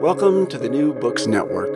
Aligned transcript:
Welcome 0.00 0.46
to 0.46 0.58
the 0.58 0.68
New 0.68 0.94
Books 0.94 1.26
Network. 1.26 1.74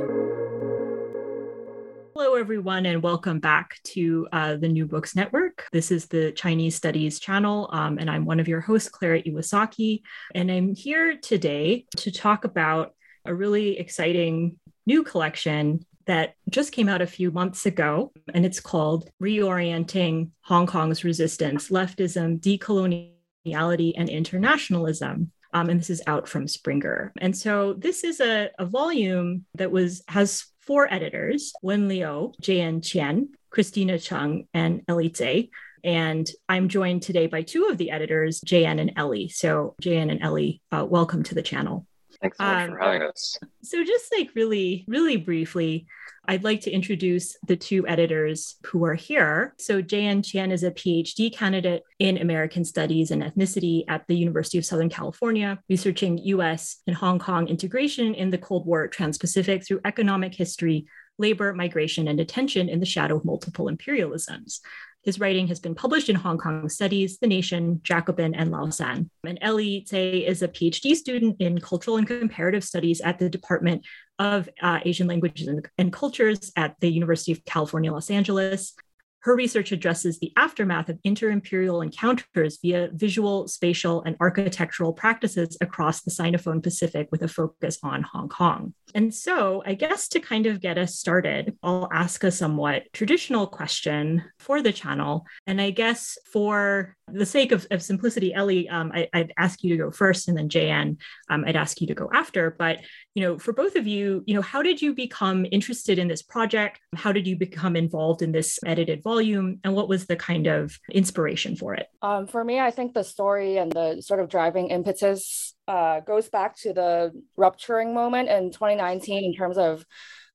Hello, 2.15 2.34
everyone, 2.37 2.87
and 2.87 3.03
welcome 3.03 3.41
back 3.41 3.81
to 3.83 4.28
uh, 4.31 4.55
the 4.55 4.69
New 4.69 4.87
Books 4.87 5.17
Network. 5.17 5.67
This 5.73 5.91
is 5.91 6.06
the 6.06 6.31
Chinese 6.31 6.77
Studies 6.77 7.19
channel, 7.19 7.69
um, 7.73 7.98
and 7.98 8.09
I'm 8.09 8.25
one 8.25 8.39
of 8.39 8.47
your 8.47 8.61
hosts, 8.61 8.89
Clara 8.89 9.20
Iwasaki. 9.25 10.03
And 10.37 10.53
I'm 10.53 10.73
here 10.73 11.19
today 11.20 11.87
to 11.97 12.12
talk 12.12 12.45
about 12.45 12.95
a 13.25 13.34
really 13.34 13.77
exciting 13.77 14.56
new 14.87 15.03
collection 15.03 15.84
that 16.06 16.34
just 16.48 16.70
came 16.70 16.89
out 16.89 17.03
a 17.03 17.06
few 17.09 17.33
months 17.33 17.67
ago, 17.67 18.12
and 18.33 18.47
it's 18.47 18.61
called 18.61 19.11
Reorienting 19.20 20.31
Hong 20.43 20.69
Kong's 20.69 21.03
Resistance 21.03 21.70
Leftism, 21.70 22.41
Decoloniality, 22.41 23.95
and 23.97 24.09
Internationalism. 24.09 25.33
Um, 25.53 25.69
and 25.69 25.78
this 25.78 25.91
is 25.91 26.03
out 26.06 26.28
from 26.28 26.48
Springer. 26.48 27.12
And 27.20 27.36
so 27.36 27.75
this 27.75 28.05
is 28.05 28.20
a, 28.20 28.50
a 28.58 28.64
volume 28.64 29.45
that 29.55 29.70
was 29.70 30.03
has 30.09 30.47
four 30.61 30.92
editors: 30.92 31.53
Wen 31.62 31.89
Liu, 31.89 32.33
J.N. 32.41 32.81
Qian, 32.81 33.28
Christina 33.50 33.98
Chung, 33.98 34.44
and 34.55 34.83
Ellie 34.89 35.11
Tse. 35.11 35.50
And 35.84 36.31
I'm 36.49 36.69
joined 36.69 37.03
today 37.03 37.27
by 37.27 37.43
two 37.43 37.66
of 37.66 37.77
the 37.77 37.91
editors, 37.91 38.41
JN 38.41 38.81
and 38.81 38.93
Ellie. 38.97 39.28
So 39.28 39.75
JN 39.82 40.12
and 40.12 40.22
Ellie, 40.22 40.62
uh, 40.71 40.87
welcome 40.88 41.25
to 41.25 41.34
the 41.34 41.43
channel. 41.43 41.87
Thanks 42.21 42.38
so 42.38 42.44
much 42.44 42.62
um, 42.62 42.71
for 42.71 42.78
having 42.78 43.03
us. 43.03 43.37
So 43.62 43.82
just 43.82 44.12
like 44.16 44.31
really, 44.37 44.84
really 44.87 45.16
briefly, 45.16 45.87
I'd 46.32 46.44
like 46.44 46.62
to 46.62 46.70
introduce 46.70 47.37
the 47.47 47.56
two 47.56 47.87
editors 47.87 48.56
who 48.65 48.87
are 48.87 48.94
here. 48.94 49.53
So, 49.59 49.82
J.N. 49.82 50.22
Qian 50.22 50.50
is 50.50 50.65
a 50.65 50.70
PhD 50.70 51.31
candidate 51.31 51.82
in 51.98 52.16
American 52.16 52.65
Studies 52.65 53.10
and 53.10 53.22
Ethnicity 53.22 53.84
at 53.87 54.06
the 54.09 54.16
University 54.16 54.56
of 54.56 54.65
Southern 54.65 54.88
California, 54.88 55.59
researching 55.69 56.16
US 56.16 56.81
and 56.87 56.97
Hong 56.97 57.19
Kong 57.19 57.48
integration 57.48 58.15
in 58.15 58.31
the 58.31 58.38
Cold 58.38 58.66
War 58.66 58.88
Trans 58.88 59.19
Pacific 59.19 59.66
through 59.66 59.82
economic 59.84 60.34
history, 60.34 60.87
labor, 61.19 61.53
migration, 61.53 62.09
and 62.09 62.16
detention 62.16 62.71
in 62.71 62.81
the 62.81 62.87
shadow 62.87 63.19
of 63.19 63.26
multiple 63.26 63.66
imperialisms. 63.66 64.60
His 65.03 65.19
writing 65.19 65.49
has 65.49 65.59
been 65.59 65.75
published 65.75 66.09
in 66.09 66.15
Hong 66.15 66.39
Kong 66.39 66.69
Studies, 66.69 67.19
The 67.19 67.27
Nation, 67.27 67.81
Jacobin, 67.83 68.35
and 68.35 68.53
Lausan. 68.53 69.11
And 69.27 69.39
Ellie 69.41 69.83
Tse 69.83 70.25
is 70.25 70.43
a 70.43 70.49
PhD 70.49 70.95
student 70.95 71.41
in 71.41 71.61
Cultural 71.61 71.97
and 71.97 72.07
Comparative 72.07 72.63
Studies 72.63 73.01
at 73.01 73.19
the 73.19 73.29
Department 73.29 73.85
of 74.21 74.49
uh, 74.61 74.79
Asian 74.85 75.09
Languages 75.09 75.49
and, 75.49 75.69
and 75.77 75.93
Cultures 75.93 76.53
at 76.57 76.77
the 76.79 76.89
University 76.89 77.33
of 77.33 77.45
California, 77.45 77.93
Los 77.93 78.11
Angeles. 78.11 78.75
Her 79.22 79.37
research 79.37 79.71
addresses 79.71 80.19
the 80.19 80.33
aftermath 80.37 80.88
of 80.88 80.99
inter-imperial 81.05 81.81
encounters 81.81 82.59
via 82.60 82.91
visual, 82.93 83.47
spatial, 83.47 84.03
and 84.03 84.16
architectural 84.21 84.93
practices 84.93 85.56
across 85.60 86.03
the 86.03 86.10
Sinophone 86.10 86.62
Pacific 86.62 87.09
with 87.12 87.22
a 87.22 87.28
focus 87.28 87.78
on 87.84 88.03
Hong 88.03 88.28
Kong. 88.28 88.75
And 88.94 89.15
so, 89.15 89.62
I 89.65 89.75
guess 89.75 90.09
to 90.09 90.21
kind 90.21 90.47
of 90.47 90.60
get 90.60 90.77
us 90.77 90.97
started, 90.97 91.56
I'll 91.62 91.88
ask 91.93 92.25
a 92.25 92.31
somewhat 92.31 92.93
traditional 92.93 93.47
question 93.47 94.25
for 94.38 94.60
the 94.60 94.72
channel. 94.72 95.25
And 95.47 95.60
I 95.60 95.71
guess 95.71 96.19
for 96.33 96.97
the 97.10 97.27
sake 97.27 97.53
of, 97.53 97.66
of 97.71 97.83
simplicity, 97.83 98.34
Ellie, 98.34 98.69
um, 98.69 98.93
I, 98.93 99.09
would 99.15 99.33
ask 99.39 99.62
you 99.62 99.71
to 99.71 99.84
go 99.84 99.91
first, 99.91 100.28
and 100.28 100.37
then 100.37 100.49
JN, 100.49 100.99
um, 101.31 101.44
I'd 101.47 101.56
ask 101.56 101.81
you 101.81 101.87
to 101.87 101.94
go 101.94 102.10
after. 102.12 102.54
But 102.59 102.78
you 103.15 103.22
know, 103.22 103.39
for 103.39 103.53
both 103.53 103.77
of 103.77 103.87
you, 103.87 104.25
you 104.27 104.34
know, 104.34 104.43
how 104.43 104.62
did 104.62 104.81
you 104.81 104.94
become 104.94 105.47
interested 105.50 105.99
in 105.99 106.09
this 106.09 106.22
project? 106.22 106.81
How 106.94 107.12
did 107.12 107.27
you 107.27 107.37
become 107.37 107.77
involved 107.77 108.22
in 108.22 108.33
this 108.33 108.59
edited 108.65 109.03
volume, 109.03 109.12
and 109.19 109.75
what 109.75 109.89
was 109.89 110.06
the 110.06 110.17
kind 110.17 110.47
of 110.47 110.78
inspiration 110.91 111.56
for 111.56 111.75
it? 111.75 111.89
Um, 112.03 112.27
for 112.27 112.45
me, 112.45 112.61
I 112.61 112.71
think 112.71 112.95
the 112.95 113.05
story 113.05 113.59
and 113.59 113.73
the 113.73 114.00
sort 114.00 114.21
of 114.21 114.28
driving 114.28 114.69
impetus 114.69 115.55
uh, 115.69 116.00
goes 116.00 116.28
back 116.28 116.56
to 116.59 116.73
the 116.73 117.12
rupturing 117.37 117.95
moment 117.95 118.28
in 118.28 118.51
2019 118.51 119.25
in 119.25 119.34
terms 119.34 119.59
of 119.59 119.84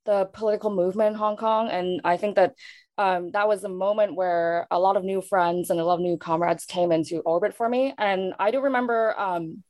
the 0.05 0.25
political 0.33 0.69
movement 0.69 1.13
in 1.13 1.19
Hong 1.19 1.37
Kong, 1.37 1.69
and 1.69 2.01
I 2.03 2.17
think 2.17 2.35
that 2.35 2.53
um, 2.97 3.31
that 3.31 3.47
was 3.47 3.63
a 3.63 3.69
moment 3.69 4.15
where 4.15 4.65
a 4.71 4.79
lot 4.79 4.97
of 4.97 5.03
new 5.03 5.21
friends 5.21 5.69
and 5.69 5.79
a 5.79 5.85
lot 5.85 5.95
of 5.95 6.01
new 6.01 6.17
comrades 6.17 6.65
came 6.65 6.91
into 6.91 7.19
orbit 7.19 7.55
for 7.55 7.69
me. 7.69 7.93
And 7.97 8.33
I 8.39 8.49
do 8.49 8.59
remember 8.59 9.13
um, 9.19 9.63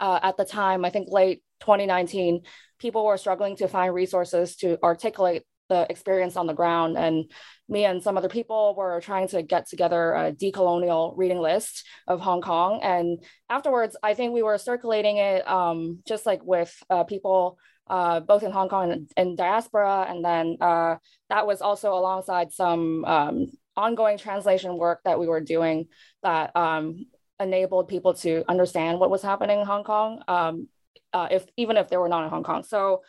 uh, 0.00 0.18
at 0.22 0.36
the 0.36 0.44
time, 0.44 0.84
I 0.84 0.90
think 0.90 1.08
late 1.08 1.42
2019, 1.60 2.42
people 2.78 3.04
were 3.04 3.16
struggling 3.16 3.56
to 3.56 3.68
find 3.68 3.94
resources 3.94 4.56
to 4.56 4.78
articulate 4.82 5.44
the 5.68 5.86
experience 5.90 6.36
on 6.36 6.46
the 6.46 6.54
ground. 6.54 6.96
And 6.96 7.30
me 7.68 7.84
and 7.84 8.02
some 8.02 8.16
other 8.16 8.28
people 8.28 8.74
were 8.76 9.00
trying 9.00 9.28
to 9.28 9.42
get 9.42 9.68
together 9.68 10.14
a 10.14 10.32
decolonial 10.32 11.14
reading 11.16 11.38
list 11.38 11.84
of 12.06 12.20
Hong 12.20 12.40
Kong. 12.40 12.80
And 12.82 13.22
afterwards, 13.50 13.96
I 14.02 14.14
think 14.14 14.32
we 14.32 14.42
were 14.42 14.58
circulating 14.58 15.16
it 15.18 15.46
um, 15.48 16.00
just 16.06 16.26
like 16.26 16.44
with 16.44 16.74
uh, 16.90 17.04
people 17.04 17.58
uh, 17.88 18.20
both 18.20 18.42
in 18.42 18.50
Hong 18.50 18.68
Kong 18.68 18.92
and, 18.92 19.10
and 19.16 19.36
diaspora. 19.36 20.06
And 20.08 20.24
then 20.24 20.56
uh, 20.60 20.96
that 21.28 21.46
was 21.46 21.60
also 21.60 21.92
alongside 21.94 22.52
some 22.52 23.04
um, 23.04 23.46
ongoing 23.76 24.18
translation 24.18 24.76
work 24.76 25.00
that 25.04 25.18
we 25.18 25.28
were 25.28 25.40
doing 25.40 25.86
that 26.22 26.54
um, 26.56 27.06
enabled 27.38 27.88
people 27.88 28.14
to 28.14 28.44
understand 28.48 28.98
what 28.98 29.10
was 29.10 29.22
happening 29.22 29.60
in 29.60 29.66
Hong 29.66 29.84
Kong, 29.84 30.22
um, 30.26 30.68
uh, 31.12 31.28
if 31.30 31.46
even 31.56 31.76
if 31.76 31.88
they 31.88 31.96
were 31.96 32.08
not 32.08 32.24
in 32.24 32.30
Hong 32.30 32.42
Kong. 32.42 32.64
So 32.64 33.02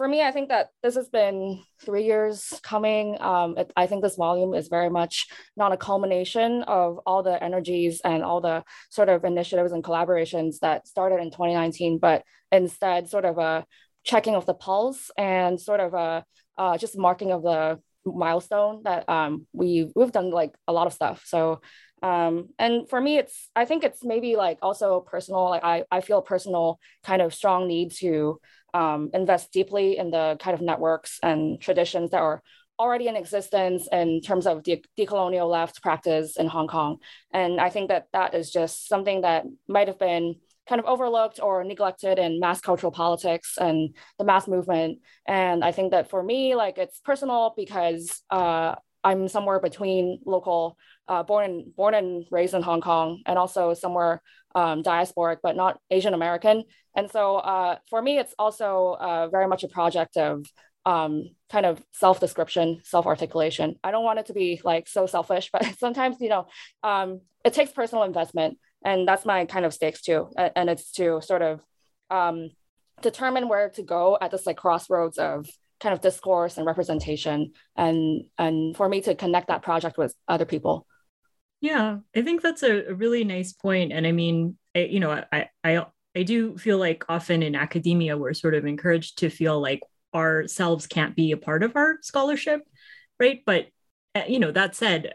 for 0.00 0.08
me, 0.08 0.22
I 0.22 0.30
think 0.30 0.48
that 0.48 0.70
this 0.82 0.94
has 0.94 1.10
been 1.10 1.62
three 1.84 2.04
years 2.04 2.58
coming. 2.62 3.20
Um, 3.20 3.58
it, 3.58 3.70
I 3.76 3.86
think 3.86 4.02
this 4.02 4.16
volume 4.16 4.54
is 4.54 4.68
very 4.68 4.88
much 4.88 5.26
not 5.58 5.72
a 5.72 5.76
culmination 5.76 6.62
of 6.62 7.00
all 7.04 7.22
the 7.22 7.44
energies 7.44 8.00
and 8.02 8.22
all 8.22 8.40
the 8.40 8.64
sort 8.88 9.10
of 9.10 9.26
initiatives 9.26 9.72
and 9.72 9.84
collaborations 9.84 10.60
that 10.60 10.88
started 10.88 11.16
in 11.16 11.30
2019, 11.30 11.98
but 11.98 12.22
instead 12.50 13.10
sort 13.10 13.26
of 13.26 13.36
a 13.36 13.66
checking 14.02 14.34
of 14.34 14.46
the 14.46 14.54
pulse 14.54 15.10
and 15.18 15.60
sort 15.60 15.80
of 15.80 15.92
a 15.92 16.24
uh, 16.56 16.78
just 16.78 16.96
marking 16.96 17.30
of 17.30 17.42
the 17.42 17.78
milestone 18.14 18.82
that 18.84 19.08
um, 19.08 19.46
we 19.52 19.90
we've 19.94 20.12
done 20.12 20.30
like 20.30 20.54
a 20.68 20.72
lot 20.72 20.86
of 20.86 20.92
stuff. 20.92 21.22
So 21.26 21.60
um, 22.02 22.48
and 22.58 22.88
for 22.88 23.00
me, 23.00 23.18
it's 23.18 23.50
I 23.54 23.64
think 23.64 23.84
it's 23.84 24.04
maybe 24.04 24.36
like 24.36 24.58
also 24.62 25.00
personal. 25.00 25.50
Like 25.50 25.64
I 25.64 25.84
I 25.90 26.00
feel 26.00 26.22
personal 26.22 26.78
kind 27.04 27.22
of 27.22 27.34
strong 27.34 27.68
need 27.68 27.92
to 27.98 28.40
um, 28.72 29.10
invest 29.12 29.52
deeply 29.52 29.98
in 29.98 30.10
the 30.10 30.36
kind 30.40 30.54
of 30.54 30.60
networks 30.60 31.18
and 31.22 31.60
traditions 31.60 32.10
that 32.10 32.20
are 32.22 32.42
already 32.78 33.08
in 33.08 33.16
existence 33.16 33.86
in 33.92 34.22
terms 34.22 34.46
of 34.46 34.64
the 34.64 34.82
decolonial 34.98 35.50
left 35.50 35.82
practice 35.82 36.38
in 36.38 36.46
Hong 36.46 36.66
Kong. 36.66 36.96
And 37.30 37.60
I 37.60 37.68
think 37.68 37.88
that 37.88 38.06
that 38.14 38.34
is 38.34 38.50
just 38.50 38.88
something 38.88 39.20
that 39.20 39.44
might 39.68 39.88
have 39.88 39.98
been 39.98 40.36
kind 40.70 40.80
of 40.80 40.86
overlooked 40.86 41.40
or 41.42 41.64
neglected 41.64 42.18
in 42.18 42.38
mass 42.38 42.60
cultural 42.60 42.92
politics 42.92 43.58
and 43.60 43.94
the 44.18 44.24
mass 44.24 44.46
movement. 44.46 45.00
And 45.26 45.64
I 45.64 45.72
think 45.72 45.90
that 45.90 46.08
for 46.08 46.22
me, 46.22 46.54
like 46.54 46.78
it's 46.78 47.00
personal 47.00 47.52
because 47.56 48.22
uh, 48.30 48.76
I'm 49.02 49.26
somewhere 49.26 49.58
between 49.58 50.20
local, 50.24 50.78
uh, 51.08 51.24
born 51.24 51.44
and 51.44 51.76
born 51.76 51.94
and 51.94 52.24
raised 52.30 52.54
in 52.54 52.62
Hong 52.62 52.80
Kong, 52.80 53.20
and 53.26 53.36
also 53.36 53.74
somewhere 53.74 54.22
um, 54.54 54.84
diasporic, 54.84 55.38
but 55.42 55.56
not 55.56 55.80
Asian 55.90 56.14
American. 56.14 56.62
And 56.94 57.10
so 57.10 57.36
uh, 57.38 57.78
for 57.88 58.00
me, 58.00 58.18
it's 58.18 58.34
also 58.38 58.96
uh, 59.00 59.28
very 59.28 59.48
much 59.48 59.64
a 59.64 59.68
project 59.68 60.16
of 60.16 60.46
um, 60.86 61.24
kind 61.50 61.66
of 61.66 61.82
self 61.92 62.20
description, 62.20 62.80
self 62.84 63.06
articulation. 63.06 63.74
I 63.82 63.90
don't 63.90 64.04
want 64.04 64.20
it 64.20 64.26
to 64.26 64.34
be 64.34 64.60
like 64.62 64.86
so 64.86 65.06
selfish, 65.06 65.50
but 65.52 65.66
sometimes 65.78 66.18
you 66.20 66.28
know 66.28 66.46
um, 66.84 67.22
it 67.44 67.54
takes 67.54 67.72
personal 67.72 68.04
investment 68.04 68.58
and 68.84 69.06
that's 69.06 69.24
my 69.24 69.44
kind 69.44 69.64
of 69.64 69.74
stakes 69.74 70.02
too. 70.02 70.30
And 70.36 70.70
it's 70.70 70.92
to 70.92 71.20
sort 71.22 71.42
of 71.42 71.60
um, 72.10 72.50
determine 73.02 73.48
where 73.48 73.70
to 73.70 73.82
go 73.82 74.18
at 74.20 74.30
this 74.30 74.46
like 74.46 74.56
crossroads 74.56 75.18
of 75.18 75.46
kind 75.80 75.92
of 75.94 76.00
discourse 76.00 76.58
and 76.58 76.66
representation 76.66 77.52
and 77.76 78.24
and 78.38 78.76
for 78.76 78.88
me 78.88 79.00
to 79.00 79.14
connect 79.14 79.48
that 79.48 79.62
project 79.62 79.96
with 79.98 80.14
other 80.28 80.44
people. 80.44 80.86
Yeah 81.60 81.98
i 82.14 82.22
think 82.22 82.42
that's 82.42 82.62
a, 82.62 82.94
really 82.94 83.24
nice 83.24 83.52
point. 83.52 83.92
And 83.92 84.06
i 84.06 84.12
mean 84.12 84.56
I, 84.74 84.80
you 84.80 85.00
know 85.00 85.22
I, 85.32 85.48
I 85.64 85.86
i 86.14 86.22
do 86.22 86.56
feel 86.58 86.78
like 86.78 87.04
often 87.08 87.42
in 87.42 87.54
academia 87.54 88.16
we're 88.16 88.34
sort 88.34 88.54
of 88.54 88.66
encouraged 88.66 89.18
to 89.18 89.30
feel 89.30 89.60
like 89.60 89.80
ourselves 90.14 90.86
can't 90.86 91.16
be 91.16 91.32
a 91.32 91.36
part 91.36 91.62
of 91.62 91.76
our 91.76 91.98
scholarship 92.02 92.62
right? 93.18 93.40
But 93.44 93.66
uh, 94.14 94.24
you 94.28 94.38
know 94.38 94.50
that 94.52 94.74
said 94.74 95.14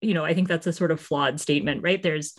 you 0.00 0.14
know 0.14 0.24
i 0.24 0.32
think 0.32 0.48
that's 0.48 0.66
a 0.66 0.72
sort 0.72 0.90
of 0.90 1.00
flawed 1.00 1.40
statement 1.40 1.82
right? 1.82 2.02
There's 2.02 2.34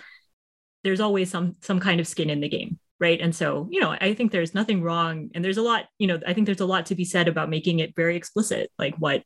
there's 0.83 0.99
always 0.99 1.29
some 1.29 1.55
some 1.61 1.79
kind 1.79 1.99
of 1.99 2.07
skin 2.07 2.29
in 2.29 2.41
the 2.41 2.49
game 2.49 2.79
right? 2.99 3.21
And 3.21 3.33
so 3.33 3.67
you 3.71 3.79
know 3.79 3.95
i 3.99 4.13
think 4.13 4.31
there's 4.31 4.53
nothing 4.53 4.81
wrong 4.81 5.29
and 5.33 5.43
there's 5.43 5.57
a 5.57 5.61
lot 5.61 5.85
you 5.97 6.07
know 6.07 6.19
i 6.27 6.33
think 6.33 6.45
there's 6.45 6.59
a 6.59 6.65
lot 6.65 6.87
to 6.87 6.95
be 6.95 7.05
said 7.05 7.27
about 7.27 7.49
making 7.49 7.79
it 7.79 7.95
very 7.95 8.15
explicit 8.15 8.71
like 8.77 8.95
what 8.95 9.23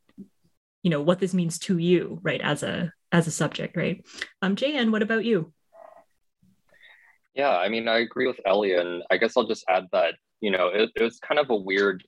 you 0.82 0.90
know 0.90 1.02
what 1.02 1.18
this 1.18 1.34
means 1.34 1.58
to 1.58 1.78
you 1.78 2.18
right 2.22 2.40
as 2.40 2.62
a 2.62 2.92
as 3.12 3.26
a 3.26 3.30
subject 3.30 3.76
right? 3.76 4.04
Um 4.42 4.56
jn 4.56 4.92
what 4.92 5.02
about 5.02 5.24
you? 5.24 5.52
Yeah 7.34 7.56
i 7.56 7.68
mean 7.68 7.88
i 7.88 7.98
agree 7.98 8.26
with 8.26 8.40
ellie 8.46 8.74
and 8.74 9.02
i 9.10 9.16
guess 9.16 9.36
i'll 9.36 9.46
just 9.46 9.64
add 9.68 9.86
that 9.92 10.14
you 10.40 10.50
know 10.50 10.68
it, 10.68 10.90
it 10.94 11.02
was 11.02 11.18
kind 11.18 11.40
of 11.40 11.50
a 11.50 11.56
weird 11.56 12.04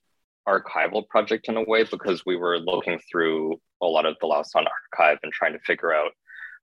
archival 0.47 1.07
project 1.07 1.49
in 1.49 1.57
a 1.57 1.63
way 1.63 1.83
because 1.83 2.23
we 2.25 2.37
were 2.37 2.57
looking 2.59 2.99
through 3.11 3.59
a 3.81 3.85
lot 3.85 4.05
of 4.05 4.15
the 4.21 4.27
Lausan 4.27 4.65
archive 4.93 5.19
and 5.21 5.33
trying 5.33 5.53
to 5.53 5.59
figure 5.59 5.93
out 5.93 6.11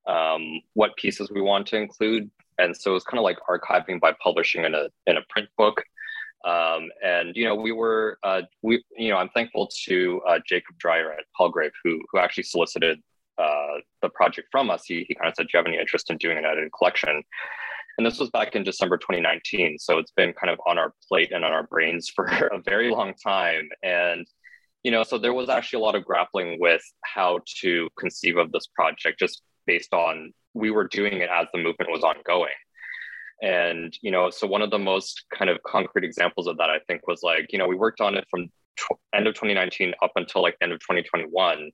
um, 0.07 0.59
what 0.73 0.97
pieces 0.97 1.31
we 1.31 1.39
want 1.41 1.67
to 1.67 1.77
include 1.77 2.29
and 2.57 2.75
so 2.75 2.95
it's 2.95 3.05
kind 3.05 3.19
of 3.19 3.23
like 3.23 3.37
archiving 3.49 3.99
by 3.99 4.13
publishing 4.23 4.65
in 4.65 4.75
a 4.75 4.89
in 5.07 5.17
a 5.17 5.21
print 5.29 5.49
book. 5.57 5.83
Um, 6.45 6.89
and 7.03 7.35
you 7.35 7.45
know, 7.45 7.55
we 7.55 7.71
were 7.71 8.19
uh, 8.23 8.43
we 8.61 8.83
you 8.97 9.09
know, 9.09 9.17
I'm 9.17 9.29
thankful 9.29 9.69
to 9.85 10.21
uh, 10.27 10.39
Jacob 10.45 10.77
Dreyer 10.77 11.11
at 11.11 11.25
Palgrave 11.37 11.71
who 11.83 11.99
who 12.11 12.19
actually 12.19 12.43
solicited 12.43 12.99
uh, 13.37 13.79
the 14.01 14.09
project 14.09 14.47
from 14.51 14.69
us. 14.69 14.83
He 14.85 15.05
he 15.07 15.15
kind 15.15 15.29
of 15.29 15.35
said, 15.35 15.47
"Do 15.47 15.49
you 15.53 15.57
have 15.57 15.67
any 15.67 15.77
interest 15.77 16.09
in 16.09 16.17
doing 16.17 16.37
an 16.37 16.45
edited 16.45 16.71
collection?" 16.77 17.23
And 17.97 18.05
this 18.05 18.19
was 18.19 18.29
back 18.29 18.55
in 18.55 18.63
December 18.63 18.97
2019, 18.97 19.79
so 19.79 19.97
it's 19.99 20.11
been 20.11 20.33
kind 20.33 20.51
of 20.51 20.59
on 20.67 20.77
our 20.77 20.93
plate 21.07 21.31
and 21.31 21.45
on 21.45 21.53
our 21.53 21.63
brains 21.63 22.09
for 22.15 22.25
a 22.25 22.59
very 22.61 22.89
long 22.89 23.13
time. 23.15 23.69
And 23.83 24.27
you 24.83 24.91
know, 24.91 25.03
so 25.03 25.17
there 25.17 25.33
was 25.33 25.49
actually 25.49 25.81
a 25.81 25.83
lot 25.83 25.95
of 25.95 26.05
grappling 26.05 26.59
with 26.59 26.83
how 27.03 27.39
to 27.61 27.89
conceive 27.97 28.37
of 28.37 28.51
this 28.51 28.67
project, 28.67 29.17
just 29.19 29.41
based 29.65 29.93
on 29.93 30.31
we 30.55 30.71
were 30.71 30.87
doing 30.87 31.19
it 31.19 31.29
as 31.29 31.47
the 31.53 31.59
movement 31.61 31.91
was 31.91 32.03
ongoing. 32.03 32.49
And 33.41 33.95
you 34.01 34.11
know 34.11 34.29
so 34.29 34.47
one 34.47 34.61
of 34.61 34.71
the 34.71 34.79
most 34.79 35.25
kind 35.37 35.49
of 35.49 35.61
concrete 35.63 36.05
examples 36.05 36.47
of 36.47 36.57
that 36.57 36.69
i 36.69 36.79
think 36.87 37.05
was 37.05 37.21
like 37.21 37.51
you 37.51 37.59
know 37.59 37.67
we 37.67 37.75
worked 37.75 37.99
on 37.99 38.15
it 38.15 38.25
from 38.31 38.47
tw- 38.77 38.97
end 39.13 39.27
of 39.27 39.33
2019 39.33 39.93
up 40.01 40.11
until 40.15 40.41
like 40.41 40.55
end 40.61 40.71
of 40.71 40.79
2021 40.79 41.69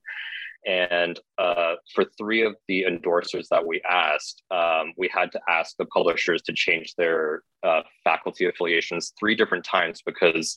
and 0.66 1.18
uh, 1.38 1.74
for 1.92 2.04
three 2.16 2.42
of 2.42 2.54
the 2.68 2.84
endorsers 2.88 3.46
that 3.50 3.64
we 3.66 3.80
asked 3.88 4.42
um, 4.50 4.92
we 4.96 5.08
had 5.12 5.30
to 5.32 5.40
ask 5.48 5.76
the 5.76 5.86
publishers 5.86 6.42
to 6.42 6.52
change 6.52 6.94
their 6.96 7.42
uh, 7.62 7.82
faculty 8.02 8.46
affiliations 8.46 9.12
three 9.18 9.36
different 9.36 9.64
times 9.64 10.02
because 10.04 10.56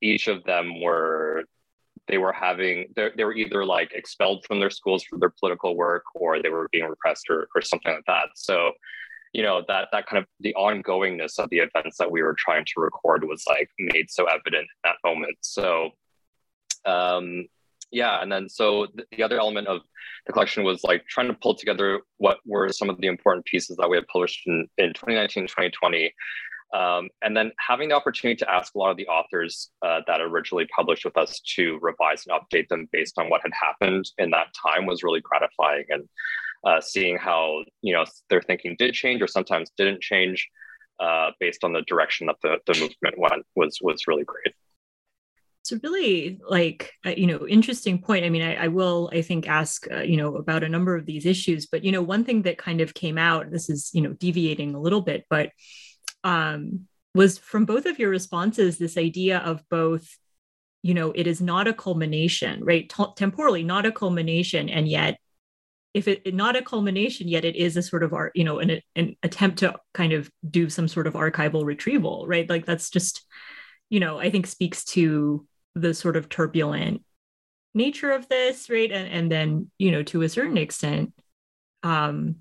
each 0.00 0.28
of 0.28 0.44
them 0.44 0.80
were 0.80 1.44
they 2.08 2.18
were 2.18 2.32
having 2.32 2.86
they 2.96 3.24
were 3.24 3.34
either 3.34 3.64
like 3.64 3.92
expelled 3.92 4.44
from 4.44 4.60
their 4.60 4.70
schools 4.70 5.04
for 5.04 5.18
their 5.18 5.32
political 5.40 5.76
work 5.76 6.04
or 6.14 6.40
they 6.40 6.50
were 6.50 6.68
being 6.70 6.84
repressed 6.84 7.26
or, 7.30 7.48
or 7.54 7.62
something 7.62 7.92
like 7.92 8.04
that. 8.06 8.28
So 8.34 8.72
you 9.32 9.42
know 9.42 9.62
that 9.68 9.88
that 9.92 10.06
kind 10.06 10.22
of 10.22 10.28
the 10.40 10.54
ongoingness 10.54 11.38
of 11.38 11.48
the 11.50 11.58
events 11.58 11.96
that 11.98 12.10
we 12.10 12.22
were 12.22 12.36
trying 12.38 12.64
to 12.66 12.80
record 12.80 13.24
was 13.24 13.44
like 13.48 13.70
made 13.78 14.10
so 14.10 14.24
evident 14.26 14.62
in 14.62 14.66
that 14.84 14.96
moment. 15.04 15.36
So 15.40 15.90
um 16.84 17.46
yeah 17.90 18.20
and 18.20 18.30
then 18.30 18.48
so 18.48 18.86
the 19.12 19.22
other 19.22 19.38
element 19.38 19.68
of 19.68 19.80
the 20.26 20.32
collection 20.32 20.64
was 20.64 20.84
like 20.84 21.06
trying 21.06 21.28
to 21.28 21.34
pull 21.34 21.54
together 21.54 22.00
what 22.18 22.38
were 22.44 22.70
some 22.70 22.90
of 22.90 23.00
the 23.00 23.06
important 23.06 23.44
pieces 23.46 23.76
that 23.76 23.88
we 23.88 23.96
had 23.96 24.06
published 24.08 24.46
in, 24.46 24.68
in 24.78 24.88
2019 24.88 25.44
2020 25.44 26.12
um, 26.74 27.08
and 27.22 27.36
then 27.36 27.52
having 27.58 27.88
the 27.88 27.94
opportunity 27.94 28.36
to 28.36 28.50
ask 28.50 28.74
a 28.74 28.78
lot 28.78 28.90
of 28.90 28.96
the 28.96 29.06
authors 29.06 29.70
uh, 29.82 30.00
that 30.08 30.20
originally 30.20 30.66
published 30.74 31.04
with 31.04 31.16
us 31.16 31.40
to 31.54 31.78
revise 31.80 32.24
and 32.26 32.38
update 32.38 32.66
them 32.66 32.88
based 32.90 33.16
on 33.16 33.30
what 33.30 33.42
had 33.42 33.52
happened 33.54 34.10
in 34.18 34.30
that 34.30 34.48
time 34.60 34.84
was 34.84 35.04
really 35.04 35.20
gratifying. 35.20 35.84
And 35.88 36.08
uh, 36.64 36.80
seeing 36.80 37.16
how 37.16 37.62
you 37.82 37.94
know 37.94 38.04
their 38.28 38.42
thinking 38.42 38.74
did 38.76 38.92
change 38.92 39.22
or 39.22 39.28
sometimes 39.28 39.70
didn't 39.76 40.00
change 40.00 40.48
uh, 40.98 41.30
based 41.38 41.62
on 41.62 41.72
the 41.72 41.82
direction 41.82 42.26
that 42.26 42.36
the, 42.42 42.58
the 42.66 42.72
movement 42.80 43.18
went 43.18 43.46
was 43.54 43.78
was 43.80 44.08
really 44.08 44.24
great. 44.24 44.54
It's 45.62 45.72
a 45.72 45.78
really 45.78 46.40
like 46.48 46.90
uh, 47.06 47.10
you 47.10 47.28
know 47.28 47.46
interesting 47.46 48.02
point. 48.02 48.24
I 48.24 48.30
mean, 48.30 48.42
I, 48.42 48.64
I 48.64 48.68
will 48.68 49.10
I 49.12 49.22
think 49.22 49.48
ask 49.48 49.86
uh, 49.92 50.00
you 50.00 50.16
know 50.16 50.34
about 50.34 50.64
a 50.64 50.68
number 50.68 50.96
of 50.96 51.06
these 51.06 51.24
issues, 51.24 51.66
but 51.66 51.84
you 51.84 51.92
know 51.92 52.02
one 52.02 52.24
thing 52.24 52.42
that 52.42 52.58
kind 52.58 52.80
of 52.80 52.94
came 52.94 53.16
out. 53.16 53.52
This 53.52 53.70
is 53.70 53.90
you 53.92 54.02
know 54.02 54.14
deviating 54.14 54.74
a 54.74 54.80
little 54.80 55.02
bit, 55.02 55.24
but 55.30 55.50
um, 56.24 56.86
was 57.14 57.38
from 57.38 57.64
both 57.64 57.86
of 57.86 57.98
your 57.98 58.10
responses 58.10 58.76
this 58.76 58.98
idea 58.98 59.38
of 59.38 59.62
both 59.68 60.18
you 60.82 60.94
know 60.94 61.12
it 61.14 61.26
is 61.26 61.40
not 61.40 61.68
a 61.68 61.72
culmination 61.72 62.64
right? 62.64 62.88
T- 62.88 63.04
temporally 63.16 63.62
not 63.62 63.86
a 63.86 63.92
culmination 63.92 64.68
and 64.68 64.88
yet 64.88 65.18
if 65.92 66.08
it, 66.08 66.34
not 66.34 66.56
a 66.56 66.62
culmination 66.62 67.28
yet 67.28 67.44
it 67.44 67.54
is 67.54 67.76
a 67.76 67.82
sort 67.82 68.02
of 68.02 68.12
art 68.12 68.32
you 68.34 68.44
know 68.44 68.58
an, 68.58 68.80
an 68.96 69.16
attempt 69.22 69.60
to 69.60 69.74
kind 69.92 70.12
of 70.12 70.30
do 70.48 70.68
some 70.68 70.88
sort 70.88 71.06
of 71.06 71.14
archival 71.14 71.64
retrieval 71.64 72.26
right? 72.26 72.48
Like 72.48 72.66
that's 72.66 72.90
just 72.90 73.24
you 73.90 74.00
know 74.00 74.18
i 74.18 74.30
think 74.30 74.46
speaks 74.46 74.84
to 74.84 75.46
the 75.74 75.92
sort 75.92 76.16
of 76.16 76.28
turbulent 76.28 77.02
nature 77.74 78.12
of 78.12 78.28
this 78.28 78.68
right? 78.70 78.90
And, 78.90 79.08
and 79.08 79.30
then 79.30 79.70
you 79.78 79.92
know 79.92 80.02
to 80.04 80.22
a 80.22 80.28
certain 80.28 80.58
extent 80.58 81.12
um 81.82 82.36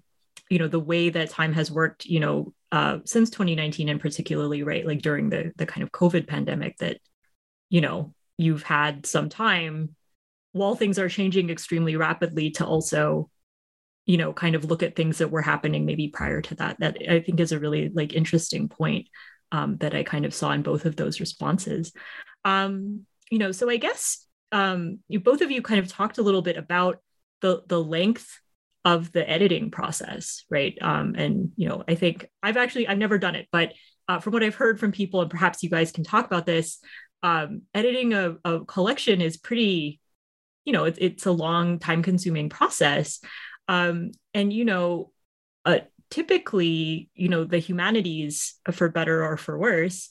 you 0.49 0.59
know 0.59 0.67
the 0.67 0.79
way 0.79 1.09
that 1.09 1.29
time 1.29 1.53
has 1.53 1.71
worked 1.71 2.05
you 2.05 2.19
know 2.19 2.53
uh, 2.73 2.97
since 3.05 3.29
2019 3.29 3.87
and 3.87 4.01
particularly 4.01 4.63
right 4.63 4.85
like 4.85 5.03
during 5.03 5.29
the 5.29 5.53
the 5.57 5.65
kind 5.65 5.83
of 5.83 5.91
covid 5.91 6.27
pandemic 6.27 6.75
that 6.79 6.97
you 7.69 7.81
know 7.81 8.15
you've 8.37 8.63
had 8.63 9.05
some 9.05 9.29
time 9.29 9.95
while 10.53 10.75
things 10.75 10.97
are 10.97 11.07
changing 11.07 11.51
extremely 11.51 11.95
rapidly 11.95 12.49
to 12.49 12.65
also 12.65 13.29
you 14.07 14.17
know 14.17 14.33
kind 14.33 14.55
of 14.55 14.65
look 14.65 14.81
at 14.81 14.95
things 14.95 15.19
that 15.19 15.29
were 15.29 15.41
happening 15.41 15.85
maybe 15.85 16.07
prior 16.07 16.41
to 16.41 16.55
that 16.55 16.75
that 16.79 16.97
i 17.07 17.19
think 17.19 17.39
is 17.39 17.51
a 17.51 17.59
really 17.59 17.89
like 17.89 18.13
interesting 18.13 18.67
point 18.67 19.07
um, 19.51 19.77
that 19.77 19.93
i 19.93 20.01
kind 20.01 20.25
of 20.25 20.33
saw 20.33 20.51
in 20.51 20.63
both 20.63 20.85
of 20.85 20.95
those 20.95 21.19
responses. 21.19 21.93
Um, 22.43 23.05
you 23.29 23.37
know 23.37 23.51
so 23.51 23.69
i 23.69 23.77
guess 23.77 24.25
um, 24.51 24.99
you 25.07 25.19
both 25.19 25.41
of 25.41 25.51
you 25.51 25.61
kind 25.61 25.79
of 25.79 25.87
talked 25.87 26.17
a 26.17 26.23
little 26.23 26.41
bit 26.41 26.57
about 26.57 26.97
the 27.41 27.61
the 27.67 27.81
length 27.81 28.39
of 28.85 29.11
the 29.11 29.27
editing 29.29 29.71
process 29.71 30.45
right? 30.49 30.77
Um, 30.81 31.15
and 31.17 31.51
you 31.55 31.69
know 31.69 31.83
i 31.87 31.95
think 31.95 32.29
i've 32.41 32.57
actually 32.57 32.87
i've 32.87 32.97
never 32.97 33.17
done 33.17 33.35
it 33.35 33.47
but 33.51 33.73
uh, 34.09 34.19
from 34.19 34.33
what 34.33 34.43
i've 34.43 34.55
heard 34.55 34.79
from 34.79 34.91
people 34.91 35.21
and 35.21 35.31
perhaps 35.31 35.63
you 35.63 35.69
guys 35.69 35.91
can 35.91 36.03
talk 36.03 36.25
about 36.25 36.45
this 36.45 36.79
um, 37.23 37.61
editing 37.73 38.13
a, 38.13 38.35
a, 38.43 38.65
collection 38.65 39.21
is 39.21 39.37
pretty 39.37 40.01
you 40.65 40.73
know 40.73 40.85
it, 40.85 40.97
it's 40.99 41.25
a 41.25 41.31
long 41.31 41.79
time 41.79 42.03
consuming 42.03 42.49
process. 42.49 43.19
Um, 43.67 44.11
and 44.33 44.51
you 44.51 44.65
know 44.65 45.11
uh, 45.65 45.79
typically 46.11 47.09
you 47.15 47.29
know 47.29 47.45
the 47.45 47.59
humanities 47.59 48.55
for 48.71 48.89
better 48.89 49.23
or 49.23 49.37
for 49.37 49.57
worse 49.57 50.09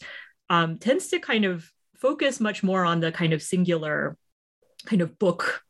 um, 0.48 0.78
tends 0.78 1.08
to 1.08 1.18
kind 1.18 1.44
of 1.44 1.70
focus 1.96 2.40
much 2.40 2.62
more 2.62 2.84
on 2.84 3.00
the 3.00 3.12
kind 3.12 3.32
of 3.32 3.42
singular 3.42 4.16
kind 4.86 5.02
of 5.02 5.18
book 5.18 5.62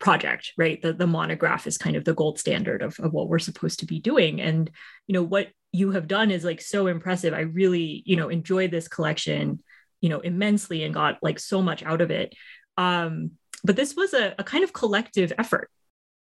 project 0.00 0.52
right? 0.56 0.80
The, 0.82 0.92
the 0.92 1.06
monograph 1.06 1.66
is 1.66 1.78
kind 1.78 1.94
of 1.94 2.04
the 2.04 2.14
gold 2.14 2.38
standard 2.38 2.82
of, 2.82 2.98
of 3.00 3.12
what 3.12 3.28
we're 3.28 3.38
supposed 3.38 3.80
to 3.80 3.86
be 3.86 4.00
doing. 4.00 4.40
And 4.40 4.70
you 5.06 5.12
know 5.12 5.22
what 5.22 5.48
you 5.72 5.92
have 5.92 6.08
done 6.08 6.30
is 6.30 6.44
like 6.44 6.60
so 6.60 6.88
impressive. 6.88 7.32
I 7.34 7.40
really 7.40 8.02
you 8.06 8.16
know 8.16 8.28
enjoyed 8.28 8.70
this 8.70 8.88
collection 8.88 9.62
you 10.00 10.08
know 10.08 10.20
immensely 10.20 10.82
and 10.82 10.94
got 10.94 11.18
like 11.22 11.38
so 11.38 11.62
much 11.62 11.82
out 11.84 12.00
of 12.00 12.10
it. 12.10 12.34
Um 12.76 13.32
but 13.62 13.76
this 13.76 13.94
was 13.94 14.14
a, 14.14 14.34
a 14.38 14.44
kind 14.44 14.64
of 14.64 14.72
collective 14.72 15.32
effort 15.38 15.70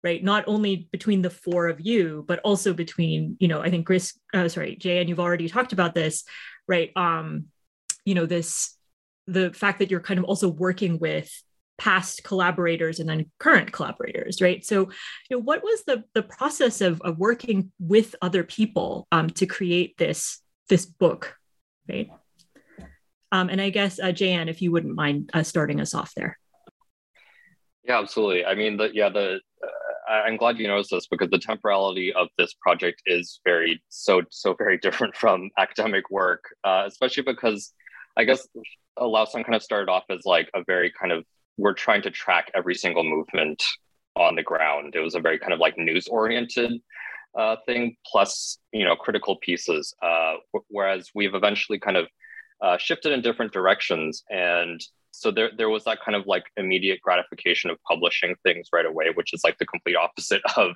right? 0.01 0.23
Not 0.23 0.45
only 0.47 0.87
between 0.91 1.21
the 1.21 1.29
four 1.29 1.67
of 1.67 1.79
you 1.81 2.25
but 2.27 2.39
also 2.39 2.73
between 2.73 3.37
you 3.39 3.47
know 3.47 3.61
i 3.61 3.69
think 3.69 3.85
chris 3.85 4.17
uh, 4.33 4.47
sorry 4.47 4.75
jay 4.75 4.99
and 4.99 5.09
you've 5.09 5.19
already 5.19 5.49
talked 5.49 5.73
about 5.73 5.95
this 5.95 6.25
right? 6.67 6.91
Um 6.95 7.45
you 8.05 8.13
know 8.15 8.25
this 8.25 8.75
the 9.27 9.53
fact 9.53 9.79
that 9.79 9.91
you're 9.91 9.99
kind 10.01 10.19
of 10.19 10.25
also 10.25 10.49
working 10.49 10.99
with 10.99 11.31
past 11.79 12.23
collaborators 12.23 12.99
and 12.99 13.09
then 13.09 13.31
current 13.39 13.71
collaborators 13.71 14.41
right? 14.41 14.63
So 14.65 14.89
you 15.29 15.37
know 15.37 15.39
what 15.39 15.63
was 15.63 15.83
the 15.87 16.03
the 16.13 16.21
process 16.21 16.81
of, 16.81 17.01
of 17.01 17.17
working 17.17 17.71
with 17.79 18.15
other 18.21 18.43
people 18.43 19.07
um, 19.11 19.29
to 19.31 19.45
create 19.45 19.97
this 19.97 20.41
this 20.67 20.85
book 20.85 21.35
right? 21.87 22.09
Um, 23.31 23.49
and 23.49 23.61
i 23.61 23.69
guess 23.69 23.99
uh, 23.99 24.11
jan 24.11 24.49
if 24.49 24.61
you 24.61 24.71
wouldn't 24.71 24.95
mind 24.95 25.29
uh, 25.33 25.43
starting 25.43 25.79
us 25.81 25.93
off 25.93 26.13
there. 26.15 26.37
Yeah 27.83 27.99
absolutely. 27.99 28.45
I 28.45 28.55
mean 28.55 28.77
the 28.77 28.89
yeah 28.93 29.09
the 29.09 29.39
uh, 29.63 30.11
i'm 30.11 30.37
glad 30.37 30.57
you 30.57 30.67
noticed 30.67 30.91
this 30.91 31.07
because 31.07 31.29
the 31.29 31.39
temporality 31.39 32.11
of 32.13 32.27
this 32.37 32.53
project 32.55 33.01
is 33.05 33.39
very 33.45 33.81
so 33.89 34.21
so 34.29 34.53
very 34.53 34.77
different 34.85 35.15
from 35.15 35.49
academic 35.57 36.09
work 36.11 36.43
uh, 36.63 36.83
especially 36.85 37.23
because 37.23 37.73
i 38.17 38.23
guess 38.23 38.47
Lausan 38.99 39.45
kind 39.45 39.55
of 39.55 39.63
started 39.63 39.89
off 39.89 40.03
as 40.09 40.25
like 40.25 40.49
a 40.53 40.63
very 40.65 40.91
kind 40.99 41.11
of 41.11 41.23
we're 41.59 41.73
trying 41.73 42.01
to 42.03 42.11
track 42.11 42.49
every 42.55 42.73
single 42.73 43.03
movement 43.03 43.61
on 44.15 44.35
the 44.35 44.43
ground. 44.43 44.95
It 44.95 45.01
was 45.01 45.15
a 45.15 45.19
very 45.19 45.37
kind 45.37 45.53
of 45.53 45.59
like 45.59 45.77
news 45.77 46.07
oriented 46.07 46.71
uh, 47.37 47.57
thing, 47.65 47.97
plus 48.05 48.57
you 48.71 48.85
know 48.85 48.95
critical 48.95 49.35
pieces. 49.37 49.93
Uh, 50.01 50.35
whereas 50.69 51.09
we've 51.13 51.35
eventually 51.35 51.79
kind 51.79 51.97
of 51.97 52.07
uh, 52.61 52.77
shifted 52.77 53.11
in 53.11 53.21
different 53.21 53.51
directions, 53.51 54.23
and 54.29 54.81
so 55.11 55.31
there 55.31 55.51
there 55.57 55.69
was 55.69 55.83
that 55.83 55.99
kind 56.03 56.15
of 56.15 56.25
like 56.25 56.45
immediate 56.57 57.01
gratification 57.01 57.69
of 57.69 57.77
publishing 57.83 58.35
things 58.43 58.69
right 58.73 58.85
away, 58.85 59.07
which 59.13 59.33
is 59.33 59.41
like 59.43 59.57
the 59.57 59.65
complete 59.65 59.95
opposite 59.95 60.41
of 60.55 60.71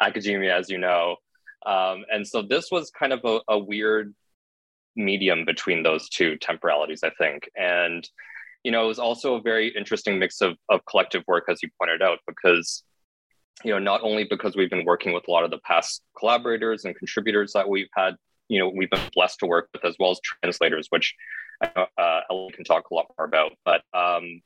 academia, 0.00 0.56
as 0.56 0.68
you 0.68 0.78
know. 0.78 1.16
Um, 1.64 2.04
and 2.12 2.26
so 2.26 2.42
this 2.42 2.68
was 2.70 2.90
kind 2.90 3.12
of 3.12 3.20
a, 3.24 3.40
a 3.48 3.58
weird 3.58 4.14
medium 4.94 5.44
between 5.44 5.82
those 5.82 6.08
two 6.08 6.36
temporalities, 6.36 7.00
I 7.02 7.10
think, 7.18 7.50
and 7.56 8.08
you 8.66 8.72
know, 8.72 8.82
it 8.82 8.88
was 8.88 8.98
also 8.98 9.36
a 9.36 9.40
very 9.40 9.68
interesting 9.68 10.18
mix 10.18 10.40
of, 10.40 10.56
of 10.68 10.84
collective 10.86 11.22
work, 11.28 11.44
as 11.48 11.62
you 11.62 11.68
pointed 11.80 12.02
out, 12.02 12.18
because, 12.26 12.82
you 13.62 13.70
know, 13.70 13.78
not 13.78 14.00
only 14.02 14.24
because 14.24 14.56
we've 14.56 14.68
been 14.68 14.84
working 14.84 15.12
with 15.12 15.22
a 15.28 15.30
lot 15.30 15.44
of 15.44 15.52
the 15.52 15.58
past 15.58 16.02
collaborators 16.18 16.84
and 16.84 16.96
contributors 16.96 17.52
that 17.52 17.68
we've 17.68 17.86
had, 17.94 18.16
you 18.48 18.58
know, 18.58 18.68
we've 18.68 18.90
been 18.90 19.08
blessed 19.14 19.38
to 19.38 19.46
work 19.46 19.68
with, 19.72 19.84
as 19.84 19.94
well 20.00 20.10
as 20.10 20.18
translators, 20.18 20.88
which 20.90 21.14
uh, 21.62 22.20
Ellie 22.28 22.50
can 22.50 22.64
talk 22.64 22.90
a 22.90 22.94
lot 22.94 23.06
more 23.16 23.24
about, 23.24 23.52
but 23.64 23.82
um, 23.94 24.42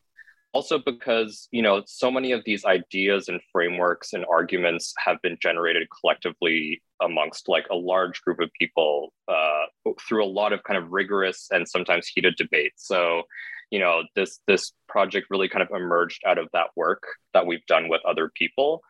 also 0.52 0.78
because, 0.78 1.48
you 1.50 1.62
know, 1.62 1.82
so 1.86 2.10
many 2.10 2.32
of 2.32 2.42
these 2.44 2.64
ideas 2.64 3.28
and 3.28 3.40
frameworks 3.52 4.12
and 4.12 4.24
arguments 4.30 4.92
have 5.04 5.20
been 5.22 5.38
generated 5.40 5.86
collectively 6.00 6.82
amongst 7.02 7.48
like 7.48 7.66
a 7.70 7.76
large 7.76 8.20
group 8.22 8.40
of 8.40 8.50
people 8.58 9.12
uh, 9.28 9.64
through 10.06 10.24
a 10.24 10.26
lot 10.26 10.52
of 10.52 10.62
kind 10.64 10.82
of 10.82 10.90
rigorous 10.90 11.48
and 11.50 11.68
sometimes 11.68 12.08
heated 12.08 12.34
debate. 12.36 12.72
So, 12.76 13.22
you 13.70 13.78
know 13.78 14.02
this 14.14 14.40
this 14.46 14.72
project 14.88 15.28
really 15.30 15.48
kind 15.48 15.62
of 15.62 15.70
emerged 15.70 16.22
out 16.26 16.38
of 16.38 16.48
that 16.52 16.66
work 16.76 17.04
that 17.32 17.46
we've 17.46 17.64
done 17.66 17.88
with 17.88 18.00
other 18.06 18.30
people 18.34 18.82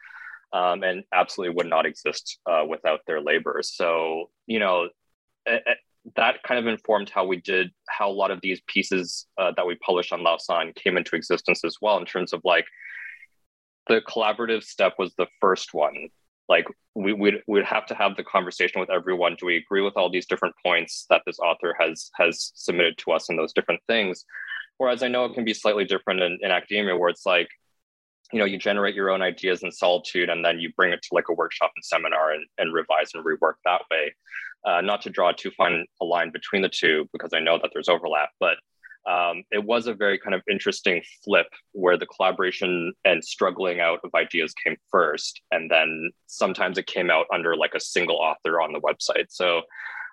um, 0.52 0.83
and 0.83 1.05
absolutely 1.12 1.55
would 1.55 1.69
not 1.69 1.87
exist 1.87 2.38
uh, 2.50 2.64
without 2.69 3.00
their 3.07 3.21
labor 3.21 3.61
so 3.62 4.31
you 4.47 4.59
know 4.59 4.88
that 6.16 6.42
kind 6.42 6.59
of 6.59 6.66
informed 6.66 7.11
how 7.11 7.26
we 7.26 7.37
did 7.37 7.71
how 7.88 8.11
a 8.11 8.12
lot 8.12 8.30
of 8.30 8.40
these 8.42 8.61
pieces 8.66 9.26
uh, 9.38 9.52
that 9.57 9.66
we 9.66 9.75
published 9.76 10.12
on 10.12 10.21
Lausan 10.21 10.75
came 10.75 10.97
into 10.97 11.14
existence 11.14 11.62
as 11.64 11.76
well 11.80 11.99
in 11.99 12.07
terms 12.07 12.33
of 12.33 12.40
like 12.45 12.66
the 13.88 14.00
collaborative 14.02 14.62
step 14.62 14.95
was 14.99 15.12
the 15.16 15.26
first 15.40 15.75
one. 15.75 16.09
Like 16.49 16.66
we 16.95 17.12
would 17.12 17.42
would 17.47 17.64
have 17.64 17.87
to 17.87 17.95
have 17.95 18.16
the 18.16 18.25
conversation 18.25 18.80
with 18.80 18.90
everyone. 18.90 19.37
Do 19.38 19.47
we 19.47 19.57
agree 19.57 19.83
with 19.83 19.97
all 19.97 20.11
these 20.11 20.26
different 20.26 20.54
points 20.64 21.07
that 21.11 21.23
this 21.26 21.38
author 21.38 21.76
has 21.78 22.11
has 22.16 22.52
submitted 22.54 22.99
to 22.99 23.12
us 23.12 23.28
and 23.28 23.38
those 23.38 23.52
different 23.52 23.80
things? 23.87 24.25
Whereas 24.78 25.02
I 25.02 25.09
know 25.09 25.26
it 25.26 25.35
can 25.35 25.45
be 25.45 25.54
slightly 25.54 25.85
different 25.85 26.21
in, 26.23 26.38
in 26.40 26.50
academia 26.50 26.97
where 26.97 27.11
it's 27.11 27.26
like, 27.26 27.49
you 28.33 28.38
know, 28.38 28.47
you 28.47 28.59
generate 28.59 28.95
your 28.95 29.11
own 29.11 29.23
ideas 29.23 29.62
in 29.62 29.71
solitude 29.71 30.30
and 30.30 30.45
then 30.45 30.59
you 30.59 30.73
bring 30.75 30.92
it 30.92 31.02
to 31.02 31.09
like 31.12 31.28
a 31.28 31.35
workshop 31.35 31.71
and 31.76 31.85
seminar 31.85 32.33
and, 32.33 32.47
and 32.59 32.73
revise 32.73 33.11
and 33.12 33.25
rework 33.25 33.54
that 33.64 33.83
way. 33.90 34.14
Uh, 34.64 34.81
not 34.81 35.02
to 35.02 35.11
draw 35.11 35.33
too 35.33 35.50
fine 35.57 35.87
a 36.02 36.05
line 36.05 36.31
between 36.31 36.62
the 36.62 36.69
two 36.69 37.09
because 37.12 37.31
I 37.33 37.40
know 37.40 37.59
that 37.62 37.71
there's 37.73 37.88
overlap, 37.88 38.29
but 38.38 38.59
um, 39.09 39.43
it 39.50 39.64
was 39.64 39.87
a 39.87 39.95
very 39.95 40.19
kind 40.19 40.35
of 40.35 40.43
interesting 40.50 41.02
flip 41.25 41.47
where 41.73 41.97
the 41.97 42.07
collaboration 42.07 42.93
and 43.05 43.25
struggling 43.25 43.81
out 43.81 44.00
of 44.05 44.11
ideas 44.14 44.52
came 44.62 44.76
first. 44.90 45.40
And 45.50 45.71
then 45.71 46.11
sometimes 46.26 46.76
it 46.76 46.87
came 46.87 47.11
out 47.11 47.26
under 47.33 47.57
like 47.57 47.75
a 47.75 47.81
single 47.81 48.17
author 48.17 48.61
on 48.61 48.73
the 48.73 48.81
website. 48.81 49.26
So 49.31 49.62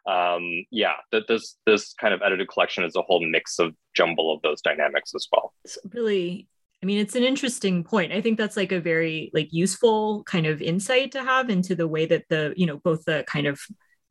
um, 0.07 0.65
yeah, 0.71 0.93
that 1.11 1.27
this 1.27 1.57
this 1.65 1.93
kind 1.93 2.13
of 2.13 2.21
edited 2.25 2.47
collection 2.47 2.85
is 2.85 2.95
a 2.95 3.01
whole 3.01 3.25
mix 3.25 3.59
of 3.59 3.75
jumble 3.93 4.33
of 4.33 4.41
those 4.41 4.61
dynamics 4.61 5.11
as 5.13 5.27
well. 5.31 5.53
Really, 5.91 6.47
I 6.81 6.85
mean, 6.85 6.99
it's 6.99 7.15
an 7.15 7.23
interesting 7.23 7.83
point. 7.83 8.13
I 8.13 8.21
think 8.21 8.37
that's 8.37 8.55
like 8.55 8.71
a 8.71 8.79
very 8.79 9.29
like 9.33 9.49
useful 9.51 10.23
kind 10.23 10.45
of 10.45 10.61
insight 10.61 11.11
to 11.11 11.23
have 11.23 11.49
into 11.49 11.75
the 11.75 11.89
way 11.89 12.05
that 12.05 12.23
the 12.29 12.53
you 12.55 12.65
know 12.65 12.77
both 12.77 13.03
the 13.03 13.25
kind 13.27 13.47
of 13.47 13.59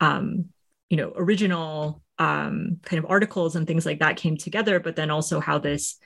um, 0.01 0.47
you 0.91 0.97
know 0.97 1.13
original 1.17 2.03
um, 2.19 2.79
kind 2.83 3.03
of 3.03 3.11
articles 3.11 3.57
and 3.57 3.67
things 3.67 3.87
like 3.87 4.01
that 4.01 4.17
came 4.17 4.37
together, 4.37 4.81
but 4.81 4.97
then 4.97 5.11
also 5.11 5.41
how 5.41 5.59
this 5.59 5.97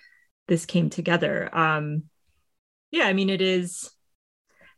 this 0.48 0.66
came 0.66 0.90
together. 0.90 1.48
Um, 1.56 2.04
yeah, 2.90 3.04
I 3.04 3.12
mean, 3.12 3.30
it 3.30 3.40
is 3.40 3.90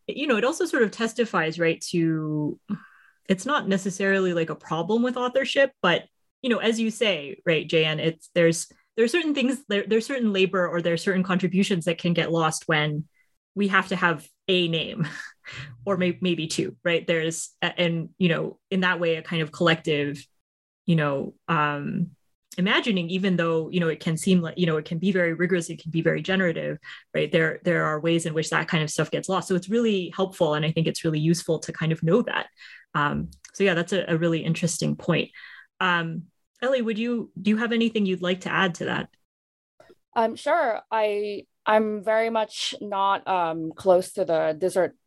you 0.07 0.27
know 0.27 0.37
it 0.37 0.45
also 0.45 0.65
sort 0.65 0.83
of 0.83 0.91
testifies 0.91 1.59
right 1.59 1.81
to 1.91 2.59
it's 3.29 3.47
not 3.47 3.69
necessarily 3.69 4.35
like 4.35 4.51
a 4.51 4.55
problem 4.55 5.03
with 5.03 5.17
authorship, 5.17 5.73
but 5.81 6.05
you 6.43 6.51
know, 6.51 6.59
as 6.59 6.81
you 6.81 6.91
say, 6.91 7.41
right, 7.47 7.67
Jan, 7.67 8.01
it's 8.01 8.29
there's 8.35 8.71
there's 8.97 9.13
certain 9.13 9.35
things 9.35 9.59
there, 9.69 9.85
there's 9.87 10.07
certain 10.07 10.33
labor 10.33 10.69
or 10.69 10.83
there's 10.83 11.03
certain 11.03 11.23
contributions 11.23 11.85
that 11.87 11.99
can 11.99 12.13
get 12.13 12.33
lost 12.33 12.65
when 12.67 13.05
we 13.55 13.69
have 13.69 13.89
to 13.89 13.97
have 13.97 14.27
a 14.49 14.69
name 14.69 15.07
or 15.85 15.97
may, 15.97 16.19
maybe 16.21 16.47
two 16.47 16.77
right 16.85 17.07
there's 17.07 17.51
and 17.61 18.11
you 18.19 18.29
know 18.29 18.59
in 18.71 18.81
that 18.81 19.01
way 19.01 19.17
a 19.17 19.23
kind 19.23 19.43
of 19.43 19.53
collective 19.53 20.25
you 20.87 20.97
know 20.97 21.35
um 21.49 22.11
imagining 22.59 23.09
even 23.09 23.37
though 23.37 23.71
you 23.71 23.81
know 23.81 23.89
it 23.89 24.01
can 24.01 24.17
seem 24.17 24.43
like 24.43 24.59
you 24.59 24.67
know 24.67 24.77
it 24.77 24.85
can 24.85 24.99
be 24.99 25.11
very 25.11 25.33
rigorous 25.33 25.71
it 25.71 25.83
can 25.83 25.91
be 25.91 26.03
very 26.03 26.21
generative 26.21 26.79
right 27.15 27.33
there 27.33 27.61
there 27.65 27.85
are 27.85 27.99
ways 28.01 28.27
in 28.27 28.35
which 28.35 28.51
that 28.51 28.69
kind 28.69 28.83
of 28.83 28.91
stuff 28.91 29.11
gets 29.11 29.29
lost 29.29 29.49
so 29.49 29.55
it's 29.55 29.71
really 29.71 30.13
helpful 30.15 30.55
and 30.55 30.65
i 30.65 30.71
think 30.71 30.87
it's 30.87 31.05
really 31.05 31.19
useful 31.19 31.59
to 31.59 31.73
kind 31.73 31.93
of 31.93 32.03
know 32.03 32.21
that 32.21 32.47
um, 32.95 33.31
so 33.53 33.65
yeah, 33.65 33.75
that's 33.75 33.93
a, 33.93 34.05
a 34.09 34.17
really 34.17 34.45
interesting 34.45 34.97
point. 34.97 35.31
Um, 35.81 36.25
Ellie, 36.61 36.83
would 36.83 36.99
you 36.99 37.31
do 37.41 37.51
you 37.51 37.57
have 37.57 37.73
anything 37.73 38.07
you'd 38.07 38.23
like 38.23 38.43
to 38.43 38.53
add 38.53 38.77
to 38.77 38.87
that? 38.87 39.09
Um, 40.15 40.37
sure. 40.37 40.81
I 40.91 41.47
I'm 41.67 42.03
very 42.03 42.31
much 42.31 42.75
not 42.81 43.27
um, 43.27 43.73
close 43.75 44.13
to 44.13 44.25
the 44.25 44.57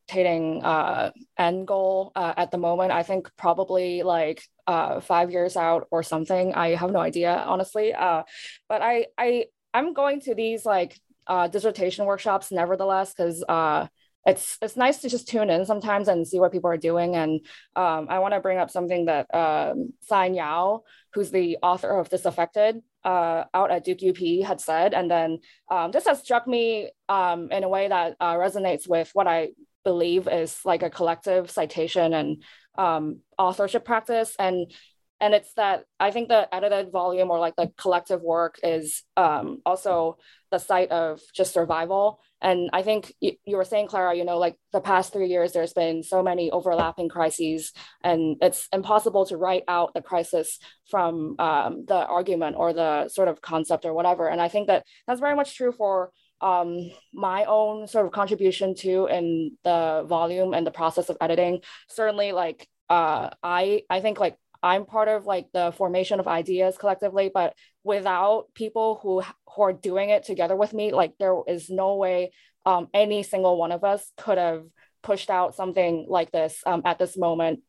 dissertating 0.08 0.64
uh, 0.64 1.12
end 1.38 1.68
goal 1.68 2.12
uh, 2.16 2.34
at 2.38 2.52
the 2.52 2.58
moment. 2.58 2.92
I 2.92 3.04
think 3.04 3.30
probably 3.38 4.04
like 4.04 4.44
uh, 4.68 5.00
five 5.00 5.32
years 5.32 5.56
out 5.56 5.88
or 5.92 6.04
something. 6.04 6.54
I 6.54 6.76
have 6.76 6.92
no 6.92 7.00
idea, 7.00 7.44
honestly. 7.46 7.94
Uh, 7.94 8.24
but 8.68 8.82
I 8.82 9.08
I 9.18 9.46
I'm 9.74 9.94
going 9.94 10.22
to 10.22 10.36
these 10.36 10.66
like 10.66 11.00
uh, 11.28 11.48
dissertation 11.48 12.06
workshops 12.06 12.52
nevertheless 12.52 13.14
because 13.14 13.44
uh, 13.48 13.88
it's 14.26 14.58
it's 14.62 14.76
nice 14.76 15.00
to 15.00 15.10
just 15.10 15.28
tune 15.28 15.50
in 15.50 15.66
sometimes 15.66 16.08
and 16.08 16.28
see 16.28 16.40
what 16.40 16.52
people 16.52 16.70
are 16.70 16.78
doing. 16.78 17.16
And 17.16 17.42
um, 17.76 18.08
I 18.10 18.20
want 18.20 18.34
to 18.34 18.40
bring 18.40 18.58
up 18.58 18.72
something 18.72 19.06
that 19.06 19.34
um, 19.34 19.94
Xine 20.10 20.36
Yao, 20.36 20.84
who's 21.14 21.32
the 21.32 21.58
author 21.62 22.00
of 22.00 22.10
Disaffected, 22.10 22.82
uh, 23.04 23.44
out 23.54 23.72
at 23.72 23.86
Duke 23.86 24.00
UP, 24.04 24.46
had 24.46 24.60
said. 24.60 24.94
And 24.94 25.10
then 25.10 25.40
um, 25.70 25.92
this 25.92 26.08
has 26.08 26.20
struck 26.20 26.48
me 26.48 26.90
um, 27.08 27.52
in 27.52 27.64
a 27.64 27.70
way 27.70 27.88
that 27.88 28.16
uh, 28.20 28.36
resonates 28.36 28.90
with 28.90 29.12
what 29.14 29.28
I 29.28 29.50
believe 29.86 30.28
is 30.28 30.60
like 30.66 30.84
a 30.84 30.90
collective 30.90 31.50
citation 31.50 32.14
and 32.14 32.44
um, 32.78 33.22
authorship 33.38 33.86
practice. 33.86 34.36
And 34.38 34.74
and 35.22 35.34
it's 35.34 35.54
that 35.54 35.86
I 35.98 36.12
think 36.12 36.28
the 36.28 36.54
edited 36.54 36.92
volume 36.92 37.32
or 37.32 37.40
like 37.40 37.56
the 37.56 37.72
collective 37.78 38.22
work 38.22 38.60
is 38.64 39.04
um, 39.16 39.62
also 39.66 40.18
the 40.52 40.58
site 40.58 40.92
of 40.92 41.22
just 41.34 41.54
survival. 41.54 42.20
And 42.42 42.70
I 42.74 42.82
think 42.82 43.14
you, 43.22 43.32
you, 43.46 43.56
were 43.56 43.64
saying, 43.64 43.88
Clara, 43.88 44.14
you 44.14 44.26
know, 44.26 44.38
like 44.38 44.58
the 44.74 44.82
past 44.82 45.14
three 45.14 45.28
years, 45.28 45.54
there's 45.54 45.74
been 45.74 46.04
so 46.04 46.22
many 46.22 46.52
overlapping 46.52 47.08
crises, 47.08 47.72
and 48.04 48.36
it's 48.42 48.68
impossible 48.74 49.26
to 49.28 49.38
write 49.38 49.64
out 49.70 49.94
the 49.94 50.02
crisis 50.02 50.60
from 50.92 51.36
um, 51.40 51.86
the 51.88 52.06
argument 52.06 52.58
or 52.60 52.74
the 52.74 53.08
sort 53.08 53.30
of 53.30 53.42
concept 53.42 53.86
or 53.86 53.94
whatever. 53.94 54.28
And 54.28 54.42
I 54.42 54.50
think 54.50 54.68
that 54.68 54.84
that's 55.08 55.22
very 55.22 55.36
much 55.36 55.56
true 55.56 55.72
for 55.72 56.12
um, 56.42 56.92
my 57.14 57.46
own 57.46 57.88
sort 57.88 58.06
of 58.06 58.12
contribution 58.12 58.76
to 58.76 59.08
in 59.08 59.58
the 59.64 60.06
volume 60.08 60.54
and 60.54 60.66
the 60.66 60.72
process 60.72 61.10
of 61.10 61.18
editing. 61.22 61.62
Certainly, 61.90 62.34
like 62.34 62.68
uh, 62.90 63.30
I, 63.42 63.84
I 63.90 64.02
think 64.02 64.20
like 64.20 64.38
I'm 64.62 64.86
part 64.86 65.08
of 65.08 65.26
like 65.26 65.48
the 65.54 65.74
formation 65.78 66.20
of 66.20 66.28
ideas 66.28 66.78
collectively, 66.78 67.32
but 67.34 67.56
without 67.84 68.48
people 68.54 69.00
who 69.02 69.22
who 69.56 69.62
are 69.62 69.74
doing 69.74 70.10
it 70.10 70.24
together 70.24 70.56
with 70.56 70.74
me, 70.74 70.92
like 70.92 71.14
there 71.20 71.36
is 71.48 71.70
no 71.70 71.96
way 71.96 72.32
um, 72.66 72.88
any 72.94 73.24
single 73.24 73.58
one 73.58 73.72
of 73.72 73.84
us 73.84 74.12
could 74.18 74.38
have 74.38 74.64
pushed 75.04 75.30
out 75.30 75.56
something 75.56 76.08
like 76.10 76.32
this 76.32 76.62
um, 76.66 76.82
at 76.84 76.98
this 76.98 77.16
moment 77.16 77.62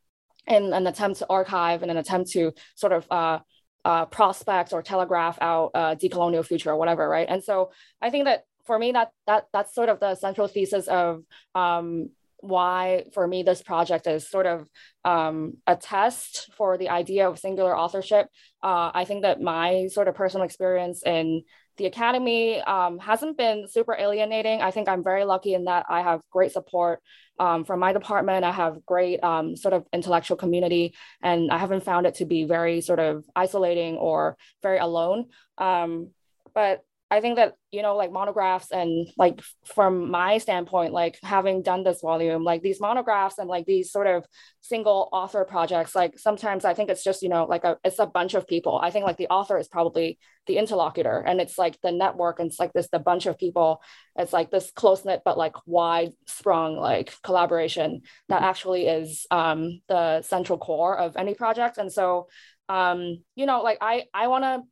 in 0.47 0.73
an 0.73 0.87
attempt 0.87 1.19
to 1.19 1.27
archive 1.29 1.83
and 1.83 1.91
an 1.91 1.97
attempt 1.97 2.31
to 2.31 2.51
sort 2.75 2.93
of 2.93 3.05
uh, 3.11 3.39
uh, 3.85 4.05
prospect 4.05 4.73
or 4.73 4.81
telegraph 4.81 5.37
out 5.39 5.71
a 5.75 5.95
decolonial 5.95 6.45
future 6.45 6.71
or 6.71 6.77
whatever, 6.77 7.07
right? 7.07 7.27
And 7.29 7.43
so 7.43 7.71
I 8.01 8.09
think 8.09 8.25
that 8.25 8.45
for 8.67 8.77
me, 8.77 8.91
that 8.91 9.09
that 9.25 9.45
that's 9.53 9.73
sort 9.73 9.89
of 9.89 9.99
the 9.99 10.15
central 10.15 10.47
thesis 10.47 10.87
of 10.87 11.23
um, 11.55 12.09
why 12.39 13.05
for 13.13 13.27
me 13.27 13.43
this 13.43 13.61
project 13.61 14.07
is 14.07 14.29
sort 14.29 14.45
of 14.45 14.67
um, 15.03 15.53
a 15.65 15.75
test 15.75 16.51
for 16.55 16.77
the 16.77 16.89
idea 16.89 17.27
of 17.27 17.39
singular 17.39 17.75
authorship. 17.75 18.27
Uh, 18.61 18.91
I 18.93 19.05
think 19.05 19.23
that 19.23 19.41
my 19.41 19.87
sort 19.87 20.07
of 20.07 20.15
personal 20.15 20.45
experience 20.45 21.01
in 21.03 21.43
the 21.77 21.85
academy 21.85 22.59
um, 22.61 22.99
hasn't 22.99 23.37
been 23.37 23.67
super 23.67 23.95
alienating. 23.97 24.61
I 24.61 24.71
think 24.71 24.89
I'm 24.89 25.03
very 25.03 25.25
lucky 25.25 25.53
in 25.53 25.65
that 25.65 25.85
I 25.89 26.01
have 26.01 26.21
great 26.31 26.51
support 26.51 27.01
um, 27.39 27.65
from 27.65 27.79
my 27.79 27.93
department. 27.93 28.43
I 28.43 28.51
have 28.51 28.85
great 28.85 29.23
um, 29.23 29.55
sort 29.55 29.73
of 29.73 29.85
intellectual 29.93 30.37
community, 30.37 30.95
and 31.21 31.51
I 31.51 31.57
haven't 31.57 31.83
found 31.83 32.07
it 32.07 32.15
to 32.15 32.25
be 32.25 32.45
very 32.45 32.81
sort 32.81 32.99
of 32.99 33.23
isolating 33.35 33.95
or 33.97 34.37
very 34.63 34.79
alone. 34.79 35.27
Um, 35.57 36.09
but 36.55 36.83
I 37.09 37.21
think 37.21 37.37
that 37.37 37.53
you 37.71 37.81
know 37.81 37.95
like 37.95 38.11
monographs 38.11 38.71
and 38.71 39.07
like 39.17 39.41
from 39.65 40.11
my 40.11 40.39
standpoint 40.39 40.91
like 40.91 41.17
having 41.23 41.61
done 41.61 41.83
this 41.83 42.01
volume 42.01 42.43
like 42.43 42.61
these 42.61 42.81
monographs 42.81 43.37
and 43.37 43.47
like 43.47 43.65
these 43.65 43.91
sort 43.91 44.07
of 44.07 44.25
single 44.61 45.07
author 45.13 45.45
projects 45.45 45.95
like 45.95 46.19
sometimes 46.19 46.65
I 46.65 46.73
think 46.73 46.89
it's 46.89 47.03
just 47.03 47.21
you 47.21 47.29
know 47.29 47.45
like 47.45 47.63
a 47.63 47.77
it's 47.83 47.99
a 47.99 48.05
bunch 48.05 48.33
of 48.33 48.47
people. 48.47 48.79
I 48.81 48.91
think 48.91 49.05
like 49.05 49.17
the 49.17 49.29
author 49.29 49.57
is 49.57 49.69
probably 49.69 50.19
the 50.47 50.57
interlocutor 50.57 51.19
and 51.19 51.39
it's 51.39 51.57
like 51.57 51.79
the 51.81 51.91
network 51.91 52.39
and 52.39 52.49
it's 52.49 52.59
like 52.59 52.73
this 52.73 52.89
the 52.91 52.99
bunch 52.99 53.25
of 53.25 53.37
people. 53.37 53.81
It's 54.17 54.33
like 54.33 54.51
this 54.51 54.71
close 54.71 55.05
knit 55.05 55.21
but 55.23 55.37
like 55.37 55.55
wide 55.65 56.11
sprung 56.27 56.75
like 56.75 57.13
collaboration 57.23 58.01
that 58.27 58.43
actually 58.43 58.87
is 58.87 59.25
um 59.31 59.81
the 59.87 60.23
central 60.23 60.57
core 60.57 60.97
of 60.97 61.15
any 61.15 61.35
project. 61.35 61.77
And 61.77 61.91
so 61.91 62.27
um 62.67 63.23
you 63.35 63.45
know 63.45 63.61
like 63.61 63.77
I 63.79 64.05
I 64.13 64.27
want 64.27 64.43
to 64.43 64.63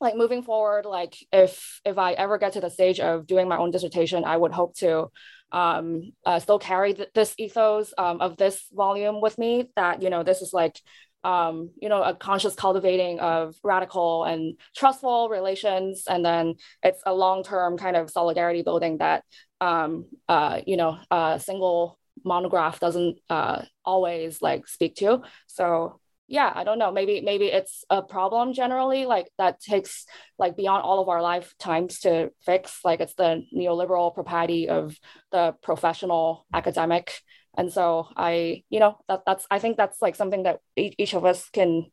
like 0.00 0.16
moving 0.16 0.42
forward 0.42 0.84
like 0.84 1.14
if 1.32 1.80
if 1.84 1.98
i 1.98 2.12
ever 2.12 2.38
get 2.38 2.52
to 2.52 2.60
the 2.60 2.70
stage 2.70 3.00
of 3.00 3.26
doing 3.26 3.48
my 3.48 3.56
own 3.56 3.70
dissertation 3.70 4.24
i 4.24 4.36
would 4.36 4.52
hope 4.52 4.74
to 4.76 5.06
um, 5.50 6.12
uh, 6.26 6.38
still 6.38 6.58
carry 6.58 6.92
th- 6.92 7.08
this 7.14 7.34
ethos 7.38 7.94
um, 7.96 8.20
of 8.20 8.36
this 8.36 8.66
volume 8.70 9.22
with 9.22 9.38
me 9.38 9.70
that 9.76 10.02
you 10.02 10.10
know 10.10 10.22
this 10.22 10.42
is 10.42 10.52
like 10.52 10.78
um, 11.24 11.70
you 11.80 11.88
know 11.88 12.02
a 12.02 12.14
conscious 12.14 12.54
cultivating 12.54 13.18
of 13.20 13.56
radical 13.64 14.24
and 14.24 14.58
trustful 14.76 15.28
relations. 15.28 16.04
And 16.08 16.24
then 16.24 16.54
it's 16.82 17.02
a 17.04 17.14
long-term 17.14 17.78
kind 17.78 17.96
of 17.96 18.10
solidarity 18.10 18.62
building 18.62 18.98
that 18.98 19.24
um, 19.60 20.06
uh, 20.28 20.60
you 20.66 20.76
know 20.76 20.98
a 21.10 21.40
single 21.42 21.98
monograph 22.24 22.80
doesn't 22.80 23.18
uh, 23.30 23.62
always 23.84 24.42
like 24.42 24.68
speak 24.68 24.96
to. 24.96 25.22
So 25.46 26.00
yeah 26.28 26.52
i 26.54 26.62
don't 26.62 26.78
know. 26.78 26.92
Maybe 26.92 27.20
maybe 27.22 27.46
it's 27.46 27.84
a 27.90 28.02
problem 28.02 28.52
generally 28.52 29.06
like 29.06 29.28
that 29.38 29.60
takes 29.60 30.06
like 30.38 30.56
beyond 30.56 30.82
all 30.82 31.00
of 31.00 31.08
our 31.08 31.22
lifetimes 31.22 32.00
to 32.00 32.30
fix 32.44 32.80
like 32.84 33.00
it's 33.00 33.14
the 33.14 33.42
neoliberal 33.56 34.14
propriety 34.14 34.68
of 34.68 34.96
the 35.32 35.54
professional 35.62 36.46
academic. 36.52 37.20
And 37.56 37.72
so 37.72 38.08
i 38.16 38.62
you 38.68 38.78
know 38.78 38.98
that 39.08 39.22
that's 39.26 39.46
i 39.50 39.58
think 39.58 39.76
that's 39.76 40.00
like 40.00 40.14
something 40.14 40.44
that 40.44 40.60
each 40.76 41.14
of 41.14 41.24
us 41.24 41.48
can 41.50 41.90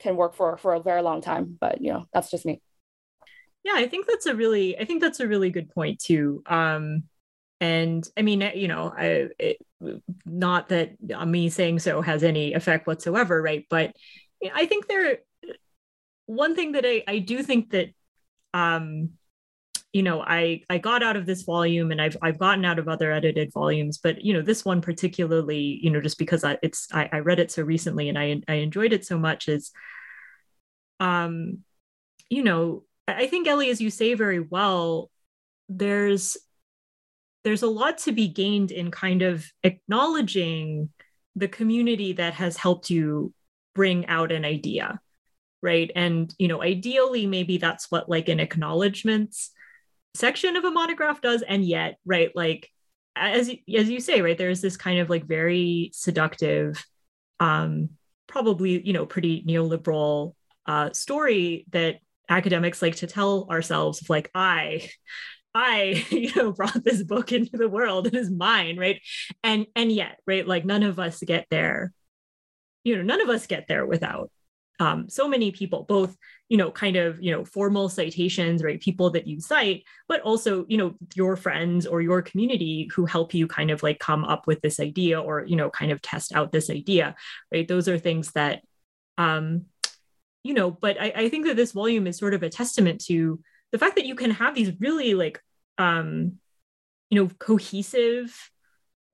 can 0.00 0.16
work 0.16 0.34
for 0.34 0.58
for 0.58 0.74
a 0.74 0.82
very 0.82 1.02
long 1.02 1.22
time. 1.22 1.56
But 1.58 1.80
you 1.80 1.92
know 1.92 2.06
that's 2.12 2.30
just 2.30 2.44
me. 2.44 2.60
Yeah 3.64 3.74
i 3.76 3.86
think 3.86 4.06
that's 4.06 4.26
a 4.26 4.34
really 4.34 4.78
i 4.78 4.84
think 4.84 5.00
that's 5.00 5.20
a 5.20 5.28
really 5.28 5.50
good 5.50 5.70
point 5.70 6.00
too. 6.00 6.42
Um 6.46 7.04
and 7.60 8.08
i 8.16 8.22
mean 8.22 8.42
you 8.54 8.68
know 8.68 8.92
I, 8.96 9.28
it, 9.38 9.58
not 10.24 10.68
that 10.68 10.96
me 11.26 11.48
saying 11.48 11.78
so 11.78 12.02
has 12.02 12.22
any 12.22 12.54
effect 12.54 12.86
whatsoever 12.86 13.40
right? 13.40 13.66
But 13.68 13.94
i 14.54 14.66
think 14.66 14.86
there 14.86 15.18
one 16.26 16.54
thing 16.54 16.72
that 16.72 16.84
i 16.84 17.02
i 17.08 17.18
do 17.18 17.42
think 17.42 17.70
that 17.70 17.88
um 18.52 19.10
you 19.92 20.02
know 20.02 20.20
i 20.20 20.60
i 20.68 20.76
got 20.76 21.02
out 21.02 21.16
of 21.16 21.24
this 21.24 21.42
volume 21.42 21.90
and 21.90 22.02
i've 22.02 22.16
i've 22.20 22.38
gotten 22.38 22.64
out 22.64 22.78
of 22.78 22.88
other 22.88 23.10
edited 23.12 23.52
volumes 23.52 23.98
but 23.98 24.22
you 24.22 24.34
know 24.34 24.42
this 24.42 24.64
one 24.64 24.80
particularly 24.80 25.78
you 25.82 25.90
know 25.90 26.00
just 26.00 26.18
because 26.18 26.44
I, 26.44 26.58
it's 26.62 26.88
I, 26.92 27.08
I 27.12 27.18
read 27.20 27.38
it 27.38 27.50
so 27.50 27.62
recently 27.62 28.08
and 28.08 28.18
i 28.18 28.42
i 28.48 28.54
enjoyed 28.54 28.92
it 28.92 29.06
so 29.06 29.18
much 29.18 29.48
is 29.48 29.72
um 31.00 31.58
you 32.28 32.42
know 32.42 32.82
i 33.08 33.26
think 33.26 33.46
ellie 33.48 33.70
as 33.70 33.80
you 33.80 33.90
say 33.90 34.14
very 34.14 34.40
well 34.40 35.10
there's 35.68 36.36
there's 37.46 37.62
a 37.62 37.68
lot 37.68 37.96
to 37.96 38.12
be 38.12 38.28
gained 38.28 38.70
in 38.70 38.90
kind 38.90 39.22
of 39.22 39.46
acknowledging 39.62 40.90
the 41.34 41.48
community 41.48 42.12
that 42.12 42.34
has 42.34 42.58
helped 42.58 42.90
you 42.90 43.32
bring 43.74 44.06
out 44.06 44.32
an 44.32 44.44
idea 44.44 45.00
right? 45.62 45.90
And 45.96 46.32
you 46.38 46.48
know 46.48 46.62
ideally 46.62 47.26
maybe 47.26 47.58
that's 47.58 47.90
what 47.90 48.08
like 48.08 48.28
an 48.28 48.40
acknowledgments 48.40 49.50
section 50.14 50.56
of 50.56 50.64
a 50.64 50.70
monograph 50.70 51.20
does 51.20 51.42
and 51.42 51.62
yet 51.62 51.98
right 52.06 52.30
like 52.34 52.70
as 53.14 53.48
as 53.48 53.90
you 53.90 54.00
say 54.00 54.22
right 54.22 54.38
there's 54.38 54.62
this 54.62 54.76
kind 54.76 54.98
of 54.98 55.10
like 55.10 55.26
very 55.26 55.90
seductive 55.92 56.82
um 57.38 57.90
probably 58.26 58.80
you 58.80 58.94
know 58.94 59.04
pretty 59.04 59.42
neoliberal 59.42 60.34
uh 60.64 60.90
story 60.92 61.66
that 61.70 61.96
academics 62.30 62.80
like 62.80 62.96
to 62.96 63.06
tell 63.06 63.46
ourselves 63.50 64.00
of 64.00 64.08
like 64.08 64.30
i 64.34 64.88
I, 65.56 66.04
you 66.10 66.34
know, 66.34 66.52
brought 66.52 66.84
this 66.84 67.02
book 67.02 67.32
into 67.32 67.56
the 67.56 67.68
world. 67.68 68.06
It 68.06 68.14
is 68.14 68.30
mine, 68.30 68.76
right? 68.78 69.00
And 69.42 69.66
and 69.74 69.90
yet, 69.90 70.20
right, 70.26 70.46
like 70.46 70.64
none 70.66 70.82
of 70.82 70.98
us 70.98 71.20
get 71.20 71.46
there. 71.50 71.92
You 72.84 72.96
know, 72.96 73.02
none 73.02 73.22
of 73.22 73.30
us 73.30 73.46
get 73.46 73.66
there 73.66 73.86
without 73.86 74.30
um, 74.78 75.08
so 75.08 75.26
many 75.26 75.50
people, 75.52 75.84
both 75.84 76.14
you 76.48 76.56
know, 76.56 76.70
kind 76.70 76.96
of 76.96 77.20
you 77.20 77.32
know, 77.32 77.44
formal 77.44 77.88
citations, 77.88 78.62
right? 78.62 78.80
People 78.80 79.10
that 79.10 79.26
you 79.26 79.40
cite, 79.40 79.84
but 80.08 80.20
also 80.20 80.66
you 80.68 80.76
know, 80.76 80.94
your 81.14 81.36
friends 81.36 81.86
or 81.86 82.02
your 82.02 82.20
community 82.20 82.88
who 82.94 83.06
help 83.06 83.32
you 83.32 83.48
kind 83.48 83.70
of 83.70 83.82
like 83.82 83.98
come 83.98 84.24
up 84.24 84.46
with 84.46 84.60
this 84.60 84.78
idea 84.78 85.20
or 85.20 85.44
you 85.46 85.56
know, 85.56 85.70
kind 85.70 85.90
of 85.90 86.02
test 86.02 86.34
out 86.34 86.52
this 86.52 86.68
idea, 86.68 87.16
right? 87.50 87.66
Those 87.66 87.88
are 87.88 87.98
things 87.98 88.32
that, 88.32 88.62
um, 89.16 89.64
you 90.44 90.52
know, 90.52 90.70
but 90.70 91.00
I, 91.00 91.12
I 91.16 91.28
think 91.30 91.46
that 91.46 91.56
this 91.56 91.72
volume 91.72 92.06
is 92.06 92.18
sort 92.18 92.34
of 92.34 92.42
a 92.42 92.50
testament 92.50 93.02
to 93.06 93.40
the 93.72 93.78
fact 93.78 93.96
that 93.96 94.06
you 94.06 94.14
can 94.14 94.30
have 94.30 94.54
these 94.54 94.72
really 94.80 95.14
like 95.14 95.40
um 95.78 96.38
you 97.10 97.22
know 97.22 97.30
cohesive 97.38 98.50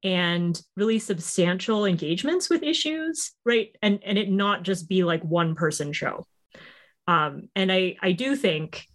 and 0.05 0.61
really 0.77 0.99
substantial 0.99 1.85
engagements 1.85 2.51
with 2.51 2.63
issues 2.63 3.33
right? 3.45 3.75
And 3.83 4.01
and 4.05 4.19
it 4.19 4.31
not 4.31 4.63
just 4.63 4.89
be 4.89 5.05
like 5.05 5.23
one 5.23 5.55
person 5.55 5.93
show. 5.93 6.27
Um 7.07 7.49
and 7.57 7.73
i 7.73 7.97
i 8.03 8.13
do 8.13 8.37
think 8.37 8.87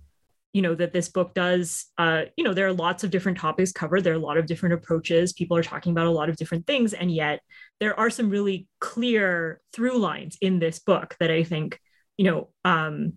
you 0.53 0.61
know 0.61 0.73
that 0.73 0.93
this 0.93 1.09
book 1.09 1.33
does 1.33 1.85
uh 1.97 2.23
you 2.35 2.43
know 2.43 2.53
there 2.53 2.67
are 2.67 2.73
lots 2.73 3.03
of 3.03 3.11
different 3.11 3.37
topics 3.37 3.71
covered. 3.71 4.03
There 4.03 4.13
are 4.13 4.17
a 4.17 4.19
lot 4.19 4.37
of 4.37 4.47
different 4.47 4.73
approaches. 4.73 5.33
People 5.33 5.57
are 5.57 5.63
talking 5.63 5.91
about 5.91 6.07
a 6.07 6.11
lot 6.11 6.29
of 6.29 6.37
different 6.37 6.65
things. 6.65 6.93
And 6.93 7.11
yet 7.11 7.41
there 7.79 7.99
are 7.99 8.09
some 8.09 8.29
really 8.29 8.67
clear 8.79 9.61
through 9.73 9.97
lines 9.99 10.37
in 10.41 10.59
this 10.59 10.79
book 10.79 11.15
that 11.19 11.31
i 11.31 11.43
think 11.43 11.79
you 12.17 12.25
know 12.25 12.49
um 12.65 13.13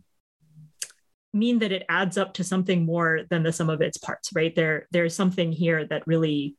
mean 1.33 1.61
that 1.61 1.73
it 1.73 1.85
adds 1.88 2.19
up 2.19 2.35
to 2.35 2.45
something 2.45 2.85
more 2.85 3.21
than 3.31 3.43
the 3.43 3.53
sum 3.53 3.71
of 3.71 3.81
its 3.81 3.99
parts 3.99 4.31
right? 4.35 4.55
There 4.55 4.87
there's 4.90 5.14
something 5.14 5.53
here 5.53 5.87
that 5.87 6.07
really 6.07 6.57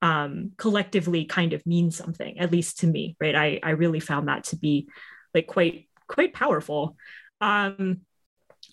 um, 0.00 0.52
collectively 0.56 1.24
kind 1.24 1.52
of 1.52 1.66
means 1.66 1.96
something 1.96 2.38
at 2.38 2.52
least 2.52 2.80
to 2.80 2.86
me 2.86 3.16
right? 3.20 3.34
I 3.34 3.60
i 3.62 3.70
really 3.70 4.00
found 4.00 4.28
that 4.28 4.44
to 4.44 4.56
be 4.56 4.88
like 5.34 5.46
quite 5.46 5.88
quite 6.08 6.32
powerful. 6.32 6.96
Um 7.40 8.02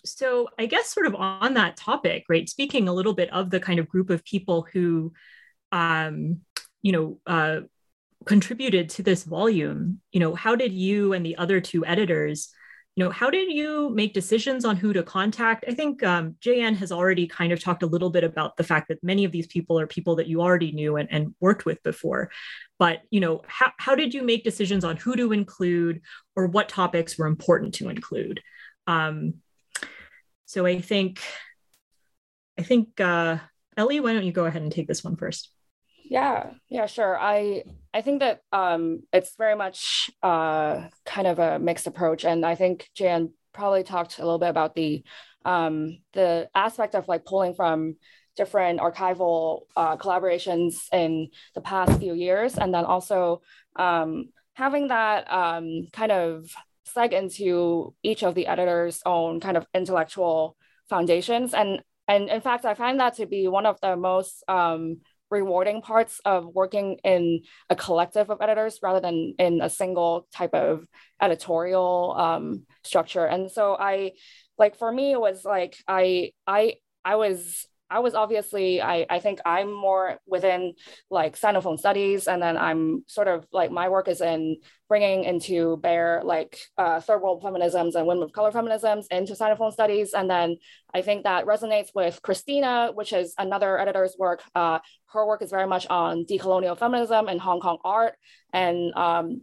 so 0.04 0.48
i 0.58 0.66
guess 0.66 0.88
sort 0.92 1.06
of 1.06 1.14
on 1.14 1.54
that 1.54 1.76
topic 1.76 2.24
right 2.28 2.48
speaking 2.48 2.88
a 2.88 2.92
little 2.92 3.14
bit 3.14 3.32
of 3.32 3.50
the 3.50 3.60
kind 3.60 3.78
of 3.78 3.88
group 3.88 4.10
of 4.10 4.24
people 4.24 4.66
who 4.72 5.12
um 5.72 6.40
you 6.82 6.92
know 6.92 7.18
uh 7.26 7.60
contributed 8.24 8.88
to 8.88 9.02
this 9.02 9.24
volume 9.24 10.00
you 10.12 10.20
know 10.20 10.34
how 10.34 10.56
did 10.56 10.72
you 10.72 11.12
and 11.12 11.24
the 11.24 11.36
other 11.36 11.60
two 11.60 11.84
editors 11.84 12.50
you 12.96 13.04
know 13.04 13.10
how 13.10 13.30
did 13.30 13.52
you 13.52 13.90
make 13.90 14.14
decisions 14.14 14.64
on 14.64 14.76
who 14.76 14.92
to 14.92 15.02
contact? 15.02 15.64
I 15.68 15.74
think 15.74 16.02
um, 16.02 16.34
jn 16.40 16.74
has 16.76 16.90
already 16.90 17.26
kind 17.26 17.52
of 17.52 17.62
talked 17.62 17.82
a 17.82 17.86
little 17.86 18.10
bit 18.10 18.24
about 18.24 18.56
the 18.56 18.64
fact 18.64 18.88
that 18.88 19.04
many 19.04 19.24
of 19.24 19.32
these 19.32 19.46
people 19.46 19.78
are 19.78 19.86
people 19.86 20.16
that 20.16 20.26
you 20.26 20.40
already 20.40 20.72
knew 20.72 20.96
and, 20.96 21.08
and 21.12 21.34
worked 21.38 21.64
with 21.66 21.82
before. 21.82 22.30
But 22.78 23.02
you 23.10 23.20
know 23.20 23.42
how, 23.46 23.70
how 23.76 23.94
did 23.94 24.14
you 24.14 24.22
make 24.22 24.44
decisions 24.44 24.84
on 24.84 24.96
who 24.96 25.14
to 25.14 25.32
include 25.32 26.00
or 26.34 26.46
what 26.46 26.68
topics 26.68 27.16
were 27.16 27.26
important 27.26 27.74
to 27.74 27.88
include? 27.88 28.40
Um, 28.86 29.34
so 30.46 30.64
i 30.64 30.80
think 30.80 31.20
i 32.58 32.62
think 32.62 33.00
uh, 33.00 33.36
ellie 33.76 34.00
why 34.00 34.12
don't 34.14 34.24
you 34.24 34.32
go 34.32 34.46
ahead 34.46 34.62
and 34.62 34.72
take 34.72 34.88
this 34.88 35.04
one 35.04 35.16
first? 35.16 35.50
Yeah, 36.08 36.50
yeah, 36.68 36.86
sure. 36.86 37.18
I 37.18 37.64
I 37.96 38.02
think 38.02 38.20
that 38.20 38.42
um, 38.52 39.04
it's 39.10 39.36
very 39.36 39.56
much 39.56 40.10
uh, 40.22 40.88
kind 41.06 41.26
of 41.26 41.38
a 41.38 41.58
mixed 41.58 41.86
approach, 41.86 42.26
and 42.26 42.44
I 42.44 42.54
think 42.54 42.90
Jan 42.94 43.30
probably 43.54 43.84
talked 43.84 44.18
a 44.18 44.22
little 44.22 44.38
bit 44.38 44.50
about 44.50 44.74
the 44.74 45.02
um, 45.46 46.00
the 46.12 46.50
aspect 46.54 46.94
of 46.94 47.08
like 47.08 47.24
pulling 47.24 47.54
from 47.54 47.96
different 48.36 48.80
archival 48.80 49.62
uh, 49.76 49.96
collaborations 49.96 50.92
in 50.92 51.30
the 51.54 51.62
past 51.62 51.98
few 51.98 52.12
years, 52.12 52.58
and 52.58 52.74
then 52.74 52.84
also 52.84 53.40
um, 53.76 54.28
having 54.52 54.88
that 54.88 55.32
um, 55.32 55.88
kind 55.94 56.12
of 56.12 56.50
seg 56.94 57.12
into 57.12 57.94
each 58.02 58.22
of 58.22 58.34
the 58.34 58.46
editor's 58.46 59.00
own 59.06 59.40
kind 59.40 59.56
of 59.56 59.66
intellectual 59.72 60.58
foundations. 60.90 61.54
And, 61.54 61.80
and 62.06 62.28
in 62.28 62.42
fact, 62.42 62.66
I 62.66 62.74
find 62.74 63.00
that 63.00 63.16
to 63.16 63.24
be 63.24 63.48
one 63.48 63.64
of 63.64 63.80
the 63.80 63.96
most 63.96 64.44
um, 64.48 64.98
rewarding 65.30 65.82
parts 65.82 66.20
of 66.24 66.46
working 66.54 66.98
in 67.04 67.42
a 67.68 67.76
collective 67.76 68.30
of 68.30 68.40
editors 68.40 68.78
rather 68.82 69.00
than 69.00 69.34
in 69.38 69.60
a 69.60 69.70
single 69.70 70.26
type 70.32 70.54
of 70.54 70.86
editorial 71.20 72.14
um, 72.16 72.66
structure. 72.84 73.26
And 73.26 73.50
so 73.50 73.76
I, 73.78 74.12
like 74.58 74.76
for 74.76 74.90
me, 74.90 75.12
it 75.12 75.20
was 75.20 75.44
like 75.44 75.76
I 75.88 76.32
I 76.46 76.74
I 77.04 77.16
was 77.16 77.66
I 77.90 78.00
was 78.00 78.14
obviously, 78.14 78.82
I, 78.82 79.06
I 79.08 79.20
think 79.20 79.40
I'm 79.44 79.72
more 79.72 80.18
within 80.26 80.74
like 81.10 81.38
Sinophone 81.38 81.78
studies. 81.78 82.26
And 82.26 82.42
then 82.42 82.56
I'm 82.56 83.04
sort 83.06 83.28
of 83.28 83.46
like 83.52 83.70
my 83.70 83.88
work 83.88 84.08
is 84.08 84.20
in 84.20 84.56
bringing 84.88 85.24
into 85.24 85.76
bear 85.78 86.22
like 86.24 86.58
uh, 86.78 87.00
third 87.00 87.20
world 87.20 87.42
feminisms 87.42 87.94
and 87.94 88.06
women 88.06 88.24
of 88.24 88.32
color 88.32 88.50
feminisms 88.50 89.06
into 89.10 89.34
Sinophone 89.34 89.72
studies. 89.72 90.14
And 90.14 90.28
then 90.28 90.56
I 90.92 91.02
think 91.02 91.24
that 91.24 91.46
resonates 91.46 91.88
with 91.94 92.20
Christina, 92.22 92.90
which 92.94 93.12
is 93.12 93.34
another 93.38 93.78
editor's 93.78 94.16
work. 94.18 94.42
Uh, 94.54 94.80
her 95.12 95.26
work 95.26 95.42
is 95.42 95.50
very 95.50 95.66
much 95.66 95.86
on 95.88 96.24
decolonial 96.24 96.78
feminism 96.78 97.28
and 97.28 97.40
Hong 97.40 97.60
Kong 97.60 97.78
art. 97.84 98.14
And 98.52 98.92
um, 98.94 99.42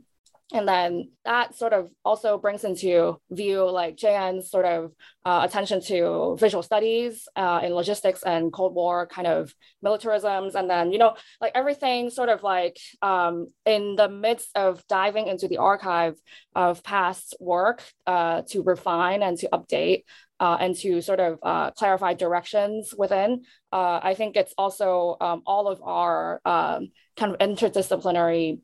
and 0.53 0.67
then 0.67 1.09
that 1.25 1.55
sort 1.55 1.73
of 1.73 1.89
also 2.05 2.37
brings 2.37 2.63
into 2.63 3.17
view 3.31 3.67
like 3.69 3.97
JN's 3.97 4.51
sort 4.51 4.65
of 4.65 4.91
uh, 5.25 5.41
attention 5.43 5.81
to 5.85 6.37
visual 6.39 6.61
studies 6.61 7.27
uh, 7.35 7.61
in 7.63 7.73
logistics 7.73 8.21
and 8.21 8.53
Cold 8.53 8.75
War 8.75 9.07
kind 9.07 9.25
of 9.25 9.51
militarisms. 9.83 10.53
And 10.53 10.69
then, 10.69 10.91
you 10.91 10.99
know, 10.99 11.15
like 11.41 11.53
everything 11.55 12.11
sort 12.11 12.29
of 12.29 12.43
like 12.43 12.77
um, 13.01 13.47
in 13.65 13.95
the 13.95 14.07
midst 14.07 14.55
of 14.55 14.85
diving 14.87 15.27
into 15.27 15.47
the 15.47 15.57
archive 15.57 16.15
of 16.53 16.83
past 16.83 17.35
work 17.39 17.83
uh, 18.05 18.43
to 18.49 18.61
refine 18.61 19.23
and 19.23 19.39
to 19.39 19.49
update 19.51 20.03
uh, 20.39 20.57
and 20.59 20.75
to 20.75 21.01
sort 21.01 21.19
of 21.19 21.39
uh, 21.41 21.71
clarify 21.71 22.13
directions 22.13 22.93
within. 22.95 23.41
Uh, 23.71 23.99
I 24.03 24.13
think 24.13 24.35
it's 24.35 24.53
also 24.55 25.17
um, 25.19 25.41
all 25.47 25.67
of 25.67 25.81
our 25.81 26.41
um, 26.45 26.91
kind 27.17 27.33
of 27.33 27.39
interdisciplinary 27.39 28.59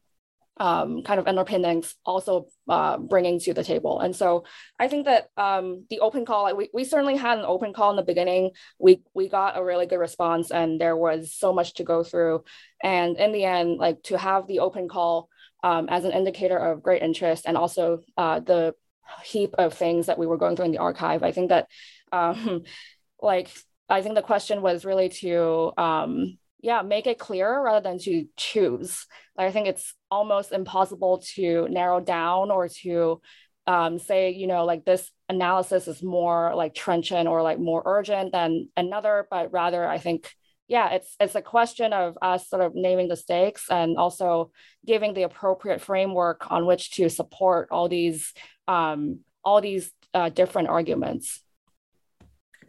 um, 0.60 1.04
kind 1.04 1.20
of 1.20 1.28
underpinnings 1.28 1.96
also 2.06 2.48
uh, 2.68 2.98
bringing 2.98 3.40
to 3.40 3.54
the 3.54 3.64
table. 3.64 4.02
And 4.02 4.14
so 4.14 4.44
I 4.78 4.90
think 4.90 5.06
that 5.06 5.30
um, 5.38 5.86
the 5.90 6.02
open 6.02 6.26
call, 6.26 6.44
like 6.44 6.58
we, 6.58 6.70
we 6.74 6.84
certainly 6.84 7.16
had 7.16 7.40
an 7.40 7.46
open 7.46 7.74
call 7.74 7.92
in 7.92 7.96
the 7.96 8.04
beginning. 8.04 8.52
We, 8.78 9.02
we 9.14 9.30
got 9.30 9.58
a 9.58 9.64
really 9.64 9.86
good 9.86 10.00
response 10.00 10.52
and 10.52 10.80
there 10.80 10.98
was 10.98 11.34
so 11.34 11.54
much 11.54 11.76
to 11.76 11.84
go 11.84 12.04
through. 12.04 12.44
And 12.84 13.18
in 13.18 13.32
the 13.32 13.46
end, 13.46 13.78
like 13.78 14.04
to 14.04 14.18
have 14.18 14.48
the 14.48 14.60
open 14.60 14.90
call 14.90 15.30
um, 15.64 15.88
as 15.90 16.04
an 16.04 16.12
indicator 16.12 16.58
of 16.58 16.84
great 16.84 17.02
interest 17.02 17.46
and 17.48 17.56
also 17.56 18.02
uh, 18.18 18.42
the 18.42 18.76
heap 19.24 19.56
of 19.58 19.74
things 19.74 20.08
that 20.08 20.18
we 20.18 20.28
were 20.28 20.38
going 20.38 20.56
through 20.56 20.66
in 20.66 20.72
the 20.72 20.78
archive, 20.80 21.24
I 21.24 21.32
think 21.32 21.50
that 21.50 21.68
um, 22.12 22.64
like, 23.22 23.50
I 23.88 24.02
think 24.02 24.16
the 24.16 24.22
question 24.22 24.62
was 24.62 24.86
really 24.86 25.10
to 25.10 25.72
um, 25.78 26.38
yeah 26.62 26.82
make 26.82 27.08
it 27.08 27.20
clear 27.20 27.62
rather 27.62 27.82
than 27.82 28.00
to 28.00 28.26
choose. 28.38 29.06
Like, 29.38 29.48
i 29.48 29.52
think 29.52 29.68
it's 29.68 29.94
almost 30.12 30.52
impossible 30.52 31.24
to 31.36 31.68
narrow 31.70 32.00
down 32.00 32.52
or 32.52 32.68
to 32.82 33.22
um, 33.68 34.00
say 34.00 34.32
you 34.32 34.48
know 34.48 34.66
like 34.66 34.84
this 34.84 35.12
analysis 35.28 35.88
is 35.88 36.02
more 36.02 36.56
like 36.56 36.74
trenchant 36.74 37.28
or 37.28 37.44
like 37.44 37.60
more 37.60 37.84
urgent 37.86 38.32
than 38.32 38.70
another 38.76 39.28
but 39.30 39.52
rather 39.52 39.88
i 39.88 40.00
think 40.00 40.34
yeah 40.68 40.90
it's 40.90 41.16
it's 41.20 41.36
a 41.36 41.42
question 41.42 41.94
of 41.94 42.18
us 42.22 42.50
sort 42.50 42.64
of 42.64 42.74
naming 42.74 43.08
the 43.10 43.16
stakes 43.16 43.66
and 43.70 43.98
also 43.98 44.52
giving 44.88 45.14
the 45.14 45.24
appropriate 45.24 45.82
framework 45.82 46.50
on 46.50 46.66
which 46.66 46.92
to 46.92 47.10
support 47.10 47.68
all 47.70 47.88
these 47.88 48.34
um, 48.68 49.20
all 49.44 49.62
these 49.62 49.92
uh, 50.14 50.30
different 50.30 50.70
arguments 50.70 51.42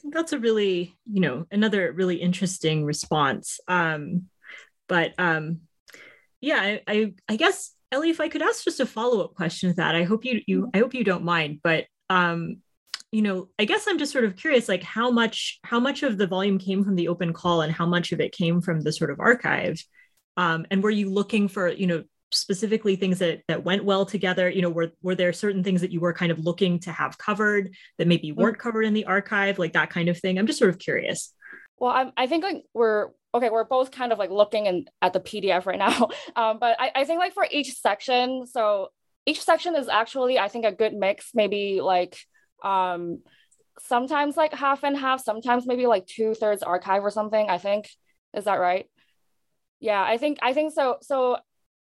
think 0.00 0.14
that's 0.14 0.32
a 0.32 0.38
really, 0.38 0.96
you 1.10 1.20
know, 1.20 1.46
another 1.50 1.92
really 1.92 2.16
interesting 2.16 2.84
response. 2.84 3.60
Um, 3.68 4.26
but 4.88 5.12
um, 5.18 5.60
yeah, 6.40 6.56
I, 6.56 6.82
I, 6.86 7.14
I 7.28 7.36
guess 7.36 7.74
Ellie, 7.92 8.10
if 8.10 8.20
I 8.20 8.28
could 8.28 8.42
ask 8.42 8.64
just 8.64 8.80
a 8.80 8.86
follow 8.86 9.22
up 9.22 9.34
question 9.34 9.70
to 9.70 9.76
that, 9.76 9.94
I 9.94 10.04
hope 10.04 10.24
you 10.24 10.40
you 10.46 10.70
I 10.74 10.78
hope 10.78 10.94
you 10.94 11.04
don't 11.04 11.24
mind, 11.24 11.60
but 11.62 11.86
um, 12.08 12.58
you 13.12 13.22
know, 13.22 13.48
I 13.58 13.64
guess 13.64 13.86
I'm 13.88 13.98
just 13.98 14.12
sort 14.12 14.24
of 14.24 14.36
curious, 14.36 14.68
like 14.68 14.82
how 14.82 15.10
much 15.10 15.58
how 15.64 15.80
much 15.80 16.02
of 16.02 16.16
the 16.16 16.26
volume 16.26 16.58
came 16.58 16.84
from 16.84 16.94
the 16.94 17.08
open 17.08 17.32
call 17.32 17.62
and 17.62 17.72
how 17.72 17.86
much 17.86 18.12
of 18.12 18.20
it 18.20 18.32
came 18.32 18.60
from 18.60 18.80
the 18.80 18.92
sort 18.92 19.10
of 19.10 19.20
archive, 19.20 19.82
um, 20.36 20.66
and 20.70 20.82
were 20.82 20.90
you 20.90 21.10
looking 21.10 21.48
for 21.48 21.68
you 21.68 21.86
know 21.86 22.04
specifically 22.32 22.96
things 22.96 23.18
that 23.18 23.42
that 23.48 23.64
went 23.64 23.84
well 23.84 24.06
together 24.06 24.48
you 24.48 24.62
know 24.62 24.70
were 24.70 24.92
were 25.02 25.14
there 25.14 25.32
certain 25.32 25.64
things 25.64 25.80
that 25.80 25.90
you 25.90 26.00
were 26.00 26.12
kind 26.12 26.30
of 26.30 26.38
looking 26.38 26.78
to 26.78 26.92
have 26.92 27.18
covered 27.18 27.74
that 27.98 28.06
maybe 28.06 28.32
weren't 28.32 28.58
covered 28.58 28.82
in 28.82 28.94
the 28.94 29.04
archive 29.04 29.58
like 29.58 29.72
that 29.72 29.90
kind 29.90 30.08
of 30.08 30.18
thing? 30.18 30.38
I'm 30.38 30.46
just 30.46 30.58
sort 30.58 30.70
of 30.70 30.78
curious. 30.78 31.34
Well 31.78 31.90
i 31.90 32.12
i 32.16 32.26
think 32.26 32.44
like 32.44 32.62
we're 32.74 33.08
okay 33.34 33.50
we're 33.50 33.64
both 33.64 33.90
kind 33.90 34.12
of 34.12 34.18
like 34.18 34.30
looking 34.30 34.66
in, 34.66 34.84
at 35.02 35.12
the 35.12 35.20
pdf 35.20 35.66
right 35.66 35.78
now. 35.78 36.08
Um, 36.36 36.58
but 36.60 36.76
I, 36.78 36.92
I 36.94 37.04
think 37.04 37.18
like 37.18 37.34
for 37.34 37.46
each 37.50 37.74
section 37.74 38.46
so 38.46 38.88
each 39.26 39.42
section 39.42 39.74
is 39.74 39.88
actually 39.88 40.38
i 40.38 40.48
think 40.48 40.64
a 40.64 40.72
good 40.72 40.94
mix. 40.94 41.30
Maybe 41.34 41.80
like 41.80 42.16
um 42.62 43.22
sometimes 43.80 44.36
like 44.36 44.52
half 44.52 44.84
and 44.84 44.96
half 44.96 45.22
sometimes 45.24 45.66
maybe 45.66 45.86
like 45.86 46.06
two 46.06 46.34
thirds 46.34 46.62
archive 46.62 47.04
or 47.04 47.10
something 47.10 47.50
i 47.50 47.58
think. 47.58 47.88
Is 48.34 48.44
that 48.44 48.60
right? 48.60 48.86
Yeah 49.80 50.02
i 50.02 50.18
think 50.18 50.38
i 50.42 50.52
think 50.52 50.72
so 50.72 50.98
so 51.02 51.38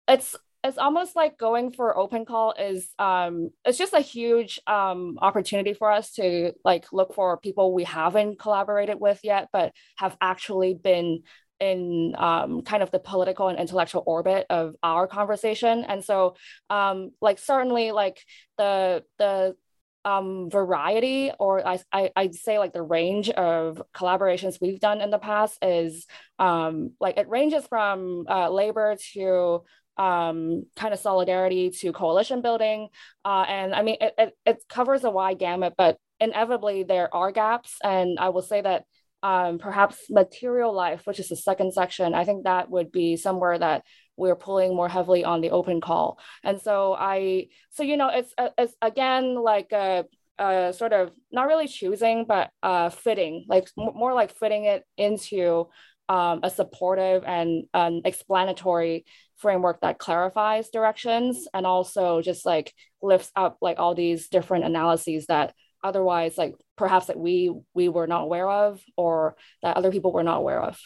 it's 0.08 0.36
it's 0.64 0.78
almost 0.80 1.16
like 1.16 1.38
going 1.38 1.72
for 1.72 1.96
open 1.96 2.26
call 2.26 2.54
is 2.58 2.90
um 2.98 3.50
it's 3.66 3.78
just 3.78 3.94
a 3.94 4.00
huge 4.00 4.60
um 4.66 5.18
opportunity 5.22 5.74
for 5.74 5.92
us 5.92 6.12
to 6.14 6.54
like 6.64 6.92
look 6.92 7.14
for 7.14 7.38
people 7.38 7.74
we 7.74 7.84
haven't 7.84 8.40
collaborated 8.40 9.00
with 9.00 9.20
yet 9.24 9.50
but 9.54 9.72
have 9.98 10.18
actually 10.22 10.74
been 10.74 11.22
in 11.60 12.14
um, 12.18 12.62
kind 12.64 12.84
of 12.84 12.92
the 12.92 13.00
political 13.00 13.48
and 13.48 13.60
intellectual 13.60 14.04
orbit 14.06 14.46
of 14.50 14.76
our 14.84 15.08
conversation. 15.08 15.84
And 15.86 16.04
so 16.04 16.36
um, 16.70 17.12
like 17.22 17.40
certainly 17.40 17.92
like 17.92 18.22
the 18.58 19.04
the 19.18 19.56
um, 20.04 20.50
variety 20.52 21.32
or 21.40 21.66
I, 21.66 21.80
I 21.92 22.12
I'd 22.16 22.36
say 22.36 22.60
like 22.60 22.74
the 22.74 22.82
range 22.82 23.30
of 23.30 23.82
collaborations 23.96 24.60
we've 24.62 24.80
done 24.80 25.02
in 25.02 25.10
the 25.10 25.18
past 25.18 25.58
is 25.64 26.06
um, 26.38 26.92
like 27.00 27.18
it 27.18 27.28
ranges 27.30 27.66
from 27.68 28.26
uh, 28.30 28.50
labor 28.50 28.96
to 29.14 29.64
um, 29.98 30.64
kind 30.76 30.94
of 30.94 31.00
solidarity 31.00 31.70
to 31.70 31.94
coalition 31.94 32.42
building. 32.42 32.90
Uh, 33.24 33.46
and 33.48 33.74
I 33.74 33.82
mean, 33.82 33.98
it, 34.02 34.14
it, 34.18 34.38
it, 34.46 34.64
covers 34.68 35.04
a 35.04 35.10
wide 35.10 35.40
gamut, 35.40 35.74
but 35.78 35.98
inevitably 36.20 36.84
there 36.84 37.14
are 37.14 37.32
gaps. 37.32 37.78
And 37.84 38.20
I 38.20 38.30
will 38.30 38.42
say 38.42 38.62
that 38.62 38.84
um, 39.24 39.58
perhaps 39.58 39.98
material 40.10 40.74
life, 40.74 41.02
which 41.06 41.20
is 41.20 41.30
the 41.30 41.36
second 41.36 41.74
section, 41.74 42.14
I 42.14 42.26
think 42.26 42.44
that 42.44 42.70
would 42.70 42.92
be 42.92 43.16
somewhere 43.16 43.58
that 43.58 43.84
we're 44.18 44.36
pulling 44.36 44.76
more 44.76 44.90
heavily 44.90 45.24
on 45.24 45.42
the 45.42 45.52
open 45.52 45.82
call. 45.82 46.20
And 46.44 46.62
so 46.62 46.94
I, 46.94 47.48
so, 47.72 47.84
you 47.84 47.98
know, 47.98 48.10
it's, 48.10 48.34
it's 48.58 48.76
again 48.82 49.36
like 49.36 49.72
a, 49.72 50.06
a 50.38 50.74
sort 50.74 50.94
of 50.94 51.12
not 51.32 51.48
really 51.48 51.68
choosing, 51.68 52.26
but 52.28 52.50
uh, 52.62 52.90
fitting, 52.90 53.46
like 53.48 53.70
more 53.78 54.14
like 54.14 54.32
fitting 54.32 54.66
it 54.66 54.84
into 54.98 55.70
um, 56.08 56.42
a 56.44 56.50
supportive 56.50 57.24
and 57.26 57.66
an 57.74 58.02
explanatory 58.06 59.06
framework 59.38 59.82
that 59.82 60.00
clarifies 60.00 60.70
directions 60.70 61.48
and 61.54 61.66
also 61.66 62.22
just 62.22 62.46
like 62.46 62.74
lifts 63.02 63.32
up 63.36 63.58
like 63.62 63.80
all 63.80 63.94
these 63.94 64.30
different 64.30 64.66
analyses 64.66 65.26
that 65.28 65.54
otherwise 65.84 66.38
like 66.38 66.56
perhaps 66.78 67.08
that 67.08 67.20
we 67.20 67.54
we 67.74 67.90
were 67.90 68.08
not 68.08 68.24
aware 68.24 68.50
of 68.50 68.82
or 68.98 69.36
that 69.62 69.78
other 69.78 69.92
people 69.92 70.12
were 70.12 70.24
not 70.24 70.38
aware 70.38 70.62
of. 70.62 70.80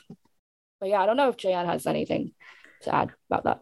But 0.79 0.89
yeah 0.89 1.01
i 1.01 1.05
don't 1.05 1.17
know 1.17 1.29
if 1.29 1.37
jan 1.37 1.65
has 1.65 1.85
anything 1.85 2.31
to 2.83 2.93
add 2.95 3.11
about 3.29 3.43
that. 3.43 3.59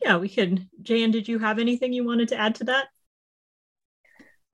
Yeah 0.00 0.18
we 0.18 0.28
could 0.28 0.68
jan 0.80 1.10
did 1.10 1.28
you 1.28 1.38
have 1.38 1.58
anything 1.58 1.92
you 1.92 2.04
wanted 2.04 2.28
to 2.28 2.36
add 2.38 2.54
to 2.56 2.64
that? 2.64 2.86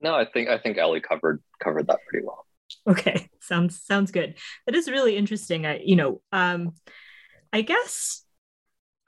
No 0.01 0.15
i 0.15 0.25
think 0.25 0.49
i 0.49 0.57
think 0.57 0.77
ellie 0.77 1.01
covered 1.01 1.41
covered 1.63 1.87
that 1.87 1.99
pretty 2.07 2.25
well. 2.25 2.45
Okay 2.87 3.29
sounds 3.39 3.81
sounds 3.81 4.11
good. 4.11 4.35
That 4.65 4.75
is 4.75 4.89
really 4.89 5.15
interesting. 5.15 5.65
I 5.65 5.79
you 5.83 5.95
know 5.95 6.21
um 6.31 6.73
i 7.53 7.61
guess 7.61 8.23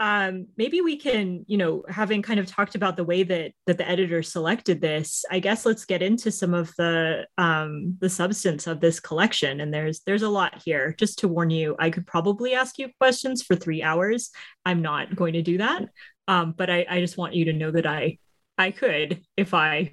um, 0.01 0.47
maybe 0.57 0.81
we 0.81 0.97
can, 0.97 1.45
you 1.47 1.57
know, 1.57 1.83
having 1.87 2.23
kind 2.23 2.39
of 2.39 2.47
talked 2.47 2.73
about 2.73 2.97
the 2.97 3.03
way 3.03 3.21
that 3.21 3.51
that 3.67 3.77
the 3.77 3.87
editor 3.87 4.23
selected 4.23 4.81
this, 4.81 5.23
I 5.29 5.37
guess 5.37 5.63
let's 5.63 5.85
get 5.85 6.01
into 6.01 6.31
some 6.31 6.55
of 6.55 6.73
the 6.75 7.27
um, 7.37 7.97
the 7.99 8.09
substance 8.09 8.65
of 8.65 8.79
this 8.79 8.99
collection. 8.99 9.61
And 9.61 9.71
there's 9.71 10.01
there's 10.07 10.23
a 10.23 10.29
lot 10.29 10.59
here. 10.65 10.95
Just 10.97 11.19
to 11.19 11.27
warn 11.27 11.51
you, 11.51 11.75
I 11.77 11.91
could 11.91 12.07
probably 12.07 12.55
ask 12.55 12.79
you 12.79 12.89
questions 12.99 13.43
for 13.43 13.55
three 13.55 13.83
hours. 13.83 14.31
I'm 14.65 14.81
not 14.81 15.15
going 15.15 15.33
to 15.33 15.43
do 15.43 15.59
that, 15.59 15.83
um, 16.27 16.55
but 16.57 16.71
I, 16.71 16.83
I 16.89 16.99
just 16.99 17.17
want 17.17 17.35
you 17.35 17.45
to 17.45 17.53
know 17.53 17.69
that 17.69 17.85
I 17.85 18.17
I 18.57 18.71
could 18.71 19.21
if 19.37 19.53
I 19.53 19.91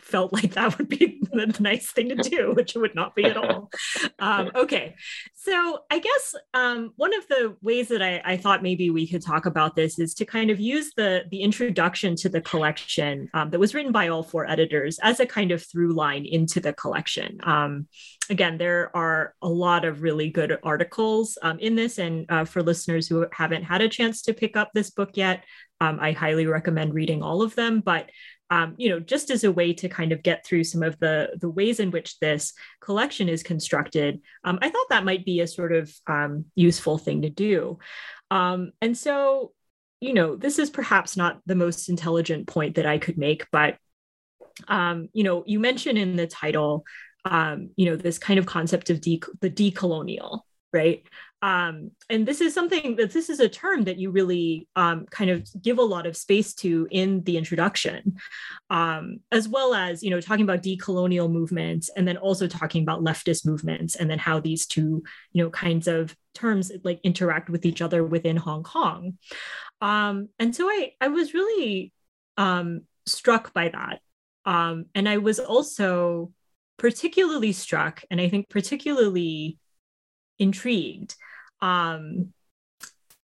felt 0.00 0.32
like 0.32 0.54
that 0.54 0.76
would 0.78 0.88
be 0.88 1.20
the 1.32 1.56
nice 1.60 1.90
thing 1.90 2.08
to 2.10 2.16
do, 2.16 2.52
which 2.54 2.76
it 2.76 2.78
would 2.78 2.94
not 2.94 3.14
be 3.14 3.24
at 3.24 3.36
all. 3.36 3.70
Um, 4.18 4.50
okay, 4.54 4.94
so 5.34 5.80
I 5.90 5.98
guess 5.98 6.34
um, 6.54 6.92
one 6.96 7.14
of 7.14 7.26
the 7.28 7.56
ways 7.62 7.88
that 7.88 8.02
I, 8.02 8.20
I, 8.24 8.36
thought 8.36 8.62
maybe 8.62 8.90
we 8.90 9.06
could 9.06 9.22
talk 9.22 9.46
about 9.46 9.76
this 9.76 9.98
is 9.98 10.14
to 10.14 10.24
kind 10.24 10.50
of 10.50 10.60
use 10.60 10.92
the 10.96 11.24
the 11.30 11.40
introduction 11.40 12.16
to 12.16 12.28
the 12.28 12.40
collection 12.40 13.28
um, 13.34 13.50
that 13.50 13.60
was 13.60 13.74
written 13.74 13.92
by 13.92 14.08
all 14.08 14.22
four 14.22 14.48
editors 14.48 14.98
as 15.02 15.20
a 15.20 15.26
kind 15.26 15.52
of 15.52 15.64
through 15.64 15.92
line 15.92 16.24
into 16.24 16.60
the 16.60 16.72
collection. 16.72 17.38
Um, 17.42 17.86
again, 18.28 18.58
there 18.58 18.94
are 18.96 19.34
a 19.42 19.48
lot 19.48 19.84
of 19.84 20.02
really 20.02 20.30
good 20.30 20.58
articles 20.62 21.38
um, 21.42 21.58
in 21.58 21.74
this, 21.74 21.98
and 21.98 22.26
uh, 22.30 22.44
for 22.44 22.62
listeners 22.62 23.08
who 23.08 23.26
haven't 23.32 23.64
had 23.64 23.80
a 23.80 23.88
chance 23.88 24.22
to 24.22 24.34
pick 24.34 24.56
up 24.56 24.70
this 24.74 24.90
book 24.90 25.10
yet, 25.14 25.44
um, 25.80 25.98
I 26.00 26.12
highly 26.12 26.46
recommend 26.46 26.94
reading 26.94 27.22
all 27.22 27.42
of 27.42 27.54
them. 27.54 27.80
But 27.80 28.10
um, 28.50 28.74
you 28.78 28.88
know, 28.88 28.98
just 28.98 29.30
as 29.30 29.44
a 29.44 29.52
way 29.52 29.72
to 29.74 29.88
kind 29.88 30.10
of 30.10 30.22
get 30.22 30.44
through 30.44 30.64
some 30.64 30.82
of 30.82 30.98
the 30.98 31.30
the 31.40 31.48
ways 31.48 31.78
in 31.78 31.90
which 31.92 32.18
this 32.18 32.52
collection 32.80 33.28
is 33.28 33.44
constructed, 33.44 34.20
um, 34.44 34.58
I 34.60 34.70
thought 34.70 34.88
that 34.90 35.04
might 35.04 35.24
be 35.24 35.40
a 35.40 35.46
sort 35.46 35.72
of 35.72 35.92
um, 36.06 36.46
useful 36.56 36.98
thing 36.98 37.22
to 37.22 37.30
do. 37.30 37.78
Um, 38.30 38.72
and 38.80 38.96
so, 38.98 39.52
you 40.00 40.14
know, 40.14 40.34
this 40.34 40.58
is 40.58 40.70
perhaps 40.70 41.16
not 41.16 41.40
the 41.46 41.54
most 41.54 41.88
intelligent 41.88 42.48
point 42.48 42.74
that 42.74 42.86
I 42.86 42.98
could 42.98 43.18
make, 43.18 43.46
but 43.52 43.76
um, 44.68 45.08
you 45.12 45.22
know, 45.22 45.44
you 45.46 45.60
mentioned 45.60 45.98
in 45.98 46.16
the 46.16 46.26
title, 46.26 46.84
um, 47.24 47.70
you 47.76 47.86
know, 47.86 47.96
this 47.96 48.18
kind 48.18 48.38
of 48.38 48.46
concept 48.46 48.90
of 48.90 49.00
de- 49.00 49.22
the 49.40 49.50
decolonial, 49.50 50.40
right? 50.72 51.04
Um, 51.42 51.92
and 52.10 52.26
this 52.26 52.42
is 52.42 52.52
something 52.52 52.96
that 52.96 53.12
this 53.12 53.30
is 53.30 53.40
a 53.40 53.48
term 53.48 53.84
that 53.84 53.98
you 53.98 54.10
really 54.10 54.68
um, 54.76 55.06
kind 55.10 55.30
of 55.30 55.48
give 55.62 55.78
a 55.78 55.82
lot 55.82 56.06
of 56.06 56.16
space 56.16 56.52
to 56.54 56.86
in 56.90 57.22
the 57.24 57.38
introduction. 57.38 58.16
Um, 58.68 59.20
as 59.32 59.48
well 59.48 59.72
as 59.74 60.02
you 60.02 60.10
know 60.10 60.20
talking 60.20 60.44
about 60.44 60.62
decolonial 60.62 61.30
movements 61.30 61.88
and 61.96 62.06
then 62.06 62.18
also 62.18 62.46
talking 62.46 62.82
about 62.82 63.02
leftist 63.02 63.46
movements 63.46 63.96
and 63.96 64.10
then 64.10 64.18
how 64.18 64.38
these 64.38 64.66
two 64.66 65.02
you 65.32 65.42
know 65.42 65.50
kinds 65.50 65.88
of 65.88 66.14
terms 66.34 66.70
like 66.84 67.00
interact 67.04 67.48
with 67.48 67.64
each 67.64 67.80
other 67.80 68.04
within 68.04 68.36
hong 68.36 68.62
kong. 68.62 69.18
Um, 69.80 70.28
and 70.38 70.54
so 70.54 70.68
i 70.68 70.92
i 71.00 71.08
was 71.08 71.32
really 71.32 71.92
um, 72.36 72.82
struck 73.06 73.54
by 73.54 73.68
that. 73.70 74.00
Um, 74.44 74.86
and 74.94 75.08
i 75.08 75.18
was 75.18 75.38
also 75.38 76.32
particularly 76.78 77.52
struck 77.52 78.02
and 78.10 78.20
i 78.20 78.28
think 78.30 78.48
particularly 78.48 79.58
intrigued 80.38 81.14
um, 81.62 82.32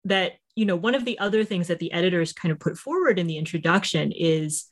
that 0.05 0.33
you 0.55 0.67
know 0.67 0.77
one 0.77 0.95
of 0.95 1.05
the 1.05 1.19
other 1.19 1.45
things 1.45 1.69
that 1.69 1.79
the 1.79 1.93
editors 1.93 2.33
kind 2.33 2.53
of 2.53 2.61
put 2.61 2.77
forward 2.77 3.19
in 3.19 3.27
the 3.27 3.39
introduction 3.39 4.13
is 4.13 4.67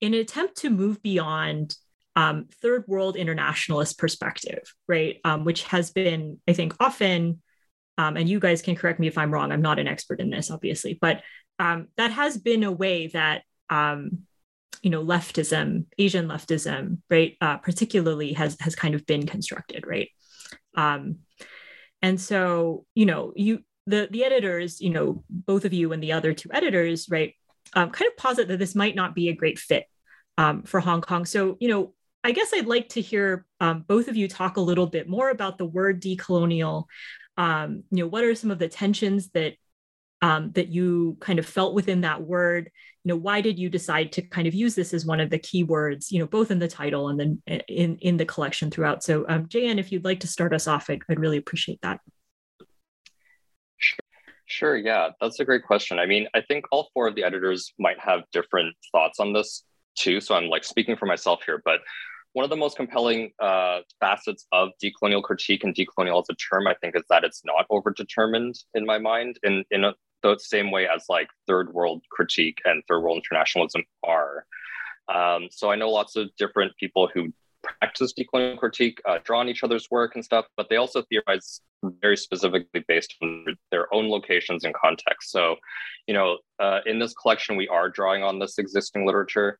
in 0.00 0.14
an 0.14 0.20
attempt 0.20 0.56
to 0.58 0.70
move 0.70 1.02
beyond 1.02 1.74
um, 2.16 2.46
third 2.62 2.84
world 2.86 3.16
internationalist 3.16 3.98
perspective 3.98 4.74
right? 4.86 5.18
Um, 5.24 5.44
which 5.44 5.64
has 5.64 5.90
been 5.90 6.38
i 6.48 6.52
think 6.52 6.74
often 6.80 7.42
um, 7.98 8.16
and 8.16 8.28
you 8.28 8.40
guys 8.40 8.62
can 8.62 8.76
correct 8.76 9.00
me 9.00 9.06
if 9.06 9.18
i'm 9.18 9.32
wrong 9.32 9.52
i'm 9.52 9.62
not 9.62 9.78
an 9.78 9.88
expert 9.88 10.20
in 10.20 10.30
this 10.30 10.50
obviously 10.50 10.98
but 11.00 11.22
um, 11.58 11.88
that 11.96 12.12
has 12.12 12.38
been 12.38 12.62
a 12.62 12.72
way 12.72 13.08
that 13.08 13.42
um, 13.70 14.20
you 14.82 14.90
know 14.90 15.04
leftism 15.04 15.84
asian 15.98 16.28
leftism 16.28 16.98
right 17.10 17.36
uh, 17.40 17.58
particularly 17.58 18.32
has 18.32 18.56
has 18.60 18.74
kind 18.74 18.94
of 18.94 19.04
been 19.06 19.26
constructed 19.26 19.86
right? 19.86 20.08
Um, 20.76 21.18
and 22.02 22.20
so, 22.20 22.84
you 22.94 23.06
know, 23.06 23.32
you 23.36 23.60
the 23.86 24.08
the 24.10 24.24
editors, 24.24 24.80
you 24.80 24.90
know, 24.90 25.24
both 25.28 25.64
of 25.64 25.72
you 25.72 25.92
and 25.92 26.02
the 26.02 26.12
other 26.12 26.32
two 26.32 26.50
editors, 26.52 27.08
right, 27.10 27.34
um, 27.74 27.90
kind 27.90 28.08
of 28.10 28.16
posit 28.16 28.48
that 28.48 28.58
this 28.58 28.74
might 28.74 28.94
not 28.94 29.14
be 29.14 29.28
a 29.28 29.34
great 29.34 29.58
fit 29.58 29.86
um, 30.36 30.62
for 30.62 30.80
Hong 30.80 31.00
Kong. 31.00 31.24
So, 31.24 31.56
you 31.60 31.68
know, 31.68 31.94
I 32.22 32.32
guess 32.32 32.52
I'd 32.52 32.66
like 32.66 32.90
to 32.90 33.00
hear 33.00 33.46
um, 33.60 33.84
both 33.86 34.08
of 34.08 34.16
you 34.16 34.28
talk 34.28 34.56
a 34.56 34.62
little 34.62 34.86
bit 34.86 35.08
more 35.08 35.30
about 35.30 35.58
the 35.58 35.66
word 35.66 36.02
decolonial. 36.02 36.84
Um, 37.36 37.84
you 37.90 38.04
know, 38.04 38.08
what 38.08 38.24
are 38.24 38.34
some 38.34 38.50
of 38.50 38.58
the 38.58 38.68
tensions 38.68 39.30
that 39.30 39.54
um, 40.22 40.52
that 40.52 40.68
you 40.68 41.16
kind 41.20 41.38
of 41.38 41.46
felt 41.46 41.74
within 41.74 42.02
that 42.02 42.22
word? 42.22 42.70
You 43.04 43.10
know, 43.10 43.16
why 43.16 43.40
did 43.40 43.58
you 43.58 43.68
decide 43.68 44.12
to 44.12 44.22
kind 44.22 44.46
of 44.46 44.54
use 44.54 44.74
this 44.74 44.92
as 44.92 45.06
one 45.06 45.20
of 45.20 45.30
the 45.30 45.38
key 45.38 45.62
words? 45.62 46.10
You 46.10 46.20
know, 46.20 46.26
both 46.26 46.50
in 46.50 46.58
the 46.58 46.68
title 46.68 47.08
and 47.08 47.20
then 47.20 47.42
uh, 47.50 47.62
in 47.68 47.96
in 47.98 48.16
the 48.16 48.26
collection 48.26 48.70
throughout. 48.70 49.02
So, 49.02 49.24
um, 49.28 49.46
JN, 49.46 49.78
if 49.78 49.92
you'd 49.92 50.04
like 50.04 50.20
to 50.20 50.26
start 50.26 50.52
us 50.52 50.66
off, 50.66 50.90
I'd, 50.90 51.00
I'd 51.08 51.20
really 51.20 51.38
appreciate 51.38 51.80
that. 51.82 52.00
Sure. 53.78 53.98
Sure. 54.46 54.76
Yeah, 54.76 55.10
that's 55.20 55.40
a 55.40 55.44
great 55.44 55.62
question. 55.64 55.98
I 55.98 56.06
mean, 56.06 56.26
I 56.34 56.40
think 56.40 56.64
all 56.72 56.88
four 56.94 57.06
of 57.06 57.14
the 57.14 57.22
editors 57.22 57.74
might 57.78 57.98
have 58.00 58.22
different 58.32 58.74
thoughts 58.92 59.20
on 59.20 59.34
this 59.34 59.64
too. 59.94 60.20
So 60.20 60.34
I'm 60.34 60.48
like 60.48 60.64
speaking 60.64 60.96
for 60.96 61.04
myself 61.04 61.40
here, 61.44 61.60
but 61.64 61.80
one 62.32 62.44
of 62.44 62.50
the 62.50 62.56
most 62.56 62.76
compelling 62.76 63.32
uh, 63.40 63.80
facets 64.00 64.46
of 64.52 64.70
decolonial 64.82 65.22
critique 65.22 65.64
and 65.64 65.74
decolonial 65.74 66.20
as 66.20 66.26
a 66.30 66.34
term, 66.34 66.66
I 66.66 66.74
think, 66.80 66.96
is 66.96 67.02
that 67.10 67.24
it's 67.24 67.42
not 67.44 67.66
overdetermined 67.70 68.58
in 68.74 68.86
my 68.86 68.98
mind. 68.98 69.38
In 69.42 69.64
in 69.70 69.84
a, 69.84 69.94
the 70.22 70.38
same 70.38 70.70
way 70.70 70.86
as 70.86 71.04
like 71.08 71.28
third 71.46 71.72
world 71.72 72.02
critique 72.10 72.58
and 72.64 72.82
third 72.88 73.00
world 73.00 73.18
internationalism 73.18 73.82
are. 74.04 74.44
Um, 75.12 75.48
so 75.50 75.70
I 75.70 75.76
know 75.76 75.90
lots 75.90 76.16
of 76.16 76.28
different 76.36 76.76
people 76.76 77.08
who 77.12 77.32
practice 77.62 78.12
decolonial 78.12 78.58
critique, 78.58 79.00
uh, 79.06 79.18
draw 79.24 79.40
on 79.40 79.48
each 79.48 79.64
other's 79.64 79.90
work 79.90 80.14
and 80.14 80.24
stuff, 80.24 80.46
but 80.56 80.68
they 80.68 80.76
also 80.76 81.02
theorize 81.02 81.60
very 82.00 82.16
specifically 82.16 82.84
based 82.88 83.14
on 83.22 83.44
their 83.70 83.92
own 83.92 84.08
locations 84.08 84.64
and 84.64 84.74
context. 84.74 85.30
So, 85.30 85.56
you 86.06 86.14
know, 86.14 86.38
uh, 86.58 86.80
in 86.86 86.98
this 86.98 87.14
collection, 87.14 87.56
we 87.56 87.68
are 87.68 87.88
drawing 87.88 88.22
on 88.22 88.38
this 88.38 88.58
existing 88.58 89.06
literature. 89.06 89.58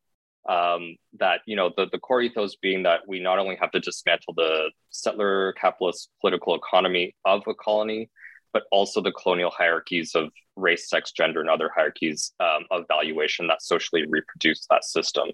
Um, 0.49 0.97
that 1.19 1.41
you 1.45 1.57
know 1.57 1.73
the, 1.77 1.89
the 1.93 1.99
core 1.99 2.23
ethos 2.23 2.57
being 2.57 2.85
that 2.85 3.01
we 3.07 3.21
not 3.21 3.39
only 3.39 3.57
have 3.57 3.71
to 3.73 3.81
dismantle 3.81 4.33
the 4.35 4.71
settler 4.89 5.53
capitalist 5.61 6.09
political 6.23 6.55
economy 6.55 7.15
of 7.27 7.43
a 7.47 7.55
colony, 7.55 8.09
but 8.53 8.65
also 8.71 9.01
the 9.01 9.13
colonial 9.13 9.51
hierarchies 9.51 10.15
of 10.15 10.31
race, 10.57 10.89
sex, 10.89 11.13
gender, 11.13 11.41
and 11.41 11.51
other 11.51 11.71
hierarchies 11.75 12.33
um, 12.41 12.65
of 12.71 12.85
valuation 12.89 13.47
that 13.47 13.63
socially 13.63 14.05
reproduce 14.09 14.67
that 14.71 14.85
system. 14.85 15.29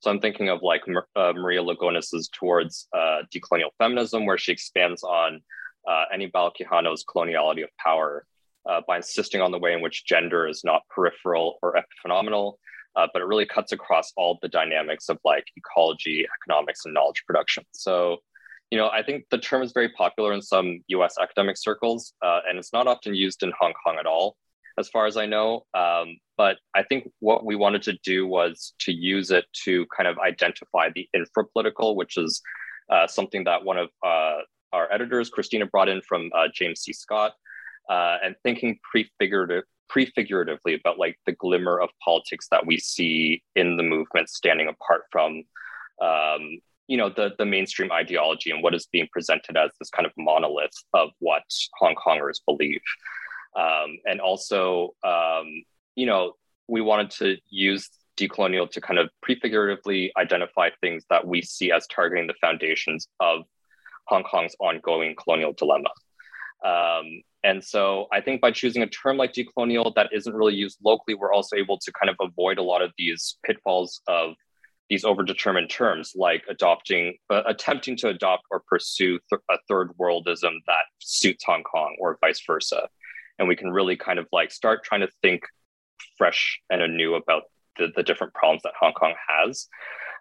So 0.00 0.10
I'm 0.10 0.20
thinking 0.20 0.48
of 0.48 0.62
like 0.62 0.82
uh, 1.16 1.32
Maria 1.34 1.62
Lugones's 1.62 2.30
towards 2.32 2.88
uh, 2.96 3.22
decolonial 3.34 3.70
feminism, 3.78 4.24
where 4.24 4.38
she 4.38 4.52
expands 4.52 5.02
on 5.02 5.42
uh, 5.88 6.04
Anibal 6.12 6.52
Quijano's 6.58 7.04
coloniality 7.04 7.62
of 7.62 7.70
power 7.78 8.24
uh, 8.68 8.80
by 8.86 8.96
insisting 8.96 9.40
on 9.40 9.50
the 9.50 9.58
way 9.58 9.72
in 9.72 9.80
which 9.80 10.06
gender 10.06 10.46
is 10.46 10.62
not 10.64 10.82
peripheral 10.88 11.58
or 11.62 11.74
epiphenomenal, 11.74 12.54
uh, 12.96 13.06
but 13.12 13.22
it 13.22 13.26
really 13.26 13.46
cuts 13.46 13.72
across 13.72 14.12
all 14.16 14.38
the 14.42 14.48
dynamics 14.48 15.08
of 15.08 15.18
like 15.24 15.44
ecology, 15.56 16.26
economics, 16.42 16.84
and 16.84 16.94
knowledge 16.94 17.22
production. 17.26 17.64
So 17.72 18.18
you 18.70 18.78
know, 18.78 18.88
I 18.88 19.02
think 19.02 19.24
the 19.30 19.38
term 19.38 19.62
is 19.62 19.72
very 19.72 19.88
popular 19.88 20.32
in 20.32 20.42
some 20.42 20.80
US 20.88 21.16
academic 21.20 21.56
circles, 21.56 22.12
uh, 22.22 22.40
and 22.48 22.58
it's 22.58 22.72
not 22.72 22.86
often 22.86 23.14
used 23.14 23.42
in 23.42 23.52
Hong 23.58 23.72
Kong 23.84 23.96
at 23.98 24.06
all, 24.06 24.36
as 24.78 24.88
far 24.88 25.06
as 25.06 25.16
I 25.16 25.26
know. 25.26 25.66
Um, 25.74 26.18
but 26.36 26.58
I 26.74 26.84
think 26.84 27.10
what 27.18 27.44
we 27.44 27.56
wanted 27.56 27.82
to 27.82 27.98
do 28.04 28.26
was 28.26 28.74
to 28.80 28.92
use 28.92 29.30
it 29.30 29.44
to 29.64 29.86
kind 29.96 30.08
of 30.08 30.18
identify 30.18 30.90
the 30.94 31.08
infrapolitical, 31.14 31.96
which 31.96 32.16
is 32.16 32.40
uh, 32.90 33.06
something 33.06 33.44
that 33.44 33.64
one 33.64 33.76
of 33.76 33.88
uh, 34.04 34.38
our 34.72 34.92
editors, 34.92 35.30
Christina, 35.30 35.66
brought 35.66 35.88
in 35.88 36.00
from 36.02 36.30
uh, 36.34 36.46
James 36.54 36.80
C. 36.82 36.92
Scott, 36.92 37.32
uh, 37.88 38.18
and 38.22 38.36
thinking 38.44 38.78
prefigurative, 38.88 39.64
prefiguratively 39.88 40.74
about 40.74 40.98
like 40.98 41.18
the 41.26 41.32
glimmer 41.32 41.80
of 41.80 41.90
politics 42.04 42.46
that 42.52 42.64
we 42.64 42.78
see 42.78 43.42
in 43.56 43.76
the 43.76 43.82
movement 43.82 44.28
standing 44.28 44.68
apart 44.68 45.02
from 45.10 45.42
um, 46.00 46.60
you 46.90 46.96
know 46.96 47.08
the 47.08 47.30
the 47.38 47.46
mainstream 47.46 47.92
ideology 47.92 48.50
and 48.50 48.64
what 48.64 48.74
is 48.74 48.88
being 48.90 49.06
presented 49.12 49.56
as 49.56 49.70
this 49.78 49.90
kind 49.90 50.06
of 50.06 50.12
monolith 50.18 50.74
of 50.92 51.10
what 51.20 51.44
Hong 51.78 51.94
Kongers 51.94 52.40
believe, 52.44 52.82
um, 53.56 53.96
and 54.06 54.20
also 54.20 54.90
um, 55.04 55.46
you 55.94 56.06
know 56.06 56.32
we 56.66 56.80
wanted 56.80 57.10
to 57.12 57.36
use 57.48 57.88
decolonial 58.16 58.68
to 58.72 58.80
kind 58.80 58.98
of 58.98 59.08
prefiguratively 59.22 60.12
identify 60.18 60.70
things 60.80 61.04
that 61.10 61.24
we 61.24 61.42
see 61.42 61.70
as 61.70 61.86
targeting 61.86 62.26
the 62.26 62.34
foundations 62.40 63.06
of 63.20 63.42
Hong 64.08 64.24
Kong's 64.24 64.56
ongoing 64.58 65.14
colonial 65.14 65.52
dilemma. 65.52 65.90
Um, 66.64 67.22
and 67.44 67.64
so 67.64 68.06
I 68.12 68.20
think 68.20 68.40
by 68.40 68.50
choosing 68.50 68.82
a 68.82 68.88
term 68.88 69.16
like 69.16 69.32
decolonial 69.32 69.94
that 69.94 70.10
isn't 70.12 70.34
really 70.34 70.54
used 70.54 70.78
locally, 70.84 71.14
we're 71.14 71.32
also 71.32 71.56
able 71.56 71.78
to 71.78 71.92
kind 71.92 72.10
of 72.10 72.16
avoid 72.20 72.58
a 72.58 72.62
lot 72.62 72.82
of 72.82 72.90
these 72.98 73.36
pitfalls 73.46 74.00
of 74.08 74.34
these 74.90 75.04
overdetermined 75.04 75.70
terms 75.70 76.12
like 76.16 76.42
adopting 76.50 77.16
uh, 77.30 77.42
attempting 77.46 77.96
to 77.96 78.08
adopt 78.08 78.42
or 78.50 78.62
pursue 78.68 79.20
th- 79.30 79.40
a 79.48 79.56
third 79.68 79.92
worldism 79.98 80.54
that 80.66 80.84
suits 80.98 81.44
hong 81.44 81.62
kong 81.62 81.96
or 82.00 82.18
vice 82.20 82.42
versa. 82.44 82.88
And 83.38 83.48
we 83.48 83.56
can 83.56 83.70
really 83.70 83.96
kind 83.96 84.18
of 84.18 84.26
like 84.32 84.50
start 84.50 84.84
trying 84.84 85.00
to 85.02 85.08
think 85.22 85.42
fresh 86.18 86.60
and 86.68 86.82
anew 86.82 87.14
about 87.14 87.44
the, 87.78 87.92
the 87.94 88.02
different 88.02 88.34
problems 88.34 88.62
that 88.64 88.72
hong 88.78 88.92
kong 88.92 89.14
has. 89.28 89.68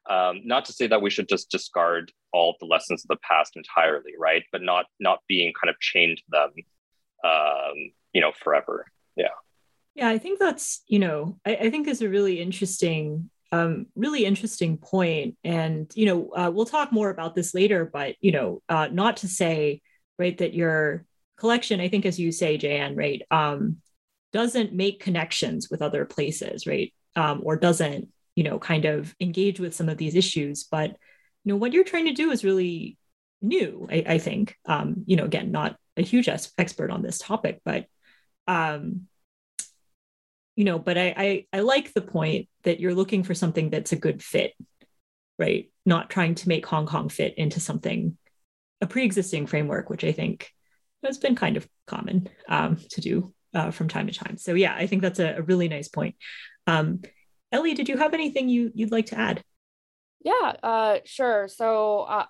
Um, 0.10 0.42
not 0.46 0.66
to 0.66 0.74
say 0.74 0.88
that 0.88 1.02
we 1.02 1.10
should 1.10 1.28
just 1.28 1.52
discard 1.52 2.12
all 2.32 2.56
the 2.60 2.66
lessons 2.66 3.04
of 3.04 3.10
the 3.10 3.20
past 3.28 3.58
entirely 3.58 4.14
right? 4.20 4.44
But 4.52 4.62
not 4.62 4.86
not 5.00 5.20
being 5.28 5.52
kind 5.60 5.72
of 5.72 5.80
chained 5.80 6.20
to 6.20 6.24
them 6.30 6.52
um, 7.26 7.92
you 8.14 8.22
know 8.22 8.32
forever. 8.44 8.86
Yeah. 9.16 9.30
Yeah 9.96 10.10
i 10.10 10.20
think 10.20 10.38
that's 10.38 10.84
you 10.88 11.00
know 11.00 11.40
I, 11.44 11.56
I 11.56 11.70
think 11.72 11.88
is 11.88 12.04
a 12.04 12.08
really 12.08 12.40
interesting 12.40 13.32
um, 13.52 13.88
really 13.96 14.26
interesting 14.26 14.78
point. 14.78 15.38
And, 15.44 15.92
you 15.96 16.06
know, 16.06 16.30
uh, 16.30 16.52
we'll 16.54 16.66
talk 16.66 16.92
more 16.92 17.10
about 17.10 17.36
this 17.36 17.54
later, 17.54 17.90
but, 17.92 18.16
you 18.20 18.32
know, 18.32 18.62
uh, 18.70 18.90
not 18.92 19.18
to 19.18 19.28
say, 19.28 19.82
right, 20.18 20.38
that 20.38 20.54
your 20.54 21.06
collection, 21.38 21.80
I 21.80 21.90
think, 21.90 22.06
as 22.06 22.20
you 22.20 22.32
say, 22.32 22.58
Jan, 22.58 22.96
right, 22.96 23.22
um, 23.32 23.78
doesn't 24.32 24.74
make 24.74 25.04
connections 25.04 25.70
with 25.72 25.82
other 25.82 26.06
places, 26.06 26.68
right? 26.68 26.94
Um, 27.16 27.42
or 27.44 27.56
doesn't, 27.56 28.10
you 28.36 28.44
know, 28.44 28.60
kind 28.60 28.86
of 28.86 29.16
engage 29.20 29.60
with 29.60 29.74
some 29.74 29.90
of 29.90 29.98
these 29.98 30.16
issues. 30.16 30.66
But, 30.66 30.92
you 31.44 31.54
know, 31.54 31.56
what 31.56 31.74
you're 31.74 31.84
trying 31.84 32.06
to 32.06 32.14
do 32.14 32.32
is 32.32 32.44
really 32.44 32.98
new, 33.42 33.88
I, 33.90 34.04
I 34.08 34.18
think. 34.20 34.56
Um, 34.66 35.04
you 35.08 35.16
know, 35.16 35.26
again, 35.26 35.52
not 35.52 35.78
a 35.98 36.04
huge 36.04 36.30
expert 36.30 36.92
on 36.92 37.02
this 37.02 37.18
topic, 37.18 37.62
but 37.66 37.86
um, 38.48 39.08
you 40.60 40.66
know, 40.66 40.78
but 40.78 40.98
I, 40.98 41.14
I 41.16 41.46
I 41.54 41.60
like 41.62 41.94
the 41.94 42.02
point 42.02 42.50
that 42.64 42.82
you're 42.82 42.94
looking 42.94 43.24
for 43.24 43.34
something 43.34 43.70
that's 43.70 43.94
a 43.94 43.96
good 43.96 44.22
fit, 44.22 44.52
right? 45.38 45.72
Not 45.86 46.10
trying 46.10 46.36
to 46.36 46.50
make 46.50 46.66
Hong 46.66 46.86
Kong 46.86 47.08
fit 47.08 47.36
into 47.38 47.62
something 47.62 48.18
a 48.82 48.86
pre-existing 48.86 49.48
framework, 49.48 49.90
which 49.90 50.04
I 50.04 50.12
think 50.12 50.52
has 51.02 51.18
been 51.18 51.38
kind 51.38 51.56
of 51.56 51.66
common 51.88 52.28
um, 52.50 52.76
to 52.90 53.00
do 53.00 53.34
uh, 53.54 53.72
from 53.72 53.88
time 53.88 54.08
to 54.08 54.14
time. 54.14 54.36
So 54.36 54.54
yeah, 54.54 54.76
I 54.76 54.86
think 54.86 55.02
that's 55.02 55.20
a, 55.20 55.36
a 55.38 55.44
really 55.44 55.70
nice 55.70 55.88
point. 55.88 56.16
Um, 56.68 57.04
Ellie, 57.54 57.74
did 57.74 57.88
you 57.88 57.96
have 57.96 58.14
anything 58.14 58.50
you 58.50 58.70
you'd 58.76 58.92
like 58.92 59.06
to 59.08 59.18
add? 59.18 59.42
Yeah, 60.26 60.56
uh, 60.62 60.98
sure. 61.06 61.48
So 61.48 62.02
uh, 62.02 62.26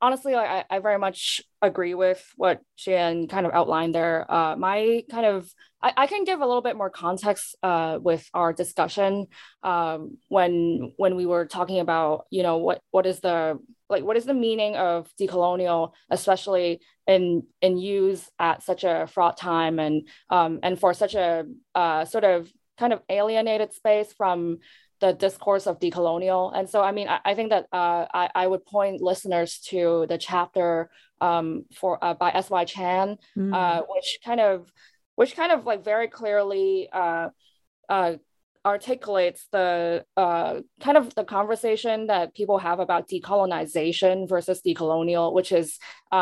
honestly, 0.00 0.34
I, 0.34 0.64
I 0.68 0.78
very 0.80 0.98
much 0.98 1.40
agree 1.60 1.94
with 1.94 2.22
what 2.36 2.60
Jan 2.76 3.28
kind 3.28 3.46
of 3.46 3.52
outlined 3.52 3.94
there. 3.94 4.30
Uh, 4.30 4.56
my 4.56 5.04
kind 5.10 5.26
of, 5.26 5.50
I, 5.82 5.92
I 5.96 6.06
can 6.06 6.24
give 6.24 6.40
a 6.40 6.46
little 6.46 6.62
bit 6.62 6.76
more 6.76 6.90
context 6.90 7.56
uh, 7.62 7.98
with 8.00 8.28
our 8.34 8.52
discussion 8.52 9.28
um, 9.62 10.18
when 10.28 10.92
when 10.96 11.16
we 11.16 11.26
were 11.26 11.46
talking 11.46 11.80
about, 11.80 12.26
you 12.30 12.42
know, 12.42 12.58
what 12.58 12.80
what 12.90 13.06
is 13.06 13.20
the 13.20 13.58
like 13.88 14.04
what 14.04 14.16
is 14.16 14.24
the 14.24 14.34
meaning 14.34 14.76
of 14.76 15.08
decolonial, 15.20 15.92
especially 16.10 16.80
in 17.06 17.44
in 17.60 17.78
use 17.78 18.28
at 18.38 18.62
such 18.62 18.84
a 18.84 19.06
fraught 19.06 19.36
time 19.36 19.78
and 19.78 20.08
um, 20.30 20.60
and 20.62 20.78
for 20.78 20.94
such 20.94 21.14
a 21.14 21.44
uh, 21.74 22.04
sort 22.04 22.24
of 22.24 22.50
kind 22.78 22.92
of 22.92 23.00
alienated 23.08 23.72
space 23.72 24.12
from 24.12 24.58
the 25.02 25.12
discourse 25.12 25.66
of 25.66 25.80
decolonial. 25.80 26.56
And 26.56 26.70
so, 26.70 26.80
I 26.80 26.92
mean, 26.92 27.08
I, 27.08 27.18
I 27.24 27.34
think 27.34 27.50
that 27.50 27.66
uh, 27.72 28.06
I, 28.14 28.30
I 28.34 28.46
would 28.46 28.64
point 28.64 29.02
listeners 29.02 29.58
to 29.70 30.06
the 30.08 30.16
chapter 30.16 30.90
um, 31.20 31.64
for 31.74 32.02
uh, 32.02 32.14
by 32.14 32.30
S.Y. 32.30 32.64
Chan, 32.64 33.18
mm. 33.36 33.52
uh, 33.52 33.82
which 33.88 34.20
kind 34.24 34.40
of, 34.40 34.72
which 35.16 35.34
kind 35.34 35.50
of 35.50 35.66
like 35.66 35.84
very 35.84 36.06
clearly 36.06 36.88
uh, 36.92 37.30
uh, 37.88 38.14
articulates 38.64 39.48
the 39.50 40.04
uh, 40.16 40.60
kind 40.80 40.96
of 40.96 41.12
the 41.16 41.24
conversation 41.24 42.06
that 42.06 42.32
people 42.32 42.58
have 42.58 42.78
about 42.78 43.08
decolonization 43.08 44.28
versus 44.28 44.62
decolonial, 44.64 45.34
which 45.34 45.50
is 45.50 45.80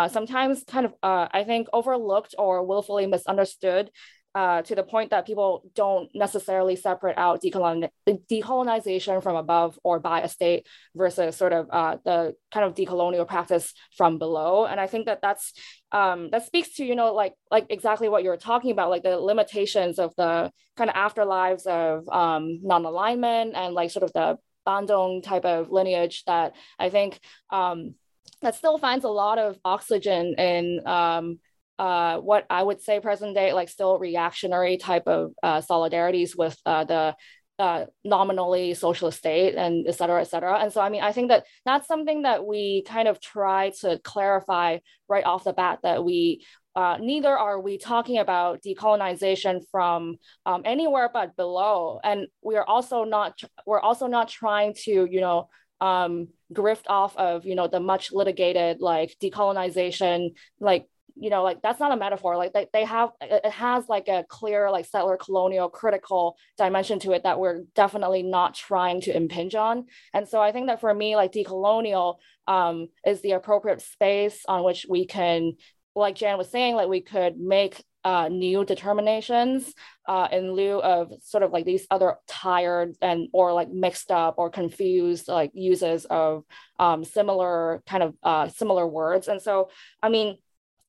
sometimes 0.09 0.65
kind 0.65 0.87
of, 0.87 0.95
I 1.03 1.45
think, 1.45 1.69
overlooked 1.75 2.35
or 2.39 2.65
willfully 2.65 3.07
misunderstood 3.07 3.91
uh, 4.35 4.63
to 4.63 4.75
the 4.75 4.83
point 4.83 5.11
that 5.11 5.27
people 5.27 5.65
don't 5.75 6.09
necessarily 6.15 6.77
separate 6.77 7.19
out 7.19 7.43
decolon- 7.43 7.89
decolonization 8.09 9.23
from 9.23 9.37
above 9.37 9.79
or 9.83 9.99
by 9.99 10.21
a 10.21 10.29
state 10.29 10.67
versus 10.95 11.37
sort 11.37 11.53
of 11.53 11.67
uh, 11.71 11.97
the 12.05 12.35
kind 12.53 12.65
of 12.65 12.75
decolonial 12.75 13.27
practice 13.27 13.75
from 13.97 14.19
below. 14.19 14.67
And 14.67 14.81
I 14.81 14.87
think 14.87 15.07
that 15.07 15.21
that's 15.21 15.53
um, 15.93 16.31
that 16.31 16.47
speaks 16.47 16.77
to 16.77 16.85
you 16.85 16.95
know 16.95 17.13
like 17.13 17.35
like 17.51 17.67
exactly 17.71 18.09
what 18.09 18.23
you're 18.23 18.37
talking 18.37 18.71
about, 18.71 18.91
like 18.91 19.03
the 19.03 19.19
limitations 19.19 19.99
of 19.99 20.15
the 20.17 20.53
kind 20.77 20.91
of 20.91 20.97
afterlives 20.97 21.67
of 21.67 22.09
um, 22.09 22.61
non-alignment 22.63 23.55
and 23.57 23.75
like 23.75 23.91
sort 23.91 24.05
of 24.05 24.13
the 24.13 24.39
Bandung 24.67 25.23
type 25.23 25.45
of 25.45 25.71
lineage 25.71 26.23
that 26.27 26.55
I 26.79 26.91
think 26.91 27.19
um, 27.51 27.95
that 28.43 28.55
still 28.55 28.79
finds 28.79 29.05
a 29.05 29.09
lot 29.09 29.39
of 29.39 29.59
oxygen 29.65 30.35
in 30.39 30.87
um, 30.87 31.41
uh, 31.81 32.19
what 32.19 32.45
I 32.51 32.63
would 32.63 32.83
say 32.83 33.01
present 33.01 33.35
day, 33.35 33.55
like 33.55 33.71
still 33.71 33.99
reactionary 33.99 34.77
type 34.77 35.05
of 35.07 35.33
uh, 35.43 35.63
solidarities 35.63 36.37
with 36.37 36.55
uh, 36.67 36.85
the 36.85 37.17
uh, 37.59 37.87
nominally 38.05 38.75
socialist 38.75 39.19
state 39.19 39.55
and 39.55 39.89
et 39.89 39.95
cetera, 39.95 40.21
et 40.21 40.25
cetera. 40.25 40.59
And 40.59 40.71
so, 40.71 40.83
I 40.83 40.91
mean, 40.91 41.03
I 41.03 41.13
think 41.13 41.31
that 41.31 41.45
that's 41.65 41.89
something 41.89 42.23
that 42.23 42.45
we 42.45 42.85
kind 42.87 43.09
of 43.09 43.19
try 43.19 43.73
to 43.81 43.99
clarify 44.05 44.79
right 45.09 45.25
off 45.25 45.45
the 45.45 45.55
bat 45.55 45.79
that 45.83 46.05
we 46.05 46.45
uh, 46.77 46.99
neither 47.01 47.37
are 47.37 47.59
we 47.59 47.79
talking 47.79 48.19
about 48.19 48.63
decolonization 48.63 49.63
from 49.73 50.19
um, 50.47 50.63
anywhere 50.65 51.11
but 51.13 51.35
below, 51.35 51.99
and 52.05 52.29
we 52.43 52.57
are 52.57 52.65
also 52.65 53.05
not 53.05 53.41
we're 53.67 53.81
also 53.81 54.07
not 54.07 54.29
trying 54.29 54.75
to 54.85 55.09
you 55.11 55.21
know 55.21 55.49
um, 55.81 56.29
grift 56.53 56.85
off 56.89 57.17
of 57.17 57.45
you 57.45 57.57
know 57.57 57.67
the 57.67 57.81
much 57.81 58.13
litigated 58.13 58.81
like 58.81 59.17
decolonization 59.21 60.31
like 60.61 60.87
you 61.17 61.31
know 61.31 61.43
like 61.43 61.63
that's 61.63 61.81
not 61.81 61.93
a 61.93 61.97
metaphor 61.97 62.37
like 62.37 62.53
they, 62.53 62.67
they 62.73 62.85
have 62.85 63.11
it 63.21 63.51
has 63.51 63.89
like 63.89 64.09
a 64.09 64.25
clear 64.29 64.71
like 64.71 64.87
settler 64.87 65.17
colonial 65.17 65.69
critical 65.69 66.37
dimension 66.57 66.99
to 66.99 67.13
it 67.13 67.23
that 67.23 67.39
we're 67.39 67.63
definitely 67.75 68.23
not 68.23 68.55
trying 68.55 69.01
to 69.01 69.17
impinge 69.17 69.55
on. 69.55 69.87
And 70.15 70.29
so 70.29 70.41
i 70.41 70.53
think 70.53 70.67
that 70.69 70.81
for 70.81 70.93
me 70.93 71.17
like 71.17 71.33
decolonial 71.33 72.17
um, 72.47 72.89
is 73.07 73.21
the 73.21 73.33
appropriate 73.33 73.81
space 73.81 74.45
on 74.49 74.65
which 74.65 74.87
we 74.89 75.07
can 75.07 75.53
like 75.95 76.17
jan 76.17 76.39
was 76.39 76.51
saying 76.51 76.75
like 76.75 76.89
we 76.89 77.01
could 77.01 77.39
make 77.39 77.83
uh, 78.05 78.29
new 78.29 78.65
determinations 78.65 79.75
uh, 80.09 80.27
in 80.33 80.53
lieu 80.53 80.81
of 80.81 81.13
sort 81.23 81.43
of 81.43 81.53
like 81.53 81.65
these 81.65 81.87
other 81.91 82.17
tired 82.27 82.97
and 83.03 83.29
or 83.33 83.53
like 83.53 83.71
mixed 83.71 84.11
up 84.11 84.37
or 84.39 84.49
confused 84.49 85.29
like 85.29 85.51
uses 85.55 86.07
of 86.07 86.45
um, 86.79 87.05
similar 87.05 87.83
kind 87.87 88.03
of 88.03 88.15
uh, 88.23 88.49
similar 88.49 88.87
words. 88.87 89.29
And 89.29 89.41
so 89.41 89.71
i 90.03 90.09
mean 90.09 90.39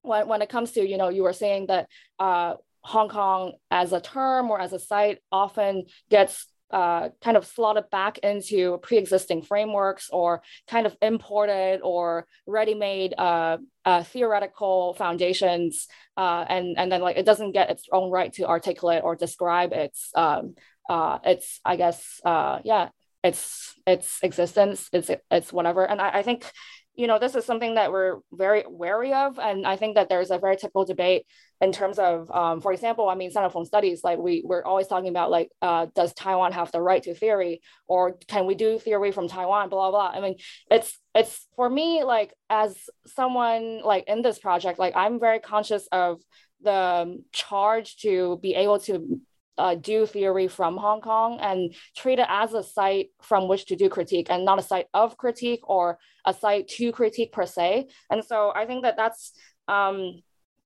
when, 0.02 0.28
when 0.28 0.42
it 0.42 0.50
comes 0.50 0.72
to, 0.74 0.88
you 0.88 0.98
know, 0.98 1.10
you 1.10 1.24
were 1.24 1.34
saying 1.34 1.68
that 1.68 1.88
uh, 2.20 2.56
Hong 2.82 3.10
Kong 3.10 3.54
as 3.70 3.94
a 3.94 4.02
term 4.02 4.50
or 4.50 4.60
as 4.60 4.74
a 4.74 4.80
site 4.80 5.20
often 5.32 5.86
gets 6.10 6.48
uh, 6.72 7.10
kind 7.22 7.36
of 7.36 7.46
slotted 7.46 7.90
back 7.92 8.18
into 8.20 8.78
pre-existing 8.78 9.42
frameworks 9.42 10.10
or 10.10 10.42
kind 10.68 10.86
of 10.88 10.96
imported 11.02 11.82
or 11.84 12.26
ready-made 12.48 13.14
uh, 13.18 13.58
uh, 13.84 14.04
theoretical 14.04 14.94
foundations, 14.94 15.88
uh, 16.16 16.46
and 16.48 16.78
and 16.78 16.90
then 16.90 17.02
like 17.02 17.18
it 17.18 17.26
doesn't 17.26 17.52
get 17.52 17.70
its 17.70 17.88
own 17.92 18.10
right 18.10 18.32
to 18.34 18.48
articulate 18.48 19.04
or 19.04 19.18
describe 19.18 19.74
its 19.74 20.12
um, 20.16 20.56
uh, 20.90 21.20
its 21.26 21.60
I 21.66 21.76
guess 21.76 22.22
uh, 22.24 22.60
yeah 22.64 22.90
its 23.24 23.76
its 23.86 24.20
existence, 24.24 24.90
its 24.94 25.12
its 25.30 25.54
whatever. 25.54 25.86
And 25.86 26.02
I, 26.02 26.20
I 26.20 26.24
think 26.24 26.46
you 26.96 27.08
know, 27.08 27.20
this 27.20 27.36
is 27.36 27.46
something 27.46 27.76
that 27.76 27.92
we're 27.92 28.18
very 28.34 28.64
wary 28.68 29.14
of. 29.14 29.40
And 29.40 29.66
I 29.66 29.78
think 29.78 29.96
that 29.96 30.10
there's 30.10 30.30
a 30.30 30.38
very 30.38 30.58
typical 30.58 30.84
debate 30.84 31.26
in 31.62 31.72
terms 31.72 31.98
of, 32.00 32.30
um, 32.32 32.60
for 32.60 32.74
example, 32.74 33.08
I 33.08 33.16
mean, 33.16 33.32
Sinophone 33.32 33.66
studies, 33.66 34.04
like 34.04 34.20
we, 34.20 34.44
we're 34.46 34.64
always 34.64 34.88
talking 34.88 35.10
about 35.10 35.32
like, 35.32 35.50
uh, 35.62 35.88
does 35.96 36.14
Taiwan 36.14 36.52
have 36.52 36.72
the 36.72 36.82
right 36.82 37.02
to 37.04 37.16
theory 37.16 37.62
or 37.88 38.18
can 38.28 38.46
we 38.46 38.56
do 38.56 38.78
theory 38.78 39.12
from 39.12 39.28
Taiwan, 39.28 39.70
blah, 39.70 39.90
blah. 39.90 40.12
I 40.14 40.20
mean, 40.20 40.36
it's, 40.70 41.00
it's 41.16 41.48
for 41.56 41.70
me, 41.70 42.04
like 42.04 42.34
as 42.50 42.76
someone 43.06 43.82
like 43.84 44.06
in 44.08 44.22
this 44.22 44.40
project, 44.40 44.78
like 44.78 44.96
I'm 44.96 45.20
very 45.20 45.40
conscious 45.40 45.88
of 45.92 46.22
the 46.62 47.24
charge 47.32 47.98
to 47.98 48.38
be 48.42 48.54
able 48.56 48.80
to 48.80 49.20
uh, 49.58 49.76
do 49.76 50.06
theory 50.06 50.48
from 50.48 50.78
Hong 50.78 51.02
Kong 51.02 51.40
and 51.42 51.74
treat 51.96 52.20
it 52.20 52.28
as 52.30 52.54
a 52.54 52.64
site 52.64 53.10
from 53.22 53.48
which 53.48 53.66
to 53.68 53.76
do 53.76 53.90
critique 53.90 54.28
and 54.30 54.46
not 54.46 54.60
a 54.60 54.64
site 54.64 54.88
of 54.94 55.18
critique 55.18 55.62
or 55.64 56.00
a 56.26 56.34
site 56.34 56.68
to 56.70 56.92
critique 56.92 57.32
per 57.32 57.46
se. 57.46 57.88
And 58.10 58.24
so 58.24 58.52
I 58.56 58.66
think 58.66 58.84
that 58.84 58.98
that's 58.98 59.34
um, 59.68 60.22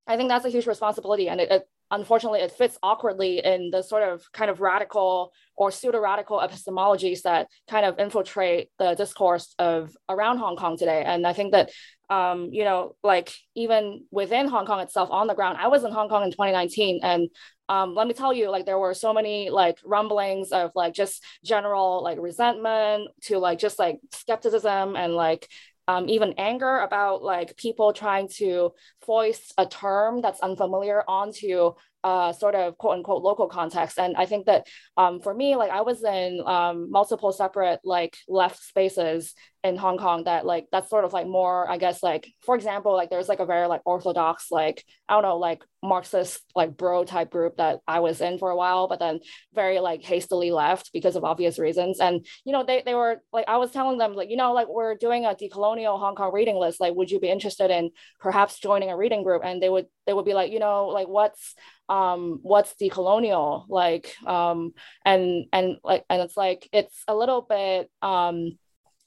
I 0.07 0.17
think 0.17 0.29
that's 0.29 0.45
a 0.45 0.49
huge 0.49 0.67
responsibility, 0.67 1.29
and 1.29 1.41
it, 1.41 1.51
it 1.51 1.67
unfortunately 1.91 2.39
it 2.39 2.51
fits 2.51 2.77
awkwardly 2.81 3.39
in 3.43 3.69
the 3.71 3.81
sort 3.81 4.03
of 4.03 4.31
kind 4.31 4.49
of 4.49 4.61
radical 4.61 5.31
or 5.55 5.71
pseudo 5.71 5.99
radical 5.99 6.39
epistemologies 6.39 7.21
that 7.21 7.47
kind 7.69 7.85
of 7.85 7.99
infiltrate 7.99 8.69
the 8.79 8.95
discourse 8.95 9.53
of 9.59 9.95
around 10.09 10.37
Hong 10.37 10.55
Kong 10.55 10.77
today. 10.77 11.03
And 11.05 11.25
I 11.25 11.33
think 11.33 11.51
that 11.53 11.71
um, 12.07 12.49
you 12.51 12.63
know, 12.63 12.95
like 13.03 13.33
even 13.55 14.03
within 14.11 14.47
Hong 14.47 14.67
Kong 14.67 14.79
itself 14.79 15.09
on 15.11 15.25
the 15.25 15.33
ground, 15.33 15.57
I 15.59 15.69
was 15.69 15.83
in 15.83 15.91
Hong 15.91 16.07
Kong 16.07 16.23
in 16.23 16.29
2019 16.29 16.99
and 17.01 17.29
um, 17.67 17.95
let 17.95 18.07
me 18.07 18.13
tell 18.13 18.31
you, 18.31 18.51
like 18.51 18.65
there 18.65 18.77
were 18.77 18.93
so 18.93 19.13
many 19.13 19.49
like 19.49 19.79
rumblings 19.83 20.51
of 20.51 20.71
like 20.75 20.93
just 20.93 21.23
general 21.43 22.03
like 22.03 22.19
resentment 22.19 23.09
to 23.23 23.39
like 23.39 23.57
just 23.57 23.79
like 23.79 23.99
skepticism 24.13 24.95
and 24.95 25.13
like 25.13 25.49
um, 25.87 26.09
even 26.09 26.33
anger 26.37 26.79
about 26.79 27.23
like 27.23 27.57
people 27.57 27.93
trying 27.93 28.27
to 28.37 28.71
foist 29.05 29.53
a 29.57 29.65
term 29.65 30.21
that's 30.21 30.39
unfamiliar 30.39 31.03
onto 31.07 31.73
uh, 32.05 32.31
sort 32.31 32.53
of 32.53 32.77
quote 32.77 32.97
unquote 32.97 33.23
local 33.23 33.47
context. 33.47 33.97
And 33.97 34.15
I 34.15 34.27
think 34.27 34.45
that 34.45 34.67
um, 34.95 35.19
for 35.19 35.33
me, 35.33 35.55
like 35.55 35.71
I 35.71 35.81
was 35.81 36.03
in 36.03 36.39
um, 36.45 36.91
multiple 36.91 37.31
separate 37.31 37.79
like 37.83 38.15
left 38.27 38.63
spaces 38.63 39.33
in 39.63 39.75
Hong 39.75 39.97
Kong 39.97 40.25
that 40.25 40.45
like 40.45 40.67
that's 40.71 40.91
sort 40.91 41.05
of 41.05 41.13
like 41.13 41.25
more, 41.25 41.67
I 41.67 41.77
guess, 41.77 42.03
like 42.03 42.31
for 42.45 42.53
example, 42.53 42.93
like 42.93 43.09
there's 43.09 43.27
like 43.27 43.39
a 43.39 43.45
very 43.47 43.65
like 43.65 43.81
orthodox, 43.85 44.51
like 44.51 44.83
I 45.09 45.13
don't 45.13 45.23
know, 45.23 45.37
like 45.37 45.63
Marxist 45.81 46.43
like 46.55 46.77
bro 46.77 47.03
type 47.05 47.31
group 47.31 47.57
that 47.57 47.79
I 47.87 47.99
was 48.01 48.21
in 48.21 48.37
for 48.37 48.51
a 48.51 48.55
while, 48.55 48.87
but 48.87 48.99
then 48.99 49.21
very 49.55 49.79
like 49.79 50.03
hastily 50.03 50.51
left 50.51 50.91
because 50.93 51.15
of 51.15 51.23
obvious 51.23 51.57
reasons. 51.57 51.99
And 51.99 52.23
you 52.45 52.53
know, 52.53 52.63
they 52.63 52.83
they 52.85 52.93
were 52.93 53.23
like 53.33 53.45
I 53.47 53.57
was 53.57 53.71
telling 53.71 53.97
them 53.97 54.13
like, 54.13 54.29
you 54.29 54.37
know, 54.37 54.53
like 54.53 54.67
we're 54.67 54.93
doing 54.93 55.25
a 55.25 55.33
decolonial 55.33 55.99
Hong 55.99 56.13
Kong 56.13 56.31
reading 56.31 56.57
list. 56.57 56.79
Like, 56.79 56.93
would 56.93 57.09
you 57.09 57.19
be 57.19 57.31
interested 57.31 57.71
in 57.71 57.89
perhaps 58.19 58.59
joining 58.59 58.91
a 58.91 58.97
reading 58.97 59.23
group? 59.23 59.41
And 59.43 59.63
they 59.63 59.69
would 59.69 59.87
they 60.05 60.13
would 60.13 60.25
be 60.25 60.35
like, 60.35 60.51
you 60.51 60.59
know, 60.59 60.89
like 60.89 61.07
what's 61.07 61.55
um 61.89 62.39
what's 62.41 62.73
decolonial 62.75 63.65
like 63.69 64.15
um 64.25 64.73
and 65.03 65.45
and 65.53 65.77
like 65.83 66.03
and 66.09 66.21
it's 66.21 66.35
like 66.35 66.67
it's 66.73 67.03
a 67.07 67.15
little 67.15 67.41
bit 67.41 67.89
um 68.01 68.57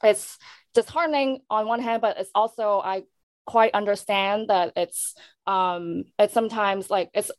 it's 0.02 0.38
disheartening 0.74 1.40
on 1.50 1.66
one 1.66 1.80
hand 1.80 2.00
but 2.00 2.18
it's 2.18 2.30
also 2.34 2.80
i 2.84 3.02
quite 3.46 3.74
understand 3.74 4.48
that 4.48 4.72
it's 4.76 5.14
um 5.46 6.04
it's 6.18 6.34
sometimes 6.34 6.90
like 6.90 7.10
it's 7.14 7.30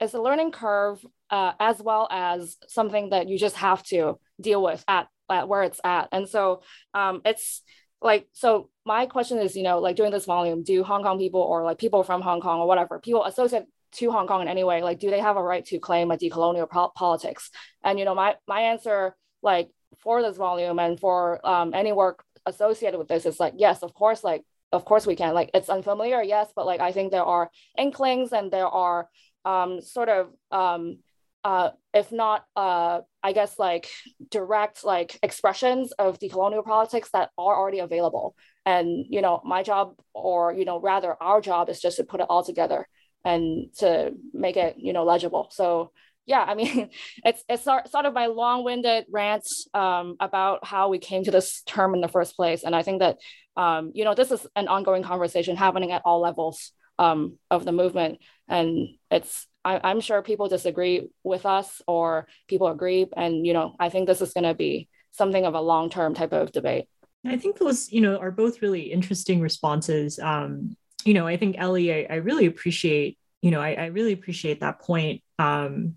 it's 0.00 0.14
a 0.14 0.20
learning 0.20 0.50
curve 0.50 1.04
uh, 1.30 1.52
as 1.60 1.80
well 1.80 2.08
as 2.10 2.56
something 2.66 3.10
that 3.10 3.28
you 3.28 3.38
just 3.38 3.56
have 3.56 3.82
to 3.84 4.18
deal 4.40 4.62
with 4.62 4.84
at, 4.88 5.06
at 5.30 5.48
where 5.48 5.62
it's 5.62 5.80
at. 5.84 6.08
And 6.12 6.28
so 6.28 6.62
um 6.92 7.22
it's 7.24 7.62
like 8.00 8.26
so 8.32 8.68
my 8.84 9.06
question 9.06 9.38
is 9.38 9.54
you 9.54 9.62
know 9.62 9.78
like 9.78 9.94
during 9.94 10.10
this 10.10 10.24
volume 10.24 10.64
do 10.64 10.82
hong 10.82 11.04
kong 11.04 11.18
people 11.18 11.40
or 11.40 11.62
like 11.64 11.78
people 11.78 12.02
from 12.02 12.20
hong 12.20 12.40
kong 12.40 12.58
or 12.58 12.66
whatever 12.66 12.98
people 12.98 13.24
associate 13.24 13.64
to 13.92 14.10
Hong 14.10 14.26
Kong 14.26 14.42
in 14.42 14.48
any 14.48 14.64
way, 14.64 14.82
like 14.82 14.98
do 14.98 15.10
they 15.10 15.20
have 15.20 15.36
a 15.36 15.42
right 15.42 15.64
to 15.66 15.78
claim 15.78 16.10
a 16.10 16.16
decolonial 16.16 16.68
po- 16.68 16.92
politics? 16.94 17.50
And 17.84 17.98
you 17.98 18.04
know, 18.04 18.14
my 18.14 18.36
my 18.46 18.62
answer, 18.62 19.16
like 19.42 19.70
for 19.98 20.22
this 20.22 20.36
volume 20.36 20.78
and 20.78 20.98
for 20.98 21.46
um, 21.46 21.74
any 21.74 21.92
work 21.92 22.24
associated 22.46 22.98
with 22.98 23.08
this, 23.08 23.26
is 23.26 23.38
like 23.38 23.54
yes, 23.56 23.82
of 23.82 23.94
course, 23.94 24.24
like 24.24 24.42
of 24.72 24.84
course 24.84 25.06
we 25.06 25.16
can. 25.16 25.34
Like 25.34 25.50
it's 25.54 25.68
unfamiliar, 25.68 26.22
yes, 26.22 26.52
but 26.54 26.66
like 26.66 26.80
I 26.80 26.92
think 26.92 27.12
there 27.12 27.24
are 27.24 27.50
inklings 27.78 28.32
and 28.32 28.50
there 28.50 28.66
are 28.68 29.08
um, 29.44 29.80
sort 29.80 30.08
of 30.08 30.28
um, 30.50 30.98
uh, 31.44 31.70
if 31.92 32.12
not, 32.12 32.44
uh, 32.54 33.00
I 33.22 33.32
guess 33.32 33.58
like 33.58 33.88
direct 34.30 34.84
like 34.84 35.18
expressions 35.22 35.92
of 35.92 36.18
decolonial 36.18 36.64
politics 36.64 37.10
that 37.12 37.30
are 37.36 37.56
already 37.56 37.80
available. 37.80 38.36
And 38.64 39.06
you 39.08 39.20
know, 39.20 39.40
my 39.44 39.62
job, 39.62 39.94
or 40.14 40.52
you 40.52 40.64
know, 40.64 40.80
rather 40.80 41.20
our 41.20 41.40
job, 41.40 41.68
is 41.68 41.80
just 41.80 41.96
to 41.96 42.04
put 42.04 42.20
it 42.20 42.26
all 42.28 42.44
together 42.44 42.86
and 43.24 43.72
to 43.78 44.12
make 44.32 44.56
it 44.56 44.76
you 44.78 44.92
know 44.92 45.04
legible. 45.04 45.48
So 45.50 45.92
yeah 46.26 46.44
i 46.46 46.54
mean 46.54 46.88
it's 47.24 47.42
it's 47.48 47.64
sort 47.64 48.06
of 48.06 48.12
my 48.12 48.26
long-winded 48.26 49.06
rant 49.10 49.44
um, 49.74 50.16
about 50.20 50.64
how 50.64 50.88
we 50.88 50.98
came 50.98 51.24
to 51.24 51.30
this 51.30 51.62
term 51.62 51.94
in 51.94 52.00
the 52.00 52.08
first 52.08 52.36
place. 52.36 52.62
And 52.62 52.74
i 52.74 52.82
think 52.82 53.00
that 53.00 53.18
um, 53.56 53.92
you 53.94 54.04
know 54.04 54.14
this 54.14 54.30
is 54.30 54.46
an 54.56 54.68
ongoing 54.68 55.02
conversation 55.02 55.56
happening 55.56 55.92
at 55.92 56.02
all 56.04 56.20
levels 56.20 56.72
um, 56.98 57.38
of 57.50 57.64
the 57.64 57.72
movement. 57.72 58.18
And 58.48 58.88
it's 59.10 59.46
I, 59.64 59.90
am 59.90 60.00
sure 60.00 60.22
people 60.22 60.48
disagree 60.48 61.08
with 61.22 61.46
us 61.46 61.82
or 61.86 62.26
people 62.48 62.68
agree. 62.68 63.06
And 63.16 63.46
you 63.46 63.52
know 63.52 63.74
i 63.78 63.88
think 63.88 64.06
this 64.06 64.22
is 64.22 64.32
going 64.32 64.44
to 64.44 64.54
be 64.54 64.88
something 65.10 65.44
of 65.44 65.54
a 65.54 65.60
long-term 65.60 66.14
type 66.14 66.32
of 66.32 66.52
debate. 66.52 66.86
I 67.26 67.36
think 67.36 67.58
those 67.58 67.92
you 67.92 68.00
know 68.00 68.16
are 68.16 68.30
both 68.30 68.62
really 68.62 68.92
interesting 68.92 69.40
responses. 69.40 70.18
Um, 70.18 70.76
you 71.04 71.14
know, 71.14 71.26
I 71.26 71.36
think 71.36 71.56
Ellie, 71.58 71.92
I, 71.92 72.06
I 72.10 72.16
really 72.16 72.46
appreciate, 72.46 73.18
you 73.40 73.50
know, 73.50 73.60
I, 73.60 73.72
I 73.74 73.86
really 73.86 74.12
appreciate 74.12 74.60
that 74.60 74.80
point. 74.80 75.22
Um, 75.38 75.96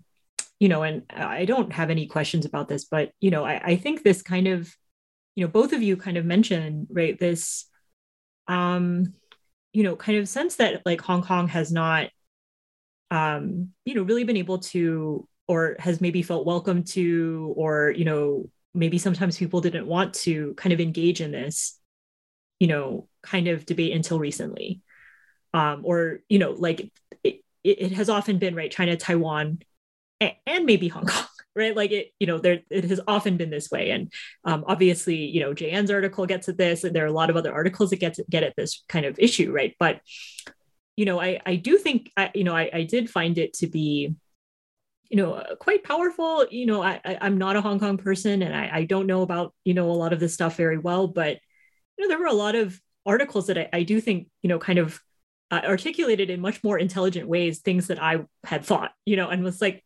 you 0.58 0.68
know, 0.68 0.82
and 0.82 1.02
I 1.10 1.44
don't 1.44 1.72
have 1.72 1.90
any 1.90 2.06
questions 2.06 2.46
about 2.46 2.68
this, 2.68 2.86
but 2.86 3.12
you 3.20 3.30
know, 3.30 3.44
I, 3.44 3.60
I 3.62 3.76
think 3.76 4.02
this 4.02 4.22
kind 4.22 4.48
of, 4.48 4.74
you 5.34 5.44
know, 5.44 5.50
both 5.50 5.72
of 5.72 5.82
you 5.82 5.96
kind 5.96 6.16
of 6.16 6.24
mentioned, 6.24 6.88
right, 6.90 7.18
this 7.18 7.66
um, 8.48 9.12
you 9.72 9.82
know, 9.82 9.96
kind 9.96 10.18
of 10.18 10.28
sense 10.28 10.56
that 10.56 10.86
like 10.86 11.00
Hong 11.02 11.22
Kong 11.22 11.48
has 11.48 11.70
not 11.70 12.08
um, 13.10 13.70
you 13.84 13.94
know, 13.94 14.02
really 14.02 14.24
been 14.24 14.36
able 14.36 14.58
to 14.58 15.28
or 15.48 15.76
has 15.78 16.00
maybe 16.00 16.22
felt 16.22 16.46
welcome 16.46 16.82
to, 16.82 17.54
or, 17.56 17.90
you 17.96 18.04
know, 18.04 18.50
maybe 18.74 18.98
sometimes 18.98 19.38
people 19.38 19.60
didn't 19.60 19.86
want 19.86 20.12
to 20.12 20.54
kind 20.54 20.72
of 20.72 20.80
engage 20.80 21.20
in 21.20 21.30
this, 21.30 21.78
you 22.58 22.66
know, 22.66 23.08
kind 23.22 23.46
of 23.46 23.64
debate 23.64 23.94
until 23.94 24.18
recently 24.18 24.80
um, 25.54 25.82
or 25.84 26.20
you 26.28 26.38
know 26.38 26.52
like 26.52 26.90
it, 27.24 27.42
it 27.64 27.92
has 27.92 28.08
often 28.08 28.38
been 28.38 28.54
right 28.54 28.70
china 28.70 28.96
taiwan 28.96 29.58
and, 30.20 30.64
maybe 30.64 30.88
hong 30.88 31.06
kong 31.06 31.24
right? 31.56 31.74
Like 31.74 31.90
it 31.90 32.12
you 32.20 32.26
know 32.26 32.38
there 32.38 32.60
it 32.70 32.84
has 32.84 33.00
often 33.08 33.36
been 33.36 33.50
this 33.50 33.70
way. 33.70 33.90
And 33.90 34.12
um, 34.44 34.64
obviously 34.68 35.16
you 35.16 35.40
know 35.40 35.54
jn's 35.54 35.90
article 35.90 36.26
gets 36.26 36.48
at 36.48 36.58
this 36.58 36.84
and 36.84 36.94
there 36.94 37.04
are 37.04 37.08
a 37.08 37.12
lot 37.12 37.30
of 37.30 37.36
other 37.36 37.52
articles 37.52 37.90
that 37.90 38.00
get 38.00 38.18
get 38.28 38.42
at 38.42 38.54
this 38.56 38.84
kind 38.88 39.06
of 39.06 39.18
issue 39.18 39.50
right? 39.52 39.74
But 39.78 40.00
you 40.96 41.04
know 41.04 41.20
i 41.20 41.38
i 41.44 41.56
do 41.56 41.76
think 41.76 42.10
I, 42.16 42.30
you 42.34 42.44
know 42.44 42.56
I, 42.56 42.70
I 42.72 42.82
did 42.84 43.10
find 43.10 43.36
it 43.36 43.52
to 43.54 43.66
be 43.66 44.14
you 45.10 45.16
know 45.16 45.42
quite 45.60 45.84
powerful. 45.84 46.46
You 46.50 46.66
know 46.66 46.82
I, 46.82 47.00
I 47.04 47.26
am 47.26 47.38
not 47.38 47.56
a 47.56 47.60
hong 47.60 47.78
kong 47.78 47.98
person 47.98 48.42
and 48.42 48.54
I, 48.54 48.70
I 48.72 48.84
don't 48.84 49.06
know 49.06 49.22
about 49.22 49.54
you 49.64 49.74
know 49.74 49.90
a 49.90 49.92
lot 49.92 50.12
of 50.12 50.20
this 50.20 50.34
stuff 50.34 50.56
very 50.56 50.78
well 50.78 51.06
but 51.08 51.38
you 51.96 52.04
know 52.04 52.08
there 52.08 52.18
were 52.18 52.26
a 52.26 52.32
lot 52.32 52.54
of 52.54 52.80
articles 53.04 53.46
that 53.46 53.58
I, 53.58 53.68
I 53.72 53.82
do 53.84 54.00
think 54.00 54.28
you 54.42 54.48
know 54.48 54.58
kind 54.58 54.78
of 54.78 55.00
uh, 55.50 55.60
articulated 55.64 56.30
in 56.30 56.40
much 56.40 56.62
more 56.64 56.78
intelligent 56.78 57.28
ways 57.28 57.60
things 57.60 57.86
that 57.88 58.02
I 58.02 58.24
had 58.44 58.64
thought, 58.64 58.92
you 59.04 59.16
know, 59.16 59.28
and 59.28 59.44
was 59.44 59.60
like, 59.60 59.84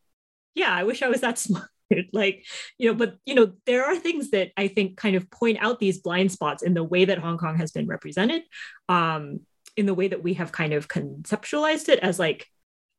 yeah, 0.54 0.72
I 0.74 0.84
wish 0.84 1.02
I 1.02 1.08
was 1.08 1.20
that 1.20 1.38
smart. 1.38 1.68
like, 2.12 2.46
you 2.78 2.88
know, 2.88 2.94
but, 2.94 3.16
you 3.26 3.34
know, 3.34 3.52
there 3.66 3.84
are 3.84 3.96
things 3.96 4.30
that 4.30 4.52
I 4.56 4.68
think 4.68 4.96
kind 4.96 5.16
of 5.16 5.30
point 5.30 5.58
out 5.60 5.80
these 5.80 5.98
blind 5.98 6.30
spots 6.32 6.62
in 6.62 6.74
the 6.74 6.84
way 6.84 7.04
that 7.04 7.18
Hong 7.18 7.36
Kong 7.36 7.56
has 7.58 7.72
been 7.72 7.86
represented, 7.86 8.42
um, 8.88 9.40
in 9.76 9.86
the 9.86 9.94
way 9.94 10.08
that 10.08 10.22
we 10.22 10.34
have 10.34 10.52
kind 10.52 10.72
of 10.72 10.88
conceptualized 10.88 11.88
it 11.88 11.98
as 11.98 12.18
like, 12.18 12.46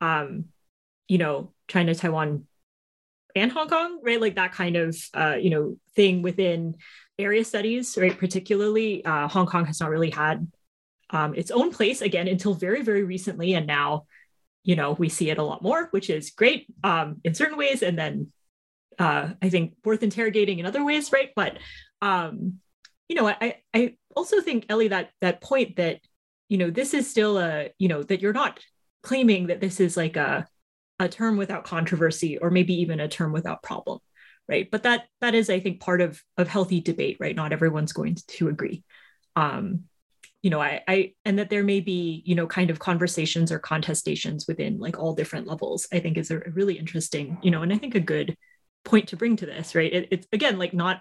um, 0.00 0.46
you 1.08 1.18
know, 1.18 1.52
China, 1.68 1.94
Taiwan, 1.94 2.46
and 3.34 3.50
Hong 3.50 3.68
Kong, 3.68 4.00
right? 4.02 4.20
Like 4.20 4.36
that 4.36 4.52
kind 4.52 4.76
of, 4.76 4.96
uh, 5.14 5.36
you 5.40 5.50
know, 5.50 5.76
thing 5.96 6.22
within 6.22 6.76
area 7.18 7.44
studies, 7.44 7.96
right? 7.98 8.16
Particularly, 8.16 9.04
uh, 9.04 9.28
Hong 9.28 9.46
Kong 9.46 9.64
has 9.64 9.80
not 9.80 9.90
really 9.90 10.10
had 10.10 10.46
um, 11.12 11.34
its 11.34 11.50
own 11.50 11.70
place 11.70 12.00
again 12.00 12.26
until 12.26 12.54
very, 12.54 12.82
very 12.82 13.04
recently. 13.04 13.54
And 13.54 13.66
now, 13.66 14.06
you 14.64 14.76
know, 14.76 14.92
we 14.92 15.08
see 15.08 15.30
it 15.30 15.38
a 15.38 15.42
lot 15.42 15.62
more, 15.62 15.88
which 15.90 16.10
is 16.10 16.30
great 16.30 16.66
um, 16.82 17.20
in 17.24 17.34
certain 17.34 17.58
ways. 17.58 17.82
And 17.82 17.98
then 17.98 18.32
uh, 18.98 19.30
I 19.40 19.48
think 19.48 19.74
worth 19.84 20.02
interrogating 20.02 20.58
in 20.58 20.66
other 20.66 20.84
ways, 20.84 21.12
right? 21.12 21.30
But, 21.36 21.58
um, 22.00 22.58
you 23.08 23.16
know, 23.16 23.28
I, 23.28 23.56
I 23.74 23.96
also 24.16 24.40
think, 24.40 24.66
Ellie, 24.68 24.88
that 24.88 25.10
that 25.20 25.40
point 25.40 25.76
that, 25.76 26.00
you 26.48 26.58
know, 26.58 26.70
this 26.70 26.94
is 26.94 27.10
still 27.10 27.38
a, 27.38 27.70
you 27.78 27.88
know, 27.88 28.02
that 28.02 28.20
you're 28.20 28.32
not 28.32 28.60
claiming 29.02 29.48
that 29.48 29.60
this 29.60 29.80
is 29.80 29.96
like 29.96 30.16
a, 30.16 30.46
a 30.98 31.08
term 31.08 31.36
without 31.36 31.64
controversy 31.64 32.38
or 32.38 32.50
maybe 32.50 32.74
even 32.74 33.00
a 33.00 33.08
term 33.08 33.32
without 33.32 33.62
problem 33.62 33.98
right 34.48 34.70
but 34.70 34.84
that 34.84 35.06
that 35.20 35.34
is 35.34 35.50
i 35.50 35.58
think 35.58 35.80
part 35.80 36.00
of 36.00 36.22
of 36.36 36.48
healthy 36.48 36.80
debate 36.80 37.16
right 37.20 37.36
not 37.36 37.52
everyone's 37.52 37.92
going 37.92 38.16
to 38.28 38.48
agree 38.48 38.84
um 39.36 39.84
you 40.42 40.50
know 40.50 40.60
I, 40.60 40.82
I 40.86 41.12
and 41.24 41.38
that 41.38 41.50
there 41.50 41.64
may 41.64 41.80
be 41.80 42.22
you 42.26 42.34
know 42.34 42.46
kind 42.46 42.70
of 42.70 42.78
conversations 42.78 43.50
or 43.50 43.58
contestations 43.60 44.46
within 44.46 44.78
like 44.78 44.98
all 44.98 45.14
different 45.14 45.46
levels 45.46 45.86
i 45.92 46.00
think 46.00 46.18
is 46.18 46.30
a 46.30 46.38
really 46.38 46.78
interesting 46.78 47.38
you 47.42 47.50
know 47.50 47.62
and 47.62 47.72
i 47.72 47.78
think 47.78 47.94
a 47.94 48.00
good 48.00 48.36
point 48.84 49.08
to 49.08 49.16
bring 49.16 49.36
to 49.36 49.46
this 49.46 49.74
right? 49.74 49.92
It, 49.92 50.08
it's 50.10 50.26
again 50.32 50.58
like 50.58 50.74
not 50.74 51.00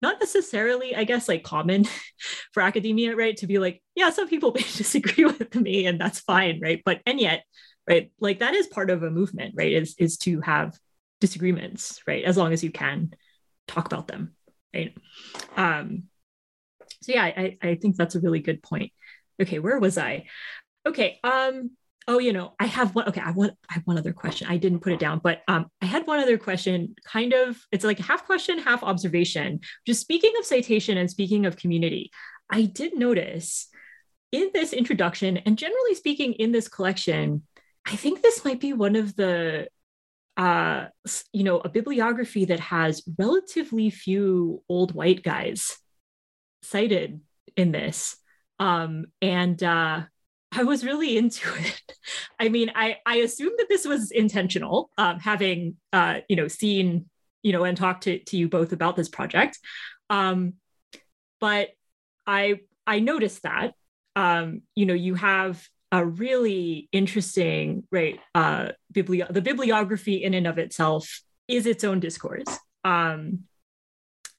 not 0.00 0.18
necessarily 0.18 0.96
i 0.96 1.04
guess 1.04 1.28
like 1.28 1.42
common 1.42 1.86
for 2.52 2.62
academia 2.62 3.14
right? 3.14 3.36
To 3.38 3.46
be 3.46 3.58
like 3.58 3.82
yeah 3.94 4.10
some 4.10 4.28
people 4.28 4.52
may 4.52 4.62
disagree 4.76 5.24
with 5.24 5.54
me 5.54 5.86
and 5.86 6.00
that's 6.00 6.20
fine 6.20 6.60
right? 6.60 6.82
But 6.84 7.00
and 7.06 7.20
yet 7.20 7.44
right 7.88 8.10
like 8.20 8.38
that 8.40 8.54
is 8.54 8.66
part 8.68 8.90
of 8.90 9.02
a 9.02 9.10
movement 9.10 9.54
right 9.56 9.72
is 9.72 9.94
is 9.98 10.16
to 10.18 10.40
have 10.40 10.76
disagreements 11.20 12.00
right 12.06 12.24
as 12.24 12.36
long 12.36 12.52
as 12.52 12.64
you 12.64 12.70
can 12.70 13.12
talk 13.68 13.86
about 13.86 14.08
them 14.08 14.34
right? 14.74 14.96
Um 15.56 16.04
so 17.02 17.12
yeah, 17.12 17.24
I, 17.24 17.58
I 17.62 17.74
think 17.76 17.96
that's 17.96 18.14
a 18.14 18.20
really 18.20 18.40
good 18.40 18.62
point. 18.62 18.92
Okay, 19.40 19.58
where 19.58 19.78
was 19.78 19.98
I? 19.98 20.26
Okay, 20.86 21.18
um, 21.24 21.70
oh, 22.08 22.18
you 22.18 22.32
know, 22.32 22.54
I 22.58 22.66
have 22.66 22.94
one. 22.94 23.08
Okay, 23.08 23.20
I 23.20 23.30
want 23.30 23.54
I 23.70 23.74
have 23.74 23.86
one 23.86 23.98
other 23.98 24.12
question. 24.12 24.48
I 24.48 24.56
didn't 24.56 24.80
put 24.80 24.92
it 24.92 24.98
down, 24.98 25.20
but 25.22 25.42
um, 25.48 25.66
I 25.80 25.86
had 25.86 26.06
one 26.06 26.20
other 26.20 26.38
question. 26.38 26.94
Kind 27.04 27.32
of, 27.32 27.58
it's 27.70 27.84
like 27.84 27.98
half 27.98 28.26
question, 28.26 28.58
half 28.58 28.82
observation. 28.82 29.60
Just 29.86 30.00
speaking 30.00 30.32
of 30.38 30.44
citation 30.44 30.98
and 30.98 31.10
speaking 31.10 31.46
of 31.46 31.56
community, 31.56 32.10
I 32.50 32.64
did 32.64 32.96
notice 32.96 33.68
in 34.32 34.50
this 34.54 34.72
introduction, 34.72 35.36
and 35.38 35.58
generally 35.58 35.94
speaking, 35.94 36.32
in 36.34 36.52
this 36.52 36.68
collection, 36.68 37.42
I 37.86 37.96
think 37.96 38.22
this 38.22 38.44
might 38.44 38.60
be 38.60 38.72
one 38.72 38.96
of 38.96 39.14
the 39.16 39.68
uh 40.38 40.86
you 41.34 41.44
know 41.44 41.60
a 41.60 41.68
bibliography 41.68 42.46
that 42.46 42.58
has 42.58 43.02
relatively 43.18 43.90
few 43.90 44.62
old 44.66 44.94
white 44.94 45.22
guys 45.22 45.76
cited 46.62 47.20
in 47.56 47.72
this. 47.72 48.16
Um, 48.58 49.06
and 49.20 49.62
uh, 49.62 50.02
I 50.52 50.64
was 50.64 50.84
really 50.84 51.16
into 51.16 51.48
it. 51.58 51.94
I 52.38 52.48
mean, 52.48 52.70
I 52.74 52.98
I 53.06 53.16
assume 53.16 53.52
that 53.58 53.68
this 53.68 53.86
was 53.86 54.10
intentional, 54.10 54.90
um, 54.98 55.18
having 55.18 55.76
uh, 55.92 56.20
you 56.28 56.36
know 56.36 56.48
seen 56.48 57.06
you 57.42 57.52
know 57.52 57.64
and 57.64 57.76
talked 57.76 58.04
to 58.04 58.18
to 58.18 58.36
you 58.36 58.48
both 58.48 58.72
about 58.72 58.96
this 58.96 59.08
project, 59.08 59.58
um, 60.10 60.54
but 61.40 61.70
I 62.26 62.60
I 62.86 63.00
noticed 63.00 63.42
that 63.42 63.72
um, 64.14 64.62
you 64.74 64.86
know 64.86 64.94
you 64.94 65.14
have 65.14 65.66
a 65.90 66.04
really 66.04 66.88
interesting 66.92 67.84
right 67.90 68.18
uh, 68.34 68.68
bibli- 68.92 69.32
the 69.32 69.42
bibliography 69.42 70.22
in 70.22 70.34
and 70.34 70.46
of 70.46 70.58
itself 70.58 71.22
is 71.48 71.66
its 71.66 71.84
own 71.84 72.00
discourse, 72.00 72.58
um, 72.84 73.40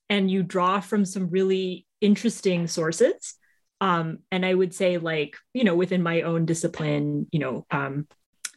and 0.09 0.29
you 0.29 0.43
draw 0.43 0.79
from 0.79 1.05
some 1.05 1.29
really 1.29 1.85
interesting 2.03 2.67
sources 2.67 3.35
um, 3.83 4.19
and 4.31 4.45
I 4.45 4.53
would 4.53 4.73
say, 4.73 4.97
like, 4.97 5.35
you 5.53 5.65
know, 5.65 5.75
within 5.75 6.01
my 6.01 6.21
own 6.21 6.45
discipline, 6.45 7.27
you 7.33 7.39
know, 7.39 7.65
um, 7.69 8.07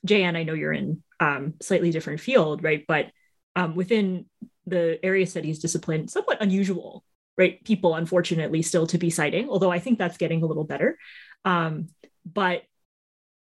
Jan, 0.04 0.36
I 0.36 0.44
know 0.44 0.54
you're 0.54 0.72
in 0.72 1.02
um, 1.18 1.54
slightly 1.60 1.90
different 1.90 2.20
field, 2.20 2.62
right? 2.62 2.84
But 2.86 3.10
um, 3.56 3.74
within 3.74 4.26
the 4.68 5.04
area 5.04 5.26
studies 5.26 5.58
discipline, 5.58 6.06
somewhat 6.06 6.40
unusual, 6.40 7.02
right? 7.36 7.62
People, 7.64 7.96
unfortunately, 7.96 8.62
still 8.62 8.86
to 8.86 8.98
be 8.98 9.10
citing, 9.10 9.48
although 9.48 9.72
I 9.72 9.80
think 9.80 9.98
that's 9.98 10.16
getting 10.16 10.44
a 10.44 10.46
little 10.46 10.62
better. 10.62 10.96
Um, 11.44 11.88
but 12.24 12.62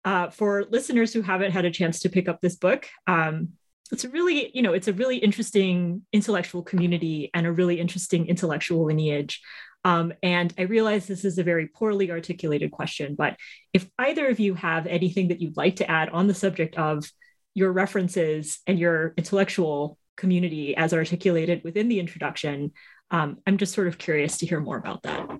uh, 0.05 0.31
for 0.31 0.67
listeners 0.71 1.13
who 1.13 1.23
haven't 1.23 1.51
had 1.51 1.65
a 1.65 1.71
chance 1.73 1.99
to 2.01 2.09
pick 2.09 2.29
up 2.29 2.41
this 2.41 2.55
book, 2.55 2.87
um, 3.09 3.49
it's 3.91 4.05
a 4.05 4.09
really, 4.09 4.53
you 4.55 4.63
know, 4.63 4.73
it's 4.73 4.89
a 4.89 4.93
really 4.93 5.17
interesting 5.17 6.03
intellectual 6.13 6.63
community 6.63 7.29
and 7.35 7.45
a 7.45 7.53
really 7.53 7.81
interesting 7.81 8.29
intellectual 8.29 8.85
lineage 8.85 9.41
um, 9.87 10.13
and 10.21 10.53
I 10.59 10.63
realize 10.63 11.07
this 11.07 11.25
is 11.25 11.39
a 11.39 11.45
very 11.45 11.69
poorly 11.69 12.11
articulated 12.11 12.73
question, 12.73 13.15
but 13.15 13.37
if 13.73 13.89
either 14.01 14.27
of 14.27 14.41
you 14.41 14.55
have 14.55 14.89
anything 14.89 15.29
that 15.29 15.41
you'd 15.41 15.57
like 15.57 15.77
to 15.77 15.89
add 15.89 16.09
on 16.09 16.27
the 16.27 16.35
subject 16.35 16.77
of 16.77 17.09
your 17.55 17.71
references 17.71 18.59
and 18.67 18.81
your 18.81 19.15
intellectual 19.17 19.97
community 20.17 20.77
as 20.77 20.93
articulated 20.93 21.63
within 21.63 21.87
the 21.87 22.01
introduction, 22.01 22.73
um, 23.13 23.39
I'm 23.47 23.59
just 23.59 23.75
sort 23.75 23.87
of 23.87 23.97
curious 23.97 24.39
to 24.39 24.47
hear 24.47 24.59
more 24.59 24.77
about 24.77 25.05
that. 25.05 25.31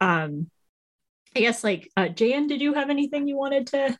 Um, 0.00 0.48
I 1.34 1.40
guess, 1.40 1.64
like, 1.64 1.90
uh, 1.96 2.06
Jan, 2.06 2.46
did 2.46 2.60
you 2.60 2.74
have 2.74 2.90
anything 2.90 3.26
you 3.26 3.36
wanted 3.36 3.66
to? 3.68 3.98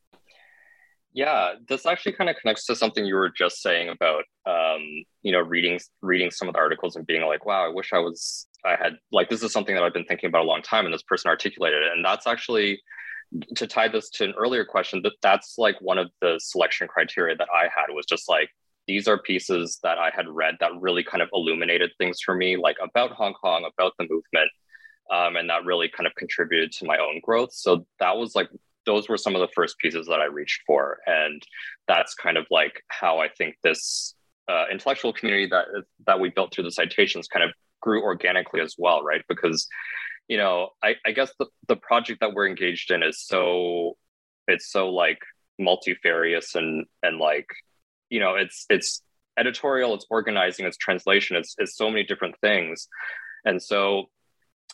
Yeah, 1.12 1.54
this 1.68 1.84
actually 1.84 2.12
kind 2.12 2.30
of 2.30 2.36
connects 2.36 2.66
to 2.66 2.76
something 2.76 3.04
you 3.04 3.16
were 3.16 3.32
just 3.36 3.60
saying 3.60 3.88
about, 3.88 4.22
um, 4.46 4.82
you 5.22 5.32
know, 5.32 5.40
reading 5.40 5.80
reading 6.00 6.30
some 6.30 6.46
of 6.46 6.54
the 6.54 6.60
articles 6.60 6.94
and 6.94 7.04
being 7.04 7.22
like, 7.22 7.44
"Wow, 7.44 7.64
I 7.64 7.68
wish 7.68 7.92
I 7.92 7.98
was 7.98 8.46
I 8.64 8.76
had 8.76 8.94
like 9.12 9.28
this 9.28 9.42
is 9.42 9.52
something 9.52 9.74
that 9.74 9.84
I've 9.84 9.94
been 9.94 10.04
thinking 10.04 10.28
about 10.28 10.42
a 10.42 10.48
long 10.48 10.62
time, 10.62 10.84
and 10.84 10.94
this 10.94 11.02
person 11.02 11.28
articulated 11.28 11.82
it. 11.82 11.92
And 11.94 12.04
that's 12.04 12.26
actually 12.26 12.80
to 13.56 13.66
tie 13.66 13.88
this 13.88 14.10
to 14.10 14.24
an 14.24 14.34
earlier 14.38 14.64
question. 14.64 15.00
That 15.02 15.14
that's 15.22 15.56
like 15.58 15.76
one 15.80 15.98
of 15.98 16.10
the 16.20 16.38
selection 16.42 16.88
criteria 16.88 17.36
that 17.36 17.48
I 17.54 17.64
had 17.64 17.92
was 17.92 18.06
just 18.06 18.28
like 18.28 18.48
these 18.86 19.08
are 19.08 19.18
pieces 19.18 19.78
that 19.82 19.98
I 19.98 20.10
had 20.14 20.28
read 20.28 20.56
that 20.60 20.70
really 20.78 21.02
kind 21.02 21.22
of 21.22 21.28
illuminated 21.32 21.90
things 21.98 22.20
for 22.24 22.34
me, 22.34 22.56
like 22.56 22.76
about 22.82 23.12
Hong 23.12 23.34
Kong, 23.34 23.64
about 23.64 23.92
the 23.98 24.04
movement, 24.04 24.50
um, 25.10 25.36
and 25.36 25.48
that 25.48 25.64
really 25.64 25.88
kind 25.88 26.06
of 26.06 26.14
contributed 26.16 26.72
to 26.72 26.84
my 26.84 26.98
own 26.98 27.20
growth. 27.22 27.52
So 27.52 27.86
that 28.00 28.16
was 28.16 28.34
like 28.34 28.48
those 28.86 29.08
were 29.08 29.16
some 29.16 29.34
of 29.34 29.40
the 29.40 29.52
first 29.54 29.78
pieces 29.78 30.06
that 30.06 30.20
I 30.20 30.26
reached 30.26 30.62
for, 30.66 30.98
and 31.06 31.42
that's 31.88 32.14
kind 32.14 32.36
of 32.36 32.46
like 32.50 32.82
how 32.88 33.20
I 33.20 33.28
think 33.28 33.56
this 33.62 34.14
uh, 34.48 34.66
intellectual 34.70 35.12
community 35.12 35.48
that 35.50 35.66
that 36.06 36.20
we 36.20 36.30
built 36.30 36.54
through 36.54 36.64
the 36.64 36.70
citations 36.70 37.28
kind 37.28 37.44
of 37.44 37.50
grew 37.84 38.02
organically 38.02 38.60
as 38.60 38.74
well, 38.78 39.02
right? 39.10 39.22
Because, 39.28 39.68
you 40.26 40.38
know, 40.38 40.70
I, 40.82 40.96
I 41.06 41.12
guess 41.12 41.30
the, 41.38 41.46
the 41.68 41.76
project 41.76 42.20
that 42.20 42.32
we're 42.34 42.48
engaged 42.48 42.90
in 42.90 43.02
is 43.02 43.16
so 43.20 43.96
it's 44.48 44.68
so 44.76 44.82
like 44.90 45.20
multifarious 45.58 46.54
and 46.54 46.86
and 47.02 47.18
like, 47.18 47.46
you 48.08 48.20
know, 48.20 48.34
it's 48.34 48.66
it's 48.70 49.02
editorial, 49.36 49.94
it's 49.94 50.06
organizing, 50.10 50.66
it's 50.66 50.78
translation, 50.86 51.36
it's 51.36 51.54
it's 51.58 51.76
so 51.76 51.90
many 51.90 52.04
different 52.04 52.36
things. 52.40 52.88
And 53.44 53.62
so 53.62 54.06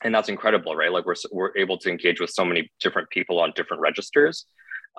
and 0.05 0.15
that's 0.15 0.29
incredible, 0.29 0.77
right? 0.77 0.93
Like 0.93 1.07
we're 1.07 1.23
we're 1.33 1.57
able 1.57 1.79
to 1.79 1.91
engage 1.91 2.21
with 2.21 2.31
so 2.31 2.45
many 2.45 2.71
different 2.85 3.11
people 3.11 3.41
on 3.41 3.53
different 3.57 3.83
registers. 3.83 4.47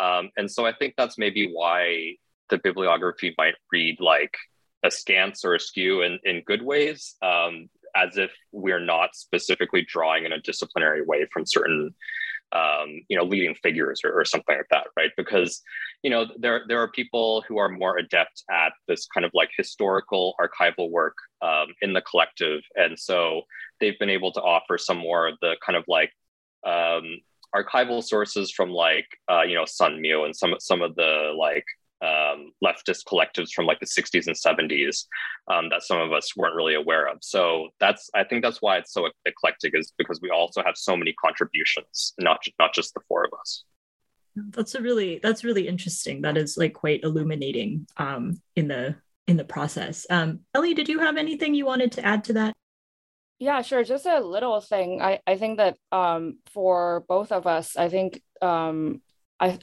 Um, 0.06 0.30
and 0.38 0.50
so 0.50 0.66
I 0.66 0.74
think 0.74 0.94
that's 0.98 1.18
maybe 1.18 1.44
why 1.52 2.16
the 2.50 2.58
bibliography 2.58 3.34
might 3.38 3.56
read 3.72 3.96
like 4.00 4.36
askance 4.84 5.46
or 5.46 5.56
askew 5.56 6.02
in, 6.02 6.20
in 6.24 6.44
good 6.46 6.64
ways. 6.72 7.16
Um, 7.22 7.70
as 7.96 8.18
if 8.18 8.32
we're 8.52 8.80
not 8.80 9.16
specifically 9.16 9.86
drawing 9.88 10.26
in 10.26 10.32
a 10.32 10.42
disciplinary 10.42 11.04
way 11.04 11.26
from 11.32 11.46
certain 11.46 11.94
um, 12.54 13.02
you 13.08 13.18
know 13.18 13.24
leading 13.24 13.56
figures 13.56 14.02
or, 14.04 14.12
or, 14.12 14.26
something 14.26 14.58
like 14.58 14.66
that 14.72 14.88
right? 14.98 15.12
Because 15.16 15.62
you 16.04 16.10
know 16.10 16.26
there 16.38 16.64
there 16.68 16.82
are 16.82 16.90
people 16.90 17.44
who 17.48 17.58
are 17.58 17.70
more 17.70 17.98
adept 17.98 18.44
at 18.52 18.74
this 18.88 19.08
kind 19.14 19.26
of 19.26 19.32
like 19.34 19.50
historical 19.56 20.36
archival 20.40 20.90
work 20.90 21.16
um, 21.42 21.68
in 21.82 21.94
the 21.94 22.02
collective. 22.02 22.62
And 22.76 23.00
so 23.00 23.44
they've 23.80 23.98
been 24.00 24.10
able 24.10 24.34
to 24.34 24.42
offer 24.42 24.78
some 24.78 24.98
more 24.98 25.28
of 25.28 25.36
the 25.42 25.56
kind 25.66 25.78
of 25.78 25.86
like 25.88 26.12
um, 26.66 27.20
archival 27.56 28.04
sources 28.04 28.52
from 28.52 28.72
like 28.72 29.08
uh, 29.30 29.44
you 29.44 29.56
know 29.56 29.66
Sun 29.66 30.02
Mu 30.02 30.24
and 30.24 30.36
some 30.36 30.56
some 30.60 30.82
of 30.82 30.96
the 30.96 31.34
like 31.38 31.66
um, 32.02 32.52
leftist 32.64 33.06
collectives 33.08 33.52
from 33.52 33.66
like 33.66 33.80
the 33.80 33.86
60s 33.86 34.28
and 34.28 34.36
70s 34.36 35.06
um, 35.50 35.70
that 35.70 35.84
some 35.84 36.00
of 36.00 36.12
us 36.12 36.36
weren't 36.36 36.56
really 36.56 36.76
aware 36.76 37.08
of. 37.08 37.18
So 37.22 37.70
that's 37.80 38.10
I 38.16 38.24
think 38.24 38.44
that's 38.44 38.62
why 38.62 38.78
it's 38.78 38.94
so 38.94 39.08
eclectic 39.26 39.74
is 39.76 39.94
because 39.98 40.20
we 40.22 40.30
also 40.30 40.64
have 40.64 40.76
so 40.76 40.98
many 40.98 41.14
contributions, 41.14 42.14
not 42.20 42.40
not 42.60 42.74
just 42.74 42.94
the 42.94 43.02
four 43.08 43.24
of 43.26 43.32
us. 43.40 43.64
That's 44.36 44.76
a 44.76 44.82
really 44.82 45.20
that's 45.22 45.44
really 45.44 45.68
interesting. 45.68 46.22
That 46.22 46.38
is 46.38 46.58
like 46.58 46.74
quite 46.74 47.04
illuminating 47.04 47.88
um, 47.98 48.42
in 48.56 48.68
the 48.68 48.96
in 49.28 49.38
the 49.38 49.44
process. 49.44 50.06
Um, 50.10 50.40
Ellie, 50.54 50.74
did 50.74 50.90
you 50.90 51.00
have 51.00 51.18
anything 51.18 51.54
you 51.54 51.66
wanted 51.66 51.92
to 51.94 52.06
add 52.06 52.24
to 52.26 52.34
that? 52.34 52.54
Yeah, 53.40 53.64
sure. 53.64 53.84
Just 53.84 54.06
a 54.06 54.20
little 54.20 54.62
thing. 54.62 55.02
I, 55.02 55.20
I 55.26 55.36
think 55.36 55.58
that 55.58 55.78
um, 55.92 56.38
for 56.54 57.04
both 57.08 57.32
of 57.32 57.48
us, 57.48 57.76
I 57.76 57.90
think 57.90 58.22
um, 58.40 59.02
I 59.40 59.58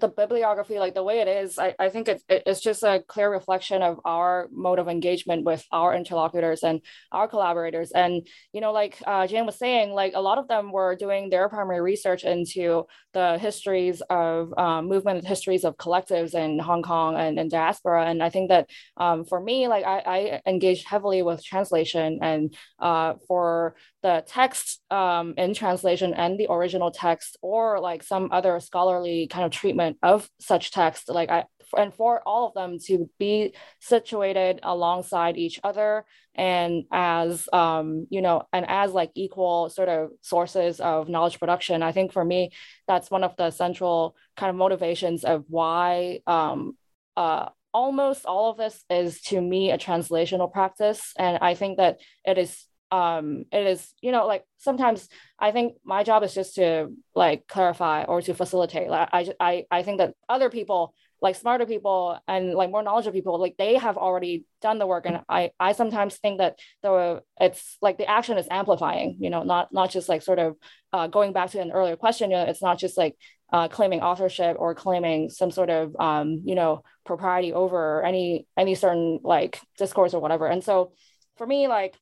the 0.00 0.08
bibliography 0.08 0.78
like 0.78 0.94
the 0.94 1.02
way 1.02 1.20
it 1.20 1.28
is 1.28 1.58
i, 1.58 1.74
I 1.78 1.88
think 1.88 2.08
it's, 2.08 2.24
it's 2.28 2.60
just 2.60 2.82
a 2.82 3.02
clear 3.06 3.30
reflection 3.30 3.82
of 3.82 4.00
our 4.04 4.48
mode 4.52 4.78
of 4.78 4.88
engagement 4.88 5.44
with 5.44 5.64
our 5.72 5.94
interlocutors 5.94 6.62
and 6.62 6.80
our 7.12 7.28
collaborators. 7.28 7.92
And 7.92 8.26
you 8.52 8.60
know 8.60 8.72
like 8.72 9.00
uh, 9.06 9.26
was 9.30 9.58
saying 9.58 9.92
like 9.92 10.12
a 10.14 10.20
lot 10.20 10.38
of 10.38 10.48
them 10.48 10.72
were 10.72 10.96
doing 10.96 11.30
their 11.30 11.48
primary 11.48 11.80
research 11.80 12.24
into 12.24 12.84
the 13.12 13.38
histories 13.38 14.02
of 14.10 14.52
um, 14.58 14.88
movement 14.88 15.26
histories 15.26 15.64
of 15.64 15.76
collectives 15.76 16.34
in 16.34 16.58
hong 16.58 16.82
kong 16.82 17.16
and, 17.16 17.38
and 17.38 17.50
diaspora. 17.50 18.06
And 18.06 18.22
i 18.22 18.30
think 18.30 18.48
that 18.50 18.68
um, 18.96 19.24
for 19.24 19.40
me 19.40 19.68
like 19.68 19.84
I, 19.84 19.98
I 20.16 20.40
engaged 20.46 20.86
heavily 20.86 21.22
with 21.22 21.44
translation 21.44 22.18
and 22.22 22.54
uh, 22.78 23.14
for 23.28 23.76
the 24.04 24.22
text 24.26 24.82
um, 24.90 25.32
in 25.38 25.54
translation 25.54 26.12
and 26.12 26.38
the 26.38 26.46
original 26.50 26.90
text 26.90 27.38
or 27.40 27.80
like 27.80 28.02
some 28.02 28.28
other 28.30 28.60
scholarly 28.60 29.26
kind 29.28 29.46
of 29.46 29.50
treatment 29.50 29.96
of 30.02 30.28
such 30.38 30.70
text 30.70 31.08
like 31.08 31.30
i 31.30 31.44
and 31.78 31.94
for 31.94 32.20
all 32.26 32.46
of 32.46 32.54
them 32.54 32.78
to 32.78 33.08
be 33.18 33.54
situated 33.80 34.60
alongside 34.62 35.38
each 35.38 35.58
other 35.64 36.04
and 36.34 36.84
as 36.92 37.48
um, 37.52 38.06
you 38.10 38.20
know 38.20 38.42
and 38.52 38.66
as 38.68 38.92
like 38.92 39.10
equal 39.14 39.70
sort 39.70 39.88
of 39.88 40.10
sources 40.20 40.80
of 40.80 41.08
knowledge 41.08 41.38
production. 41.38 41.82
I 41.82 41.92
think 41.92 42.12
for 42.12 42.24
me 42.24 42.50
that's 42.86 43.10
one 43.10 43.24
of 43.24 43.34
the 43.36 43.50
central 43.50 44.16
kind 44.36 44.50
of 44.50 44.56
motivations 44.56 45.24
of 45.24 45.44
why 45.48 46.20
um, 46.26 46.76
uh, 47.16 47.48
almost 47.72 48.26
all 48.26 48.50
of 48.50 48.58
this 48.58 48.84
is 48.90 49.22
to 49.22 49.40
me 49.40 49.70
a 49.70 49.78
translational 49.78 50.52
practice. 50.52 51.12
And 51.18 51.38
i 51.40 51.54
think 51.54 51.78
that 51.78 52.00
it 52.24 52.36
is 52.38 52.66
um 52.90 53.44
it 53.52 53.66
is 53.66 53.92
you 54.00 54.12
know 54.12 54.26
like 54.26 54.44
sometimes 54.58 55.08
i 55.38 55.50
think 55.50 55.74
my 55.84 56.02
job 56.02 56.22
is 56.22 56.34
just 56.34 56.54
to 56.56 56.88
like 57.14 57.46
clarify 57.48 58.04
or 58.04 58.20
to 58.22 58.34
facilitate. 58.34 58.88
Like 58.88 59.08
i 59.12 59.28
i, 59.40 59.64
I 59.70 59.82
think 59.82 59.98
that 59.98 60.14
other 60.28 60.50
people 60.50 60.94
like 61.20 61.36
smarter 61.36 61.64
people 61.64 62.18
and 62.28 62.52
like 62.52 62.70
more 62.70 62.82
knowledgeable 62.82 63.14
people 63.14 63.40
like 63.40 63.56
they 63.56 63.76
have 63.76 63.96
already 63.96 64.44
done 64.60 64.78
the 64.78 64.86
work. 64.86 65.06
And 65.06 65.20
i 65.28 65.50
i 65.58 65.72
sometimes 65.72 66.16
think 66.16 66.38
that 66.38 66.58
the 66.82 67.22
it's 67.40 67.78
like 67.80 67.98
the 67.98 68.08
action 68.08 68.38
is 68.38 68.46
amplifying 68.50 69.16
you 69.20 69.30
know 69.30 69.42
not 69.42 69.72
not 69.72 69.90
just 69.90 70.08
like 70.08 70.22
sort 70.22 70.38
of 70.38 70.56
uh, 70.92 71.06
going 71.08 71.32
back 71.32 71.50
to 71.50 71.60
an 71.60 71.72
earlier 71.72 71.96
question 71.96 72.30
you 72.30 72.36
know 72.36 72.44
it's 72.44 72.62
not 72.62 72.78
just 72.78 72.96
like 72.96 73.16
uh, 73.54 73.68
claiming 73.68 74.00
authorship 74.00 74.56
or 74.58 74.74
claiming 74.74 75.30
some 75.30 75.50
sort 75.50 75.70
of 75.70 75.94
um, 76.00 76.42
you 76.44 76.56
know 76.56 76.82
propriety 77.06 77.52
over 77.52 78.02
any 78.02 78.46
any 78.56 78.74
certain 78.74 79.20
like 79.22 79.60
discourse 79.78 80.12
or 80.12 80.20
whatever. 80.20 80.46
And 80.48 80.64
so 80.64 80.92
for 81.36 81.46
me 81.46 81.68
like 81.68 81.94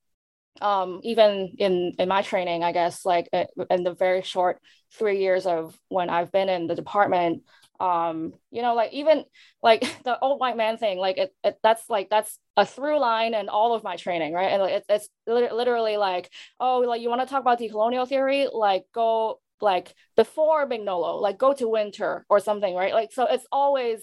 um, 0.60 1.00
even 1.02 1.54
in 1.58 1.92
in 1.98 2.08
my 2.08 2.22
training, 2.22 2.62
I 2.62 2.72
guess, 2.72 3.04
like 3.04 3.28
uh, 3.32 3.44
in 3.70 3.84
the 3.84 3.94
very 3.94 4.22
short 4.22 4.60
three 4.92 5.20
years 5.20 5.46
of 5.46 5.76
when 5.88 6.10
I've 6.10 6.30
been 6.30 6.48
in 6.48 6.66
the 6.66 6.74
department, 6.74 7.42
um, 7.80 8.32
you 8.50 8.62
know, 8.62 8.74
like 8.74 8.92
even 8.92 9.24
like 9.62 9.80
the 10.04 10.18
old 10.20 10.40
white 10.40 10.56
man 10.56 10.76
thing, 10.76 10.98
like 10.98 11.18
it, 11.18 11.34
it 11.42 11.58
that's 11.62 11.88
like 11.88 12.10
that's 12.10 12.38
a 12.56 12.66
through 12.66 13.00
line 13.00 13.34
in 13.34 13.48
all 13.48 13.74
of 13.74 13.82
my 13.82 13.96
training, 13.96 14.32
right? 14.34 14.52
And 14.52 14.62
it, 14.62 14.84
it's 14.88 15.08
literally 15.26 15.96
like, 15.96 16.30
oh, 16.60 16.80
like 16.80 17.00
you 17.00 17.08
want 17.08 17.22
to 17.22 17.26
talk 17.26 17.40
about 17.40 17.58
decolonial 17.58 18.08
theory, 18.08 18.48
like 18.52 18.84
go 18.94 19.40
like 19.60 19.94
before 20.16 20.68
Mignolo, 20.68 21.20
like 21.20 21.38
go 21.38 21.52
to 21.54 21.68
Wynter 21.68 22.24
or 22.28 22.40
something, 22.40 22.74
right? 22.74 22.92
Like 22.94 23.12
so 23.12 23.26
it's 23.26 23.46
always 23.50 24.02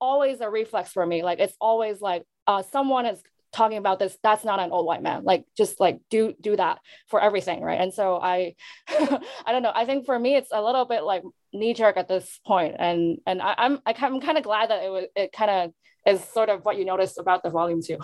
always 0.00 0.40
a 0.40 0.50
reflex 0.50 0.90
for 0.92 1.04
me. 1.06 1.22
Like 1.22 1.38
it's 1.38 1.56
always 1.60 2.00
like 2.00 2.24
uh, 2.46 2.62
someone 2.62 3.06
is 3.06 3.22
talking 3.52 3.78
about 3.78 3.98
this 3.98 4.16
that's 4.22 4.44
not 4.44 4.60
an 4.60 4.70
old 4.70 4.86
white 4.86 5.02
man. 5.02 5.24
Like 5.24 5.44
just 5.56 5.78
like 5.78 6.00
do 6.10 6.34
do 6.40 6.56
that 6.56 6.78
for 7.08 7.20
everything 7.20 7.62
right? 7.62 7.80
And 7.80 7.92
so 7.92 8.18
i 8.20 8.54
i 8.88 9.52
don't 9.52 9.62
know. 9.62 9.72
I 9.74 9.84
think 9.84 10.06
for 10.06 10.18
me 10.18 10.36
it's 10.36 10.50
a 10.52 10.62
little 10.62 10.84
bit 10.84 11.04
like 11.04 11.22
knee 11.52 11.74
jerk 11.74 11.96
at 11.96 12.08
this 12.08 12.40
point. 12.46 12.76
And 12.78 13.18
and 13.26 13.42
I, 13.42 13.54
i'm 13.58 13.80
I, 13.86 13.94
i'm 14.00 14.20
kind 14.20 14.38
of 14.38 14.44
glad 14.44 14.70
that 14.70 14.82
it 14.82 14.90
was 14.90 15.04
it 15.14 15.32
kind 15.32 15.50
of 15.50 15.72
is 16.06 16.24
sort 16.24 16.48
of 16.48 16.64
what 16.64 16.78
you 16.78 16.84
noticed 16.84 17.18
about 17.18 17.42
the 17.42 17.50
volume 17.50 17.82
too. 17.82 17.98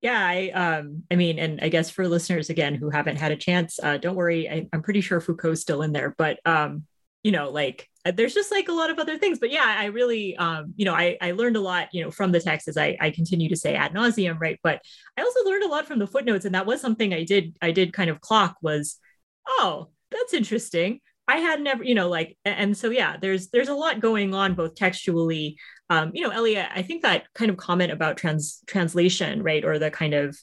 Yeah 0.00 0.18
i 0.20 0.50
um 0.50 1.02
i 1.10 1.16
mean 1.16 1.38
and 1.38 1.60
i 1.60 1.68
guess 1.68 1.90
for 1.90 2.06
listeners 2.06 2.50
again 2.50 2.74
who 2.74 2.90
haven't 2.90 3.16
had 3.16 3.32
a 3.32 3.36
chance 3.36 3.80
uh 3.82 3.96
don't 3.96 4.16
worry. 4.16 4.48
I, 4.48 4.68
i'm 4.72 4.82
pretty 4.82 5.00
sure 5.00 5.20
foucault's 5.20 5.62
still 5.62 5.82
in 5.82 5.92
there. 5.92 6.14
But 6.16 6.38
um 6.44 6.84
you 7.22 7.32
know 7.32 7.50
like 7.50 7.88
there's 8.16 8.34
just 8.34 8.50
like 8.50 8.68
a 8.68 8.72
lot 8.72 8.90
of 8.90 8.98
other 8.98 9.18
things 9.18 9.38
but 9.38 9.50
yeah 9.50 9.76
i 9.78 9.86
really 9.86 10.36
um 10.36 10.72
you 10.76 10.84
know 10.84 10.94
i 10.94 11.16
i 11.20 11.32
learned 11.32 11.56
a 11.56 11.60
lot 11.60 11.88
you 11.92 12.02
know 12.02 12.10
from 12.10 12.32
the 12.32 12.40
text 12.40 12.68
as 12.68 12.76
i 12.76 12.96
i 13.00 13.10
continue 13.10 13.48
to 13.48 13.56
say 13.56 13.74
ad 13.74 13.92
nauseum 13.92 14.38
right? 14.40 14.58
But 14.62 14.80
i 15.16 15.22
also 15.22 15.44
learned 15.44 15.64
a 15.64 15.68
lot 15.68 15.86
from 15.86 15.98
the 15.98 16.06
footnotes 16.06 16.44
and 16.44 16.54
that 16.54 16.66
was 16.66 16.80
something 16.80 17.12
i 17.12 17.24
did 17.24 17.56
i 17.60 17.70
did 17.70 17.92
kind 17.92 18.10
of 18.10 18.20
clock 18.20 18.56
was 18.62 18.98
oh 19.46 19.88
that's 20.10 20.34
interesting. 20.34 21.00
I 21.26 21.36
had 21.38 21.60
never 21.60 21.84
you 21.84 21.94
know 21.94 22.08
like 22.08 22.38
and 22.44 22.76
so 22.76 22.90
yeah 22.90 23.16
there's 23.20 23.48
there's 23.48 23.68
a 23.68 23.74
lot 23.74 24.00
going 24.00 24.34
on 24.34 24.54
both 24.54 24.74
textually. 24.74 25.58
Um 25.90 26.10
you 26.14 26.22
know 26.22 26.30
elliot 26.30 26.68
i 26.74 26.82
think 26.82 27.02
that 27.02 27.24
kind 27.34 27.50
of 27.50 27.56
comment 27.56 27.92
about 27.92 28.16
trans 28.16 28.62
translation 28.66 29.42
right 29.42 29.64
or 29.64 29.78
the 29.78 29.90
kind 29.90 30.14
of 30.14 30.38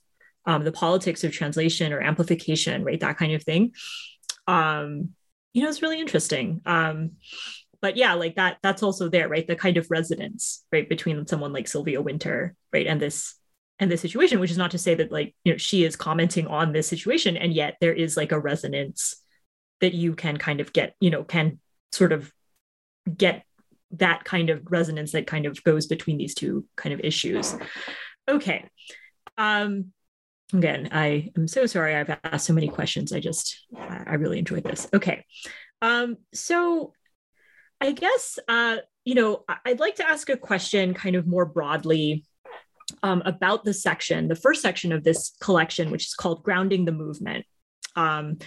um 0.46 0.64
the 0.64 0.72
politics 0.72 1.24
of 1.24 1.32
translation 1.32 1.94
or 1.94 2.02
amplification 2.02 2.84
right 2.84 3.00
that 3.00 3.18
kind 3.18 3.34
of 3.34 3.44
thing. 3.44 3.74
Um 4.48 5.16
you 5.56 5.64
know, 5.64 5.70
it's 5.70 5.82
really 5.82 6.02
interesting. 6.02 6.62
Um, 6.66 7.12
but 7.82 7.96
yeah, 7.96 8.14
like 8.14 8.36
that, 8.36 8.58
that's 8.62 8.84
also 8.84 9.08
there, 9.08 9.30
right? 9.30 9.48
The 9.48 9.56
kind 9.56 9.78
of 9.78 9.90
resonance, 9.90 10.66
right, 10.70 10.88
between 10.88 11.26
someone 11.28 11.54
like 11.54 11.70
Sylvia 11.70 12.02
Wynter, 12.02 12.56
right, 12.74 12.86
and 12.86 13.02
this 13.02 13.36
and 13.80 13.90
this 13.90 14.02
situation, 14.02 14.42
which 14.42 14.52
is 14.52 14.58
not 14.58 14.72
to 14.72 14.78
say 14.78 14.96
that 14.96 15.14
like, 15.14 15.34
you 15.46 15.54
know, 15.54 15.58
she 15.58 15.86
is 15.86 15.96
commenting 15.96 16.48
on 16.48 16.74
this 16.74 16.90
situation, 16.90 17.38
and 17.38 17.54
yet 17.54 17.78
there 17.80 17.94
is 17.94 18.18
like 18.18 18.34
a 18.34 18.40
resonance 18.40 19.16
that 19.80 19.94
you 19.94 20.14
can 20.14 20.36
kind 20.36 20.60
of 20.60 20.74
get, 20.74 20.94
you 21.00 21.10
know, 21.10 21.24
can 21.24 21.60
sort 21.94 22.12
of 22.12 22.34
get 23.16 23.46
that 23.92 24.26
kind 24.26 24.50
of 24.50 24.62
resonance 24.70 25.14
that 25.14 25.26
kind 25.26 25.46
of 25.46 25.64
goes 25.64 25.88
between 25.88 26.18
these 26.18 26.36
two 26.36 26.66
kind 26.76 26.94
of 26.94 27.00
issues. 27.00 27.56
Okay. 28.28 28.66
Um, 29.38 29.94
again 30.58 30.90
i 30.92 31.30
am 31.38 31.48
so 31.48 31.66
sorry 31.66 31.96
i've 31.96 32.18
asked 32.24 32.46
so 32.46 32.54
many 32.54 32.68
questions. 32.68 33.14
I 33.14 33.20
just 33.20 33.66
i 33.78 34.16
really 34.16 34.40
enjoyed 34.40 34.64
this. 34.64 34.88
Okay. 34.94 35.26
Um 35.82 36.18
so 36.34 36.94
i 37.82 37.92
guess 37.92 38.40
uh 38.48 38.78
you 39.04 39.16
know 39.16 39.44
i'd 39.66 39.80
like 39.80 39.96
to 39.96 40.08
ask 40.08 40.30
a 40.30 40.38
question 40.38 40.94
kind 40.94 41.16
of 41.16 41.28
more 41.28 41.46
broadly 41.46 42.24
um, 43.04 43.22
about 43.26 43.66
the 43.66 43.74
section 43.74 44.28
the 44.28 44.36
first 44.36 44.62
section 44.62 44.92
of 44.92 45.04
this 45.04 45.36
collection 45.42 45.92
which 45.92 46.06
is 46.06 46.14
called 46.14 46.44
grounding 46.44 46.86
the 46.86 46.92
movement. 46.92 47.46
Um 47.96 48.38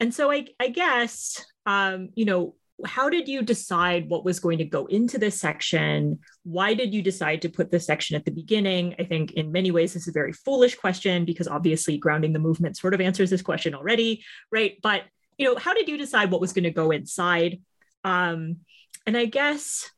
and 0.00 0.14
so 0.14 0.30
i 0.30 0.46
i 0.60 0.68
guess 0.68 1.44
um 1.66 2.10
you 2.14 2.24
know 2.24 2.54
how 2.86 3.08
did 3.08 3.26
you 3.26 3.42
decide 3.42 4.08
what 4.08 4.24
was 4.24 4.38
going 4.38 4.58
to 4.58 4.64
go 4.64 4.86
into 4.86 5.18
this 5.18 5.40
section? 5.40 6.20
Why 6.44 6.74
did 6.74 6.94
you 6.94 7.02
decide 7.02 7.42
to 7.42 7.48
put 7.48 7.70
this 7.70 7.86
section 7.86 8.14
at 8.14 8.24
the 8.24 8.30
beginning? 8.30 8.94
I 8.98 9.04
think 9.04 9.32
in 9.32 9.50
many 9.50 9.70
ways 9.70 9.94
this 9.94 10.02
is 10.02 10.08
a 10.08 10.12
very 10.12 10.32
foolish 10.32 10.76
question 10.76 11.24
because 11.24 11.48
obviously 11.48 11.98
grounding 11.98 12.32
the 12.32 12.38
movement 12.38 12.76
sort 12.76 12.94
of 12.94 13.00
answers 13.00 13.30
this 13.30 13.42
question 13.42 13.74
already, 13.74 14.24
right? 14.52 14.76
But 14.82 15.02
you 15.38 15.46
know, 15.46 15.56
how 15.56 15.74
did 15.74 15.88
you 15.88 15.96
decide 15.96 16.30
what 16.30 16.40
was 16.40 16.52
going 16.52 16.64
to 16.64 16.70
go 16.70 16.90
inside? 16.90 17.60
Um, 18.04 18.58
and 19.06 19.16
I 19.16 19.26
guess 19.26 19.90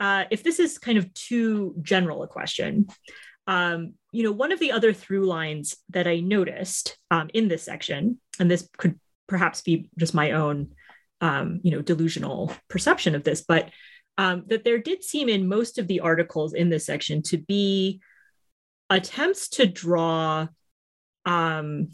uh, 0.00 0.24
if 0.30 0.42
this 0.42 0.58
is 0.58 0.78
kind 0.78 0.98
of 0.98 1.12
too 1.14 1.74
general 1.82 2.22
a 2.22 2.28
question, 2.28 2.88
um, 3.46 3.94
you 4.12 4.22
know, 4.22 4.32
one 4.32 4.52
of 4.52 4.60
the 4.60 4.72
other 4.72 4.92
through 4.92 5.26
lines 5.26 5.76
that 5.90 6.06
I 6.06 6.20
noticed 6.20 6.98
um, 7.10 7.30
in 7.32 7.48
this 7.48 7.62
section, 7.62 8.20
and 8.38 8.50
this 8.50 8.68
could 8.76 8.98
perhaps 9.26 9.62
be 9.62 9.88
just 9.98 10.14
my 10.14 10.32
own 10.32 10.74
um, 11.20 11.60
you 11.62 11.70
know 11.70 11.82
delusional 11.82 12.52
perception 12.68 13.14
of 13.14 13.24
this, 13.24 13.44
but 13.46 13.70
um, 14.16 14.44
that 14.48 14.64
there 14.64 14.78
did 14.78 15.04
seem 15.04 15.28
in 15.28 15.48
most 15.48 15.78
of 15.78 15.86
the 15.86 16.00
articles 16.00 16.52
in 16.52 16.70
this 16.70 16.86
section 16.86 17.22
to 17.22 17.38
be 17.38 18.00
attempts 18.90 19.48
to 19.48 19.66
draw 19.66 20.48
um, 21.24 21.88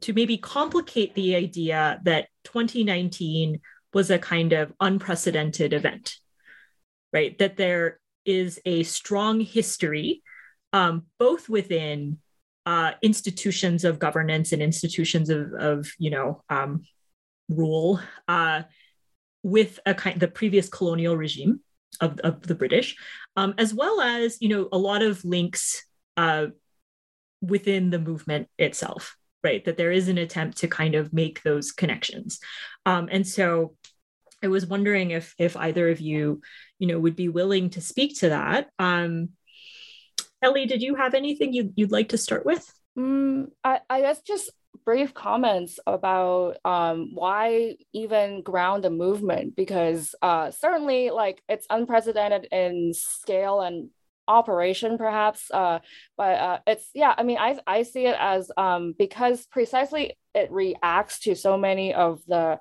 to 0.00 0.12
maybe 0.12 0.38
complicate 0.38 1.14
the 1.14 1.34
idea 1.34 2.00
that 2.04 2.28
2019 2.44 3.60
was 3.92 4.10
a 4.10 4.18
kind 4.18 4.52
of 4.52 4.72
unprecedented 4.80 5.72
event, 5.72 6.14
right? 7.12 7.36
That 7.38 7.56
there 7.56 7.98
is 8.24 8.60
a 8.64 8.82
strong 8.84 9.40
history, 9.40 10.22
um, 10.72 11.06
both 11.18 11.48
within 11.48 12.18
uh, 12.66 12.92
institutions 13.02 13.84
of 13.84 13.98
governance 13.98 14.52
and 14.52 14.62
institutions 14.62 15.28
of, 15.28 15.52
of 15.52 15.90
you 15.98 16.10
know, 16.10 16.42
um, 16.48 16.84
rule 17.50 18.00
uh, 18.28 18.62
with 19.42 19.80
a 19.84 19.94
kind 19.94 20.18
the 20.18 20.28
previous 20.28 20.68
colonial 20.68 21.16
regime 21.16 21.60
of, 22.00 22.18
of 22.20 22.42
the 22.42 22.54
British, 22.54 22.96
um, 23.36 23.54
as 23.58 23.74
well 23.74 24.00
as 24.00 24.38
you 24.40 24.48
know 24.48 24.68
a 24.72 24.78
lot 24.78 25.02
of 25.02 25.24
links 25.24 25.84
uh, 26.16 26.46
within 27.42 27.90
the 27.90 27.98
movement 27.98 28.48
itself, 28.58 29.16
right? 29.42 29.64
That 29.64 29.76
there 29.76 29.92
is 29.92 30.08
an 30.08 30.18
attempt 30.18 30.58
to 30.58 30.68
kind 30.68 30.94
of 30.94 31.12
make 31.12 31.42
those 31.42 31.72
connections, 31.72 32.38
um, 32.86 33.08
and 33.10 33.26
so 33.26 33.74
I 34.42 34.48
was 34.48 34.66
wondering 34.66 35.10
if 35.10 35.34
if 35.38 35.56
either 35.56 35.90
of 35.90 36.00
you, 36.00 36.40
you 36.78 36.86
know, 36.86 36.98
would 36.98 37.16
be 37.16 37.28
willing 37.28 37.70
to 37.70 37.80
speak 37.80 38.20
to 38.20 38.30
that. 38.30 38.68
Um, 38.78 39.30
Ellie, 40.42 40.66
did 40.66 40.80
you 40.80 40.94
have 40.94 41.14
anything 41.14 41.52
you, 41.52 41.72
you'd 41.76 41.92
like 41.92 42.10
to 42.10 42.18
start 42.18 42.46
with? 42.46 42.66
Mm, 42.98 43.50
I, 43.62 43.80
I 43.90 44.00
guess 44.00 44.22
just 44.22 44.50
brief 44.84 45.14
comments 45.14 45.78
about 45.86 46.56
um, 46.64 47.10
why 47.14 47.76
even 47.92 48.42
ground 48.42 48.84
the 48.84 48.90
movement 48.90 49.56
because 49.56 50.14
uh, 50.22 50.50
certainly 50.50 51.10
like 51.10 51.42
it's 51.48 51.66
unprecedented 51.70 52.46
in 52.50 52.92
scale 52.94 53.60
and 53.60 53.90
operation 54.28 54.96
perhaps 54.96 55.50
uh, 55.50 55.80
but 56.16 56.38
uh, 56.38 56.58
it's 56.66 56.88
yeah 56.94 57.14
i 57.16 57.22
mean 57.22 57.38
i, 57.38 57.58
I 57.66 57.82
see 57.82 58.06
it 58.06 58.16
as 58.18 58.50
um, 58.56 58.94
because 58.96 59.46
precisely 59.46 60.16
it 60.34 60.50
reacts 60.52 61.20
to 61.20 61.34
so 61.34 61.56
many 61.58 61.92
of 61.92 62.20
the 62.26 62.60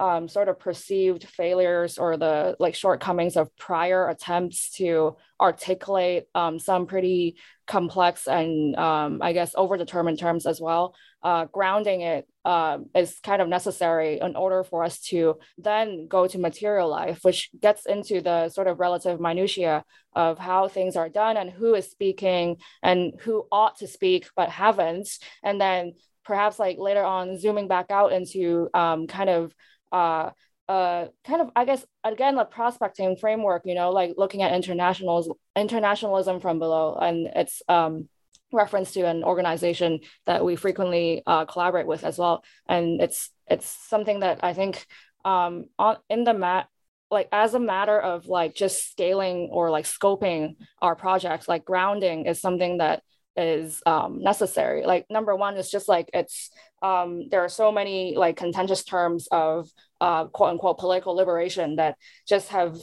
um, 0.00 0.28
sort 0.28 0.48
of 0.48 0.58
perceived 0.58 1.28
failures 1.28 1.98
or 1.98 2.16
the 2.16 2.56
like 2.58 2.74
shortcomings 2.74 3.36
of 3.36 3.54
prior 3.56 4.08
attempts 4.08 4.70
to 4.76 5.16
articulate 5.38 6.24
um, 6.34 6.58
some 6.58 6.86
pretty 6.86 7.36
complex 7.66 8.26
and 8.26 8.74
um, 8.76 9.20
I 9.22 9.34
guess 9.34 9.54
overdetermined 9.54 10.18
terms 10.18 10.46
as 10.46 10.58
well. 10.58 10.94
Uh, 11.22 11.44
grounding 11.52 12.00
it 12.00 12.26
uh, 12.44 12.78
is 12.94 13.18
kind 13.22 13.42
of 13.42 13.48
necessary 13.48 14.20
in 14.20 14.36
order 14.36 14.64
for 14.64 14.84
us 14.84 15.00
to 15.00 15.36
then 15.58 16.06
go 16.08 16.26
to 16.26 16.38
material 16.38 16.88
life, 16.88 17.18
which 17.22 17.50
gets 17.60 17.84
into 17.84 18.22
the 18.22 18.48
sort 18.48 18.66
of 18.66 18.80
relative 18.80 19.20
minutia 19.20 19.84
of 20.14 20.38
how 20.38 20.66
things 20.66 20.96
are 20.96 21.10
done 21.10 21.36
and 21.36 21.50
who 21.50 21.74
is 21.74 21.90
speaking 21.90 22.56
and 22.82 23.12
who 23.20 23.46
ought 23.52 23.76
to 23.78 23.86
speak 23.86 24.28
but 24.34 24.48
haven't, 24.48 25.08
and 25.42 25.60
then 25.60 25.92
perhaps 26.24 26.58
like 26.58 26.78
later 26.78 27.04
on 27.04 27.38
zooming 27.38 27.68
back 27.68 27.90
out 27.90 28.12
into 28.12 28.68
um, 28.72 29.06
kind 29.06 29.28
of 29.28 29.54
uh, 29.92 30.30
uh, 30.70 31.08
kind 31.24 31.42
of, 31.42 31.50
I 31.56 31.64
guess, 31.64 31.84
again, 32.04 32.36
the 32.36 32.44
prospecting 32.44 33.16
framework, 33.16 33.62
you 33.64 33.74
know, 33.74 33.90
like 33.90 34.14
looking 34.16 34.42
at 34.42 34.54
internationals, 34.54 35.28
internationalism 35.56 36.38
from 36.38 36.60
below, 36.60 36.94
and 36.94 37.26
it's 37.34 37.60
um, 37.68 38.08
reference 38.52 38.92
to 38.92 39.06
an 39.06 39.24
organization 39.24 40.00
that 40.26 40.44
we 40.44 40.56
frequently 40.56 41.22
uh, 41.26 41.44
collaborate 41.44 41.86
with 41.86 42.04
as 42.04 42.18
well, 42.18 42.44
and 42.68 43.00
it's 43.00 43.30
it's 43.48 43.66
something 43.66 44.20
that 44.20 44.40
I 44.42 44.52
think 44.52 44.86
um, 45.24 45.66
on 45.78 45.96
in 46.08 46.24
the 46.24 46.34
mat 46.34 46.68
like 47.10 47.28
as 47.32 47.54
a 47.54 47.60
matter 47.60 47.98
of 48.00 48.26
like 48.26 48.54
just 48.54 48.90
scaling 48.90 49.48
or 49.50 49.68
like 49.70 49.84
scoping 49.84 50.54
our 50.80 50.94
projects 50.94 51.48
like 51.48 51.64
grounding 51.64 52.26
is 52.26 52.40
something 52.40 52.78
that 52.78 53.02
is 53.36 53.82
um, 53.86 54.22
necessary. 54.22 54.84
Like 54.84 55.06
number 55.10 55.34
one 55.34 55.56
is 55.56 55.70
just 55.70 55.88
like 55.88 56.10
it's 56.12 56.50
um, 56.82 57.28
there 57.30 57.42
are 57.44 57.48
so 57.48 57.72
many 57.72 58.16
like 58.16 58.36
contentious 58.36 58.84
terms 58.84 59.28
of 59.30 59.68
uh, 60.00 60.26
quote 60.26 60.50
unquote 60.50 60.78
political 60.78 61.14
liberation 61.14 61.76
that 61.76 61.96
just 62.26 62.48
have 62.48 62.76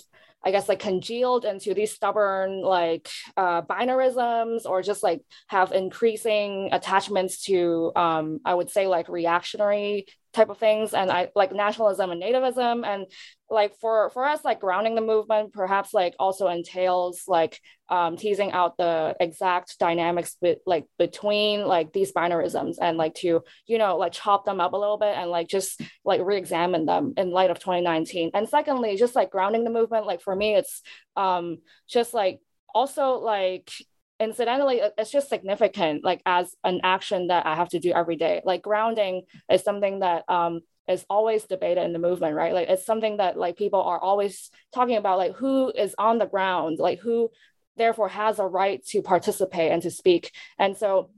I 0.48 0.52
guess 0.52 0.70
like 0.70 0.80
congealed 0.80 1.44
into 1.44 1.74
these 1.74 1.92
stubborn 1.92 2.62
like 2.62 3.10
uh, 3.36 3.64
binarisms 3.64 4.66
or 4.66 4.82
just 4.82 5.04
like 5.04 5.22
have 5.48 5.74
increasing 5.74 6.70
attachments 6.72 7.44
to 7.48 7.92
um, 7.98 8.40
I 8.46 8.54
would 8.54 8.70
say 8.70 8.88
like 8.88 9.10
reactionary 9.10 10.06
type 10.38 10.50
of 10.50 10.58
things. 10.60 10.94
And 10.94 11.12
I 11.12 11.30
like 11.36 11.52
nationalism 11.52 12.12
and 12.12 12.22
nativism. 12.22 12.86
And 12.86 13.08
like 13.50 13.76
for 13.80 14.10
for 14.12 14.26
us 14.26 14.44
like 14.46 14.60
grounding 14.60 14.96
the 14.96 15.02
movement 15.02 15.54
perhaps 15.54 15.94
like 15.94 16.14
also 16.20 16.48
entails 16.48 17.24
like 17.28 17.60
um, 17.90 18.18
teasing 18.18 18.52
out 18.52 18.78
the 18.78 19.16
exact 19.20 19.80
dynamics 19.80 20.36
be- 20.42 20.58
like 20.66 20.86
between 21.00 21.66
like 21.66 21.94
these 21.94 22.12
binarisms 22.12 22.76
and 22.82 22.98
like 22.98 23.16
to 23.16 23.42
you 23.66 23.78
know 23.78 23.96
like 23.98 24.12
chop 24.12 24.44
them 24.46 24.60
up 24.60 24.74
a 24.74 24.78
little 24.78 24.98
bit 24.98 25.16
and 25.16 25.32
like 25.32 25.48
just 25.48 25.82
like 26.04 26.20
re-examine 26.22 26.86
them 26.86 27.14
in 27.16 27.32
light 27.32 27.50
of 27.50 27.60
2019 27.60 28.32
and 28.34 28.50
secondly 28.50 28.98
just 28.98 29.16
like 29.16 29.32
grounding 29.32 29.64
the 29.64 29.70
movement. 29.70 30.06
Like 30.06 30.22
for 30.22 30.36
me 30.36 30.56
it's 30.56 30.82
um 31.16 31.58
just 31.88 32.14
like 32.14 32.40
also 32.76 33.14
like 33.14 33.72
incidentally 34.20 34.82
it's 34.98 35.12
just 35.12 35.30
significant 35.30 36.04
like 36.04 36.22
as 36.26 36.56
an 36.64 36.80
action 36.84 37.28
that 37.28 37.46
i 37.46 37.56
have 37.56 37.70
to 37.70 37.80
do 37.80 37.92
every 37.92 38.16
day. 38.16 38.42
Like 38.44 38.62
grounding 38.62 39.24
is 39.52 39.64
something 39.64 40.00
that 40.00 40.24
um 40.30 40.62
is 40.88 41.06
always 41.10 41.44
debated 41.44 41.84
in 41.84 41.94
the 41.94 42.00
movement 42.00 42.36
right? 42.36 42.54
Like 42.54 42.70
it's 42.70 42.86
something 42.86 43.18
that 43.18 43.38
like 43.38 43.58
people 43.58 43.82
are 43.82 44.00
always 44.00 44.50
talking 44.74 44.96
about 44.96 45.18
like 45.18 45.36
who 45.36 45.72
is 45.72 45.96
on 45.98 46.18
the 46.18 46.26
ground? 46.26 46.80
Like 46.80 47.00
who 47.00 47.30
therefore 47.76 48.10
has 48.10 48.40
a 48.40 48.46
right 48.46 48.84
to 48.88 49.02
participate 49.02 49.72
and 49.72 49.82
to 49.84 49.92
speak? 49.92 50.32
And 50.58 50.76
so 50.76 51.10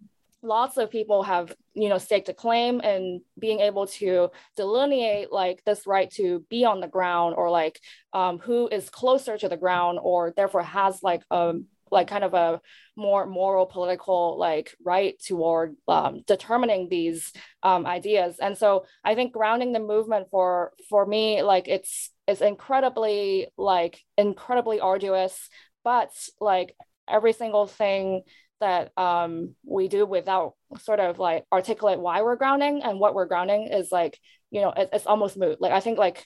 lots 0.42 0.78
of 0.78 0.90
people 0.90 1.24
have 1.24 1.54
you 1.74 1.90
know 1.90 1.98
staked 1.98 2.30
a 2.30 2.34
claim 2.34 2.80
and 2.82 3.22
being 3.38 3.60
able 3.60 3.88
to 3.88 4.30
delineate 4.56 5.32
like 5.32 5.64
this 5.66 5.86
right 5.86 6.10
to 6.12 6.46
be 6.50 6.64
on 6.66 6.80
the 6.80 6.88
ground 6.88 7.36
or 7.38 7.50
like 7.50 7.80
um, 8.14 8.40
who 8.40 8.68
is 8.70 8.90
closer 8.90 9.38
to 9.38 9.50
the 9.50 9.58
ground 9.58 10.00
or 10.02 10.34
therefore 10.36 10.64
has 10.64 11.04
like 11.04 11.24
a 11.30 11.54
like 11.92 12.08
kind 12.08 12.24
of 12.24 12.34
a 12.34 12.62
more 12.96 13.26
moral 13.26 13.66
political 13.66 14.38
like 14.38 14.76
right 14.84 15.16
toward 15.26 15.76
um, 15.88 16.22
determining 16.28 16.90
these 16.90 17.32
um, 17.64 17.86
ideas. 17.86 18.38
And 18.40 18.58
so 18.58 18.86
i 19.04 19.16
think 19.16 19.34
grounding 19.34 19.74
the 19.74 19.80
movement 19.80 20.28
for 20.30 20.74
for 20.90 21.06
me 21.06 21.42
like 21.42 21.68
it's 21.68 22.12
it's 22.28 22.42
incredibly 22.42 23.48
like 23.58 24.00
incredibly 24.18 24.80
arduous 24.80 25.50
but 25.84 26.12
like 26.40 26.76
every 27.08 27.34
single 27.34 27.66
thing 27.66 28.22
that 28.60 28.92
um, 28.98 29.56
we 29.66 29.88
do 29.88 30.06
without 30.06 30.54
sort 30.82 31.00
of 31.00 31.18
like 31.18 31.46
articulate 31.52 32.00
why 32.00 32.22
we're 32.22 32.36
grounding 32.36 32.84
and 32.84 33.00
what 33.00 33.16
we're 33.16 33.26
grounding 33.26 33.68
is 33.68 33.92
like 33.92 34.20
you 34.52 34.62
know 34.62 34.72
it, 34.76 34.90
it's 34.92 35.06
almost 35.08 35.38
moot. 35.38 35.62
Like 35.62 35.72
i 35.72 35.80
think 35.80 35.98
like 35.98 36.26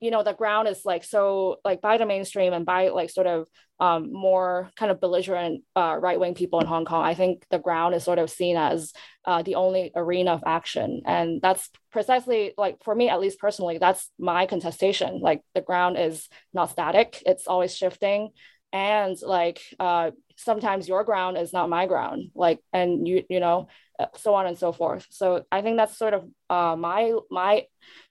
you 0.00 0.10
know 0.10 0.22
the 0.22 0.32
ground 0.32 0.68
is 0.68 0.82
like 0.84 1.04
so 1.04 1.56
like 1.64 1.80
by 1.80 1.96
the 1.96 2.06
mainstream 2.06 2.52
and 2.52 2.66
by 2.66 2.88
like 2.88 3.10
sort 3.10 3.26
of 3.26 3.48
um, 3.78 4.12
more 4.12 4.70
kind 4.76 4.90
of 4.90 5.00
belligerent 5.00 5.62
uh, 5.74 5.96
right-wing 6.00 6.34
people 6.34 6.60
in 6.60 6.66
hong 6.66 6.84
kong 6.84 7.04
i 7.04 7.14
think 7.14 7.44
the 7.50 7.58
ground 7.58 7.94
is 7.94 8.04
sort 8.04 8.18
of 8.18 8.30
seen 8.30 8.56
as 8.56 8.92
uh, 9.26 9.42
the 9.42 9.56
only 9.56 9.90
arena 9.94 10.32
of 10.32 10.44
action. 10.46 11.02
And 11.04 11.42
that's 11.42 11.68
precisely 11.90 12.54
like 12.56 12.82
for 12.84 12.94
me 12.94 13.08
at 13.08 13.20
least 13.20 13.40
personally 13.40 13.78
that's 13.78 14.08
my 14.18 14.46
contestation. 14.46 15.20
Like 15.20 15.42
the 15.54 15.60
ground 15.60 15.98
is 15.98 16.28
not 16.54 16.70
static. 16.70 17.22
It's 17.26 17.48
always 17.48 17.76
shifting. 17.76 18.30
And 18.72 19.16
like 19.20 19.60
uh, 19.80 20.12
sometimes 20.36 20.88
your 20.88 21.04
ground 21.04 21.36
is 21.36 21.52
not 21.52 21.68
my 21.68 21.86
ground 21.86 22.30
like 22.34 22.60
and 22.72 23.06
you 23.08 23.24
you 23.28 23.40
know 23.40 23.68
uh, 23.98 24.06
so 24.16 24.34
on 24.34 24.46
and 24.46 24.58
so 24.58 24.72
forth. 24.72 25.06
So 25.10 25.44
i 25.50 25.62
think 25.62 25.76
that's 25.76 25.96
sort 25.96 26.14
of 26.14 26.24
uh, 26.50 26.76
my 26.76 27.14
my 27.30 27.64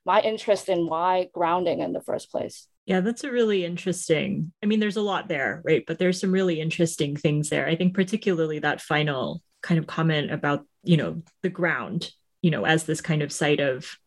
my 0.05 0.21
interest 0.21 0.69
in 0.69 0.87
why 0.87 1.29
grounding 1.33 1.79
in 1.79 1.93
the 1.93 2.01
first 2.01 2.31
place. 2.31 2.67
Yeah 2.85 3.01
that's 3.01 3.23
a 3.23 3.31
really 3.31 3.65
interesting 3.65 4.51
i 4.63 4.65
mean 4.65 4.79
there's 4.79 4.97
a 4.97 5.01
lot 5.01 5.27
there 5.27 5.61
right? 5.65 5.83
But 5.85 5.99
there's 5.99 6.19
some 6.19 6.31
really 6.31 6.59
interesting 6.59 7.15
things 7.15 7.49
there. 7.49 7.67
I 7.67 7.75
think 7.75 7.93
particularly 7.93 8.59
that 8.59 8.81
final 8.81 9.41
kind 9.61 9.79
of 9.79 9.87
comment 9.87 10.31
about 10.31 10.65
you 10.83 10.97
know 10.97 11.21
the 11.41 11.49
ground 11.49 12.11
you 12.41 12.51
know 12.51 12.65
as 12.65 12.83
this 12.83 13.01
kind 13.01 13.21
of 13.21 13.31
site 13.31 13.59
of 13.59 13.97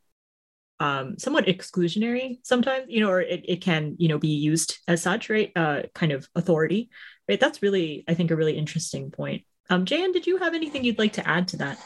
um, 0.80 1.18
somewhat 1.18 1.46
exclusionary 1.46 2.38
sometimes, 2.44 2.86
you 2.88 3.00
know, 3.00 3.10
or 3.10 3.20
it, 3.20 3.44
it 3.48 3.60
can, 3.60 3.96
you 3.98 4.08
know, 4.08 4.18
be 4.18 4.28
used 4.28 4.78
as 4.86 5.02
such, 5.02 5.28
right? 5.28 5.50
Uh, 5.56 5.82
kind 5.94 6.12
of 6.12 6.28
authority 6.34 6.90
right 7.28 7.40
that's 7.40 7.62
really 7.62 8.04
i 8.08 8.14
think 8.14 8.30
a 8.30 8.36
really 8.36 8.56
interesting 8.56 9.10
point. 9.10 9.44
Um 9.70 9.84
jan 9.84 10.12
did 10.12 10.26
you 10.26 10.38
have 10.38 10.54
anything 10.54 10.84
you'd 10.84 10.98
like 10.98 11.14
to 11.14 11.28
add 11.28 11.48
to 11.48 11.56
that? 11.58 11.78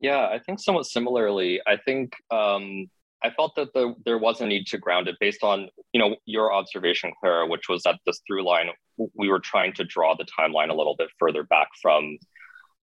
Yeah 0.00 0.26
i 0.26 0.38
think 0.38 0.60
somewhat 0.60 0.86
similarly 0.86 1.60
i 1.66 1.76
think 1.76 2.14
um 2.30 2.88
I 3.24 3.30
felt 3.30 3.54
that 3.54 3.72
the, 3.72 3.94
there 4.04 4.18
was 4.18 4.40
a 4.40 4.46
need 4.46 4.66
to 4.68 4.78
ground 4.78 5.08
it 5.08 5.16
based 5.20 5.44
on, 5.44 5.68
you 5.92 6.00
know, 6.00 6.16
your 6.26 6.52
observation, 6.52 7.12
Clara, 7.20 7.46
which 7.46 7.68
was 7.68 7.82
that 7.84 8.00
this 8.04 8.20
through 8.26 8.44
line, 8.44 8.70
we 9.14 9.28
were 9.28 9.38
trying 9.38 9.72
to 9.74 9.84
draw 9.84 10.14
the 10.14 10.24
timeline 10.24 10.70
a 10.70 10.74
little 10.74 10.96
bit 10.96 11.08
further 11.18 11.44
back 11.44 11.68
from, 11.80 12.18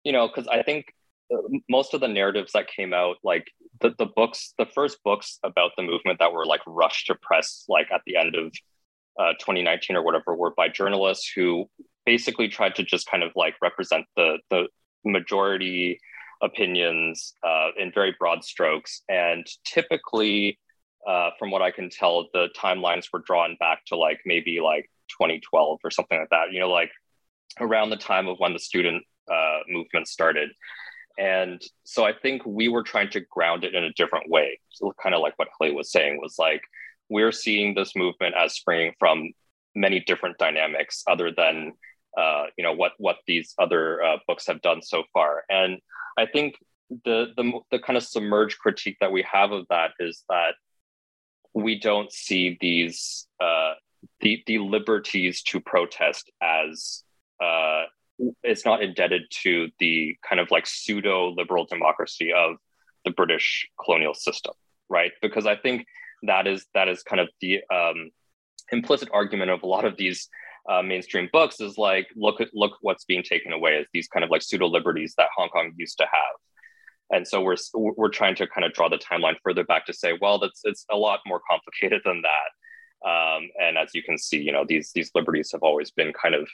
you 0.03 0.11
know, 0.11 0.27
because 0.27 0.47
I 0.47 0.63
think 0.63 0.93
uh, 1.33 1.37
most 1.69 1.93
of 1.93 1.99
the 1.99 2.07
narratives 2.07 2.53
that 2.53 2.67
came 2.67 2.93
out, 2.93 3.17
like 3.23 3.47
the, 3.81 3.93
the 3.97 4.05
books, 4.05 4.53
the 4.57 4.65
first 4.65 5.03
books 5.03 5.39
about 5.43 5.71
the 5.75 5.83
movement 5.83 6.19
that 6.19 6.31
were 6.31 6.45
like 6.45 6.61
rushed 6.65 7.07
to 7.07 7.15
press, 7.15 7.65
like 7.67 7.87
at 7.93 8.01
the 8.05 8.15
end 8.15 8.35
of 8.35 8.53
uh, 9.19 9.33
2019 9.33 9.95
or 9.95 10.01
whatever 10.01 10.35
were 10.35 10.53
by 10.55 10.69
journalists 10.69 11.31
who 11.35 11.69
basically 12.05 12.47
tried 12.47 12.75
to 12.75 12.83
just 12.83 13.09
kind 13.09 13.21
of 13.21 13.31
like 13.35 13.55
represent 13.61 14.05
the 14.15 14.39
the 14.49 14.67
majority 15.05 15.99
opinions 16.41 17.33
uh, 17.43 17.69
in 17.77 17.91
very 17.91 18.15
broad 18.17 18.43
strokes. 18.43 19.01
And 19.09 19.45
typically 19.65 20.57
uh, 21.07 21.31
from 21.39 21.51
what 21.51 21.61
i 21.61 21.71
can 21.71 21.89
tell 21.89 22.27
the 22.33 22.49
timelines 22.57 23.05
were 23.11 23.23
drawn 23.25 23.55
back 23.59 23.85
to 23.85 23.95
like 23.95 24.19
maybe 24.25 24.59
like 24.59 24.89
2012 25.17 25.79
or 25.83 25.89
something 25.89 26.19
like 26.19 26.29
that 26.29 26.51
you 26.51 26.59
know 26.59 26.69
like 26.69 26.91
around 27.59 27.89
the 27.89 27.97
time 27.97 28.27
of 28.27 28.37
when 28.39 28.53
the 28.53 28.59
student 28.59 29.03
uh, 29.31 29.59
movement 29.67 30.07
started. 30.07 30.49
And 31.17 31.61
so 31.83 32.05
i 32.05 32.13
think 32.13 32.45
we 32.45 32.69
were 32.69 32.83
trying 32.83 33.09
to 33.11 33.21
ground 33.21 33.63
it 33.63 33.75
in 33.75 33.83
a 33.83 33.93
different 33.93 34.29
way. 34.29 34.59
So 34.69 34.93
kind 35.01 35.15
of 35.15 35.21
like 35.21 35.33
what 35.37 35.49
Haley 35.59 35.73
was 35.73 35.91
saying 35.91 36.19
was 36.21 36.35
like 36.39 36.61
we're 37.09 37.31
seeing 37.31 37.73
this 37.73 37.95
movement 37.95 38.35
as 38.35 38.53
springing 38.53 38.93
from 38.99 39.31
many 39.75 39.99
different 39.99 40.37
dynamics 40.37 41.03
other 41.07 41.31
than 41.35 41.73
uh, 42.17 42.45
you 42.57 42.63
know 42.63 42.73
what 42.73 42.93
what 42.97 43.17
these 43.27 43.53
other 43.59 44.03
uh, 44.03 44.17
books 44.27 44.47
have 44.47 44.61
done 44.61 44.81
so 44.81 45.03
far 45.13 45.43
and 45.49 45.79
i 46.17 46.25
think 46.25 46.55
the, 47.05 47.27
the 47.37 47.59
the 47.71 47.79
kind 47.79 47.97
of 47.97 48.03
submerged 48.03 48.57
critique 48.57 48.97
that 48.99 49.11
we 49.11 49.23
have 49.31 49.51
of 49.51 49.65
that 49.69 49.91
is 49.99 50.23
that 50.29 50.55
we 51.53 51.79
don't 51.79 52.11
see 52.11 52.57
these 52.61 53.27
uh, 53.39 53.73
the 54.21 54.41
the 54.47 54.57
liberties 54.57 55.43
to 55.43 55.59
protest 55.59 56.31
as 56.41 57.03
uh, 57.43 57.83
it's 58.43 58.65
not 58.65 58.81
indebted 58.83 59.23
to 59.43 59.69
the 59.79 60.15
kind 60.27 60.39
of 60.39 60.51
like 60.51 60.67
pseudo 60.67 61.29
liberal 61.29 61.65
democracy 61.65 62.33
of 62.33 62.57
the 63.05 63.11
British 63.11 63.67
colonial 63.83 64.13
system, 64.13 64.53
right? 64.89 65.11
Because 65.21 65.45
I 65.45 65.55
think 65.55 65.85
that 66.23 66.47
is 66.47 66.65
that 66.73 66.87
is 66.87 67.03
kind 67.03 67.19
of 67.19 67.29
the 67.41 67.61
um, 67.73 68.11
implicit 68.71 69.09
argument 69.13 69.51
of 69.51 69.63
a 69.63 69.67
lot 69.67 69.85
of 69.85 69.97
these 69.97 70.29
uh, 70.69 70.81
mainstream 70.81 71.29
books 71.31 71.59
is 71.59 71.77
like 71.77 72.07
look 72.15 72.41
at 72.41 72.49
look 72.53 72.73
what's 72.81 73.05
being 73.05 73.23
taken 73.23 73.53
away 73.53 73.77
as 73.77 73.85
these 73.93 74.07
kind 74.07 74.23
of 74.23 74.29
like 74.29 74.41
pseudo 74.41 74.67
liberties 74.67 75.13
that 75.17 75.29
Hong 75.35 75.49
Kong 75.49 75.71
used 75.77 75.97
to 75.97 76.03
have. 76.03 76.35
And 77.11 77.27
so 77.27 77.41
we're 77.41 77.55
we're 77.73 78.09
trying 78.09 78.35
to 78.35 78.47
kind 78.47 78.65
of 78.65 78.73
draw 78.73 78.87
the 78.87 78.97
timeline 78.97 79.35
further 79.43 79.63
back 79.63 79.85
to 79.87 79.93
say, 79.93 80.17
well, 80.21 80.39
that's 80.39 80.61
it's 80.63 80.85
a 80.91 80.97
lot 80.97 81.21
more 81.25 81.41
complicated 81.49 82.01
than 82.05 82.21
that. 82.21 83.09
Um, 83.09 83.49
and 83.59 83.77
as 83.77 83.95
you 83.95 84.03
can 84.03 84.17
see, 84.17 84.41
you 84.41 84.51
know 84.51 84.65
these 84.67 84.91
these 84.93 85.11
liberties 85.15 85.51
have 85.53 85.63
always 85.63 85.89
been 85.91 86.13
kind 86.13 86.35
of 86.35 86.47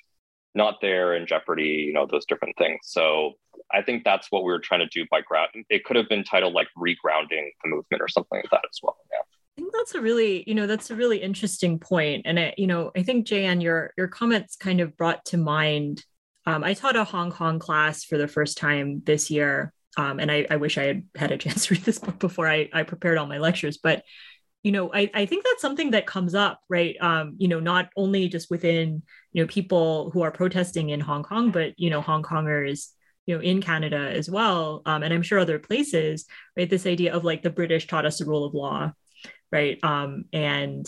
not 0.54 0.80
there 0.82 1.16
in 1.16 1.28
jeopardy, 1.28 1.84
you 1.88 1.94
know 1.94 2.08
those 2.10 2.26
different 2.26 2.56
things. 2.58 2.80
So 2.84 3.34
I 3.74 3.82
think 3.82 4.04
that's 4.06 4.32
what 4.32 4.44
we 4.44 4.52
were 4.52 4.60
trying 4.60 4.82
to 4.82 4.88
do 4.88 5.06
by 5.12 5.22
ground. 5.22 5.50
It 5.70 5.84
could 5.84 5.98
have 5.98 6.08
been 6.08 6.24
titled 6.24 6.54
like 6.54 6.68
regrounding 6.78 7.50
the 7.64 7.70
movement 7.70 8.02
or 8.02 8.08
something 8.08 8.40
like 8.40 8.52
that 8.52 8.64
as 8.70 8.80
well. 8.82 8.96
Yeah. 9.12 9.35
I 9.58 9.62
think 9.62 9.74
that's 9.74 9.96
a 9.96 10.02
really, 10.02 10.44
you 10.48 10.54
know, 10.54 10.68
that's 10.68 10.92
a 10.92 10.96
really 10.96 11.22
interesting 11.22 11.80
point. 11.80 12.24
And 12.26 12.38
I, 12.38 12.54
you 12.58 12.68
know, 12.68 12.92
I 12.96 13.04
think 13.04 13.26
Jan, 13.26 13.62
your 13.62 13.94
your 13.98 14.10
comments 14.10 14.58
kind 14.58 14.82
of 14.82 14.98
brought 14.98 15.24
to 15.26 15.38
mind. 15.38 16.04
Um, 16.46 16.64
I 16.64 16.74
taught 16.74 16.98
a 16.98 17.06
Hong 17.06 17.32
Kong 17.32 17.58
class 17.58 18.04
for 18.04 18.18
the 18.18 18.28
first 18.28 18.58
time 18.58 19.02
this 19.06 19.32
year, 19.32 19.74
um, 19.98 20.20
and 20.20 20.30
I, 20.30 20.46
I, 20.50 20.58
wish 20.58 20.78
I 20.78 20.84
had 20.84 21.04
had 21.16 21.32
a 21.32 21.38
chance 21.44 21.66
to 21.66 21.74
read 21.74 21.84
this 21.84 22.00
book 22.00 22.20
before 22.20 22.48
I, 22.48 22.70
I 22.74 22.84
prepared 22.84 23.18
all 23.18 23.28
my 23.28 23.38
lectures. 23.38 23.78
But 23.78 24.04
you 24.62 24.72
know, 24.72 24.92
I, 24.94 25.10
I 25.14 25.26
think 25.26 25.46
that's 25.46 25.62
something 25.62 25.92
that 25.92 26.08
comes 26.08 26.36
up, 26.36 26.60
right? 26.70 26.96
Um, 27.00 27.36
you 27.38 27.48
know, 27.48 27.60
not 27.60 27.90
only 27.96 28.28
just 28.28 28.50
within 28.50 29.04
you 29.32 29.44
know 29.44 29.48
people 29.48 30.12
who 30.12 30.22
are 30.22 30.32
protesting 30.32 30.90
in 30.90 31.00
Hong 31.00 31.24
Kong, 31.24 31.52
but 31.52 31.80
you 31.80 31.90
know, 31.90 32.02
Hong 32.02 32.24
Kongers 32.24 32.90
you 33.26 33.34
know 33.34 33.42
in 33.42 33.60
canada 33.60 33.98
as 33.98 34.30
well 34.30 34.84
um, 34.86 35.02
and 35.02 35.12
i'm 35.12 35.24
sure 35.24 35.40
other 35.40 35.58
places 35.58 36.26
right 36.56 36.70
this 36.70 36.86
idea 36.86 37.12
of 37.12 37.24
like 37.24 37.42
the 37.42 37.50
british 37.50 37.88
taught 37.88 38.06
us 38.06 38.20
the 38.20 38.26
rule 38.26 38.46
of 38.46 38.54
law 38.54 38.92
right? 39.56 39.80
Um, 39.84 40.26
and 40.34 40.86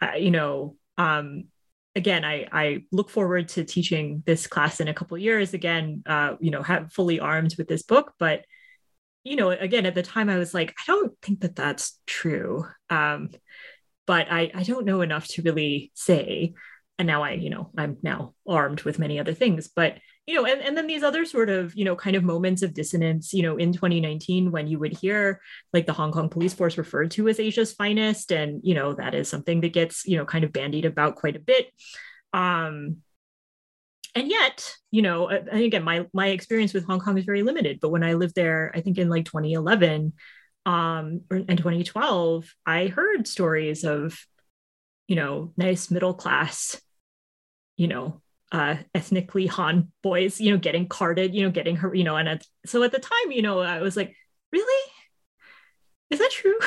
uh, 0.00 0.16
you 0.16 0.30
know 0.30 0.76
um, 0.96 1.44
again 1.96 2.24
I, 2.24 2.46
I 2.52 2.84
look 2.92 3.10
forward 3.10 3.48
to 3.50 3.64
teaching 3.64 4.22
this 4.26 4.46
class 4.46 4.80
in 4.80 4.88
a 4.88 4.94
couple 4.94 5.18
years 5.18 5.54
again 5.54 6.02
uh, 6.06 6.36
you 6.40 6.52
know 6.52 6.62
have 6.62 6.92
fully 6.92 7.18
armed 7.18 7.56
with 7.58 7.68
this 7.68 7.82
book. 7.82 8.12
But 8.18 8.44
you 9.24 9.34
know 9.34 9.50
again 9.50 9.86
at 9.86 9.96
the 9.96 10.04
time 10.04 10.30
i 10.30 10.38
was 10.38 10.54
like 10.54 10.70
i 10.70 10.84
don't 10.86 11.12
think 11.20 11.40
that 11.40 11.56
that's 11.56 11.98
true. 12.06 12.64
Um, 12.90 13.30
but 14.06 14.28
I, 14.30 14.52
I 14.54 14.62
don't 14.62 14.86
know 14.86 15.00
enough 15.00 15.26
to 15.30 15.42
really 15.42 15.90
say. 15.94 16.54
And 16.98 17.08
now 17.08 17.24
i 17.24 17.32
you 17.32 17.50
know 17.50 17.70
i'm 17.76 17.96
now 18.02 18.34
armed 18.46 18.82
with 18.82 19.00
many 19.00 19.18
other 19.18 19.34
things. 19.34 19.68
But 19.68 19.98
you 20.26 20.34
know, 20.34 20.44
and, 20.44 20.60
and 20.60 20.76
then 20.76 20.88
these 20.88 21.04
other 21.04 21.24
sort 21.24 21.48
of, 21.48 21.74
you 21.76 21.84
know, 21.84 21.94
kind 21.94 22.16
of 22.16 22.24
moments 22.24 22.62
of 22.62 22.74
dissonance, 22.74 23.32
you 23.32 23.42
know, 23.42 23.56
in 23.56 23.72
2019, 23.72 24.50
when 24.50 24.66
you 24.66 24.78
would 24.78 24.92
hear 24.92 25.40
like 25.72 25.86
the 25.86 25.92
Hong 25.92 26.10
Kong 26.10 26.28
police 26.28 26.52
force 26.52 26.76
referred 26.76 27.12
to 27.12 27.28
as 27.28 27.38
Asia's 27.38 27.72
finest. 27.72 28.32
And, 28.32 28.60
you 28.64 28.74
know, 28.74 28.92
that 28.94 29.14
is 29.14 29.28
something 29.28 29.60
that 29.60 29.72
gets, 29.72 30.04
you 30.04 30.16
know, 30.16 30.24
kind 30.24 30.44
of 30.44 30.52
bandied 30.52 30.84
about 30.84 31.14
quite 31.14 31.36
a 31.36 31.40
bit. 31.40 31.68
Um, 32.32 32.98
and 34.16 34.28
yet, 34.28 34.74
you 34.90 35.02
know, 35.02 35.28
and 35.28 35.48
again, 35.48 35.84
my 35.84 36.06
my 36.12 36.28
experience 36.28 36.72
with 36.72 36.86
Hong 36.86 37.00
Kong 37.00 37.18
is 37.18 37.24
very 37.24 37.42
limited. 37.42 37.78
But 37.80 37.90
when 37.90 38.02
I 38.02 38.14
lived 38.14 38.34
there, 38.34 38.72
I 38.74 38.80
think 38.80 38.98
in 38.98 39.10
like 39.10 39.26
2011 39.26 40.12
um, 40.64 41.20
and 41.30 41.58
2012, 41.58 42.52
I 42.64 42.86
heard 42.88 43.28
stories 43.28 43.84
of, 43.84 44.18
you 45.06 45.16
know, 45.16 45.52
nice 45.56 45.90
middle 45.90 46.14
class, 46.14 46.80
you 47.76 47.88
know, 47.88 48.22
uh, 48.52 48.76
ethnically 48.94 49.46
Han 49.46 49.92
boys, 50.02 50.40
you 50.40 50.52
know, 50.52 50.58
getting 50.58 50.88
carded, 50.88 51.34
you 51.34 51.42
know, 51.42 51.50
getting 51.50 51.76
her, 51.76 51.94
you 51.94 52.04
know, 52.04 52.16
and 52.16 52.28
at, 52.28 52.44
so 52.64 52.82
at 52.82 52.92
the 52.92 52.98
time, 52.98 53.30
you 53.30 53.42
know, 53.42 53.60
I 53.60 53.80
was 53.80 53.96
like, 53.96 54.14
really, 54.52 54.92
is 56.10 56.18
that 56.18 56.30
true? 56.30 56.58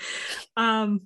um, 0.56 1.02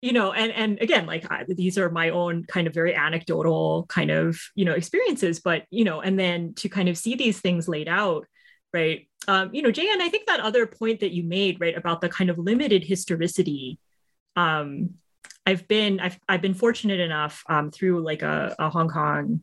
you 0.00 0.12
know, 0.12 0.32
and 0.32 0.50
and 0.52 0.80
again, 0.80 1.06
like 1.06 1.30
I, 1.30 1.44
these 1.46 1.78
are 1.78 1.88
my 1.88 2.10
own 2.10 2.44
kind 2.44 2.66
of 2.66 2.74
very 2.74 2.94
anecdotal 2.94 3.86
kind 3.88 4.10
of 4.10 4.36
you 4.56 4.64
know 4.64 4.72
experiences, 4.72 5.38
but 5.38 5.64
you 5.70 5.84
know, 5.84 6.00
and 6.00 6.18
then 6.18 6.54
to 6.54 6.68
kind 6.68 6.88
of 6.88 6.98
see 6.98 7.14
these 7.14 7.40
things 7.40 7.68
laid 7.68 7.88
out, 7.88 8.26
right? 8.74 9.08
Um, 9.28 9.54
you 9.54 9.62
know, 9.62 9.70
Jan, 9.70 10.02
I 10.02 10.08
think 10.08 10.26
that 10.26 10.40
other 10.40 10.66
point 10.66 11.00
that 11.00 11.12
you 11.12 11.22
made, 11.22 11.60
right, 11.60 11.76
about 11.76 12.00
the 12.00 12.08
kind 12.08 12.30
of 12.30 12.38
limited 12.38 12.82
historicity 12.82 13.78
um, 14.36 14.94
I've 15.46 15.66
been 15.68 16.00
I've 16.00 16.18
I've 16.28 16.42
been 16.42 16.54
fortunate 16.54 17.00
enough 17.00 17.42
um, 17.48 17.70
through 17.70 18.02
like 18.02 18.22
a, 18.22 18.54
a 18.58 18.70
Hong 18.70 18.88
Kong 18.88 19.40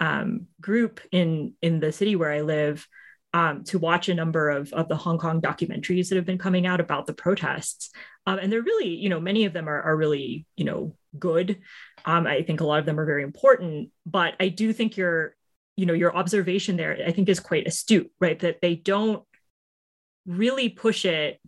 um, 0.00 0.46
group 0.60 1.00
in 1.12 1.54
in 1.62 1.80
the 1.80 1.92
city 1.92 2.16
where 2.16 2.32
I 2.32 2.42
live 2.42 2.86
um, 3.34 3.64
to 3.64 3.78
watch 3.78 4.08
a 4.08 4.14
number 4.14 4.50
of 4.50 4.72
of 4.72 4.88
the 4.88 4.96
Hong 4.96 5.18
Kong 5.18 5.40
documentaries 5.40 6.08
that 6.08 6.16
have 6.16 6.26
been 6.26 6.38
coming 6.38 6.66
out 6.66 6.80
about 6.80 7.06
the 7.06 7.14
protests, 7.14 7.90
um, 8.26 8.38
and 8.38 8.52
they're 8.52 8.62
really 8.62 8.88
you 8.88 9.08
know 9.08 9.20
many 9.20 9.44
of 9.44 9.52
them 9.52 9.68
are 9.68 9.82
are 9.82 9.96
really 9.96 10.46
you 10.56 10.64
know 10.64 10.96
good. 11.18 11.60
Um, 12.04 12.26
I 12.26 12.42
think 12.42 12.60
a 12.60 12.66
lot 12.66 12.78
of 12.78 12.86
them 12.86 12.98
are 12.98 13.06
very 13.06 13.22
important, 13.22 13.90
but 14.06 14.34
I 14.40 14.48
do 14.48 14.72
think 14.72 14.96
your 14.96 15.34
you 15.76 15.86
know 15.86 15.94
your 15.94 16.16
observation 16.16 16.76
there 16.76 16.98
I 17.06 17.12
think 17.12 17.28
is 17.28 17.40
quite 17.40 17.66
astute, 17.66 18.10
right? 18.20 18.38
That 18.38 18.60
they 18.62 18.74
don't 18.74 19.22
really 20.26 20.68
push 20.68 21.04
it 21.04 21.40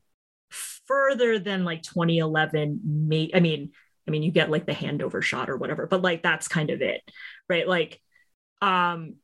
further 0.50 1.38
than 1.38 1.64
like 1.64 1.82
2011 1.82 2.80
may 2.84 3.30
i 3.34 3.38
mean 3.38 3.70
i 4.08 4.10
mean 4.10 4.22
you 4.22 4.32
get 4.32 4.50
like 4.50 4.66
the 4.66 4.72
handover 4.72 5.22
shot 5.22 5.48
or 5.48 5.56
whatever 5.56 5.86
but 5.86 6.02
like 6.02 6.22
that's 6.22 6.48
kind 6.48 6.70
of 6.70 6.82
it 6.82 7.00
right 7.48 7.68
like 7.68 8.00
um, 8.60 9.16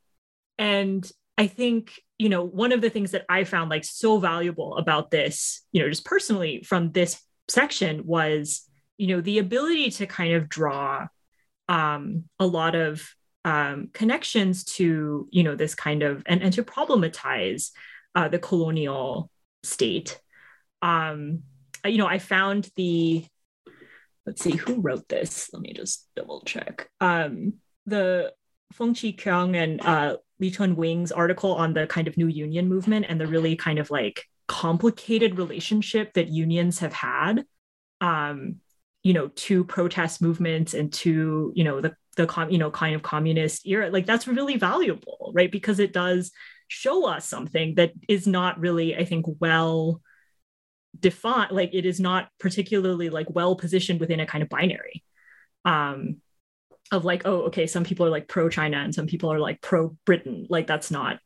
and 0.58 1.10
I 1.38 1.46
think, 1.46 2.00
you 2.18 2.28
know, 2.28 2.42
one 2.44 2.72
of 2.72 2.80
the 2.80 2.90
things 2.90 3.10
that 3.10 3.24
I 3.28 3.44
found 3.44 3.70
like 3.70 3.84
so 3.84 4.18
valuable 4.18 4.76
about 4.78 5.10
this, 5.10 5.62
you 5.72 5.82
know, 5.82 5.88
just 5.88 6.04
personally 6.04 6.62
from 6.62 6.92
this 6.92 7.22
section 7.48 8.06
was, 8.06 8.62
you 8.96 9.08
know, 9.08 9.20
the 9.20 9.38
ability 9.38 9.90
to 9.90 10.06
kind 10.06 10.34
of 10.34 10.48
draw 10.48 11.08
um, 11.68 12.24
a 12.38 12.46
lot 12.46 12.74
of 12.74 13.06
um, 13.44 13.90
connections 13.92 14.64
to, 14.64 15.28
you 15.30 15.42
know, 15.42 15.54
this 15.54 15.74
kind 15.74 16.02
of, 16.02 16.22
and, 16.26 16.42
and 16.42 16.54
to 16.54 16.62
problematize 16.62 17.70
uh, 18.14 18.28
the 18.28 18.38
colonial 18.38 19.30
state. 19.62 20.18
Um, 20.80 21.42
you 21.84 21.98
know, 21.98 22.06
I 22.06 22.18
found 22.18 22.70
the, 22.76 23.26
let's 24.24 24.42
see, 24.42 24.56
who 24.56 24.80
wrote 24.80 25.06
this? 25.08 25.50
Let 25.52 25.62
me 25.62 25.74
just 25.74 26.08
double 26.16 26.42
check. 26.46 26.88
Um, 27.00 27.54
the 27.84 28.32
Feng 28.72 28.94
Chi-keung 28.94 29.56
and 29.56 29.80
uh, 29.80 30.16
Li 30.38 30.50
Chun-wing's 30.50 31.12
article 31.12 31.54
on 31.54 31.72
the 31.72 31.86
kind 31.86 32.08
of 32.08 32.16
new 32.16 32.26
union 32.26 32.68
movement 32.68 33.06
and 33.08 33.20
the 33.20 33.26
really 33.26 33.56
kind 33.56 33.78
of 33.78 33.90
like 33.90 34.24
complicated 34.48 35.38
relationship 35.38 36.14
that 36.14 36.28
unions 36.28 36.78
have 36.80 36.92
had, 36.92 37.44
um, 38.00 38.56
you 39.02 39.12
know, 39.12 39.28
to 39.28 39.64
protest 39.64 40.20
movements 40.20 40.74
and 40.74 40.92
to, 40.92 41.52
you 41.54 41.64
know, 41.64 41.80
the, 41.80 41.94
the 42.16 42.26
com- 42.26 42.50
you 42.50 42.58
know, 42.58 42.70
kind 42.70 42.94
of 42.94 43.02
communist 43.02 43.66
era, 43.66 43.90
like 43.90 44.06
that's 44.06 44.26
really 44.28 44.56
valuable, 44.56 45.32
right? 45.34 45.50
Because 45.50 45.78
it 45.78 45.92
does 45.92 46.32
show 46.68 47.06
us 47.06 47.26
something 47.26 47.76
that 47.76 47.92
is 48.08 48.26
not 48.26 48.58
really, 48.58 48.96
I 48.96 49.04
think, 49.04 49.26
well 49.40 50.00
defined, 50.98 51.52
like 51.52 51.70
it 51.72 51.86
is 51.86 52.00
not 52.00 52.28
particularly 52.38 53.10
like 53.10 53.26
well 53.30 53.56
positioned 53.56 54.00
within 54.00 54.20
a 54.20 54.26
kind 54.26 54.42
of 54.42 54.48
binary. 54.48 55.04
Um, 55.64 56.20
of 56.92 57.04
like 57.04 57.22
oh 57.24 57.42
okay 57.42 57.66
some 57.66 57.84
people 57.84 58.06
are 58.06 58.10
like 58.10 58.28
pro 58.28 58.48
china 58.48 58.76
and 58.76 58.94
some 58.94 59.06
people 59.06 59.32
are 59.32 59.40
like 59.40 59.60
pro 59.60 59.96
britain 60.04 60.46
like 60.48 60.66
that's 60.66 60.90
not 60.90 61.18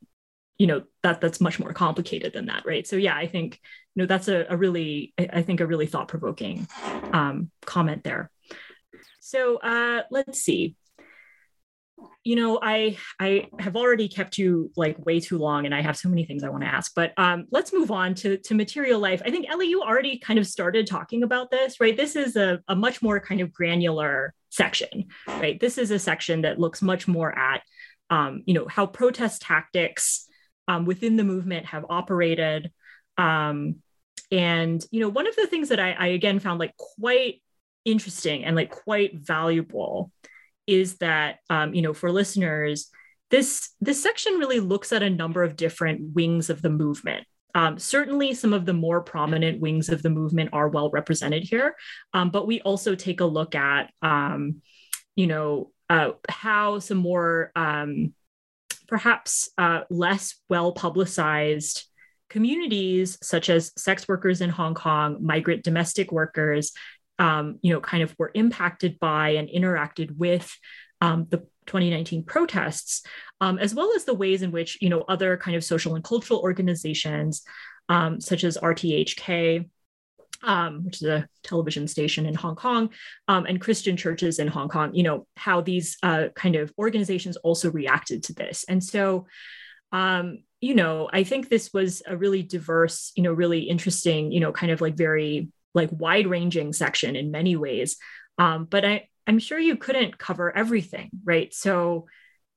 you 0.61 0.67
know 0.67 0.83
that 1.01 1.19
that's 1.19 1.41
much 1.41 1.59
more 1.59 1.73
complicated 1.73 2.33
than 2.33 2.45
that 2.45 2.63
right? 2.67 2.85
So 2.85 2.95
yeah 2.95 3.15
i 3.15 3.25
think 3.25 3.59
you 3.95 4.03
know 4.03 4.05
that's 4.05 4.27
a, 4.27 4.45
a 4.47 4.55
really 4.55 5.11
i 5.17 5.41
think 5.41 5.59
a 5.59 5.65
really 5.65 5.87
thought-provoking 5.87 6.67
um, 7.13 7.49
comment 7.65 8.03
there. 8.03 8.29
So 9.19 9.57
uh, 9.57 10.03
let's 10.11 10.39
see. 10.39 10.75
You 12.23 12.35
know 12.35 12.59
i 12.61 12.97
i 13.19 13.47
have 13.57 13.75
already 13.75 14.07
kept 14.07 14.37
you 14.37 14.71
like 14.75 15.03
way 15.03 15.19
too 15.19 15.39
long 15.39 15.65
and 15.65 15.73
i 15.73 15.81
have 15.81 15.97
so 15.97 16.09
many 16.09 16.25
things 16.25 16.43
i 16.43 16.49
want 16.49 16.63
to 16.63 16.69
ask 16.69 16.93
but 16.95 17.13
um, 17.17 17.47
let's 17.49 17.73
move 17.73 17.89
on 17.89 18.13
to 18.21 18.37
to 18.37 18.53
material 18.53 18.99
life. 18.99 19.23
I 19.25 19.31
think 19.31 19.49
ellie 19.49 19.67
you 19.67 19.81
already 19.81 20.19
kind 20.19 20.37
of 20.37 20.45
started 20.45 20.85
talking 20.85 21.23
about 21.23 21.49
this 21.49 21.79
right? 21.79 21.97
This 21.97 22.15
is 22.15 22.35
a, 22.35 22.59
a 22.67 22.75
much 22.75 23.01
more 23.01 23.19
kind 23.19 23.41
of 23.41 23.51
granular 23.51 24.35
section 24.51 25.07
right? 25.27 25.59
This 25.59 25.77
is 25.77 25.91
a 25.91 25.99
section 25.99 26.41
that 26.41 26.59
looks 26.59 26.81
much 26.81 27.07
more 27.07 27.37
at 27.37 27.63
um, 28.09 28.43
you 28.45 28.53
know 28.53 28.67
how 28.67 28.85
protest 28.85 29.41
tactics 29.41 30.27
um, 30.67 30.85
within 30.85 31.15
the 31.15 31.23
movement 31.23 31.65
have 31.67 31.85
operated. 31.89 32.71
Um, 33.17 33.77
and 34.31 34.83
you 34.91 35.01
know 35.01 35.09
one 35.09 35.27
of 35.27 35.35
the 35.35 35.47
things 35.47 35.69
that 35.69 35.79
I, 35.79 35.91
I 35.91 36.07
again 36.07 36.39
found 36.39 36.59
like 36.59 36.75
quite 36.77 37.41
interesting 37.83 38.45
and 38.45 38.55
like 38.55 38.69
quite 38.69 39.15
valuable 39.15 40.11
is 40.67 40.97
that 40.97 41.39
um, 41.49 41.73
you 41.73 41.81
know 41.81 41.93
for 41.93 42.11
listeners 42.11 42.89
this 43.29 43.69
this 43.81 44.01
section 44.01 44.33
really 44.35 44.59
looks 44.59 44.91
at 44.91 45.03
a 45.03 45.09
number 45.09 45.43
of 45.43 45.55
different 45.55 46.13
wings 46.13 46.49
of 46.49 46.61
the 46.61 46.69
movement 46.69 47.25
um, 47.55 47.79
certainly 47.79 48.33
some 48.33 48.53
of 48.53 48.65
the 48.65 48.73
more 48.73 49.01
prominent 49.01 49.59
wings 49.59 49.89
of 49.89 50.01
the 50.01 50.09
movement 50.09 50.49
are 50.53 50.69
well 50.69 50.89
represented 50.89 51.43
here. 51.43 51.75
Um, 52.13 52.29
but 52.29 52.47
we 52.47 52.61
also 52.61 52.95
take 52.95 53.19
a 53.19 53.25
look 53.25 53.55
at 53.55 53.91
um, 54.01 54.61
you 55.15 55.27
know 55.27 55.71
uh, 55.89 56.11
how 56.29 56.79
some 56.79 56.97
more 56.97 57.51
um, 57.55 58.13
perhaps 58.87 59.49
uh, 59.57 59.81
less 59.89 60.35
well 60.49 60.71
publicized 60.71 61.85
communities 62.29 63.17
such 63.21 63.49
as 63.49 63.73
sex 63.75 64.07
workers 64.07 64.39
in 64.39 64.49
hong 64.49 64.73
kong 64.73 65.17
migrant 65.19 65.63
domestic 65.63 66.13
workers 66.13 66.71
um, 67.21 67.59
you 67.61 67.71
know, 67.71 67.79
kind 67.79 68.01
of 68.01 68.15
were 68.17 68.31
impacted 68.33 68.99
by 68.99 69.31
and 69.31 69.47
interacted 69.47 70.17
with 70.17 70.51
um, 71.01 71.27
the 71.29 71.45
2019 71.65 72.23
protests, 72.23 73.03
um, 73.39 73.57
as 73.59 73.73
well 73.73 73.91
as 73.95 74.05
the 74.05 74.13
ways 74.13 74.41
in 74.41 74.51
which, 74.51 74.77
you 74.81 74.89
know, 74.89 75.01
other 75.07 75.37
kind 75.37 75.55
of 75.55 75.63
social 75.63 75.95
and 75.95 76.03
cultural 76.03 76.39
organizations, 76.39 77.43
um, 77.89 78.19
such 78.21 78.43
as 78.43 78.57
RTHK, 78.57 79.69
um, 80.43 80.85
which 80.85 80.97
is 80.97 81.07
a 81.07 81.27
television 81.43 81.87
station 81.87 82.25
in 82.25 82.33
Hong 82.33 82.55
Kong, 82.55 82.89
um, 83.27 83.45
and 83.45 83.61
Christian 83.61 83.97
churches 83.97 84.39
in 84.39 84.47
Hong 84.47 84.69
Kong, 84.69 84.93
you 84.93 85.03
know, 85.03 85.27
how 85.35 85.61
these 85.61 85.97
uh, 86.03 86.29
kind 86.35 86.55
of 86.55 86.73
organizations 86.77 87.37
also 87.37 87.71
reacted 87.71 88.23
to 88.23 88.33
this. 88.33 88.65
And 88.67 88.83
so, 88.83 89.27
um, 89.91 90.39
you 90.59 90.75
know, 90.75 91.09
I 91.11 91.23
think 91.23 91.49
this 91.49 91.73
was 91.73 92.01
a 92.07 92.15
really 92.15 92.43
diverse, 92.43 93.11
you 93.15 93.23
know, 93.23 93.33
really 93.33 93.61
interesting, 93.61 94.31
you 94.31 94.39
know, 94.39 94.51
kind 94.51 94.71
of 94.71 94.81
like 94.81 94.95
very 94.95 95.49
like 95.73 95.89
wide 95.91 96.27
ranging 96.27 96.73
section 96.73 97.15
in 97.15 97.31
many 97.31 97.55
ways. 97.55 97.97
Um, 98.37 98.65
but 98.65 98.85
I, 98.85 99.07
I'm 99.31 99.39
sure 99.39 99.57
you 99.57 99.77
couldn't 99.77 100.17
cover 100.17 100.53
everything, 100.53 101.09
right? 101.23 101.53
So, 101.53 102.07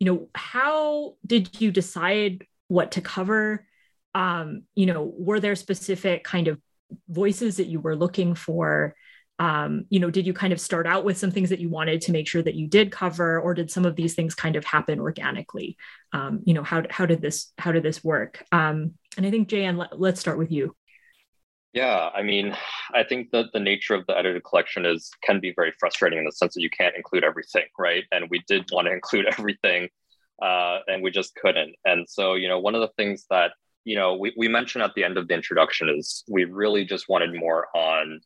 you 0.00 0.06
know, 0.06 0.28
how 0.34 1.14
did 1.24 1.60
you 1.60 1.70
decide 1.70 2.48
what 2.66 2.90
to 2.92 3.00
cover? 3.00 3.64
Um, 4.12 4.64
you 4.74 4.86
know, 4.86 5.04
were 5.16 5.38
there 5.38 5.54
specific 5.54 6.24
kind 6.24 6.48
of 6.48 6.60
voices 7.08 7.58
that 7.58 7.68
you 7.68 7.78
were 7.78 7.94
looking 7.94 8.34
for? 8.34 8.96
Um, 9.38 9.84
you 9.88 10.00
know, 10.00 10.10
did 10.10 10.26
you 10.26 10.32
kind 10.32 10.52
of 10.52 10.60
start 10.60 10.84
out 10.84 11.04
with 11.04 11.16
some 11.16 11.30
things 11.30 11.50
that 11.50 11.60
you 11.60 11.68
wanted 11.68 12.00
to 12.00 12.12
make 12.12 12.26
sure 12.26 12.42
that 12.42 12.56
you 12.56 12.66
did 12.66 12.90
cover, 12.90 13.38
or 13.38 13.54
did 13.54 13.70
some 13.70 13.84
of 13.84 13.94
these 13.94 14.16
things 14.16 14.34
kind 14.34 14.56
of 14.56 14.64
happen 14.64 14.98
organically? 14.98 15.76
Um, 16.12 16.40
you 16.44 16.54
know, 16.54 16.64
how 16.64 16.82
how 16.90 17.06
did 17.06 17.22
this 17.22 17.52
how 17.56 17.70
did 17.70 17.84
this 17.84 18.02
work? 18.02 18.42
Um, 18.50 18.94
and 19.16 19.24
I 19.24 19.30
think 19.30 19.46
Jan, 19.46 19.76
let, 19.76 20.00
let's 20.00 20.18
start 20.18 20.38
with 20.38 20.50
you. 20.50 20.74
Yeah, 21.74 22.10
I 22.14 22.22
mean, 22.22 22.56
I 22.94 23.04
think 23.04 23.32
that 23.32 23.52
the 23.52 23.60
nature 23.60 23.94
of 23.94 24.06
the 24.06 24.16
edited 24.16 24.44
collection 24.44 24.86
is 24.86 25.10
can 25.24 25.40
be 25.40 25.52
very 25.56 25.72
frustrating 25.80 26.20
in 26.20 26.24
the 26.24 26.32
sense 26.32 26.54
that 26.54 26.62
you 26.62 26.70
can't 26.70 26.96
include 26.96 27.24
everything, 27.24 27.64
right? 27.78 28.04
And 28.12 28.30
we 28.30 28.42
did 28.48 28.66
want 28.72 28.86
to 28.88 28.92
include 28.94 29.26
everything, 29.38 29.88
uh, 30.42 30.80
and 30.88 31.02
we 31.02 31.10
just 31.10 31.34
couldn't. 31.36 31.76
And 31.84 32.08
so, 32.08 32.34
you 32.34 32.48
know, 32.48 32.60
one 32.60 32.76
of 32.76 32.82
the 32.82 32.92
things 32.96 33.26
that 33.30 33.52
you 33.84 33.96
know 33.96 34.14
we, 34.16 34.32
we 34.38 34.48
mentioned 34.48 34.84
at 34.84 34.94
the 34.96 35.04
end 35.04 35.18
of 35.18 35.28
the 35.28 35.34
introduction 35.34 35.88
is 35.90 36.24
we 36.30 36.44
really 36.44 36.84
just 36.86 37.08
wanted 37.08 37.34
more 37.34 37.68
on 37.76 38.20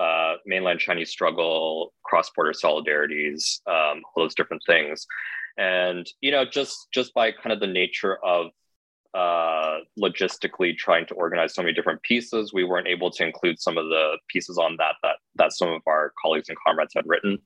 uh, 0.00 0.34
mainland 0.46 0.80
Chinese 0.80 1.10
struggle, 1.10 1.94
cross 2.04 2.30
border 2.36 2.52
solidarities, 2.52 3.60
um, 3.68 4.02
all 4.14 4.24
those 4.24 4.34
different 4.36 4.62
things. 4.66 5.06
and 5.58 6.06
you 6.20 6.30
know 6.30 6.44
just 6.44 6.88
just 6.92 7.14
by 7.14 7.32
kind 7.32 7.52
of 7.52 7.60
the 7.60 7.66
nature 7.66 8.18
of 8.24 8.48
uh, 9.16 9.78
logistically 9.98 10.76
trying 10.76 11.06
to 11.06 11.14
organize 11.14 11.54
so 11.54 11.62
many 11.62 11.72
different 11.72 12.02
pieces, 12.02 12.52
we 12.52 12.64
weren't 12.64 12.86
able 12.86 13.10
to 13.10 13.24
include 13.24 13.58
some 13.58 13.78
of 13.78 13.86
the 13.86 14.18
pieces 14.28 14.58
on 14.58 14.76
that 14.76 14.96
that 15.02 15.16
that 15.36 15.52
some 15.52 15.70
of 15.70 15.82
our 15.86 16.12
colleagues 16.20 16.48
and 16.50 16.58
comrades 16.64 16.92
had 16.94 17.06
written. 17.06 17.38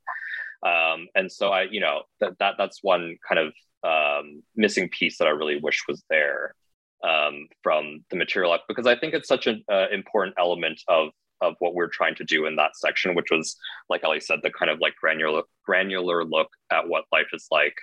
Um, 0.67 1.07
and 1.15 1.31
so 1.31 1.51
I, 1.51 1.63
you 1.63 1.81
know, 1.81 2.03
that, 2.21 2.39
that 2.41 2.55
that's 2.59 2.83
one 2.83 3.17
kind 3.27 3.39
of 3.39 3.53
um, 3.83 4.43
missing 4.57 4.89
piece 4.89 5.17
that 5.19 5.29
I 5.29 5.31
really 5.31 5.61
wish 5.61 5.85
was 5.89 6.03
there 6.11 6.55
um, 7.03 7.49
from 7.63 8.05
the 8.11 8.17
material 8.17 8.59
because 8.69 8.87
I 8.87 8.97
think 8.97 9.15
it's 9.15 9.29
such 9.29 9.47
an 9.47 9.65
uh, 9.73 9.87
important 9.93 10.35
element 10.39 10.81
of 10.89 11.11
of 11.41 11.55
what 11.61 11.75
we're 11.75 11.89
trying 11.89 12.15
to 12.17 12.25
do 12.25 12.47
in 12.47 12.57
that 12.57 12.77
section, 12.77 13.15
which 13.15 13.31
was, 13.31 13.57
like 13.89 14.05
Ellie 14.05 14.21
said, 14.21 14.41
the 14.43 14.51
kind 14.51 14.71
of 14.71 14.79
like 14.81 14.95
granular 14.97 15.43
granular 15.65 16.25
look 16.25 16.49
at 16.73 16.89
what 16.89 17.05
life 17.13 17.29
is 17.33 17.47
like 17.51 17.77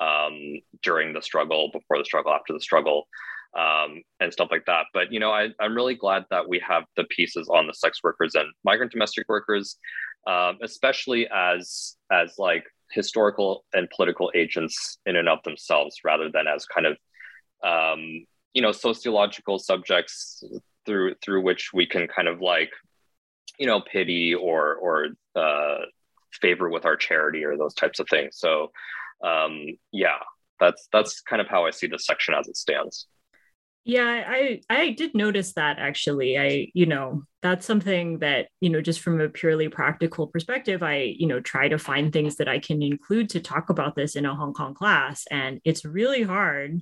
um, 0.00 0.60
during 0.82 1.12
the 1.12 1.22
struggle, 1.22 1.70
before 1.72 1.98
the 1.98 2.04
struggle, 2.04 2.32
after 2.32 2.52
the 2.52 2.60
struggle, 2.60 3.06
um, 3.58 4.02
and 4.20 4.32
stuff 4.32 4.48
like 4.50 4.64
that. 4.66 4.86
But 4.92 5.12
you 5.12 5.20
know, 5.20 5.30
I, 5.30 5.50
am 5.60 5.74
really 5.74 5.94
glad 5.94 6.24
that 6.30 6.48
we 6.48 6.60
have 6.60 6.84
the 6.96 7.04
pieces 7.04 7.48
on 7.48 7.66
the 7.66 7.74
sex 7.74 8.00
workers 8.02 8.34
and 8.34 8.48
migrant 8.64 8.92
domestic 8.92 9.28
workers, 9.28 9.76
um, 10.26 10.58
especially 10.62 11.28
as 11.28 11.96
as 12.10 12.34
like 12.38 12.64
historical 12.90 13.64
and 13.72 13.88
political 13.90 14.30
agents 14.34 14.98
in 15.06 15.16
and 15.16 15.28
of 15.28 15.42
themselves, 15.44 15.96
rather 16.04 16.30
than 16.30 16.46
as 16.46 16.66
kind 16.66 16.86
of 16.86 16.96
um, 17.64 18.26
you 18.52 18.62
know 18.62 18.72
sociological 18.72 19.58
subjects 19.58 20.42
through 20.86 21.14
through 21.24 21.42
which 21.42 21.70
we 21.72 21.86
can 21.86 22.08
kind 22.08 22.28
of 22.28 22.40
like 22.40 22.70
you 23.58 23.66
know 23.66 23.80
pity 23.80 24.34
or 24.34 24.74
or 24.74 25.08
uh, 25.36 25.78
favor 26.32 26.68
with 26.68 26.84
our 26.84 26.96
charity 26.96 27.44
or 27.44 27.56
those 27.56 27.74
types 27.74 28.00
of 28.00 28.08
things. 28.08 28.36
So 28.38 28.72
um, 29.24 29.66
yeah, 29.90 30.18
that's 30.60 30.88
that's 30.92 31.20
kind 31.22 31.40
of 31.40 31.48
how 31.48 31.66
I 31.66 31.70
see 31.70 31.86
this 31.86 32.06
section 32.06 32.34
as 32.34 32.46
it 32.46 32.56
stands. 32.56 33.06
Yeah, 33.84 34.24
I 34.26 34.60
I 34.70 34.90
did 34.90 35.14
notice 35.14 35.54
that 35.54 35.78
actually. 35.78 36.38
I 36.38 36.70
you 36.74 36.86
know 36.86 37.24
that's 37.42 37.66
something 37.66 38.18
that 38.20 38.48
you 38.60 38.70
know 38.70 38.80
just 38.80 39.00
from 39.00 39.20
a 39.20 39.28
purely 39.28 39.68
practical 39.68 40.26
perspective, 40.26 40.82
I 40.82 41.14
you 41.18 41.26
know 41.26 41.40
try 41.40 41.68
to 41.68 41.78
find 41.78 42.12
things 42.12 42.36
that 42.36 42.48
I 42.48 42.58
can 42.58 42.82
include 42.82 43.30
to 43.30 43.40
talk 43.40 43.70
about 43.70 43.96
this 43.96 44.16
in 44.16 44.26
a 44.26 44.34
Hong 44.34 44.52
Kong 44.52 44.74
class, 44.74 45.24
and 45.30 45.60
it's 45.64 45.84
really 45.84 46.22
hard. 46.22 46.80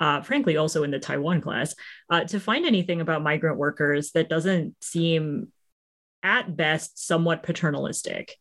Uh, 0.00 0.20
frankly, 0.20 0.56
also 0.56 0.82
in 0.82 0.90
the 0.90 0.98
Taiwan 0.98 1.40
class, 1.40 1.74
uh, 2.10 2.24
to 2.24 2.40
find 2.40 2.66
anything 2.66 3.00
about 3.00 3.22
migrant 3.22 3.56
workers 3.56 4.10
that 4.10 4.28
doesn't 4.28 4.74
seem, 4.82 5.52
at 6.22 6.56
best, 6.56 6.98
somewhat 7.06 7.44
paternalistic 7.44 8.36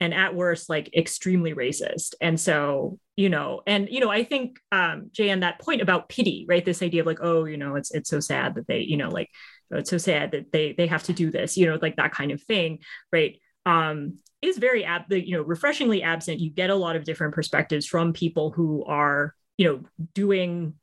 and 0.00 0.12
at 0.12 0.34
worst 0.34 0.68
like 0.68 0.94
extremely 0.94 1.54
racist. 1.54 2.14
And 2.20 2.38
so 2.38 2.98
you 3.16 3.28
know 3.28 3.62
and 3.66 3.88
you 3.90 4.00
know 4.00 4.10
i 4.10 4.24
think 4.24 4.58
um 4.72 5.08
jay 5.12 5.30
on 5.30 5.40
that 5.40 5.60
point 5.60 5.80
about 5.80 6.08
pity 6.08 6.46
right? 6.48 6.64
This 6.64 6.82
idea 6.82 7.02
of 7.02 7.06
like 7.06 7.20
oh 7.22 7.44
you 7.44 7.56
know 7.56 7.76
it's 7.76 7.90
it's 7.92 8.10
so 8.10 8.20
sad 8.20 8.56
that 8.56 8.66
they 8.66 8.80
you 8.80 8.96
know 8.96 9.08
like 9.08 9.30
oh, 9.72 9.78
it's 9.78 9.90
so 9.90 9.98
sad 9.98 10.32
that 10.32 10.52
they 10.52 10.72
they 10.72 10.86
have 10.86 11.04
to 11.04 11.12
do 11.12 11.30
this 11.30 11.56
you 11.56 11.66
know 11.66 11.78
like 11.80 11.96
that 11.96 12.12
kind 12.12 12.32
of 12.32 12.42
thing 12.42 12.80
right? 13.12 13.38
Um 13.66 14.18
is 14.42 14.58
very 14.58 14.84
ab 14.84 15.04
you 15.10 15.36
know 15.36 15.42
refreshingly 15.42 16.02
absent. 16.02 16.40
You 16.40 16.50
get 16.50 16.70
a 16.70 16.74
lot 16.74 16.96
of 16.96 17.04
different 17.04 17.34
perspectives 17.34 17.86
from 17.86 18.12
people 18.12 18.50
who 18.50 18.84
are 18.84 19.34
you 19.56 19.66
know 19.66 19.80
doing 20.14 20.74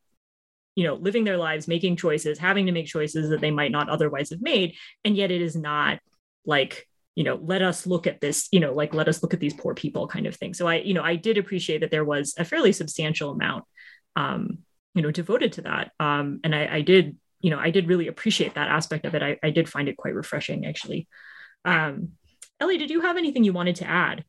you 0.76 0.86
know 0.86 0.95
living 0.95 1.26
their 1.26 1.38
lives 1.38 1.68
making 1.68 1.97
choices 1.97 2.39
having 2.39 2.66
to 2.66 2.72
make 2.72 2.88
choices 2.88 3.30
that 3.30 3.41
they 3.41 3.51
might 3.51 3.72
not 3.72 3.89
otherwise 3.89 4.30
have 4.30 4.41
made. 4.41 4.76
And 5.03 5.16
yet 5.16 5.32
it 5.32 5.41
is 5.41 5.55
not 5.55 5.99
like 6.45 6.88
you 7.16 7.24
know 7.24 7.39
let 7.41 7.62
us 7.62 7.86
look 7.86 8.07
at 8.07 8.22
this 8.22 8.47
you 8.51 8.59
know 8.59 8.74
like 8.74 8.93
let 8.93 9.07
us 9.07 9.22
look 9.22 9.34
at 9.34 9.39
these 9.39 9.53
poor 9.53 9.74
people 9.74 10.07
kind 10.07 10.28
of 10.28 10.36
thing. 10.36 10.53
So 10.53 10.68
i 10.68 10.76
you 10.76 10.93
know 10.93 11.03
i 11.03 11.16
did 11.16 11.38
appreciate 11.38 11.82
that 11.82 11.91
there 11.91 12.05
was 12.05 12.36
a 12.38 12.45
fairly 12.45 12.72
substantial 12.72 13.32
amount 13.32 13.66
um 14.16 14.59
you 14.93 15.01
know 15.01 15.12
devoted 15.12 15.53
to 15.53 15.62
that. 15.64 15.91
Um 15.99 16.39
and 16.43 16.55
i 16.55 16.78
i 16.78 16.82
did 16.82 17.18
you 17.39 17.49
know 17.49 17.59
i 17.59 17.72
did 17.72 17.88
really 17.88 18.07
appreciate 18.07 18.55
that 18.55 18.70
aspect 18.70 19.05
of 19.05 19.16
it. 19.16 19.24
I, 19.24 19.38
I 19.43 19.49
did 19.49 19.70
find 19.70 19.89
it 19.89 19.97
quite 19.97 20.16
refreshing 20.16 20.66
actually. 20.66 21.07
Um 21.66 22.09
ellie 22.59 22.78
did 22.78 22.91
you 22.91 23.01
have 23.01 23.18
anything 23.18 23.43
you 23.43 23.53
wanted 23.53 23.78
to 23.78 23.88
add 23.88 24.24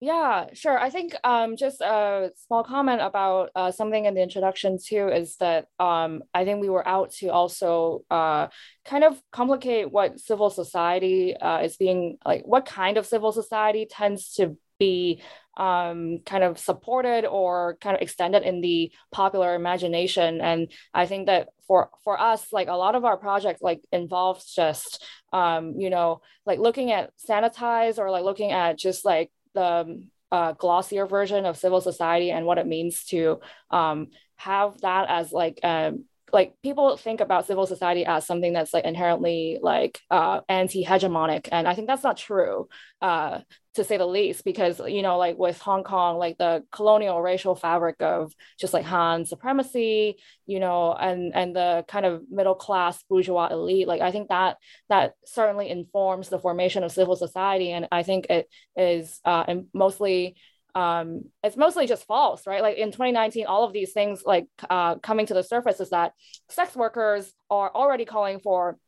yeah, 0.00 0.46
sure. 0.52 0.78
I 0.78 0.90
think 0.90 1.14
um, 1.24 1.56
just 1.56 1.80
a 1.80 2.30
small 2.46 2.62
comment 2.62 3.00
about 3.00 3.50
uh, 3.56 3.72
something 3.72 4.04
in 4.04 4.14
the 4.14 4.22
introduction 4.22 4.78
too 4.78 5.08
is 5.08 5.36
that 5.38 5.66
um, 5.80 6.22
I 6.32 6.44
think 6.44 6.60
we 6.60 6.68
were 6.68 6.86
out 6.86 7.10
to 7.14 7.28
also 7.28 8.04
uh, 8.08 8.46
kind 8.84 9.02
of 9.02 9.20
complicate 9.32 9.90
what 9.90 10.20
civil 10.20 10.50
society 10.50 11.36
uh, 11.36 11.62
is 11.62 11.76
being 11.76 12.18
like, 12.24 12.44
what 12.44 12.64
kind 12.64 12.96
of 12.96 13.06
civil 13.06 13.32
society 13.32 13.88
tends 13.90 14.34
to 14.34 14.56
be 14.78 15.20
um, 15.56 16.20
kind 16.24 16.44
of 16.44 16.60
supported 16.60 17.26
or 17.26 17.76
kind 17.80 17.96
of 17.96 18.02
extended 18.02 18.44
in 18.44 18.60
the 18.60 18.92
popular 19.10 19.56
imagination. 19.56 20.40
And 20.40 20.70
I 20.94 21.06
think 21.06 21.26
that 21.26 21.48
for 21.66 21.90
for 22.04 22.20
us, 22.20 22.52
like 22.52 22.68
a 22.68 22.74
lot 22.74 22.94
of 22.94 23.04
our 23.04 23.16
projects 23.16 23.60
like 23.60 23.80
involves 23.90 24.54
just 24.54 25.04
um, 25.32 25.74
you 25.78 25.90
know 25.90 26.20
like 26.46 26.60
looking 26.60 26.92
at 26.92 27.10
sanitize 27.18 27.98
or 27.98 28.12
like 28.12 28.22
looking 28.22 28.52
at 28.52 28.78
just 28.78 29.04
like 29.04 29.32
the 29.58 30.02
uh, 30.30 30.52
glossier 30.52 31.06
version 31.06 31.44
of 31.46 31.56
civil 31.56 31.80
society 31.80 32.30
and 32.30 32.46
what 32.46 32.58
it 32.58 32.66
means 32.66 33.04
to 33.06 33.40
um, 33.70 34.08
have 34.36 34.80
that 34.82 35.08
as 35.08 35.32
like 35.32 35.58
um, 35.62 36.04
like 36.32 36.54
people 36.62 36.96
think 36.96 37.20
about 37.20 37.46
civil 37.46 37.66
society 37.66 38.04
as 38.04 38.26
something 38.26 38.52
that's 38.52 38.74
like 38.74 38.84
inherently 38.84 39.58
like 39.62 40.00
uh, 40.10 40.40
anti-hegemonic 40.48 41.48
and 41.52 41.66
i 41.66 41.74
think 41.74 41.86
that's 41.86 42.02
not 42.02 42.16
true 42.16 42.68
uh, 43.00 43.40
to 43.74 43.84
say 43.84 43.96
the 43.96 44.06
least 44.06 44.44
because 44.44 44.80
you 44.80 45.02
know 45.02 45.18
like 45.18 45.38
with 45.38 45.58
hong 45.60 45.84
kong 45.84 46.18
like 46.18 46.36
the 46.38 46.64
colonial 46.72 47.22
racial 47.22 47.54
fabric 47.54 47.96
of 48.00 48.32
just 48.58 48.74
like 48.74 48.84
han 48.84 49.24
supremacy 49.24 50.16
you 50.46 50.58
know 50.58 50.92
and 50.92 51.34
and 51.34 51.54
the 51.54 51.84
kind 51.86 52.04
of 52.04 52.22
middle 52.30 52.56
class 52.56 53.02
bourgeois 53.08 53.48
elite 53.50 53.86
like 53.86 54.00
i 54.00 54.10
think 54.10 54.28
that 54.28 54.56
that 54.88 55.12
certainly 55.24 55.70
informs 55.70 56.28
the 56.28 56.38
formation 56.38 56.82
of 56.82 56.90
civil 56.90 57.14
society 57.14 57.70
and 57.70 57.86
i 57.92 58.02
think 58.02 58.26
it 58.30 58.48
is 58.76 59.20
uh, 59.24 59.44
mostly 59.72 60.36
um, 60.78 61.24
it's 61.42 61.56
mostly 61.56 61.88
just 61.88 62.06
false, 62.06 62.46
right? 62.46 62.62
Like 62.62 62.76
in 62.76 62.92
2019, 62.92 63.46
all 63.46 63.64
of 63.64 63.72
these 63.72 63.92
things 63.92 64.22
like 64.24 64.46
uh, 64.70 64.94
coming 64.96 65.26
to 65.26 65.34
the 65.34 65.42
surface 65.42 65.80
is 65.80 65.90
that 65.90 66.12
sex 66.48 66.76
workers 66.76 67.32
are 67.50 67.68
already 67.74 68.04
calling 68.04 68.38
for 68.38 68.78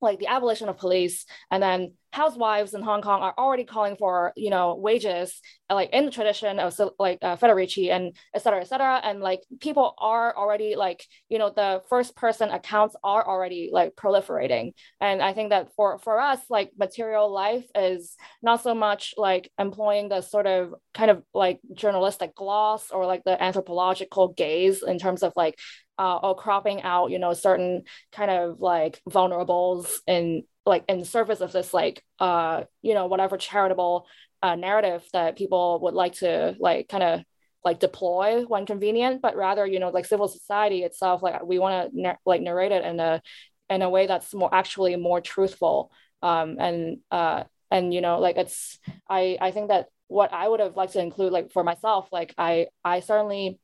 like 0.00 0.18
the 0.18 0.26
abolition 0.26 0.68
of 0.68 0.78
police 0.78 1.26
and 1.50 1.62
then 1.62 1.92
housewives 2.12 2.74
in 2.74 2.82
hong 2.82 3.02
kong 3.02 3.22
are 3.22 3.34
already 3.38 3.64
calling 3.64 3.96
for 3.96 4.32
you 4.36 4.50
know 4.50 4.74
wages 4.74 5.40
like 5.70 5.90
in 5.92 6.04
the 6.04 6.10
tradition 6.10 6.58
of 6.58 6.78
like 6.98 7.18
uh, 7.22 7.36
federici 7.36 7.90
and 7.90 8.16
et 8.34 8.42
cetera 8.42 8.60
et 8.60 8.66
cetera. 8.66 9.00
And 9.02 9.20
like 9.20 9.42
people 9.60 9.94
are 9.98 10.36
already 10.36 10.74
like 10.74 11.04
you 11.28 11.38
know 11.38 11.50
the 11.54 11.82
first 11.88 12.16
person 12.16 12.50
accounts 12.50 12.96
are 13.04 13.26
already 13.26 13.70
like 13.72 13.94
proliferating. 13.94 14.72
And 15.00 15.22
i 15.22 15.32
think 15.32 15.50
that 15.50 15.72
for 15.76 15.98
for 15.98 16.20
us 16.20 16.40
like 16.48 16.72
material 16.78 17.32
life 17.32 17.64
is 17.74 18.16
not 18.42 18.62
so 18.62 18.74
much 18.74 19.14
like 19.16 19.50
employing 19.58 20.08
the 20.08 20.20
sort 20.20 20.46
of 20.46 20.74
kind 20.94 21.10
of 21.10 21.22
like 21.32 21.60
journalistic 21.74 22.34
gloss 22.34 22.90
or 22.90 23.06
like 23.06 23.22
the 23.24 23.40
anthropological 23.40 24.28
gaze 24.28 24.82
in 24.82 24.98
terms 24.98 25.22
of 25.22 25.32
like 25.36 25.58
uh, 26.00 26.16
or 26.16 26.34
cropping 26.34 26.82
out, 26.82 27.10
you 27.10 27.18
know, 27.18 27.34
certain 27.34 27.84
kind 28.10 28.30
of 28.30 28.60
like 28.60 29.02
vulnerables 29.08 29.88
in 30.06 30.44
like 30.64 30.84
in 30.88 31.04
service 31.04 31.40
of 31.40 31.52
this 31.52 31.72
like 31.72 32.02
uh 32.18 32.62
you 32.82 32.92
know 32.94 33.06
whatever 33.06 33.36
charitable 33.36 34.06
uh, 34.42 34.56
narrative 34.56 35.02
that 35.12 35.36
people 35.36 35.80
would 35.82 35.94
like 35.94 36.12
to 36.14 36.54
like 36.58 36.88
kind 36.88 37.02
of 37.02 37.22
like 37.64 37.80
deploy 37.80 38.42
when 38.44 38.66
convenient 38.66 39.20
but 39.20 39.36
rather 39.36 39.66
you 39.66 39.78
know 39.78 39.90
like 39.90 40.06
civil 40.06 40.28
society 40.28 40.82
itself 40.82 41.22
like 41.22 41.42
we 41.44 41.58
want 41.58 41.92
to 41.94 42.16
like 42.24 42.40
narrate 42.40 42.72
it 42.72 42.84
in 42.84 43.00
a 43.00 43.20
in 43.68 43.82
a 43.82 43.90
way 43.90 44.06
that's 44.06 44.34
more 44.34 44.52
actually 44.52 44.96
more 44.96 45.20
truthful. 45.20 45.90
Um 46.22 46.56
and 46.58 46.98
uh 47.10 47.44
and 47.70 47.94
you 47.94 48.00
know 48.00 48.18
like 48.18 48.36
it's 48.36 48.78
i 49.08 49.38
i 49.40 49.50
think 49.52 49.68
that 49.68 49.86
what 50.08 50.32
i 50.32 50.46
would 50.46 50.60
have 50.60 50.76
liked 50.76 50.94
to 50.94 51.00
include 51.00 51.32
like 51.32 51.52
for 51.52 51.62
myself 51.62 52.08
like 52.10 52.34
i 52.36 52.66
i 52.84 53.00
certainly 53.00 53.60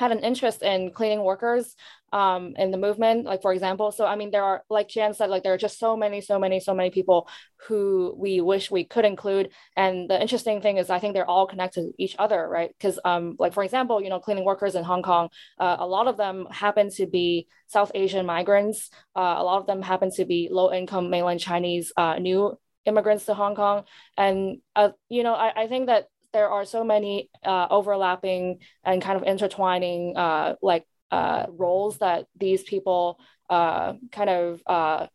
had 0.00 0.12
an 0.12 0.20
interest 0.20 0.62
in 0.62 0.90
cleaning 0.92 1.22
workers 1.22 1.76
um, 2.12 2.54
in 2.56 2.70
the 2.70 2.78
movement, 2.78 3.26
like 3.26 3.42
for 3.42 3.52
example. 3.52 3.92
So 3.92 4.06
I 4.06 4.16
mean, 4.16 4.30
there 4.30 4.42
are 4.42 4.64
like 4.70 4.88
Jan 4.88 5.12
said, 5.12 5.28
like 5.28 5.42
there 5.42 5.52
are 5.52 5.58
just 5.58 5.78
so 5.78 5.94
many, 5.94 6.22
so 6.22 6.38
many, 6.38 6.58
so 6.58 6.74
many 6.74 6.90
people 6.90 7.28
who 7.68 8.14
we 8.18 8.40
wish 8.40 8.70
we 8.70 8.84
could 8.84 9.04
include. 9.04 9.50
And 9.76 10.08
the 10.08 10.18
interesting 10.20 10.62
thing 10.62 10.78
is, 10.78 10.88
I 10.88 10.98
think 10.98 11.12
they're 11.12 11.28
all 11.28 11.46
connected 11.46 11.82
to 11.82 11.92
each 11.98 12.16
other, 12.18 12.48
right? 12.48 12.70
Because 12.76 12.98
um, 13.04 13.36
like 13.38 13.52
for 13.52 13.62
example, 13.62 14.02
you 14.02 14.08
know, 14.08 14.20
cleaning 14.20 14.46
workers 14.46 14.74
in 14.74 14.84
Hong 14.84 15.02
Kong, 15.02 15.28
uh, 15.58 15.76
a 15.78 15.86
lot 15.86 16.08
of 16.08 16.16
them 16.16 16.46
happen 16.50 16.90
to 16.92 17.06
be 17.06 17.46
South 17.66 17.92
Asian 17.94 18.24
migrants. 18.24 18.90
Uh, 19.14 19.34
a 19.36 19.44
lot 19.44 19.60
of 19.60 19.66
them 19.66 19.82
happen 19.82 20.10
to 20.16 20.24
be 20.24 20.48
low 20.50 20.72
income 20.72 21.10
mainland 21.10 21.40
Chinese 21.40 21.92
uh, 21.98 22.18
new 22.18 22.58
immigrants 22.86 23.26
to 23.26 23.34
Hong 23.34 23.54
Kong. 23.54 23.84
And 24.16 24.62
uh, 24.74 24.92
you 25.10 25.22
know, 25.22 25.34
I, 25.34 25.64
I 25.64 25.66
think 25.68 25.86
that 25.86 26.08
there 26.32 26.48
are 26.48 26.64
so 26.64 26.84
many 26.84 27.30
uh, 27.44 27.66
overlapping 27.70 28.58
and 28.84 29.02
kind 29.02 29.16
of 29.16 29.24
intertwining 29.24 30.16
uh, 30.16 30.54
like 30.62 30.84
uh, 31.10 31.46
roles 31.48 31.98
that 31.98 32.26
these 32.38 32.62
people 32.62 33.18
uh, 33.48 33.94
kind 34.12 34.30
of 34.30 34.62
uh, 34.66 35.06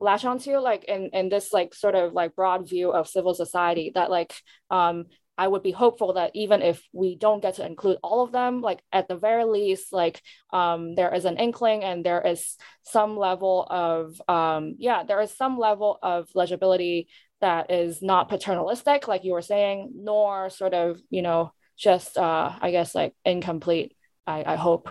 latch 0.00 0.24
onto 0.24 0.56
like 0.58 0.84
in, 0.84 1.10
in 1.12 1.28
this 1.28 1.52
like 1.52 1.74
sort 1.74 1.94
of 1.94 2.12
like 2.12 2.34
broad 2.34 2.68
view 2.68 2.90
of 2.90 3.08
civil 3.08 3.34
society 3.34 3.92
that 3.94 4.10
like 4.10 4.34
um, 4.70 5.04
I 5.38 5.48
would 5.48 5.62
be 5.62 5.70
hopeful 5.70 6.12
that 6.14 6.30
even 6.34 6.60
if 6.60 6.82
we 6.92 7.16
don't 7.16 7.40
get 7.40 7.54
to 7.54 7.66
include 7.66 7.98
all 8.02 8.22
of 8.22 8.32
them, 8.32 8.60
like 8.60 8.82
at 8.92 9.08
the 9.08 9.16
very 9.16 9.44
least, 9.44 9.92
like 9.92 10.20
um, 10.52 10.94
there 10.94 11.14
is 11.14 11.24
an 11.24 11.38
inkling 11.38 11.82
and 11.82 12.04
there 12.04 12.20
is 12.20 12.56
some 12.82 13.16
level 13.16 13.66
of, 13.70 14.20
um, 14.28 14.76
yeah, 14.78 15.04
there 15.04 15.20
is 15.20 15.34
some 15.34 15.58
level 15.58 15.98
of 16.02 16.28
legibility 16.34 17.08
that 17.42 17.70
is 17.70 18.00
not 18.00 18.28
paternalistic, 18.28 19.06
like 19.06 19.24
you 19.24 19.32
were 19.32 19.42
saying, 19.42 19.92
nor 19.94 20.48
sort 20.48 20.72
of, 20.72 20.98
you 21.10 21.20
know, 21.20 21.52
just, 21.76 22.16
uh, 22.16 22.52
I 22.60 22.70
guess, 22.70 22.94
like 22.94 23.14
incomplete, 23.24 23.94
I, 24.26 24.44
I 24.44 24.56
hope. 24.56 24.88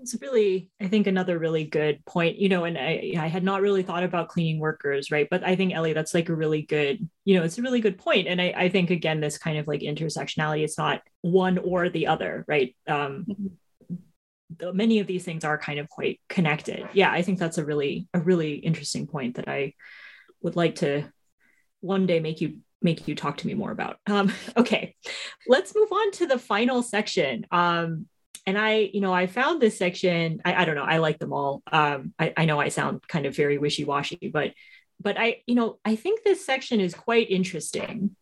It's 0.00 0.20
really 0.20 0.68
i 0.80 0.88
think 0.88 1.06
another 1.06 1.38
really 1.38 1.64
good 1.64 2.04
point 2.04 2.36
you 2.36 2.48
know 2.48 2.64
and 2.64 2.76
i 2.76 3.14
i 3.16 3.28
had 3.28 3.44
not 3.44 3.62
really 3.62 3.82
thought 3.82 4.02
about 4.02 4.28
cleaning 4.28 4.58
workers 4.58 5.10
right? 5.10 5.28
But 5.30 5.44
i 5.44 5.54
think 5.56 5.72
ellie 5.72 5.94
that's 5.94 6.12
like 6.12 6.28
a 6.28 6.34
really 6.34 6.62
good 6.62 7.08
you 7.24 7.38
know 7.38 7.44
it's 7.44 7.56
a 7.58 7.62
really 7.62 7.80
good 7.80 7.96
point. 7.96 8.26
and 8.26 8.42
i, 8.42 8.52
I 8.54 8.68
think 8.68 8.90
again 8.90 9.20
this 9.20 9.38
kind 9.38 9.56
of 9.56 9.68
like 9.68 9.80
intersectionality 9.80 10.64
it's 10.64 10.76
not 10.76 11.00
one 11.22 11.58
or 11.58 11.88
the 11.88 12.08
other 12.08 12.44
right? 12.48 12.76
Um 12.86 13.24
the, 14.58 14.74
many 14.74 14.98
of 14.98 15.06
these 15.06 15.24
things 15.24 15.42
are 15.42 15.56
kind 15.56 15.78
of 15.78 15.88
quite 15.88 16.20
connected. 16.28 16.86
Yeah 16.92 17.10
i 17.10 17.22
think 17.22 17.38
that's 17.38 17.58
a 17.58 17.64
really 17.64 18.06
a 18.12 18.18
really 18.18 18.54
interesting 18.56 19.06
point 19.06 19.36
that 19.36 19.48
i 19.48 19.72
would 20.42 20.56
like 20.56 20.74
to 20.76 21.10
one 21.84 22.06
day 22.06 22.20
make 22.20 22.40
you 22.40 22.58
make 22.82 23.06
you 23.06 23.14
talk 23.14 23.36
to 23.38 23.46
me 23.46 23.54
more 23.54 23.70
about 23.70 23.96
um 24.06 24.32
okay 24.56 24.94
let's 25.46 25.74
move 25.74 25.90
on 25.92 26.10
to 26.10 26.26
the 26.26 26.38
final 26.38 26.82
section 26.82 27.46
um 27.50 28.06
and 28.46 28.58
I, 28.58 28.90
you 28.92 29.00
know, 29.00 29.12
I 29.12 29.26
found 29.26 29.60
this 29.60 29.78
section. 29.78 30.42
I, 30.44 30.54
I 30.54 30.64
don't 30.64 30.74
know. 30.74 30.84
I 30.84 30.98
like 30.98 31.18
them 31.18 31.32
all. 31.32 31.62
Um, 31.70 32.12
I, 32.18 32.32
I 32.36 32.44
know 32.44 32.60
I 32.60 32.68
sound 32.68 33.06
kind 33.08 33.26
of 33.26 33.34
very 33.34 33.56
wishy 33.58 33.84
washy, 33.84 34.30
but, 34.32 34.52
but 35.00 35.18
I, 35.18 35.42
you 35.46 35.54
know, 35.54 35.78
I 35.84 35.96
think 35.96 36.22
this 36.22 36.44
section 36.44 36.80
is 36.80 36.94
quite 36.94 37.30
interesting, 37.30 38.16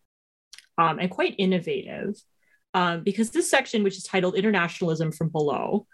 um, 0.78 0.98
and 0.98 1.10
quite 1.10 1.34
innovative, 1.38 2.14
um, 2.72 3.02
because 3.02 3.30
this 3.30 3.50
section, 3.50 3.82
which 3.82 3.96
is 3.96 4.04
titled 4.04 4.36
"Internationalism 4.36 5.12
from 5.12 5.28
Below," 5.28 5.86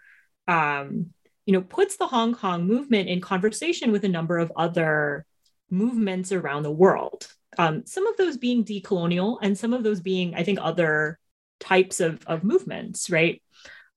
um, 0.47 1.07
you 1.45 1.53
know, 1.53 1.61
puts 1.61 1.97
the 1.97 2.07
Hong 2.07 2.33
Kong 2.33 2.65
movement 2.65 3.09
in 3.09 3.19
conversation 3.19 3.91
with 3.91 4.05
a 4.05 4.09
number 4.09 4.37
of 4.37 4.53
other 4.55 5.25
movements 5.69 6.31
around 6.31 6.63
the 6.63 6.71
world. 6.71 7.27
Um, 7.57 7.85
some 7.85 8.07
of 8.07 8.17
those 8.17 8.37
being 8.37 8.63
decolonial, 8.63 9.37
and 9.41 9.57
some 9.57 9.73
of 9.73 9.83
those 9.83 9.99
being, 9.99 10.35
I 10.35 10.43
think, 10.43 10.59
other 10.61 11.19
types 11.59 11.99
of, 11.99 12.25
of 12.25 12.43
movements, 12.43 13.09
right? 13.09 13.41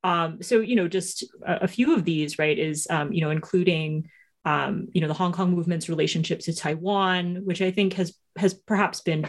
Um, 0.05 0.43
so, 0.43 0.61
you 0.61 0.75
know, 0.75 0.89
just 0.89 1.23
a, 1.47 1.65
a, 1.65 1.69
few 1.69 1.95
of 1.95 2.05
these, 2.05 2.39
right, 2.39 2.59
is, 2.59 2.89
um, 2.91 3.13
you 3.13 3.21
know, 3.21 3.31
including, 3.31 4.11
um, 4.45 4.89
you 4.93 5.01
know, 5.01 5.07
the 5.07 5.15
Hong 5.15 5.33
Kong 5.33 5.53
movement's 5.53 5.89
relationship 5.89 6.41
to 6.41 6.55
Taiwan, 6.55 7.43
which 7.45 7.63
I 7.63 7.71
think 7.71 7.93
has 7.95 8.17
has 8.37 8.55
perhaps 8.55 9.01
been 9.01 9.27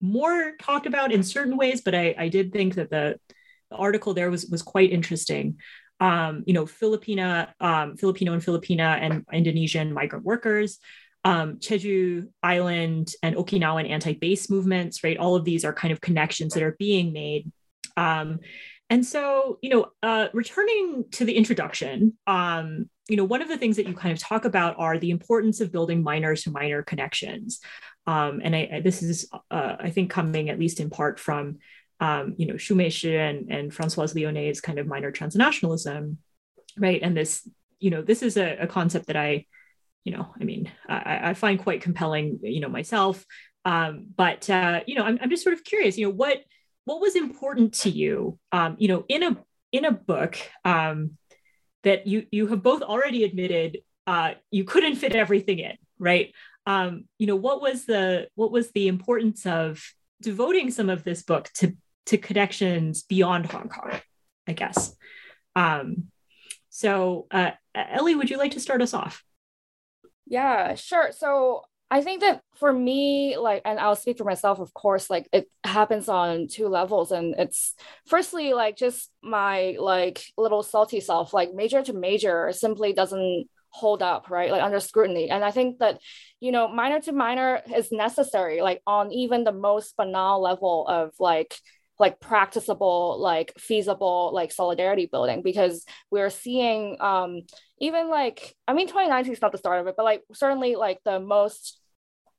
more 0.00 0.56
talked 0.60 0.86
about 0.86 1.12
in 1.12 1.22
certain 1.22 1.56
ways, 1.56 1.82
but 1.82 1.94
I, 1.94 2.14
I 2.18 2.28
did 2.28 2.52
think 2.52 2.74
that 2.76 2.90
the, 2.90 3.20
the 3.70 3.76
article 3.76 4.14
there 4.14 4.30
was 4.30 4.46
was 4.46 4.62
quite 4.62 4.90
interesting. 4.90 5.58
Um, 6.00 6.44
you 6.46 6.54
know, 6.54 6.64
Filipina, 6.64 7.52
um, 7.60 7.96
Filipino 7.96 8.32
and 8.32 8.42
Filipina 8.42 8.98
and 9.00 9.24
Indonesian 9.32 9.92
migrant 9.92 10.24
workers, 10.24 10.78
um, 11.24 11.56
Jeju 11.56 12.28
Island 12.42 13.12
and 13.22 13.36
Okinawan 13.36 13.88
anti-base 13.88 14.50
movements, 14.50 15.04
right? 15.04 15.18
All 15.18 15.36
of 15.36 15.44
these 15.44 15.64
are 15.64 15.72
kind 15.72 15.92
of 15.92 16.00
connections 16.00 16.54
that 16.54 16.62
are 16.62 16.76
being 16.78 17.12
made. 17.12 17.50
Um, 17.96 18.40
and 18.88 19.06
so, 19.06 19.58
you 19.62 19.70
know, 19.70 19.86
uh, 20.02 20.28
returning 20.32 21.04
to 21.12 21.24
the 21.24 21.36
introduction, 21.36 22.16
um, 22.26 22.88
you 23.08 23.16
know, 23.16 23.24
one 23.24 23.42
of 23.42 23.48
the 23.48 23.58
things 23.58 23.76
that 23.76 23.86
you 23.86 23.94
kind 23.94 24.12
of 24.12 24.18
talk 24.18 24.44
about 24.44 24.76
are 24.78 24.98
the 24.98 25.10
importance 25.10 25.60
of 25.60 25.70
building 25.72 26.02
minor 26.02 26.34
to 26.34 26.50
minor 26.50 26.82
connections. 26.82 27.60
Um, 28.06 28.40
and 28.42 28.56
I, 28.56 28.80
this 28.82 29.02
is, 29.02 29.28
uh, 29.50 29.76
I 29.78 29.90
think, 29.90 30.10
coming 30.10 30.48
at 30.48 30.58
least 30.58 30.80
in 30.80 30.90
part 30.90 31.20
from, 31.20 31.58
um, 32.00 32.34
you 32.38 32.46
know, 32.46 32.56
Shu-mei 32.56 32.88
Shih 32.88 33.16
and, 33.16 33.52
and 33.52 33.74
Francoise 33.74 34.14
Lionnet's 34.14 34.60
kind 34.60 34.78
of 34.78 34.86
minor 34.86 35.12
transnationalism, 35.12 36.16
right? 36.78 37.00
And 37.02 37.16
this, 37.16 37.48
you 37.78 37.90
know, 37.90 38.02
this 38.02 38.22
is 38.22 38.36
a, 38.36 38.56
a 38.58 38.66
concept 38.66 39.06
that 39.06 39.16
I, 39.16 39.46
you 40.04 40.12
know, 40.12 40.32
I 40.40 40.44
mean, 40.44 40.70
I, 40.88 41.30
I 41.30 41.34
find 41.34 41.58
quite 41.58 41.82
compelling, 41.82 42.40
you 42.42 42.60
know, 42.60 42.68
myself. 42.68 43.24
Um, 43.64 44.06
but 44.16 44.48
uh, 44.48 44.80
you 44.86 44.94
know, 44.94 45.04
I'm, 45.04 45.18
I'm 45.20 45.30
just 45.30 45.42
sort 45.42 45.54
of 45.54 45.64
curious, 45.64 45.98
you 45.98 46.06
know, 46.06 46.14
what 46.14 46.38
what 46.84 47.00
was 47.00 47.14
important 47.14 47.74
to 47.74 47.90
you 47.90 48.38
um, 48.52 48.74
you 48.78 48.88
know 48.88 49.04
in 49.08 49.22
a 49.22 49.36
in 49.70 49.84
a 49.84 49.92
book 49.92 50.38
um, 50.64 51.12
that 51.84 52.06
you 52.06 52.26
you 52.30 52.46
have 52.48 52.62
both 52.62 52.82
already 52.82 53.24
admitted 53.24 53.78
uh, 54.06 54.32
you 54.50 54.64
couldn't 54.64 54.96
fit 54.96 55.14
everything 55.14 55.58
in 55.58 55.76
right? 56.00 56.34
Um, 56.66 57.04
you 57.18 57.26
know 57.26 57.36
what 57.36 57.62
was 57.62 57.84
the 57.86 58.28
what 58.34 58.50
was 58.50 58.72
the 58.72 58.88
importance 58.88 59.46
of 59.46 59.80
devoting 60.20 60.70
some 60.70 60.90
of 60.90 61.04
this 61.04 61.22
book 61.22 61.48
to 61.58 61.76
to 62.06 62.18
connections 62.18 63.02
beyond 63.02 63.46
hong 63.46 63.68
kong 63.68 64.00
i 64.48 64.52
guess? 64.52 64.96
Um, 65.54 66.08
so 66.70 67.26
uh, 67.30 67.52
ellie 67.74 68.14
would 68.14 68.30
you 68.30 68.38
like 68.38 68.52
to 68.52 68.60
start 68.60 68.82
us 68.82 68.94
off 68.94 69.22
yeah 70.30 70.74
sure 70.74 71.10
so 71.12 71.62
I 71.92 72.02
think 72.02 72.20
that 72.20 72.42
for 72.54 72.72
me, 72.72 73.36
like, 73.36 73.62
and 73.64 73.80
I'll 73.80 73.96
speak 73.96 74.16
for 74.16 74.24
myself, 74.24 74.60
of 74.60 74.72
course, 74.72 75.10
like 75.10 75.28
it 75.32 75.50
happens 75.64 76.08
on 76.08 76.46
two 76.46 76.68
levels. 76.68 77.10
And 77.10 77.34
it's 77.36 77.74
firstly, 78.06 78.52
like, 78.52 78.76
just 78.76 79.10
my 79.24 79.76
like 79.76 80.22
little 80.38 80.62
salty 80.62 81.00
self, 81.00 81.34
like 81.34 81.52
major 81.52 81.82
to 81.82 81.92
major 81.92 82.52
simply 82.52 82.92
doesn't 82.92 83.48
hold 83.70 84.02
up, 84.02 84.30
right? 84.30 84.52
Like 84.52 84.62
under 84.62 84.78
scrutiny. 84.78 85.30
And 85.30 85.44
I 85.44 85.50
think 85.50 85.80
that, 85.80 85.98
you 86.38 86.52
know, 86.52 86.68
minor 86.68 87.00
to 87.00 87.12
minor 87.12 87.60
is 87.74 87.90
necessary, 87.90 88.62
like 88.62 88.82
on 88.86 89.12
even 89.12 89.42
the 89.42 89.52
most 89.52 89.96
banal 89.96 90.40
level 90.40 90.86
of 90.86 91.12
like, 91.18 91.56
like 92.00 92.18
practicable 92.18 93.20
like 93.20 93.52
feasible 93.58 94.30
like 94.32 94.50
solidarity 94.50 95.06
building 95.06 95.42
because 95.42 95.84
we're 96.10 96.30
seeing 96.30 96.96
um 97.00 97.40
even 97.78 98.08
like 98.08 98.56
i 98.66 98.72
mean 98.72 98.86
2019 98.86 99.32
is 99.32 99.42
not 99.42 99.52
the 99.52 99.58
start 99.58 99.80
of 99.80 99.86
it 99.86 99.94
but 99.96 100.04
like 100.04 100.22
certainly 100.32 100.74
like 100.74 100.98
the 101.04 101.20
most 101.20 101.78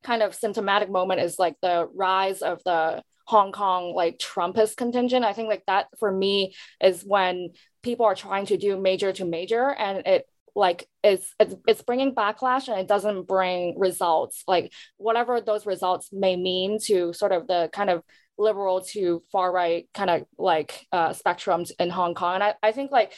kind 0.03 0.23
of 0.23 0.35
symptomatic 0.35 0.89
moment 0.89 1.21
is 1.21 1.37
like 1.37 1.55
the 1.61 1.87
rise 1.93 2.41
of 2.41 2.61
the 2.65 3.03
Hong 3.27 3.51
Kong 3.51 3.93
like 3.95 4.17
Trumpist 4.17 4.75
contingent. 4.75 5.23
I 5.23 5.33
think 5.33 5.47
like 5.47 5.63
that 5.67 5.87
for 5.99 6.11
me 6.11 6.55
is 6.83 7.03
when 7.03 7.51
people 7.83 8.05
are 8.05 8.15
trying 8.15 8.47
to 8.47 8.57
do 8.57 8.79
major 8.79 9.13
to 9.13 9.25
major 9.25 9.69
and 9.69 10.05
it 10.05 10.25
like 10.53 10.85
it's, 11.01 11.33
it's 11.39 11.55
it's 11.65 11.81
bringing 11.81 12.13
backlash 12.13 12.67
and 12.67 12.77
it 12.77 12.87
doesn't 12.87 13.27
bring 13.27 13.79
results 13.79 14.43
like 14.47 14.73
whatever 14.97 15.39
those 15.39 15.65
results 15.65 16.09
may 16.11 16.35
mean 16.35 16.77
to 16.83 17.13
sort 17.13 17.31
of 17.31 17.47
the 17.47 17.69
kind 17.71 17.89
of 17.89 18.03
liberal 18.37 18.81
to 18.81 19.21
far 19.31 19.51
right 19.51 19.87
kind 19.93 20.09
of 20.09 20.25
like 20.37 20.85
uh, 20.91 21.09
spectrums 21.09 21.71
in 21.79 21.89
Hong 21.89 22.15
Kong. 22.15 22.35
And 22.35 22.43
I, 22.43 22.55
I 22.63 22.71
think 22.71 22.91
like 22.91 23.13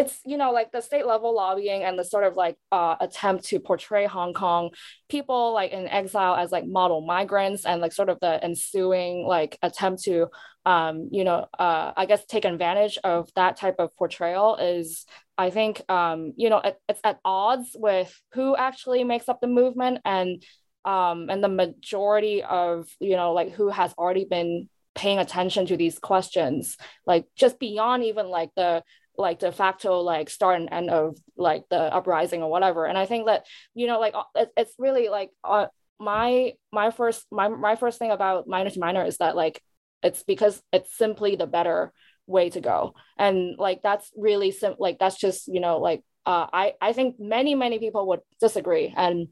it's 0.00 0.20
you 0.24 0.38
know 0.38 0.50
like 0.50 0.72
the 0.72 0.80
state 0.80 1.06
level 1.06 1.34
lobbying 1.34 1.82
and 1.82 1.98
the 1.98 2.04
sort 2.04 2.24
of 2.24 2.34
like 2.34 2.56
uh, 2.72 2.96
attempt 3.00 3.44
to 3.44 3.60
portray 3.60 4.06
Hong 4.06 4.32
Kong 4.32 4.70
people 5.08 5.52
like 5.52 5.72
in 5.72 5.86
exile 5.88 6.36
as 6.36 6.50
like 6.50 6.66
model 6.66 7.02
migrants 7.02 7.66
and 7.66 7.80
like 7.80 7.92
sort 7.92 8.08
of 8.08 8.18
the 8.20 8.42
ensuing 8.42 9.26
like 9.26 9.58
attempt 9.62 10.02
to 10.04 10.28
um, 10.64 11.08
you 11.12 11.24
know 11.24 11.46
uh, 11.58 11.92
I 11.96 12.06
guess 12.06 12.24
take 12.24 12.44
advantage 12.44 12.98
of 13.04 13.30
that 13.34 13.56
type 13.56 13.76
of 13.78 13.94
portrayal 13.96 14.56
is 14.56 15.04
I 15.36 15.50
think 15.50 15.82
um, 15.90 16.32
you 16.36 16.48
know 16.48 16.58
it, 16.58 16.78
it's 16.88 17.00
at 17.04 17.18
odds 17.24 17.76
with 17.78 18.14
who 18.32 18.56
actually 18.56 19.04
makes 19.04 19.28
up 19.28 19.40
the 19.40 19.48
movement 19.48 19.98
and 20.04 20.42
um, 20.84 21.28
and 21.30 21.42
the 21.42 21.48
majority 21.48 22.42
of 22.42 22.88
you 23.00 23.16
know 23.16 23.32
like 23.32 23.52
who 23.52 23.68
has 23.68 23.92
already 23.94 24.24
been 24.24 24.68
paying 24.94 25.18
attention 25.18 25.66
to 25.66 25.76
these 25.76 25.98
questions 25.98 26.76
like 27.06 27.24
just 27.36 27.60
beyond 27.60 28.02
even 28.02 28.28
like 28.28 28.50
the 28.56 28.82
like 29.16 29.38
de 29.38 29.52
facto 29.52 30.00
like 30.00 30.28
start 30.30 30.60
and 30.60 30.68
end 30.72 30.90
of 30.90 31.16
like 31.36 31.62
the 31.70 31.78
uprising 31.78 32.42
or 32.42 32.50
whatever. 32.50 32.86
And 32.86 32.98
i 32.98 33.06
think 33.06 33.26
that 33.26 33.46
you 33.74 33.86
know 33.86 34.00
like 34.00 34.14
uh, 34.14 34.46
it's 34.56 34.74
really 34.78 35.08
like 35.08 35.30
uh, 35.44 35.66
my 35.98 36.54
my 36.72 36.90
first 36.90 37.26
my, 37.30 37.48
my 37.48 37.76
first 37.76 37.98
thing 37.98 38.10
about 38.10 38.48
minor 38.48 38.70
to 38.70 38.80
minor 38.80 39.04
is 39.04 39.18
that 39.18 39.36
like 39.36 39.62
it's 40.02 40.22
because 40.22 40.60
it's 40.72 40.96
simply 40.96 41.36
the 41.36 41.46
better 41.46 41.92
way 42.26 42.48
to 42.50 42.60
go. 42.60 42.94
And 43.18 43.56
like 43.58 43.82
that's 43.82 44.10
really 44.16 44.50
sim- 44.50 44.76
like 44.78 44.98
that's 44.98 45.18
just 45.18 45.46
you 45.46 45.60
know 45.60 45.78
like 45.78 46.02
uh, 46.26 46.46
i 46.52 46.72
i 46.80 46.92
think 46.92 47.16
many 47.18 47.54
many 47.54 47.78
people 47.78 48.08
would 48.08 48.20
disagree. 48.40 48.92
And 48.96 49.28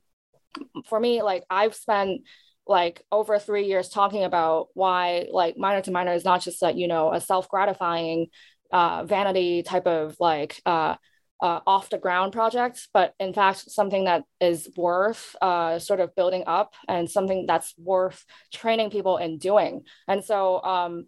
for 0.87 0.99
me 0.99 1.23
like 1.23 1.45
i've 1.51 1.75
spent 1.75 2.23
like 2.67 3.03
over 3.11 3.39
three 3.39 3.67
years 3.67 3.89
talking 3.89 4.25
about 4.25 4.69
why 4.75 5.27
like 5.31 5.57
minor 5.57 5.81
to 5.81 5.91
minor 5.91 6.13
is 6.13 6.25
not 6.25 6.43
just 6.43 6.61
that 6.61 6.77
you 6.77 6.87
know 6.89 7.13
a 7.13 7.21
self-gratifying 7.21 8.27
uh, 8.71 9.05
vanity 9.05 9.63
type 9.63 9.87
of 9.87 10.17
like 10.21 10.61
uh, 10.67 10.95
uh, 11.41 11.61
off 11.67 11.91
the 11.91 11.99
ground 11.99 12.33
project, 12.33 12.89
but 12.93 13.15
in 13.21 13.33
fact, 13.33 13.71
something 13.71 14.05
that 14.05 14.25
is 14.41 14.69
worth 14.77 15.37
uh, 15.41 15.79
sort 15.79 16.01
of 16.01 16.15
building 16.17 16.45
up 16.47 16.75
and 16.89 17.09
something 17.09 17.47
that's 17.47 17.75
worth 17.79 18.25
training 18.53 18.91
people 18.91 19.19
in 19.19 19.39
doing. 19.39 19.83
And 20.09 20.25
so 20.25 20.63
um, 20.63 21.07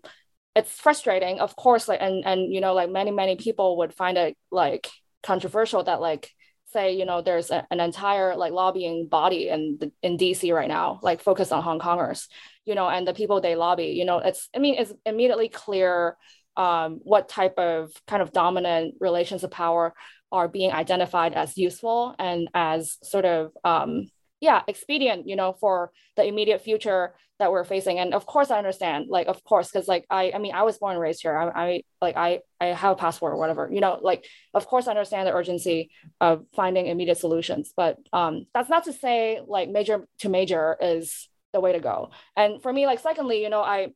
it's 0.54 0.70
frustrating, 0.70 1.40
of 1.40 1.56
course, 1.56 1.88
like, 1.88 2.00
and, 2.00 2.24
and, 2.24 2.52
you 2.52 2.60
know, 2.60 2.74
like 2.74 2.90
many, 2.90 3.10
many 3.10 3.36
people 3.36 3.78
would 3.78 3.92
find 3.92 4.16
it 4.16 4.36
like 4.52 4.88
controversial 5.22 5.82
that 5.82 6.00
like, 6.00 6.30
say, 6.72 6.94
you 6.94 7.04
know, 7.04 7.22
there's 7.22 7.50
a, 7.50 7.66
an 7.70 7.80
entire 7.80 8.36
like 8.36 8.52
lobbying 8.52 9.08
body 9.08 9.48
in, 9.48 9.78
in 10.02 10.16
DC 10.16 10.54
right 10.54 10.68
now, 10.68 11.00
like 11.02 11.20
focused 11.20 11.52
on 11.52 11.62
Hong 11.62 11.78
Kongers 11.78 12.26
you 12.70 12.76
know, 12.76 12.88
and 12.88 13.06
the 13.06 13.14
people 13.14 13.40
they 13.40 13.56
lobby. 13.56 13.86
You 13.86 14.04
know, 14.04 14.18
it's 14.18 14.48
I 14.54 14.60
mean, 14.60 14.76
it's 14.78 14.92
immediately 15.04 15.48
clear 15.48 16.16
um, 16.56 17.00
what 17.02 17.28
type 17.28 17.58
of 17.58 17.92
kind 18.06 18.22
of 18.22 18.32
dominant 18.32 18.94
relations 19.00 19.42
of 19.42 19.50
power 19.50 19.92
are 20.30 20.46
being 20.46 20.70
identified 20.70 21.34
as 21.34 21.58
useful 21.58 22.14
and 22.18 22.48
as 22.54 22.98
sort 23.02 23.24
of 23.24 23.50
um, 23.64 24.08
yeah 24.40 24.62
expedient 24.66 25.28
you 25.28 25.36
know 25.36 25.52
for 25.60 25.92
the 26.16 26.24
immediate 26.24 26.62
future 26.62 27.14
that 27.40 27.50
we're 27.50 27.64
facing. 27.64 27.98
And 27.98 28.14
of 28.14 28.26
course 28.26 28.50
i 28.50 28.58
understand 28.58 29.06
like 29.08 29.26
of 29.26 29.42
course 29.42 29.70
because 29.70 29.88
like 29.88 30.04
i 30.10 30.30
i 30.34 30.38
mean 30.38 30.54
i 30.54 30.62
was 30.62 30.78
born 30.78 30.92
and 30.92 31.00
raised 31.00 31.22
here. 31.22 31.36
I, 31.36 31.64
I 31.64 31.82
like 32.00 32.16
i 32.16 32.40
i 32.60 32.66
have 32.66 32.92
a 32.92 32.96
passport 32.96 33.32
or 33.32 33.38
whatever 33.38 33.68
you 33.72 33.80
know 33.80 33.98
like 34.00 34.26
of 34.54 34.66
course 34.66 34.86
i 34.86 34.90
understand 34.90 35.26
the 35.26 35.32
urgency 35.32 35.90
of 36.20 36.44
finding 36.54 36.86
immediate 36.86 37.18
solutions. 37.18 37.72
But 37.76 37.96
um 38.12 38.46
that's 38.54 38.68
not 38.68 38.84
to 38.84 38.92
say 38.92 39.40
like 39.46 39.68
major 39.70 40.06
to 40.20 40.28
major 40.28 40.76
is 40.80 41.28
the 41.52 41.60
way 41.60 41.72
to 41.72 41.80
go. 41.80 42.10
And 42.36 42.62
for 42.62 42.72
me 42.72 42.86
like 42.86 43.00
secondly 43.00 43.42
you 43.42 43.50
know 43.50 43.62
i 43.62 43.88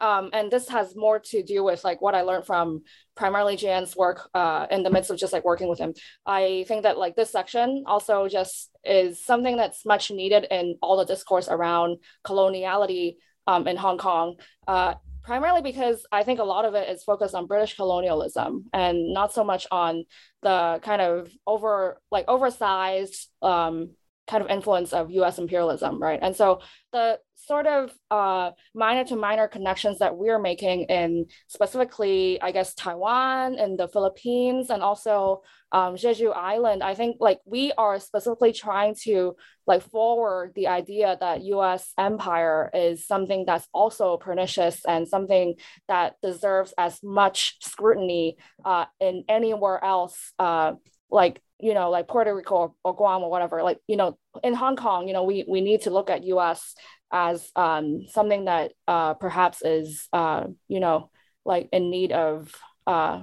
um, 0.00 0.30
and 0.32 0.50
this 0.50 0.68
has 0.68 0.96
more 0.96 1.18
to 1.18 1.42
do 1.42 1.62
with 1.62 1.84
like 1.84 2.00
what 2.02 2.14
I 2.14 2.22
learned 2.22 2.46
from 2.46 2.82
primarily 3.14 3.56
Jan's 3.56 3.96
work 3.96 4.28
uh, 4.34 4.66
in 4.70 4.82
the 4.82 4.90
midst 4.90 5.10
of 5.10 5.18
just 5.18 5.32
like 5.32 5.44
working 5.44 5.68
with 5.68 5.78
him. 5.78 5.94
I 6.26 6.64
think 6.68 6.82
that 6.82 6.98
like 6.98 7.16
this 7.16 7.30
section 7.30 7.84
also 7.86 8.28
just 8.28 8.70
is 8.84 9.24
something 9.24 9.56
that's 9.56 9.86
much 9.86 10.10
needed 10.10 10.46
in 10.50 10.76
all 10.82 10.96
the 10.96 11.04
discourse 11.04 11.48
around 11.48 11.98
coloniality 12.26 13.16
um, 13.46 13.68
in 13.68 13.76
Hong 13.76 13.98
Kong. 13.98 14.36
Uh, 14.66 14.94
primarily 15.22 15.62
because 15.62 16.04
I 16.12 16.22
think 16.22 16.38
a 16.38 16.44
lot 16.44 16.66
of 16.66 16.74
it 16.74 16.88
is 16.88 17.02
focused 17.02 17.34
on 17.34 17.46
British 17.46 17.76
colonialism 17.76 18.66
and 18.72 19.12
not 19.14 19.32
so 19.32 19.42
much 19.42 19.66
on 19.70 20.04
the 20.42 20.80
kind 20.82 21.00
of 21.00 21.30
over 21.46 22.00
like 22.10 22.26
oversized 22.28 23.30
um, 23.40 23.90
kind 24.26 24.42
of 24.42 24.50
influence 24.50 24.92
of 24.92 25.10
US 25.10 25.38
imperialism, 25.38 26.00
right? 26.00 26.18
And 26.22 26.34
so 26.34 26.60
the 26.92 27.18
sort 27.34 27.66
of 27.66 27.92
uh, 28.10 28.52
minor 28.74 29.04
to 29.04 29.16
minor 29.16 29.48
connections 29.48 29.98
that 29.98 30.16
we're 30.16 30.38
making 30.38 30.84
in 30.84 31.26
specifically, 31.46 32.40
I 32.40 32.52
guess, 32.52 32.74
Taiwan 32.74 33.58
and 33.58 33.78
the 33.78 33.88
Philippines 33.88 34.70
and 34.70 34.82
also 34.82 35.42
um, 35.72 35.96
Jeju 35.96 36.34
Island, 36.34 36.82
I 36.82 36.94
think 36.94 37.16
like 37.20 37.40
we 37.44 37.72
are 37.72 37.98
specifically 37.98 38.52
trying 38.52 38.94
to 39.02 39.34
like 39.66 39.82
forward 39.82 40.52
the 40.54 40.68
idea 40.68 41.16
that 41.20 41.42
US 41.42 41.92
empire 41.98 42.70
is 42.72 43.06
something 43.06 43.44
that's 43.44 43.66
also 43.74 44.16
pernicious 44.16 44.84
and 44.86 45.08
something 45.08 45.56
that 45.88 46.14
deserves 46.22 46.72
as 46.78 47.00
much 47.02 47.56
scrutiny 47.60 48.36
uh, 48.64 48.84
in 49.00 49.24
anywhere 49.28 49.84
else 49.84 50.32
uh, 50.38 50.74
like 51.10 51.40
you 51.60 51.74
know, 51.74 51.90
like 51.90 52.08
Puerto 52.08 52.34
Rico 52.34 52.74
or, 52.84 52.96
Guam 52.96 53.22
or 53.22 53.30
whatever, 53.30 53.62
like, 53.62 53.78
you 53.86 53.96
know, 53.96 54.18
in 54.42 54.54
Hong 54.54 54.76
Kong, 54.76 55.06
you 55.06 55.14
know, 55.14 55.22
we, 55.22 55.44
we 55.48 55.60
need 55.60 55.82
to 55.82 55.90
look 55.90 56.10
at 56.10 56.24
US 56.24 56.74
as 57.12 57.50
um, 57.54 58.06
something 58.08 58.46
that 58.46 58.72
uh, 58.88 59.14
perhaps 59.14 59.62
is, 59.62 60.08
uh, 60.12 60.44
you 60.68 60.80
know, 60.80 61.10
like 61.44 61.68
in 61.72 61.90
need 61.90 62.12
of 62.12 62.52
uh, 62.86 63.22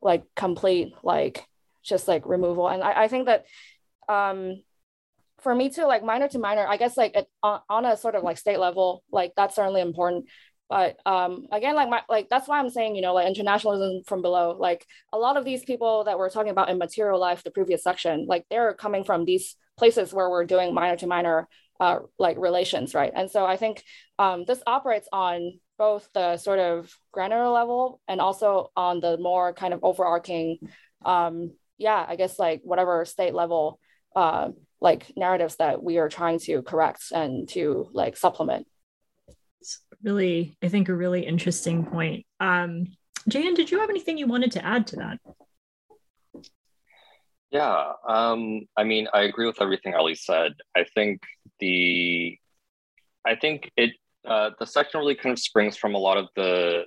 like 0.00 0.24
complete, 0.34 0.92
like 1.02 1.46
just 1.82 2.08
like 2.08 2.26
removal. 2.26 2.68
And 2.68 2.82
I, 2.82 3.04
I 3.04 3.08
think 3.08 3.26
that 3.26 3.46
um, 4.08 4.62
for 5.40 5.54
me 5.54 5.70
too, 5.70 5.86
like 5.86 6.04
minor 6.04 6.28
to 6.28 6.38
minor, 6.38 6.66
I 6.66 6.76
guess 6.76 6.96
like 6.96 7.16
it, 7.16 7.26
on, 7.42 7.60
on 7.68 7.84
a 7.84 7.96
sort 7.96 8.14
of 8.14 8.22
like 8.22 8.38
state 8.38 8.58
level, 8.58 9.02
like 9.10 9.32
that's 9.36 9.56
certainly 9.56 9.80
important 9.80 10.26
but 10.72 10.96
um, 11.04 11.46
again 11.52 11.74
like 11.74 11.90
my 11.90 12.00
like 12.08 12.30
that's 12.30 12.48
why 12.48 12.58
i'm 12.58 12.70
saying 12.70 12.96
you 12.96 13.02
know 13.02 13.12
like 13.12 13.26
internationalism 13.26 14.02
from 14.06 14.22
below 14.22 14.56
like 14.58 14.86
a 15.12 15.18
lot 15.18 15.36
of 15.36 15.44
these 15.44 15.62
people 15.62 16.04
that 16.04 16.18
we're 16.18 16.30
talking 16.30 16.50
about 16.50 16.70
in 16.70 16.78
material 16.78 17.20
life 17.20 17.44
the 17.44 17.50
previous 17.50 17.82
section 17.82 18.24
like 18.26 18.46
they're 18.48 18.72
coming 18.72 19.04
from 19.04 19.26
these 19.26 19.56
places 19.76 20.14
where 20.14 20.30
we're 20.30 20.46
doing 20.46 20.72
minor 20.72 20.96
to 20.96 21.06
minor 21.06 21.46
uh, 21.78 21.98
like 22.18 22.38
relations 22.38 22.94
right? 22.94 23.12
And 23.14 23.30
so 23.30 23.44
i 23.44 23.58
think 23.58 23.84
um, 24.18 24.44
this 24.46 24.62
operates 24.66 25.08
on 25.12 25.60
both 25.76 26.08
the 26.14 26.38
sort 26.38 26.58
of 26.58 26.90
granular 27.12 27.48
level 27.48 28.00
and 28.08 28.18
also 28.18 28.70
on 28.74 29.00
the 29.00 29.18
more 29.18 29.52
kind 29.52 29.74
of 29.74 29.80
overarching 29.82 30.56
um, 31.04 31.52
yeah 31.76 32.02
i 32.08 32.16
guess 32.16 32.38
like 32.38 32.62
whatever 32.64 33.04
state 33.04 33.34
level 33.34 33.78
uh, 34.16 34.48
like 34.80 35.12
narratives 35.16 35.56
that 35.56 35.82
we 35.82 35.98
are 35.98 36.08
trying 36.08 36.38
to 36.38 36.62
correct 36.62 37.12
and 37.12 37.46
to 37.50 37.90
like 37.92 38.16
supplement 38.16 38.66
really, 40.02 40.56
I 40.62 40.68
think, 40.68 40.88
a 40.88 40.94
really 40.94 41.26
interesting 41.26 41.84
point. 41.84 42.26
Um, 42.40 42.88
Jan, 43.28 43.54
did 43.54 43.70
you 43.70 43.80
have 43.80 43.90
anything 43.90 44.18
you 44.18 44.26
wanted 44.26 44.52
to 44.52 44.64
add 44.64 44.86
to 44.88 44.96
that? 44.96 45.18
Yeah, 47.50 47.92
um, 48.08 48.62
I 48.76 48.84
mean, 48.84 49.08
I 49.12 49.22
agree 49.22 49.46
with 49.46 49.60
everything 49.60 49.94
Ellie 49.94 50.14
said. 50.14 50.52
I 50.76 50.84
think 50.94 51.20
the, 51.60 52.38
I 53.26 53.36
think 53.36 53.70
it, 53.76 53.90
uh, 54.26 54.50
the 54.58 54.66
section 54.66 55.00
really 55.00 55.14
kind 55.14 55.32
of 55.32 55.38
springs 55.38 55.76
from 55.76 55.94
a 55.94 55.98
lot 55.98 56.16
of 56.16 56.28
the, 56.34 56.84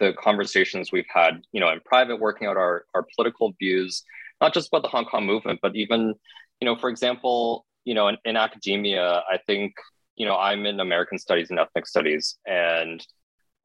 the 0.00 0.12
conversations 0.14 0.90
we've 0.90 1.04
had, 1.12 1.42
you 1.52 1.60
know, 1.60 1.68
in 1.70 1.78
private, 1.84 2.18
working 2.18 2.48
out 2.48 2.56
our 2.56 2.84
our 2.94 3.06
political 3.14 3.52
views, 3.60 4.02
not 4.40 4.54
just 4.54 4.68
about 4.68 4.82
the 4.82 4.88
Hong 4.88 5.04
Kong 5.04 5.26
movement, 5.26 5.60
but 5.62 5.76
even, 5.76 6.14
you 6.60 6.64
know, 6.64 6.74
for 6.74 6.88
example, 6.88 7.66
you 7.84 7.94
know, 7.94 8.08
in, 8.08 8.16
in 8.24 8.36
academia, 8.36 9.22
I 9.30 9.38
think 9.46 9.74
you 10.20 10.26
know, 10.26 10.36
I'm 10.36 10.66
in 10.66 10.80
American 10.80 11.18
studies 11.18 11.48
and 11.48 11.58
ethnic 11.58 11.86
studies, 11.86 12.36
and 12.46 13.00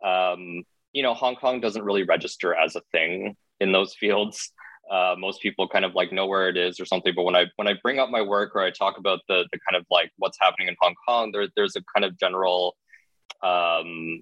um, 0.02 0.64
you 0.94 1.04
know, 1.04 1.14
Hong 1.14 1.36
Kong 1.36 1.60
doesn't 1.60 1.84
really 1.84 2.04
register 2.04 2.56
as 2.56 2.78
a 2.78 2.82
thing 2.94 3.36
in 3.60 3.74
those 3.74 3.94
fields. 3.94 4.54
Uh, 4.90 5.16
most 5.18 5.42
people 5.42 5.68
kind 5.68 5.84
of 5.84 5.96
like 5.96 6.14
know 6.14 6.28
where 6.28 6.48
it 6.48 6.56
is 6.56 6.80
or 6.80 6.86
something, 6.86 7.12
but 7.14 7.24
when 7.24 7.36
I 7.36 7.48
when 7.58 7.68
I 7.68 7.74
bring 7.84 8.00
up 8.00 8.10
my 8.10 8.22
work 8.22 8.56
or 8.56 8.62
I 8.62 8.72
talk 8.72 8.98
about 8.98 9.20
the 9.28 9.46
the 9.52 9.60
kind 9.70 9.76
of 9.76 9.86
like 9.92 10.14
what's 10.18 10.38
happening 10.40 10.70
in 10.70 10.78
Hong 10.80 10.96
Kong, 11.06 11.34
there 11.34 11.46
there's 11.58 11.76
a 11.76 11.84
kind 11.94 12.06
of 12.06 12.18
general 12.18 12.78
um, 13.44 14.22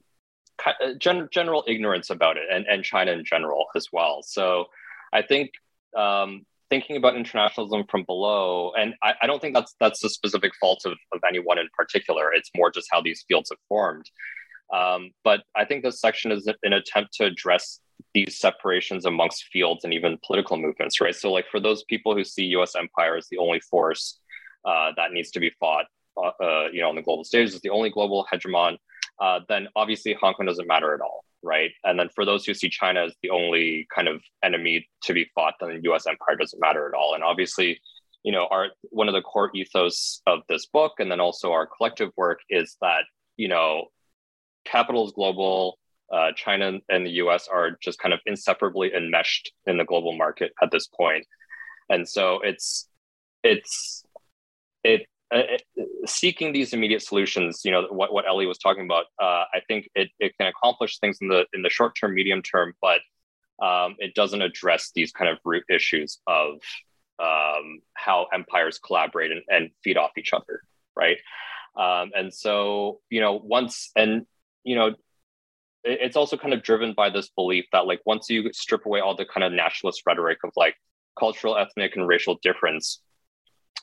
uh, 0.65 0.95
gen- 0.97 1.30
general 1.31 1.64
ignorance 1.68 2.10
about 2.10 2.38
it 2.38 2.47
and, 2.51 2.65
and 2.65 2.84
China 2.84 3.11
in 3.11 3.23
general 3.23 3.68
as 3.76 3.89
well. 3.93 4.23
So 4.23 4.65
I 5.14 5.22
think 5.22 5.51
um, 5.95 6.47
thinking 6.74 6.98
about 6.98 7.16
internationalism 7.16 7.84
from 7.88 8.04
below, 8.06 8.72
and 8.76 8.95
I, 9.04 9.14
I, 9.22 9.28
don't 9.28 9.40
think 9.40 9.54
that's 9.54 9.76
that's 9.80 10.04
a 10.04 10.10
specific 10.10 10.54
fault 10.60 10.82
of, 10.86 10.94
of 11.14 11.20
anyone 11.30 11.60
in 11.60 11.68
particular. 11.78 12.34
It's 12.34 12.50
more 12.58 12.72
just 12.72 12.88
how 12.91 13.00
these 13.00 13.24
fields 13.28 13.52
have 13.52 13.60
formed. 13.70 14.10
Um, 14.74 15.12
but 15.24 15.44
I 15.56 15.66
think 15.66 15.84
this 15.84 16.02
section 16.02 16.32
is 16.32 16.50
an 16.64 16.74
attempt 16.74 17.14
to 17.18 17.26
address 17.26 17.80
these 18.16 18.40
separations 18.40 19.06
amongst 19.06 19.45
fields 19.54 19.84
and 19.84 19.94
even 19.94 20.18
political 20.26 20.58
movements, 20.58 21.00
right? 21.00 21.16
So, 21.16 21.32
like 21.32 21.45
for 21.52 21.60
those 21.60 21.84
people 21.84 22.16
who 22.16 22.24
see 22.24 22.45
U.S. 22.58 22.74
empire 22.76 23.18
as 23.18 23.28
the 23.30 23.38
only 23.38 23.60
force 23.60 24.20
uh, 24.66 24.94
that 24.98 25.12
needs 25.12 25.30
to 25.32 25.40
be 25.40 25.52
fought, 25.60 25.86
uh, 26.18 26.32
uh, 26.44 26.68
you 26.74 26.82
know, 26.82 26.90
on 26.90 26.95
the 26.95 27.04
global 27.04 27.24
stage, 27.24 27.50
is 27.50 27.62
the 27.62 27.70
only 27.70 27.91
global 27.91 28.26
hegemon, 28.34 28.78
uh, 29.22 29.40
then 29.48 29.68
obviously 29.76 30.15
Hong 30.19 30.34
Kong 30.34 30.45
doesn't 30.45 30.68
matter 30.68 30.94
at 30.94 31.02
all 31.02 31.23
right? 31.44 31.72
And 31.84 31.99
then 31.99 32.10
for 32.15 32.26
those 32.26 32.45
who 32.45 32.53
see 32.53 32.69
China 32.69 33.03
as 33.03 33.14
the 33.22 33.30
only 33.30 33.85
kind 33.94 34.07
of 34.07 34.22
enemy 34.44 34.88
to 35.03 35.14
be 35.14 35.30
fought, 35.35 35.56
then 35.60 35.69
the 35.76 35.84
U.S. 35.84 36.07
empire 36.07 36.38
doesn't 36.38 36.60
matter 36.60 36.88
at 36.88 36.98
all. 36.98 37.14
And 37.14 37.23
obviously, 37.23 37.80
you 38.23 38.31
know, 38.31 38.48
our 38.49 38.69
one 38.90 39.10
of 39.10 39.14
the 39.14 39.22
core 39.22 39.52
ethos 39.53 40.22
of 40.26 40.40
this 40.48 40.65
book, 40.68 40.94
and 40.99 41.11
then 41.11 41.19
also 41.19 41.52
our 41.52 41.68
collective 41.68 42.11
work, 42.15 42.40
is 42.49 42.77
that 42.81 43.03
you 43.38 43.48
know, 43.48 43.85
capital 44.65 45.06
is 45.06 45.11
global. 45.11 45.77
Uh, 46.11 46.31
China 46.35 46.80
and 46.90 47.06
the 47.06 47.11
U.S. 47.11 47.48
are 47.52 47.77
just 47.81 47.99
kind 47.99 48.14
of 48.14 48.19
inseparably 48.26 48.94
enmeshed 48.94 49.52
in 49.65 49.77
the 49.77 49.85
global 49.85 50.15
market 50.15 50.53
at 50.61 50.72
this 50.72 50.88
point, 50.88 51.26
and 51.90 52.07
so 52.07 52.40
it's 52.44 52.88
it's 53.44 54.03
it 54.84 55.06
uh, 55.32 55.38
uh, 55.38 55.84
seeking 56.06 56.54
these 56.54 56.74
immediate 56.74 57.02
solutions, 57.02 57.62
you 57.64 57.72
know, 57.72 57.88
what, 57.90 58.14
what 58.14 58.28
Ellie 58.28 58.45
was 58.45 58.58
talking 58.58 58.86
about, 58.86 59.06
uh, 59.22 59.45
I 59.54 59.62
think 59.68 59.90
it, 59.95 60.10
it 60.20 60.38
can 60.38 60.48
accomplish 60.48 61.00
things 61.00 61.18
in 61.22 61.28
the 61.28 61.45
in 61.54 61.62
the 61.62 61.70
short 61.70 61.95
term, 62.00 62.14
medium 62.14 62.41
term, 62.41 62.74
but 62.82 63.00
um, 63.64 63.95
it 64.00 64.14
doesn't 64.16 64.41
address 64.41 64.91
these 64.94 65.12
kind 65.12 65.30
of 65.30 65.38
root 65.45 65.64
issues 65.70 66.20
of 66.28 66.56
um, 67.20 67.82
how 67.94 68.28
empires 68.34 68.80
collaborate 68.80 69.32
and, 69.32 69.41
and, 69.48 69.70
feed 69.84 69.98
off 69.98 70.12
each 70.18 70.34
other, 70.34 70.62
right? 70.95 71.18
Um, 71.78 72.12
and 72.16 72.34
so, 72.34 73.00
you 73.10 73.22
know, 73.22 73.34
once 73.34 73.91
and 73.95 74.26
you 74.64 74.76
know, 74.76 74.88
it, 74.88 74.98
it's 75.84 76.16
also 76.16 76.38
kind 76.38 76.54
of 76.54 76.64
driven 76.64 76.94
by 76.94 77.10
this 77.10 77.30
belief 77.30 77.66
that 77.72 77.86
like 77.86 78.02
once 78.06 78.30
you 78.30 78.52
strip 78.54 78.86
away 78.86 79.00
all 79.00 79.16
the 79.16 79.26
kind 79.26 79.44
of 79.44 79.54
nationalist 79.54 80.04
rhetoric 80.06 80.40
of 80.44 80.52
like 80.56 80.76
cultural, 81.18 81.58
ethnic, 81.58 81.95
and 81.95 82.08
racial 82.08 82.40
difference, 82.41 83.00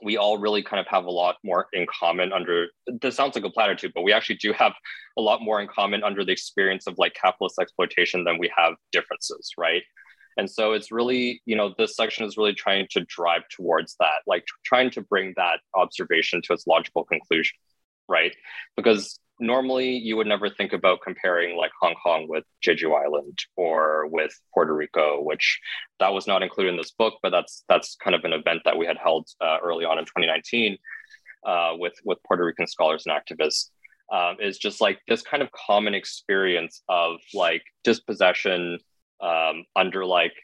we 0.03 0.17
all 0.17 0.39
really 0.39 0.63
kind 0.63 0.81
of 0.81 0.87
have 0.87 1.05
a 1.05 1.11
lot 1.11 1.37
more 1.45 1.67
in 1.73 1.87
common 1.87 2.33
under 2.33 2.69
this 3.01 3.17
sounds 3.17 3.35
like 3.35 3.45
a 3.45 3.51
platitude 3.51 3.93
but 3.95 4.03
we 4.03 4.13
actually 4.13 4.37
do 4.37 4.53
have 4.53 4.73
a 5.19 5.21
lot 5.21 5.43
more 5.43 5.61
in 5.61 5.69
common 5.69 6.03
under 6.03 6.25
the 6.25 6.33
experience 6.33 6.87
of 6.87 6.95
like 6.99 7.15
capitalist 7.15 7.59
exploitation 7.61 8.25
than 8.25 8.39
we 8.39 8.51
have 8.57 8.75
differences 8.93 9.53
right? 9.59 9.83
And 10.37 10.51
so 10.51 10.73
it's 10.73 10.91
really 10.91 11.43
you 11.45 11.57
know 11.57 11.75
this 11.77 11.97
section 11.97 12.25
is 12.25 12.37
really 12.37 12.55
trying 12.55 12.87
to 12.93 13.05
drive 13.09 13.43
towards 13.51 13.97
that 14.01 14.23
like 14.27 14.45
trying 14.65 14.91
to 14.93 15.03
bring 15.03 15.35
that 15.37 15.61
observation 15.75 16.41
to 16.43 16.53
its 16.53 16.67
logical 16.67 17.05
conclusion 17.05 17.57
right? 18.09 18.35
Because 18.77 19.19
normally 19.41 19.91
you 19.97 20.17
would 20.17 20.27
never 20.27 20.51
think 20.51 20.73
about 20.73 21.01
comparing 21.03 21.57
like 21.57 21.73
Hong 21.81 21.95
Kong 22.03 22.27
with 22.29 22.45
Jeju 22.65 22.95
Island 22.95 23.39
or 23.57 24.07
with 24.07 24.33
Puerto 24.55 24.75
Rico, 24.75 25.21
which 25.23 25.61
that 25.99 26.13
was 26.13 26.27
not 26.27 26.43
included 26.43 26.71
in 26.71 26.77
this 26.77 26.93
book, 26.93 27.15
but 27.23 27.31
that's 27.31 27.65
that's 27.69 27.97
kind 27.97 28.15
of 28.15 28.25
an 28.25 28.33
event 28.33 28.63
that 28.65 28.77
we 28.77 28.87
had 28.87 28.99
held 28.99 29.29
uh, 29.41 29.59
early 29.63 29.85
on 29.85 29.99
in 29.99 30.05
2019 30.05 30.79
uh, 31.47 31.73
with 31.77 31.95
with 32.05 32.19
Puerto 32.27 32.45
Rican 32.45 32.67
scholars 32.67 33.07
and 33.07 33.15
activists. 33.17 33.71
um, 34.13 34.37
is 34.41 34.59
just 34.59 34.81
like 34.81 34.99
this 35.09 35.23
kind 35.23 35.43
of 35.43 35.51
common 35.53 35.95
experience 35.95 36.83
of 36.89 37.21
like 37.33 37.63
dispossession 37.85 38.79
um, 39.21 39.65
under 39.77 40.05
like 40.05 40.35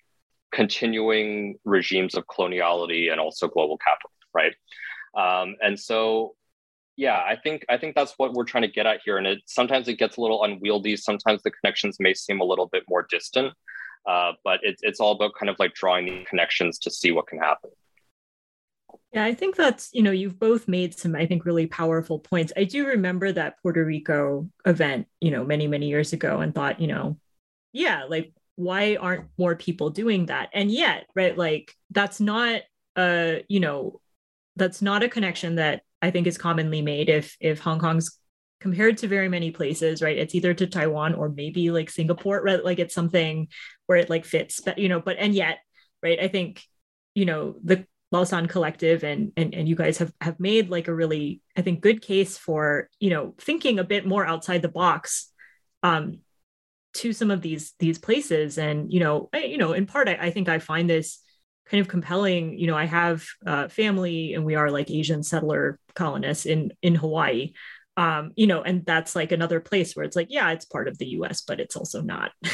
continuing 0.53 1.59
regimes 1.65 2.15
of 2.15 2.27
coloniality 2.27 3.11
and 3.11 3.21
also 3.21 3.49
global 3.49 3.79
capital, 3.79 4.11
right? 4.35 4.55
Um, 5.17 5.57
and 5.63 5.79
so, 5.79 6.35
yeah, 6.97 7.17
I 7.17 7.37
think 7.37 7.65
I 7.69 7.77
think 7.77 7.95
that's 7.95 8.15
what 8.17 8.33
we're 8.33 8.45
trying 8.45 8.63
to 8.63 8.69
get 8.69 8.87
at 8.87 9.01
here. 9.05 9.19
And 9.19 9.27
it 9.27 9.41
sometimes 9.47 9.89
it 9.89 9.95
gets 9.95 10.17
a 10.17 10.21
little 10.21 10.43
unwieldy. 10.43 10.97
Sometimes 10.97 11.43
the 11.43 11.51
connections 11.51 11.99
may 12.01 12.15
seem 12.15 12.41
a 12.41 12.45
little 12.45 12.67
bit 12.67 12.85
more 12.89 13.07
distant, 13.09 13.53
uh, 14.07 14.33
but 14.45 14.61
it's 14.63 14.83
it's 14.83 15.01
all 15.01 15.13
about 15.13 15.33
kind 15.39 15.51
of 15.51 15.57
like 15.59 15.75
drawing 15.75 16.07
the 16.07 16.25
connections 16.25 16.79
to 16.81 16.91
see 16.91 17.13
what 17.13 17.27
can 17.27 17.39
happen. 17.39 17.71
Yeah, 19.13 19.25
I 19.25 19.35
think 19.35 19.57
that's, 19.57 19.91
you 19.93 20.03
know, 20.03 20.11
you've 20.11 20.39
both 20.39 20.69
made 20.69 20.99
some, 20.99 21.15
I 21.15 21.27
think, 21.27 21.45
really 21.45 21.67
powerful 21.67 22.19
points. 22.19 22.53
I 22.57 22.65
do 22.65 22.87
remember 22.87 23.33
that 23.33 23.61
Puerto 23.63 23.85
Rico 23.85 24.49
event, 24.65 25.07
you 25.21 25.31
know, 25.31 25.45
many, 25.45 25.67
many 25.67 25.89
years 25.89 26.13
ago 26.13 26.41
and 26.41 26.55
thought, 26.55 26.81
you 26.81 26.87
know, 26.87 27.19
yeah, 27.73 28.05
like, 28.05 28.33
why 28.57 28.97
aren't 28.97 29.29
more 29.39 29.55
people 29.55 29.91
doing 29.91 30.27
that? 30.27 30.51
And 30.53 30.71
yet, 30.71 31.07
right, 31.15 31.37
like, 31.37 31.75
that's 31.91 32.21
not, 32.21 32.63
a 32.97 33.45
you 33.49 33.61
know, 33.61 34.01
that's 34.57 34.83
not 34.83 35.03
a 35.03 35.09
connection 35.09 35.57
that 35.57 35.83
I 36.03 36.11
think 36.11 36.27
is 36.27 36.39
commonly 36.39 36.83
made 36.83 37.09
if 37.09 37.37
if 37.41 37.61
Hong 37.61 37.79
Kong's 37.79 38.19
compared 38.61 38.99
to 38.99 39.09
very 39.09 39.29
many 39.29 39.51
places, 39.51 40.03
right? 40.03 40.17
It's 40.17 40.35
either 40.35 40.55
to 40.55 40.67
Taiwan 40.67 41.15
or 41.15 41.29
maybe 41.29 41.71
like 41.71 41.91
Singapore, 41.91 42.43
right? 42.43 42.65
Like 42.65 42.79
it's 42.79 42.95
something 42.95 43.49
where 43.87 43.99
it 43.99 44.11
like 44.11 44.25
fits, 44.25 44.61
but 44.61 44.79
you 44.79 44.89
know, 44.89 45.01
but 45.01 45.17
and 45.19 45.35
yet, 45.35 45.59
right? 46.03 46.19
I 46.19 46.29
think, 46.29 46.63
you 47.15 47.25
know, 47.27 47.57
the 47.63 47.87
Lausan 48.13 48.49
Collective 48.49 49.05
and, 49.05 49.33
and 49.37 49.55
and 49.55 49.69
you 49.69 49.75
guys 49.75 49.99
have 49.99 50.13
have 50.21 50.41
made 50.41 50.71
like 50.71 50.89
a 50.89 50.95
really 50.95 51.41
I 51.57 51.63
think 51.63 51.81
good 51.81 52.01
case 52.03 52.39
for 52.39 52.89
you 53.01 53.11
know 53.11 53.35
thinking 53.39 53.79
a 53.79 53.85
bit 53.85 54.07
more 54.07 54.25
outside 54.25 54.63
the 54.63 54.69
box 54.69 55.33
um, 55.83 56.21
to 56.95 57.13
some 57.13 57.31
of 57.31 57.43
these 57.43 57.75
these 57.79 57.99
places 57.99 58.59
and 58.59 58.93
you 58.93 59.01
know 59.01 59.29
I, 59.33 59.45
you 59.45 59.59
know 59.59 59.73
in 59.73 59.87
part 59.87 60.09
I, 60.09 60.15
I, 60.15 60.31
think 60.31 60.49
I 60.49 60.61
find 60.61 60.89
this 60.89 61.21
kind 61.67 61.81
of 61.81 61.89
compelling 61.89 62.59
you 62.59 62.69
know 62.69 62.77
I 62.77 62.85
have 62.85 63.27
uh, 63.45 63.69
family 63.69 64.35
and 64.35 64.45
we 64.45 64.55
are 64.55 64.71
like 64.71 64.91
Asian 64.91 65.23
settler 65.23 65.79
colonists 65.97 66.47
in 66.47 66.73
in 66.83 66.95
Hawaii. 66.95 67.53
Um, 67.99 68.33
you 68.37 68.47
know 68.47 68.63
and 68.63 68.85
that's 68.85 69.17
like 69.17 69.33
another 69.33 69.59
place 69.59 69.97
where 69.97 70.05
it's 70.05 70.17
like 70.17 70.27
yeah 70.29 70.51
it's 70.51 70.67
part 70.67 70.87
of 70.87 70.99
the 70.99 71.07
US 71.19 71.43
but 71.43 71.61
it's 71.61 71.77
also 71.77 72.01
not. 72.01 72.33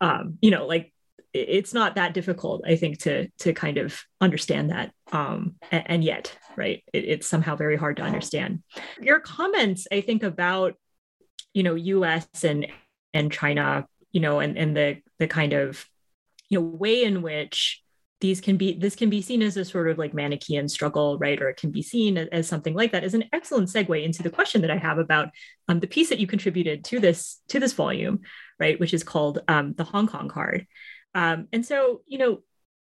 Um, 0.00 0.38
you 0.42 0.50
know 0.50 0.66
like 0.66 0.92
it's 1.32 1.72
not 1.72 1.94
that 1.94 2.14
difficult 2.14 2.62
i 2.66 2.76
think 2.76 2.98
to 2.98 3.28
to 3.38 3.52
kind 3.52 3.78
of 3.78 4.02
understand 4.20 4.70
that 4.70 4.92
um, 5.12 5.54
and, 5.70 5.82
and, 5.86 6.04
yet 6.04 6.36
right? 6.56 6.82
It, 6.92 7.04
it's 7.04 7.28
somehow 7.28 7.56
very 7.56 7.76
hard 7.76 7.96
to 7.96 8.02
understand. 8.02 8.62
Your 9.00 9.20
comments 9.20 9.86
i 9.92 10.00
think 10.00 10.22
about 10.22 10.74
you 11.52 11.62
know 11.62 11.76
us 11.76 12.26
and 12.42 12.66
and 13.12 13.32
china 13.32 13.86
you 14.12 14.20
know 14.20 14.40
and 14.40 14.58
and 14.58 14.76
the 14.76 14.98
the 15.18 15.26
kind 15.26 15.52
of 15.52 15.86
you 16.48 16.58
know 16.58 16.66
way 16.66 17.04
in 17.04 17.22
which 17.22 17.82
these 18.24 18.40
can 18.40 18.56
be 18.56 18.68
this 18.84 18.96
can 18.96 19.10
be 19.10 19.20
seen 19.20 19.42
as 19.42 19.56
a 19.56 19.64
sort 19.64 19.88
of 19.90 19.98
like 19.98 20.12
manichean 20.12 20.68
struggle 20.68 21.18
right? 21.18 21.40
Or 21.42 21.48
it 21.50 21.58
can 21.58 21.70
be 21.70 21.82
seen 21.82 22.16
as, 22.16 22.48
something 22.48 22.74
like 22.74 22.92
that 22.92 23.04
is 23.04 23.14
an 23.14 23.24
excellent 23.32 23.68
segue 23.68 24.02
into 24.02 24.22
the 24.22 24.30
question 24.30 24.62
that 24.62 24.70
i 24.70 24.78
have 24.86 24.98
about 24.98 25.28
um, 25.68 25.80
the 25.80 25.86
piece 25.86 26.08
that 26.08 26.18
you 26.18 26.26
contributed 26.26 26.84
to 26.84 27.00
this 27.00 27.40
to 27.48 27.60
this 27.60 27.74
volume 27.74 28.20
right? 28.58 28.78
Which 28.78 28.94
is 28.94 29.04
called 29.04 29.40
um, 29.48 29.74
the 29.74 29.84
hong 29.84 30.06
kong 30.06 30.28
card. 30.28 30.66
Um, 31.14 31.48
and 31.52 31.64
so, 31.64 32.02
you 32.06 32.18
know, 32.18 32.40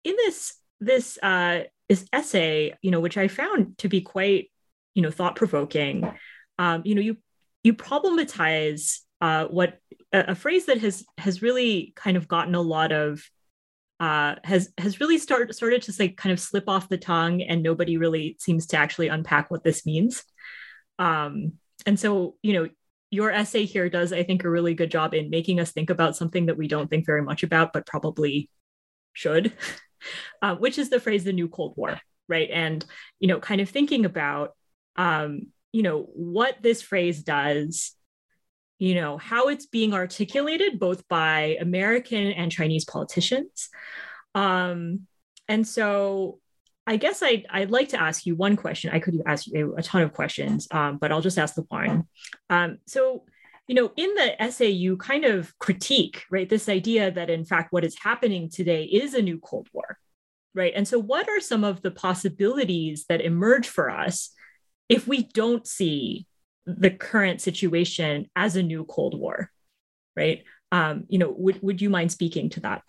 in 0.04 0.16
this 0.16 0.56
this 0.80 1.18
uh, 1.22 1.64
this 1.90 2.06
essay, 2.12 2.74
you 2.82 2.92
know, 2.92 3.00
which 3.00 3.18
I 3.18 3.28
found 3.28 3.78
to 3.80 3.90
be 3.90 4.02
quite, 4.02 4.52
you 4.94 5.02
know, 5.02 5.12
thought 5.12 5.36
provoking, 5.36 6.12
um, 6.58 6.82
you 6.86 6.96
know, 6.96 7.02
you 7.02 7.18
you 7.64 7.74
problematize 7.74 9.00
uh, 9.22 9.46
what 9.46 9.80
a, 10.12 10.32
a, 10.32 10.36
phrase 10.36 10.66
that 10.66 10.80
has 10.80 11.06
has 11.18 11.42
really 11.42 11.94
kind 11.96 12.18
of 12.18 12.28
gotten 12.28 12.56
a 12.56 12.62
lot 12.62 12.92
of 12.92 13.24
uh, 14.00 14.36
has 14.44 14.70
has 14.78 15.00
really 15.00 15.18
started 15.18 15.56
started 15.56 15.82
to 15.84 15.94
like 16.00 16.18
kind 16.18 16.34
of 16.34 16.40
slip 16.40 16.66
off 16.68 16.90
the 16.90 16.98
tongue, 16.98 17.42
and 17.42 17.64
nobody 17.64 17.98
really 17.98 18.36
seems 18.40 18.68
to 18.68 18.78
actually 18.78 19.08
unpack 19.08 19.50
what 19.50 19.64
this 19.64 19.86
means. 19.86 20.24
Um, 21.00 21.54
and 21.86 22.00
so, 22.00 22.36
you 22.42 22.54
know, 22.54 22.70
your 23.12 23.32
essay 23.32 23.66
here 23.66 23.90
does, 23.90 24.12
I 24.12 24.24
think, 24.24 24.44
a 24.44 24.50
really 24.50 24.74
good 24.74 24.92
job 24.92 25.14
in 25.14 25.30
making 25.30 25.60
us 25.60 25.72
think 25.72 25.90
about 25.90 26.16
something 26.16 26.48
that 26.48 26.58
we 26.58 26.68
don't 26.68 26.90
think 26.90 27.06
very 27.06 27.22
much 27.22 27.44
about, 27.44 27.74
but 27.74 27.86
probably 27.86 28.50
should, 29.14 29.54
uh, 30.42 30.56
which 30.56 30.78
is 30.78 30.90
the 30.90 31.00
phrase 31.00 31.24
the 31.24 31.34
new 31.34 31.48
Cold 31.48 31.74
War, 31.78 32.00
right? 32.28 32.50
And, 32.52 32.84
you 33.20 33.28
know, 33.28 33.40
kind 33.40 33.62
of 33.62 33.70
thinking 33.70 34.06
about, 34.06 34.52
um, 34.96 35.48
you 35.72 35.84
know, 35.84 36.08
what 36.14 36.62
this 36.62 36.82
phrase 36.82 37.22
does, 37.24 37.94
you 38.78 38.96
know, 38.96 39.18
how 39.18 39.48
it's 39.48 39.66
being 39.66 39.94
articulated 39.94 40.80
both 40.80 41.08
by 41.08 41.58
American 41.60 42.32
and 42.32 42.52
Chinese 42.52 42.86
politicians. 42.86 43.70
Um, 44.34 45.08
and 45.48 45.68
so 45.68 46.40
I 46.88 46.98
guess 46.98 47.24
I'd, 47.24 47.46
I'd 47.50 47.72
like 47.72 47.90
to 47.90 48.02
ask 48.02 48.26
you 48.26 48.36
one 48.36 48.56
question. 48.56 48.92
I 48.94 49.00
could 49.00 49.22
ask 49.26 49.48
you 49.48 49.76
a 49.78 49.82
ton 49.82 50.02
of 50.02 50.14
questions, 50.14 50.68
um, 50.72 50.98
but 50.98 51.12
I'll 51.12 51.22
just 51.22 51.40
ask 51.40 51.56
the 51.56 51.64
one. 51.64 52.04
Um, 52.50 52.78
so, 52.86 53.24
you 53.68 53.76
know, 53.76 53.92
in 53.96 54.14
the 54.14 54.42
essay, 54.42 54.70
you 54.70 54.98
kind 54.98 55.26
of 55.26 55.58
critique, 55.58 56.24
right, 56.30 56.48
this 56.48 56.70
idea 56.70 57.12
that 57.12 57.30
in 57.30 57.46
fact 57.46 57.74
what 57.74 57.86
is 57.86 57.98
happening 58.00 58.50
today 58.50 58.84
is 58.84 59.14
a 59.14 59.22
new 59.22 59.40
Cold 59.40 59.68
War, 59.74 59.98
right? 60.54 60.74
And 60.76 60.88
so, 60.88 61.00
what 61.00 61.28
are 61.28 61.40
some 61.40 61.64
of 61.64 61.82
the 61.82 61.90
possibilities 61.90 63.06
that 63.10 63.22
emerge 63.22 63.68
for 63.68 63.90
us 63.90 64.32
if 64.88 65.08
we 65.08 65.24
don't 65.24 65.66
see 65.66 66.28
the 66.66 66.92
current 66.92 67.42
situation 67.42 68.30
as 68.36 68.56
a 68.56 68.64
new 68.64 68.86
Cold 68.86 69.20
War, 69.20 69.52
right? 70.16 70.44
Um, 70.72 71.06
you 71.08 71.20
know, 71.20 71.34
would, 71.38 71.62
would 71.62 71.82
you 71.82 71.90
mind 71.90 72.12
speaking 72.12 72.50
to 72.52 72.60
that? 72.62 72.84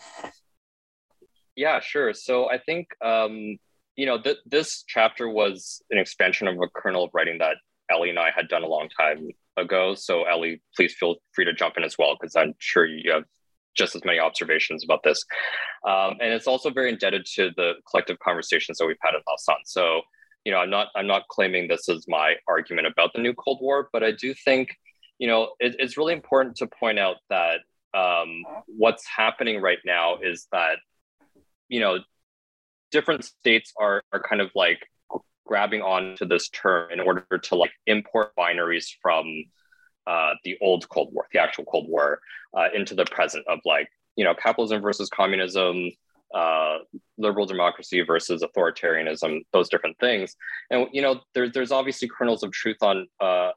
Yeah, 1.55 1.81
sure. 1.81 2.12
So 2.15 2.51
I 2.51 2.59
think 2.59 2.89
um, 3.03 3.59
you 3.97 4.05
know, 4.05 4.20
th- 4.20 4.39
this 4.47 4.85
chapter 4.86 5.28
was 5.28 5.82
an 5.90 5.98
expansion 5.98 6.47
of 6.47 6.57
a 6.57 6.69
kernel 6.74 7.05
of 7.05 7.11
writing 7.15 7.39
that 7.39 7.57
Ellie 7.90 8.11
and 8.11 8.19
I 8.19 8.31
had 8.31 8.48
done 8.48 8.62
a 8.62 8.69
long 8.69 8.89
time 8.90 9.28
ago. 9.57 9.94
So, 9.94 10.24
Ellie, 10.24 10.62
please 10.77 10.94
feel 10.94 11.16
free 11.32 11.47
to 11.47 11.53
jump 11.55 11.74
in 11.77 11.85
as 11.85 11.97
well, 11.98 12.16
because 12.20 12.36
I'm 12.36 12.55
sure 12.59 12.85
you 12.85 13.11
have 13.12 13.24
just 13.74 13.97
as 13.97 14.05
many 14.05 14.19
observations 14.19 14.85
about 14.85 15.03
this. 15.03 15.23
Um, 15.86 16.16
and 16.20 16.32
it's 16.32 16.47
also 16.47 16.70
very 16.70 16.90
indebted 16.90 17.27
to 17.35 17.51
the 17.57 17.74
collective 17.90 18.19
conversations 18.19 18.78
that 18.78 18.86
we've 18.86 18.97
had 19.01 19.15
at 19.15 19.23
Lausan. 19.27 19.57
So, 19.65 20.03
you 20.47 20.52
know, 20.52 20.59
I'm 20.59 20.70
not 20.70 20.90
I'm 20.94 21.09
not 21.09 21.27
claiming 21.27 21.66
this 21.66 21.89
is 21.89 22.06
my 22.06 22.36
argument 22.47 22.86
about 22.86 23.12
the 23.12 23.20
new 23.20 23.35
Cold 23.35 23.59
War, 23.60 23.89
but 23.93 24.05
I 24.05 24.12
do 24.12 24.32
think, 24.32 24.77
you 25.18 25.27
know, 25.27 25.48
it, 25.59 25.74
it's 25.81 25.97
really 25.97 26.12
important 26.12 26.55
to 26.59 26.68
point 26.68 27.01
out 27.01 27.16
that 27.31 27.62
um, 27.94 28.44
what's 28.66 29.05
happening 29.05 29.60
right 29.60 29.81
now 29.85 30.18
is 30.23 30.47
that, 30.52 30.77
you 31.68 31.81
know, 31.81 31.98
different 32.93 33.24
states 33.24 33.73
are, 33.77 34.05
are 34.12 34.23
kind 34.23 34.40
of 34.40 34.52
like 34.55 34.86
grabbing 35.44 35.82
onto 35.82 36.24
this 36.24 36.48
term 36.51 36.93
in 36.93 37.01
order 37.01 37.27
to 37.43 37.56
like 37.56 37.73
import 37.89 38.31
binaries 38.39 38.86
from 39.02 39.27
uh, 40.06 40.35
the 40.44 40.56
old 40.62 40.89
Cold 40.89 41.09
War, 41.12 41.27
the 41.32 41.40
actual 41.40 41.64
Cold 41.64 41.89
War, 41.89 42.20
uh, 42.56 42.68
into 42.73 42.94
the 42.94 43.05
present 43.06 43.44
of 43.48 43.59
like, 43.64 43.89
you 44.14 44.23
know, 44.23 44.32
capitalism 44.32 44.81
versus 44.81 45.09
communism, 45.09 45.90
uh, 46.35 46.78
liberal 47.19 47.47
democracy 47.47 48.03
versus 48.03 48.43
authoritarianism, 48.43 49.40
those 49.53 49.69
different 49.69 49.98
things. 49.98 50.36
And, 50.70 50.89
you 50.93 51.03
know, 51.03 51.20
there's 51.35 51.53
there's 51.53 51.73
obviously 51.73 52.09
kernels 52.09 52.43
of 52.43 52.53
truth 52.53 52.78
on 52.82 53.07
uh, 53.20 53.53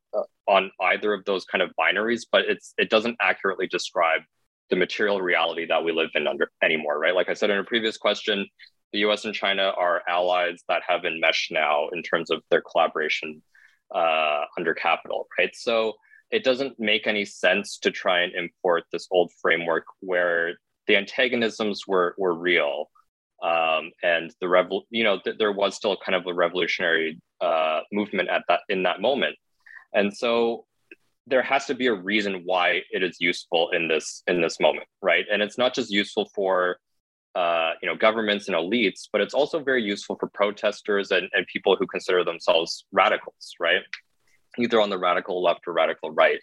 on 0.47 0.71
either 0.81 1.13
of 1.13 1.25
those 1.25 1.45
kind 1.45 1.61
of 1.61 1.71
binaries, 1.79 2.21
but 2.31 2.45
it's 2.45 2.73
it 2.77 2.89
doesn't 2.89 3.17
accurately 3.21 3.67
describe 3.67 4.21
the 4.69 4.75
material 4.75 5.21
reality 5.21 5.65
that 5.65 5.83
we 5.83 5.91
live 5.91 6.11
in 6.15 6.27
under 6.27 6.51
anymore, 6.63 6.99
right? 6.99 7.15
Like 7.15 7.29
I 7.29 7.33
said 7.33 7.49
in 7.49 7.57
a 7.57 7.63
previous 7.63 7.97
question, 7.97 8.45
the 8.93 8.99
US 8.99 9.25
and 9.25 9.33
China 9.33 9.73
are 9.77 10.01
allies 10.07 10.63
that 10.67 10.83
have 10.87 11.05
enmeshed 11.05 11.51
now 11.51 11.89
in 11.89 12.03
terms 12.03 12.29
of 12.29 12.41
their 12.49 12.61
collaboration 12.61 13.41
uh, 13.93 14.41
under 14.57 14.73
capital, 14.73 15.27
right? 15.37 15.55
So 15.55 15.93
it 16.31 16.43
doesn't 16.43 16.79
make 16.79 17.07
any 17.07 17.25
sense 17.25 17.79
to 17.79 17.91
try 17.91 18.21
and 18.21 18.33
import 18.33 18.83
this 18.91 19.07
old 19.11 19.31
framework 19.41 19.85
where 19.99 20.59
the 20.89 20.97
antagonisms 20.97 21.87
were, 21.87 22.15
were 22.17 22.33
real. 22.33 22.89
Um, 23.43 23.91
and 24.03 24.33
the 24.41 24.47
revol- 24.47 24.83
you 24.89 25.03
know, 25.05 25.19
th- 25.23 25.37
there 25.37 25.53
was 25.53 25.75
still 25.75 25.95
kind 26.03 26.15
of 26.15 26.25
a 26.27 26.33
revolutionary 26.33 27.21
uh, 27.39 27.81
movement 27.93 28.27
at 28.27 28.43
that 28.49 28.61
in 28.67 28.83
that 28.83 28.99
moment. 28.99 29.37
And 29.93 30.13
so 30.13 30.65
there 31.27 31.43
has 31.43 31.65
to 31.67 31.75
be 31.75 31.87
a 31.87 31.93
reason 31.93 32.41
why 32.43 32.81
it 32.91 33.03
is 33.03 33.17
useful 33.19 33.69
in 33.69 33.87
this 33.87 34.23
in 34.27 34.41
this 34.41 34.59
moment, 34.59 34.87
right? 35.01 35.25
And 35.31 35.41
it's 35.41 35.57
not 35.57 35.73
just 35.73 35.91
useful 35.91 36.29
for 36.35 36.79
uh, 37.35 37.73
you 37.81 37.87
know 37.87 37.95
governments 37.95 38.49
and 38.49 38.57
elites, 38.57 39.07
but 39.11 39.21
it's 39.21 39.35
also 39.35 39.63
very 39.63 39.83
useful 39.83 40.17
for 40.19 40.27
protesters 40.27 41.11
and, 41.11 41.29
and 41.31 41.45
people 41.47 41.77
who 41.77 41.87
consider 41.87 42.25
themselves 42.25 42.85
radicals, 42.91 43.53
right? 43.59 43.83
Either 44.57 44.81
on 44.81 44.89
the 44.89 44.97
radical 44.97 45.41
left 45.41 45.61
or 45.67 45.73
radical 45.73 46.11
right. 46.11 46.39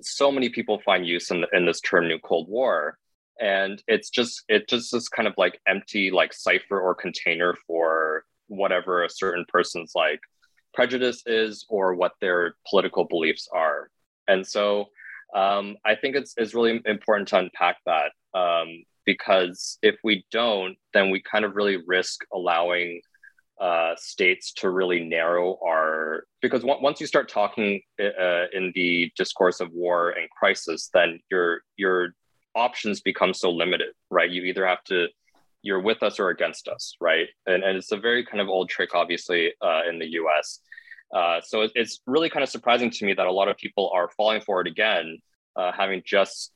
So 0.00 0.32
many 0.32 0.48
people 0.48 0.80
find 0.84 1.06
use 1.06 1.30
in, 1.30 1.44
in 1.52 1.66
this 1.66 1.80
term 1.80 2.08
"New 2.08 2.18
Cold 2.18 2.48
War," 2.48 2.98
and 3.40 3.82
it's 3.86 4.10
just 4.10 4.44
it 4.48 4.68
just 4.68 4.92
this 4.92 5.08
kind 5.08 5.28
of 5.28 5.34
like 5.36 5.60
empty 5.66 6.10
like 6.10 6.32
cipher 6.32 6.80
or 6.80 6.94
container 6.94 7.54
for 7.66 8.24
whatever 8.48 9.04
a 9.04 9.10
certain 9.10 9.44
person's 9.48 9.92
like 9.94 10.20
prejudice 10.74 11.22
is 11.26 11.64
or 11.68 11.94
what 11.94 12.12
their 12.20 12.54
political 12.68 13.04
beliefs 13.04 13.48
are. 13.52 13.90
And 14.28 14.46
so 14.46 14.86
um, 15.34 15.76
I 15.84 15.96
think 15.96 16.14
it's, 16.14 16.34
it's 16.36 16.54
really 16.54 16.80
important 16.84 17.28
to 17.28 17.38
unpack 17.38 17.78
that 17.86 18.12
um, 18.38 18.84
because 19.04 19.78
if 19.82 19.96
we 20.04 20.24
don't, 20.30 20.76
then 20.92 21.10
we 21.10 21.20
kind 21.20 21.44
of 21.44 21.56
really 21.56 21.78
risk 21.86 22.20
allowing 22.32 23.00
uh, 23.60 23.94
states 23.96 24.52
to 24.52 24.68
really 24.68 25.02
narrow 25.02 25.58
our 25.66 26.24
because 26.42 26.60
w- 26.60 26.82
once 26.82 27.00
you 27.00 27.06
start 27.06 27.26
talking 27.26 27.80
uh, 27.98 28.44
in 28.52 28.70
the 28.74 29.10
discourse 29.16 29.60
of 29.60 29.72
war 29.72 30.10
and 30.10 30.28
crisis, 30.28 30.90
then 30.92 31.18
your 31.30 31.62
your 31.78 32.10
options 32.56 33.00
become 33.00 33.34
so 33.34 33.50
limited, 33.50 33.92
right? 34.10 34.30
You 34.30 34.42
either 34.42 34.66
have 34.66 34.82
to 34.84 35.08
you're 35.66 35.80
with 35.80 36.02
us 36.02 36.20
or 36.20 36.30
against 36.30 36.68
us, 36.68 36.96
right? 37.00 37.26
And, 37.46 37.64
and 37.64 37.76
it's 37.76 37.90
a 37.90 37.96
very 37.96 38.24
kind 38.24 38.40
of 38.40 38.48
old 38.48 38.68
trick, 38.68 38.94
obviously, 38.94 39.52
uh, 39.60 39.82
in 39.88 39.98
the 39.98 40.06
US. 40.20 40.60
Uh, 41.12 41.40
so 41.42 41.62
it, 41.62 41.72
it's 41.74 42.00
really 42.06 42.30
kind 42.30 42.44
of 42.44 42.48
surprising 42.48 42.90
to 42.90 43.04
me 43.04 43.14
that 43.14 43.26
a 43.26 43.32
lot 43.32 43.48
of 43.48 43.56
people 43.56 43.90
are 43.92 44.08
falling 44.16 44.40
for 44.40 44.60
it 44.60 44.68
again, 44.68 45.18
uh, 45.56 45.72
having 45.72 46.02
just, 46.06 46.52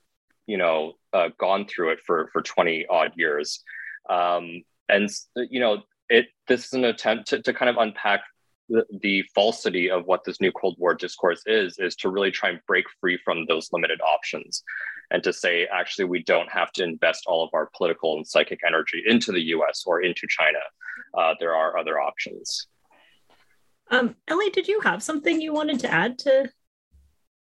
you 0.46 0.56
know, 0.56 0.92
uh, 1.12 1.28
gone 1.38 1.66
through 1.66 1.90
it 1.90 1.98
for, 2.06 2.30
for 2.32 2.40
20 2.40 2.86
odd 2.88 3.12
years. 3.16 3.64
Um, 4.08 4.62
and, 4.88 5.10
you 5.36 5.60
know, 5.60 5.82
it 6.08 6.26
this 6.48 6.66
is 6.66 6.72
an 6.72 6.84
attempt 6.84 7.28
to, 7.28 7.42
to 7.42 7.52
kind 7.52 7.68
of 7.68 7.76
unpack 7.76 8.22
the, 8.70 8.86
the 9.02 9.22
falsity 9.34 9.90
of 9.90 10.06
what 10.06 10.24
this 10.24 10.40
new 10.40 10.52
Cold 10.52 10.76
War 10.78 10.94
discourse 10.94 11.42
is, 11.46 11.78
is 11.78 11.96
to 11.96 12.08
really 12.08 12.30
try 12.30 12.50
and 12.50 12.60
break 12.66 12.84
free 13.00 13.18
from 13.24 13.44
those 13.46 13.68
limited 13.72 14.00
options 14.00 14.62
and 15.10 15.22
to 15.24 15.32
say, 15.32 15.66
actually, 15.66 16.04
we 16.04 16.22
don't 16.22 16.48
have 16.50 16.70
to 16.72 16.84
invest 16.84 17.24
all 17.26 17.44
of 17.44 17.50
our 17.52 17.68
political 17.76 18.16
and 18.16 18.26
psychic 18.26 18.60
energy 18.66 19.02
into 19.06 19.32
the 19.32 19.42
US 19.56 19.82
or 19.86 20.02
into 20.02 20.26
China. 20.28 20.60
Uh, 21.18 21.34
there 21.40 21.54
are 21.54 21.76
other 21.76 22.00
options. 22.00 22.68
Um, 23.90 24.14
Ellie, 24.28 24.50
did 24.50 24.68
you 24.68 24.80
have 24.80 25.02
something 25.02 25.40
you 25.40 25.52
wanted 25.52 25.80
to 25.80 25.92
add 25.92 26.18
to? 26.20 26.48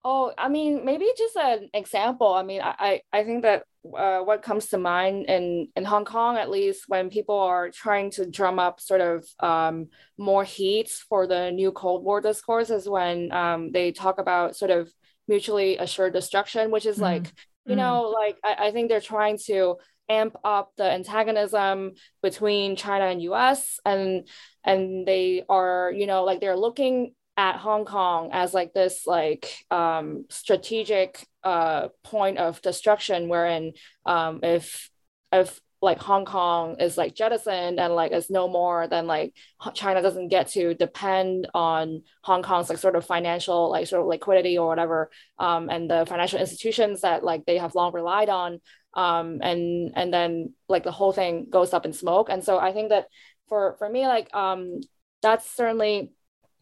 Oh, 0.06 0.32
I 0.38 0.50
mean, 0.50 0.86
maybe 0.86 1.08
just 1.18 1.36
an 1.36 1.70
example. 1.74 2.32
I 2.32 2.44
mean, 2.44 2.62
I, 2.64 3.02
I 3.12 3.24
think 3.24 3.42
that 3.42 3.64
uh, 3.96 4.20
what 4.22 4.42
comes 4.42 4.68
to 4.68 4.78
mind 4.78 5.26
in, 5.26 5.68
in 5.76 5.86
Hong 5.86 6.06
Kong, 6.06 6.38
at 6.38 6.50
least 6.50 6.86
when 6.88 7.10
people 7.10 7.40
are 7.40 7.70
trying 7.70 8.12
to 8.12 8.30
drum 8.30 8.60
up 8.60 8.80
sort 8.80 9.02
of 9.02 9.26
um, 9.40 9.88
more 10.18 10.44
heat 10.44 10.90
for 11.10 11.28
the 11.28 11.52
new 11.52 11.72
Cold 11.72 12.04
War 12.04 12.22
discourse 12.22 12.70
is 12.70 12.90
when 12.90 13.32
um, 13.32 13.72
they 13.72 13.92
talk 13.92 14.20
about 14.20 14.56
sort 14.56 14.72
of 14.72 14.92
mutually 15.28 15.78
assured 15.78 16.14
destruction, 16.14 16.72
which 16.72 16.86
is 16.86 16.96
mm-hmm. 16.96 17.04
like, 17.04 17.34
you 17.66 17.72
mm-hmm. 17.72 17.78
know, 17.78 18.10
like 18.10 18.38
I, 18.44 18.68
I 18.68 18.72
think 18.72 18.90
they're 18.90 19.02
trying 19.02 19.38
to 19.46 19.78
amp 20.10 20.38
up 20.44 20.72
the 20.78 20.90
antagonism 20.90 21.94
between 22.24 22.76
China 22.76 23.06
and 23.06 23.22
US 23.24 23.80
and 23.86 24.28
and 24.64 25.06
they 25.06 25.44
are, 25.50 25.92
you 25.96 26.08
know, 26.08 26.24
like 26.24 26.40
they're 26.40 26.58
looking 26.58 27.14
at 27.38 27.58
Hong 27.58 27.86
Kong 27.86 28.32
as 28.34 28.54
like 28.54 28.74
this 28.74 29.06
like 29.06 29.56
um, 29.70 30.26
strategic 30.30 31.26
uh, 31.44 31.90
point 32.04 32.40
of 32.40 32.62
destruction 32.62 33.30
wherein 33.30 33.74
um, 34.06 34.40
if 34.44 34.90
if 35.32 35.62
like 35.80 36.00
Hong 36.00 36.26
Kong 36.26 36.78
is 36.80 36.98
like 36.98 37.14
jettisoned 37.14 37.80
and 37.80 37.94
like 37.94 38.12
it's 38.12 38.32
no 38.32 38.48
more, 38.48 38.88
then 38.88 39.06
like 39.06 39.36
China 39.76 40.02
doesn't 40.02 40.30
get 40.30 40.48
to 40.50 40.74
depend 40.74 41.48
on 41.54 42.02
Hong 42.24 42.42
Kong's 42.42 42.70
like 42.70 42.80
sort 42.80 42.96
of 42.96 43.06
financial 43.06 43.70
like 43.70 43.86
sort 43.86 44.02
of 44.02 44.08
liquidity 44.08 44.58
or 44.58 44.68
whatever, 44.68 45.12
um, 45.38 45.70
and 45.70 45.90
the 45.90 46.06
financial 46.08 46.40
institutions 46.40 47.02
that 47.02 47.24
like 47.24 47.46
they 47.46 47.58
have 47.60 47.76
long 47.76 47.94
relied 47.94 48.30
on, 48.30 48.60
um, 48.96 49.40
and 49.44 49.92
and 49.96 50.12
then 50.12 50.54
like 50.68 50.84
the 50.84 50.92
whole 50.92 51.14
thing 51.14 51.48
goes 51.50 51.74
up 51.74 51.86
in 51.86 51.94
smoke. 51.94 52.30
And 52.32 52.44
so 52.44 52.58
I 52.58 52.74
think 52.74 52.90
that 52.90 53.06
for 53.48 53.76
for 53.78 53.88
me 53.88 54.08
like 54.08 54.34
um, 54.34 54.80
that's 55.22 55.56
certainly 55.56 56.12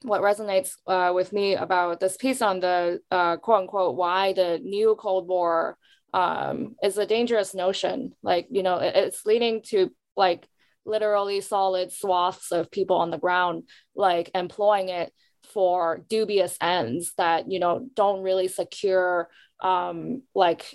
what 0.06 0.22
resonates 0.22 0.72
uh, 0.88 1.12
with 1.14 1.34
me 1.34 1.56
about 1.56 2.00
this 2.00 2.18
piece 2.18 2.42
on 2.42 2.60
the 2.60 3.00
uh, 3.12 3.38
quote 3.38 3.62
unquote 3.62 3.96
why 3.96 4.34
the 4.34 4.60
new 4.64 4.96
Cold 5.00 5.28
War 5.28 5.78
um, 6.14 6.76
is 6.84 6.98
a 6.98 7.06
dangerous 7.06 7.54
notion. 7.54 8.14
Like, 8.24 8.48
you 8.50 8.64
know, 8.64 8.78
it, 8.78 8.96
it's 8.96 9.26
leading 9.26 9.62
to 9.68 9.92
like 10.16 10.48
literally 10.86 11.42
solid 11.42 11.92
swaths 11.92 12.52
of 12.52 12.72
people 12.72 12.98
on 12.98 13.12
the 13.12 13.18
ground, 13.18 13.64
like 13.96 14.32
employing 14.34 14.90
it 14.90 15.12
for 15.54 16.04
dubious 16.10 16.58
ends 16.62 17.14
that, 17.18 17.52
you 17.52 17.60
know, 17.60 17.88
don't 17.96 18.24
really 18.24 18.48
secure 18.48 19.30
um, 19.62 20.22
like, 20.34 20.66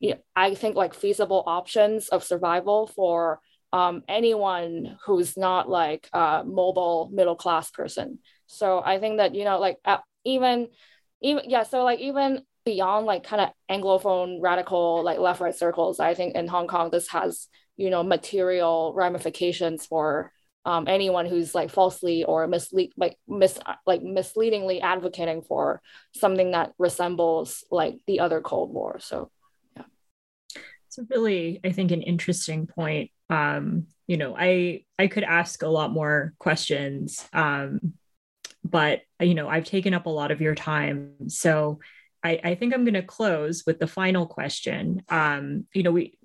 you 0.00 0.10
know, 0.10 0.18
I 0.34 0.54
think 0.54 0.76
like 0.76 0.94
feasible 0.94 1.42
options 1.46 2.08
of 2.08 2.24
survival 2.24 2.86
for 2.86 3.40
um, 3.72 4.02
anyone 4.08 4.96
who's 5.04 5.36
not 5.36 5.68
like 5.68 6.08
a 6.12 6.42
mobile 6.44 7.10
middle 7.12 7.36
class 7.36 7.70
person. 7.70 8.18
So 8.46 8.82
I 8.84 8.98
think 8.98 9.18
that, 9.18 9.34
you 9.34 9.44
know, 9.44 9.58
like 9.58 9.78
uh, 9.84 9.98
even, 10.24 10.68
even, 11.20 11.48
yeah, 11.48 11.62
so 11.62 11.84
like 11.84 12.00
even 12.00 12.42
beyond 12.64 13.06
like 13.06 13.24
kind 13.24 13.40
of 13.42 13.50
anglophone 13.70 14.38
radical 14.40 15.04
like 15.04 15.20
left 15.20 15.40
right 15.40 15.54
circles 15.54 16.00
i 16.00 16.14
think 16.14 16.34
in 16.34 16.48
hong 16.48 16.66
kong 16.66 16.90
this 16.90 17.06
has 17.06 17.46
you 17.76 17.90
know 17.90 18.02
material 18.02 18.92
ramifications 18.96 19.86
for 19.86 20.32
um, 20.66 20.88
anyone 20.88 21.26
who's 21.26 21.54
like 21.54 21.70
falsely 21.70 22.24
or 22.24 22.46
mislead 22.48 22.92
like 22.96 23.16
mis 23.28 23.56
like 23.86 24.02
misleadingly 24.02 24.80
advocating 24.80 25.42
for 25.42 25.80
something 26.12 26.50
that 26.50 26.72
resembles 26.76 27.64
like 27.70 27.98
the 28.08 28.18
other 28.18 28.40
cold 28.40 28.74
war. 28.74 28.98
So 28.98 29.30
yeah. 29.76 29.84
It's 30.88 30.98
really 31.08 31.60
i 31.64 31.70
think 31.70 31.92
an 31.92 32.02
interesting 32.02 32.66
point. 32.66 33.12
Um 33.30 33.86
you 34.08 34.16
know 34.16 34.34
i 34.36 34.82
i 34.98 35.06
could 35.06 35.24
ask 35.24 35.62
a 35.62 35.68
lot 35.68 35.92
more 35.92 36.34
questions 36.38 37.28
um 37.32 37.94
but 38.66 39.00
you 39.20 39.34
know 39.34 39.48
i've 39.48 39.64
taken 39.64 39.94
up 39.94 40.06
a 40.06 40.10
lot 40.10 40.30
of 40.30 40.40
your 40.40 40.54
time 40.54 41.12
so 41.28 41.78
I, 42.26 42.40
I 42.42 42.54
think 42.56 42.74
I'm 42.74 42.84
going 42.84 42.94
to 42.94 43.02
close 43.02 43.62
with 43.66 43.78
the 43.78 43.86
final 43.86 44.26
question. 44.26 45.02
Um, 45.08 45.66
you 45.72 45.84
know, 45.84 45.92
we 45.92 46.18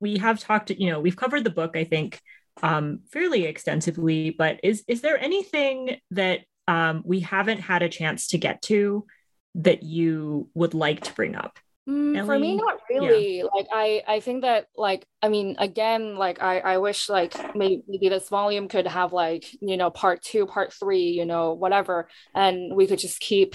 we 0.00 0.18
have 0.18 0.40
talked, 0.40 0.70
you 0.70 0.90
know, 0.90 1.00
we've 1.00 1.16
covered 1.16 1.44
the 1.44 1.50
book, 1.50 1.76
I 1.76 1.84
think, 1.84 2.20
um, 2.62 3.00
fairly 3.12 3.44
extensively. 3.44 4.30
But 4.30 4.60
is 4.64 4.82
is 4.88 5.02
there 5.02 5.18
anything 5.18 6.00
that 6.10 6.40
um, 6.66 7.02
we 7.04 7.20
haven't 7.20 7.60
had 7.60 7.82
a 7.82 7.88
chance 7.88 8.28
to 8.28 8.38
get 8.38 8.60
to 8.62 9.06
that 9.54 9.84
you 9.84 10.50
would 10.54 10.74
like 10.74 11.02
to 11.04 11.14
bring 11.14 11.36
up? 11.36 11.58
Mm, 11.88 12.24
for 12.24 12.38
me, 12.38 12.56
not 12.56 12.80
really. 12.88 13.38
Yeah. 13.38 13.44
Like 13.54 13.66
I, 13.72 14.02
I 14.08 14.20
think 14.20 14.42
that 14.42 14.68
like 14.76 15.06
I 15.20 15.28
mean, 15.28 15.56
again, 15.58 16.16
like 16.16 16.42
I, 16.42 16.60
I 16.60 16.78
wish 16.78 17.10
like 17.10 17.34
maybe, 17.54 17.82
maybe 17.86 18.08
this 18.08 18.28
volume 18.28 18.68
could 18.68 18.86
have 18.86 19.12
like 19.12 19.44
you 19.60 19.76
know 19.76 19.90
part 19.90 20.22
two, 20.22 20.46
part 20.46 20.72
three, 20.72 21.08
you 21.08 21.26
know, 21.26 21.52
whatever, 21.52 22.08
and 22.34 22.74
we 22.74 22.86
could 22.86 22.98
just 22.98 23.20
keep 23.20 23.54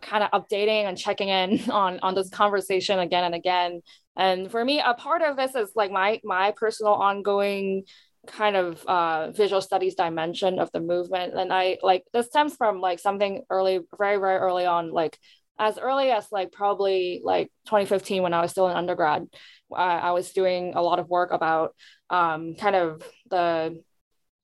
kind 0.00 0.24
of 0.24 0.30
updating 0.30 0.84
and 0.84 0.98
checking 0.98 1.28
in 1.28 1.60
on 1.70 2.00
on 2.00 2.14
this 2.14 2.30
conversation 2.30 2.98
again 2.98 3.24
and 3.24 3.34
again 3.34 3.80
and 4.16 4.50
for 4.50 4.64
me 4.64 4.82
a 4.84 4.94
part 4.94 5.22
of 5.22 5.36
this 5.36 5.54
is 5.54 5.70
like 5.74 5.90
my 5.90 6.20
my 6.24 6.52
personal 6.56 6.94
ongoing 6.94 7.84
kind 8.26 8.56
of 8.56 8.82
uh, 8.86 9.30
visual 9.32 9.60
studies 9.60 9.94
dimension 9.94 10.58
of 10.58 10.70
the 10.72 10.80
movement 10.80 11.34
and 11.34 11.52
i 11.52 11.76
like 11.82 12.04
this 12.12 12.26
stems 12.26 12.56
from 12.56 12.80
like 12.80 12.98
something 12.98 13.42
early 13.50 13.80
very 13.98 14.16
very 14.16 14.36
early 14.36 14.64
on 14.64 14.90
like 14.90 15.18
as 15.58 15.78
early 15.78 16.10
as 16.10 16.26
like 16.32 16.52
probably 16.52 17.20
like 17.22 17.50
2015 17.66 18.22
when 18.22 18.34
i 18.34 18.40
was 18.40 18.50
still 18.50 18.68
in 18.68 18.76
undergrad 18.76 19.26
I, 19.74 19.98
I 19.98 20.10
was 20.12 20.32
doing 20.32 20.74
a 20.74 20.82
lot 20.82 20.98
of 20.98 21.08
work 21.08 21.32
about 21.32 21.74
um, 22.10 22.54
kind 22.54 22.76
of 22.76 23.02
the 23.30 23.82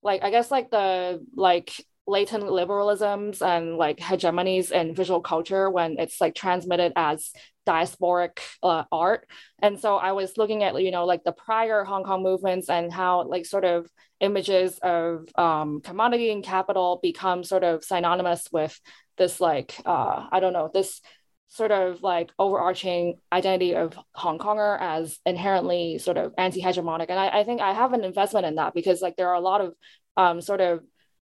like 0.02 0.22
i 0.22 0.30
guess 0.30 0.50
like 0.50 0.70
the 0.70 1.24
like 1.34 1.72
latent 2.06 2.44
liberalisms 2.44 3.40
and 3.40 3.76
like 3.76 3.98
hegemonies 3.98 4.72
in 4.72 4.94
visual 4.94 5.20
culture 5.20 5.70
when 5.70 5.96
it's 5.98 6.20
like 6.20 6.34
transmitted 6.34 6.92
as 6.96 7.30
diasporic 7.66 8.40
uh, 8.62 8.84
art. 8.90 9.28
And 9.62 9.78
so 9.78 9.96
i 9.96 10.12
was 10.12 10.36
looking 10.36 10.62
at 10.64 10.80
you 10.82 10.90
know 10.90 11.04
like 11.06 11.22
the 11.24 11.32
prior 11.32 11.84
hong 11.84 12.04
kong 12.04 12.22
movements 12.22 12.68
and 12.68 12.92
how 12.92 13.24
like 13.28 13.46
sort 13.46 13.64
of 13.64 13.88
images 14.20 14.78
of 14.82 15.26
um, 15.36 15.80
commodity 15.80 16.30
and 16.30 16.44
capital 16.44 16.98
become 17.02 17.42
sort 17.44 17.64
of 17.64 17.84
synonymous 17.84 18.48
with 18.52 18.78
this 19.20 19.40
like 19.40 19.76
uh, 19.86 20.26
i 20.32 20.40
don't 20.40 20.52
know 20.52 20.68
this 20.74 21.00
sort 21.46 21.72
of 21.72 22.02
like 22.02 22.30
overarching 22.38 23.16
identity 23.32 23.74
of 23.74 23.98
hong 24.14 24.38
konger 24.38 24.78
as 24.80 25.18
inherently 25.26 25.98
sort 25.98 26.16
of 26.16 26.32
anti-hegemonic. 26.38 27.06
And 27.08 27.18
I, 27.18 27.40
I 27.40 27.44
think 27.44 27.60
i 27.60 27.72
have 27.72 27.92
an 27.92 28.04
investment 28.04 28.46
in 28.46 28.54
that 28.54 28.72
because 28.72 29.02
like 29.02 29.16
there 29.16 29.28
are 29.28 29.34
a 29.34 29.40
lot 29.40 29.60
of 29.60 29.74
um, 30.16 30.40
sort 30.40 30.60
of 30.60 30.80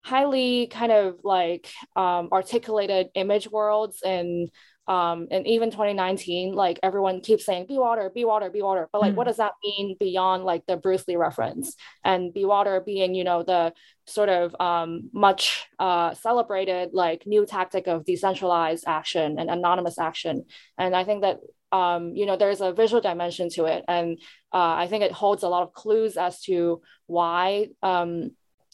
highly 0.03 0.67
kind 0.67 0.91
of 0.91 1.19
like 1.23 1.67
um, 1.95 2.29
articulated 2.31 3.09
image 3.15 3.49
worlds 3.49 4.01
and 4.05 4.49
um, 4.91 5.29
and 5.31 5.47
even 5.47 5.71
2019 5.71 6.51
like 6.51 6.77
everyone 6.83 7.21
keeps 7.21 7.45
saying 7.45 7.65
be 7.65 7.77
water 7.77 8.11
be 8.13 8.25
water 8.25 8.49
be 8.49 8.61
water. 8.61 8.89
But 8.91 9.01
like 9.01 9.13
mm. 9.13 9.15
what 9.15 9.27
does 9.27 9.37
that 9.37 9.53
mean 9.63 9.95
beyond 9.97 10.43
like 10.43 10.65
the 10.65 10.75
bruce 10.75 11.07
lee 11.07 11.15
reference? 11.15 11.77
And 12.03 12.33
be 12.33 12.43
water 12.43 12.81
being 12.85 13.15
you 13.15 13.23
know 13.23 13.41
the 13.41 13.73
sort 14.05 14.27
of 14.27 14.53
um, 14.59 15.09
much 15.13 15.65
uh, 15.79 16.13
celebrated 16.13 16.89
like 16.91 17.25
new 17.25 17.45
tactic 17.45 17.87
of 17.87 18.03
decentralized 18.03 18.83
action 18.85 19.39
and 19.39 19.49
anonymous 19.49 19.97
action. 19.97 20.43
And 20.77 20.93
i 20.93 21.05
think 21.05 21.21
that 21.21 21.39
um, 21.71 22.13
you 22.13 22.25
know 22.25 22.35
there's 22.35 22.59
a 22.59 22.73
visual 22.73 23.01
dimension 23.01 23.47
to 23.51 23.65
it. 23.65 23.85
And 23.87 24.19
uh, 24.51 24.75
i 24.83 24.87
think 24.87 25.05
it 25.05 25.13
holds 25.13 25.43
a 25.43 25.47
lot 25.47 25.63
of 25.63 25.71
clues 25.71 26.17
as 26.17 26.41
to 26.41 26.81
why 27.07 27.69
um, 27.81 28.31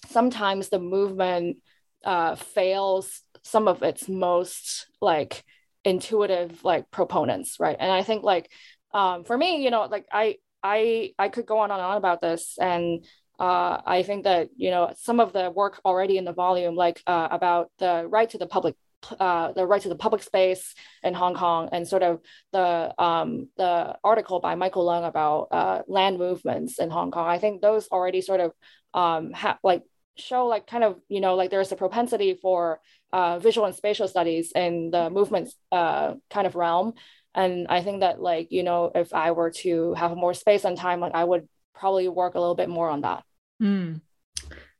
sometimes 0.07 0.69
the 0.69 0.79
movement 0.79 1.57
uh, 2.03 2.33
fails 2.33 3.21
some 3.43 3.67
of 3.67 3.83
its 3.83 4.09
most 4.09 4.87
like 4.99 5.43
intuitive 5.83 6.63
like 6.63 6.89
proponents, 6.91 7.59
right? 7.59 7.77
And 7.79 7.91
I 7.91 8.03
think 8.03 8.23
like 8.23 8.51
um, 8.93 9.23
for 9.23 9.37
me, 9.37 9.63
you 9.63 9.71
know, 9.71 9.85
like 9.85 10.05
I 10.11 10.37
I 10.63 11.13
I 11.19 11.29
could 11.29 11.45
go 11.45 11.59
on 11.59 11.71
and 11.71 11.81
on 11.81 11.97
about 11.97 12.21
this, 12.21 12.57
and 12.59 13.05
uh, 13.39 13.81
I 13.85 14.03
think 14.03 14.23
that 14.23 14.49
you 14.55 14.71
know 14.71 14.93
some 14.97 15.19
of 15.19 15.33
the 15.33 15.51
work 15.51 15.79
already 15.85 16.17
in 16.17 16.25
the 16.25 16.33
volume, 16.33 16.75
like 16.75 17.01
uh, 17.07 17.27
about 17.31 17.71
the 17.79 18.07
right 18.07 18.29
to 18.29 18.37
the 18.37 18.47
public 18.47 18.75
uh, 19.19 19.51
the 19.51 19.65
right 19.65 19.81
to 19.81 19.89
the 19.89 19.95
public 19.95 20.23
space 20.23 20.73
in 21.03 21.13
Hong 21.13 21.35
Kong, 21.35 21.69
and 21.71 21.87
sort 21.87 22.03
of 22.03 22.21
the 22.51 22.93
um, 23.01 23.49
the 23.57 23.95
article 24.03 24.39
by 24.39 24.55
Michael 24.55 24.85
Lung 24.85 25.03
about 25.03 25.47
uh, 25.51 25.81
land 25.87 26.17
movements 26.17 26.79
in 26.79 26.89
Hong 26.89 27.11
Kong. 27.11 27.27
I 27.27 27.37
think 27.37 27.61
those 27.61 27.87
already 27.89 28.21
sort 28.21 28.39
of 28.39 28.51
um, 28.93 29.33
ha- 29.33 29.59
like 29.63 29.83
show 30.15 30.47
like 30.47 30.65
kind 30.65 30.83
of 30.83 30.99
you 31.09 31.21
know 31.21 31.35
like 31.35 31.51
there's 31.51 31.71
a 31.71 31.75
propensity 31.75 32.37
for 32.41 32.79
uh, 33.13 33.39
visual 33.39 33.65
and 33.65 33.75
spatial 33.75 34.07
studies 34.07 34.51
in 34.55 34.91
the 34.91 35.09
movements 35.09 35.55
uh, 35.71 36.15
kind 36.29 36.47
of 36.47 36.55
realm. 36.55 36.93
And 37.33 37.67
I 37.69 37.81
think 37.81 38.01
that 38.01 38.21
like 38.21 38.47
you 38.51 38.63
know 38.63 38.91
if 38.93 39.13
I 39.13 39.31
were 39.31 39.51
to 39.61 39.93
have 39.93 40.15
more 40.15 40.33
space 40.33 40.63
and 40.65 40.77
time, 40.77 40.99
like 40.99 41.13
I 41.15 41.23
would 41.23 41.47
probably 41.75 42.07
work 42.07 42.35
a 42.35 42.39
little 42.39 42.55
bit 42.55 42.69
more 42.69 42.89
on 42.89 43.01
that. 43.01 43.23
Mm. 43.61 44.01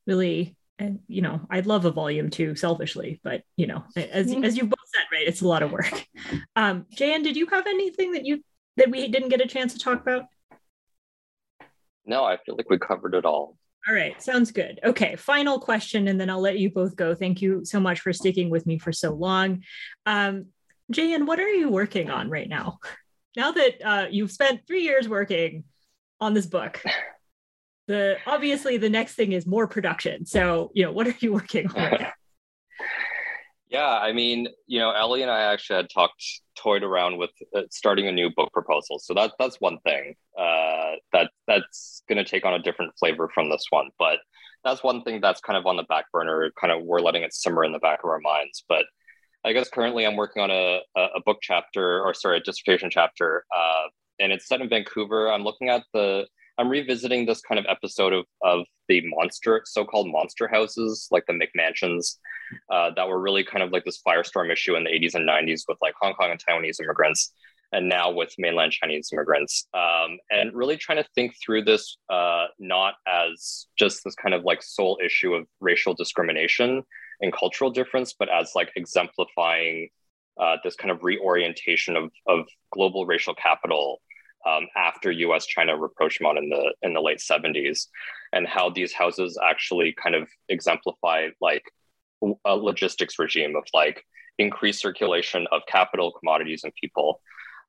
Really 0.06 0.58
and 0.80 1.00
you 1.08 1.22
know 1.22 1.42
i'd 1.50 1.66
love 1.66 1.86
a 1.86 1.92
volume 1.92 2.30
too 2.30 2.56
selfishly 2.56 3.20
but 3.24 3.44
you 3.56 3.68
know 3.68 3.84
as, 3.96 4.32
as 4.32 4.58
you 4.58 4.64
both 4.64 4.80
said 4.86 5.04
right 5.12 5.28
it's 5.28 5.42
a 5.42 5.48
lot 5.48 5.64
of 5.64 5.72
work 5.72 6.08
um 6.56 6.86
jan 6.92 7.24
did 7.24 7.36
you 7.36 7.48
have 7.48 7.66
anything 7.68 8.12
that 8.12 8.26
you 8.26 8.44
that 8.78 8.92
we 8.92 9.08
didn't 9.08 9.30
get 9.30 9.42
a 9.42 9.48
chance 9.48 9.74
to 9.74 9.80
talk 9.80 10.02
about 10.02 10.26
no 12.06 12.24
i 12.24 12.38
feel 12.46 12.56
like 12.56 12.70
we 12.70 12.78
covered 12.78 13.16
it 13.16 13.26
all 13.26 13.58
all 13.88 13.94
right 13.94 14.22
sounds 14.22 14.52
good 14.52 14.80
okay 14.84 15.16
final 15.16 15.60
question 15.60 16.08
and 16.08 16.20
then 16.20 16.30
i'll 16.30 16.42
let 16.42 16.60
you 16.60 16.70
both 16.70 16.96
go 16.96 17.14
thank 17.14 17.42
you 17.42 17.66
so 17.66 17.80
much 17.80 18.00
for 18.00 18.14
sticking 18.14 18.50
with 18.50 18.66
me 18.66 18.78
for 18.78 18.92
so 18.92 19.14
long 19.14 19.64
um 20.06 20.46
jan 20.92 21.26
what 21.26 21.40
are 21.40 21.50
you 21.50 21.70
working 21.70 22.10
on 22.10 22.30
right 22.30 22.50
now 22.50 22.80
now 23.36 23.52
that 23.52 23.74
uh, 23.86 24.08
you've 24.10 24.32
spent 24.32 24.62
three 24.66 24.84
years 24.84 25.08
working 25.08 25.64
on 26.20 26.34
this 26.34 26.48
book 26.48 26.82
the 27.88 28.18
obviously 28.28 28.78
the 28.78 28.90
next 28.90 29.16
thing 29.16 29.32
is 29.32 29.48
more 29.48 29.68
production. 29.68 30.26
So, 30.26 30.72
you 30.74 30.84
know, 30.84 30.92
what 30.92 31.08
are 31.08 31.16
you 31.20 31.34
working 31.34 31.68
on? 31.72 32.08
yeah, 33.70 33.88
I 33.88 34.12
mean, 34.12 34.48
you 34.68 34.80
know, 34.80 34.92
Ellie 34.92 35.22
and 35.22 35.32
I 35.32 35.54
actually 35.54 35.78
had 35.78 35.90
talked, 35.90 36.24
toyed 36.62 36.84
around 36.84 37.18
with 37.18 37.30
uh, 37.56 37.62
starting 37.72 38.08
a 38.08 38.12
new 38.12 38.30
book 38.36 38.52
proposal. 38.54 39.00
So 39.00 39.14
that 39.14 39.32
that's 39.40 39.58
one 39.60 39.80
thing 39.80 40.16
uh, 40.38 40.94
that 41.14 41.32
that's 41.48 42.02
going 42.10 42.18
to 42.18 42.30
take 42.30 42.46
on 42.46 42.54
a 42.54 42.60
different 42.60 42.94
flavor 43.00 43.30
from 43.34 43.50
this 43.50 43.66
one. 43.70 43.90
But 43.98 44.20
that's 44.64 44.84
one 44.84 45.04
thing 45.04 45.22
that's 45.22 45.42
kind 45.42 45.58
of 45.58 45.66
on 45.66 45.78
the 45.78 45.84
back 45.84 46.06
burner. 46.12 46.52
Kind 46.60 46.74
of 46.74 46.84
we're 46.84 47.00
letting 47.00 47.24
it 47.24 47.34
simmer 47.34 47.64
in 47.64 47.72
the 47.72 47.80
back 47.80 48.00
of 48.04 48.10
our 48.10 48.20
minds. 48.20 48.64
But 48.68 48.86
I 49.46 49.54
guess 49.54 49.70
currently 49.70 50.06
I'm 50.06 50.16
working 50.16 50.42
on 50.42 50.52
a 50.52 50.80
a 50.96 51.22
book 51.26 51.38
chapter, 51.42 52.02
or 52.02 52.14
sorry, 52.14 52.38
a 52.38 52.42
dissertation 52.42 52.90
chapter, 52.90 53.46
uh, 53.56 53.88
and 54.20 54.32
it's 54.32 54.48
set 54.48 54.62
in 54.62 54.70
Vancouver. 54.70 55.32
I'm 55.32 55.44
looking 55.44 55.70
at 55.70 55.84
the 55.94 56.28
I'm 56.58 56.70
revisiting 56.70 57.26
this 57.26 57.42
kind 57.42 57.60
of 57.60 57.66
episode 57.70 58.14
of 58.14 58.26
of 58.42 58.66
the 58.88 59.02
monster, 59.06 59.62
so-called 59.66 60.10
monster 60.10 60.48
houses, 60.48 61.08
like 61.12 61.26
the 61.28 61.34
McMansions, 61.34 62.16
uh, 62.72 62.92
that 62.96 63.08
were 63.08 63.20
really 63.20 63.44
kind 63.44 63.64
of 63.64 63.72
like 63.72 63.84
this 63.84 64.02
firestorm 64.08 64.52
issue 64.52 64.76
in 64.76 64.84
the 64.84 64.90
80s 64.90 65.16
and 65.16 65.28
90s 65.28 65.64
with 65.68 65.78
like 65.82 65.94
Hong 66.02 66.14
Kong 66.14 66.32
and 66.32 66.42
Taiwanese 66.44 66.82
immigrants, 66.82 67.34
and 67.72 67.90
now 67.90 68.12
with 68.12 68.34
mainland 68.38 68.72
Chinese 68.72 69.10
immigrants, 69.14 69.68
um, 69.74 70.18
and 70.30 70.54
really 70.54 70.78
trying 70.78 70.98
to 71.02 71.10
think 71.16 71.36
through 71.44 71.64
this 71.64 71.98
uh, 72.10 72.46
not 72.60 72.96
as 73.08 73.68
just 73.78 74.04
this 74.04 74.16
kind 74.16 74.34
of 74.34 74.44
like 74.44 74.64
sole 74.64 74.98
issue 75.04 75.34
of 75.34 75.46
racial 75.60 75.94
discrimination 75.94 76.82
and 77.22 77.34
cultural 77.34 77.72
difference, 77.72 78.14
but 78.18 78.30
as 78.30 78.52
like 78.56 78.72
exemplifying 78.76 79.90
uh, 80.40 80.58
this 80.64 80.76
kind 80.76 80.92
of 80.92 81.04
reorientation 81.04 81.96
of, 81.98 82.12
of 82.28 82.48
global 82.72 83.06
racial 83.06 83.34
capital 83.34 84.00
um, 84.46 84.68
after 84.76 85.12
U.S. 85.12 85.46
China 85.46 85.78
rapprochement 85.78 86.38
in 86.38 86.50
the 86.50 86.74
in 86.82 86.94
the 86.94 87.02
late 87.02 87.20
70s, 87.20 87.88
and 88.34 88.48
how 88.48 88.70
these 88.70 88.94
houses 88.94 89.38
actually 89.44 89.96
kind 90.02 90.16
of 90.16 90.28
exemplify 90.50 91.28
like 91.42 91.64
a 92.46 92.56
logistics 92.56 93.20
regime 93.20 93.56
of 93.56 93.64
like 93.74 94.04
increased 94.38 94.82
circulation 94.82 95.48
of 95.52 95.62
capital, 95.68 96.12
commodities, 96.12 96.64
and 96.64 96.74
people. 96.82 97.22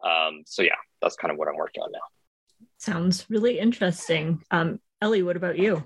Um, 0.04 0.42
so 0.46 0.62
yeah, 0.62 0.76
that's 1.02 1.16
kind 1.16 1.32
of 1.32 1.38
what 1.38 1.48
I'm 1.48 1.56
working 1.56 1.82
on 1.82 1.92
now. 1.92 1.98
Sounds 2.78 3.26
really 3.28 3.58
interesting. 3.58 4.42
Um, 4.50 4.80
Ellie, 5.00 5.22
what 5.22 5.36
about 5.36 5.58
you? 5.58 5.84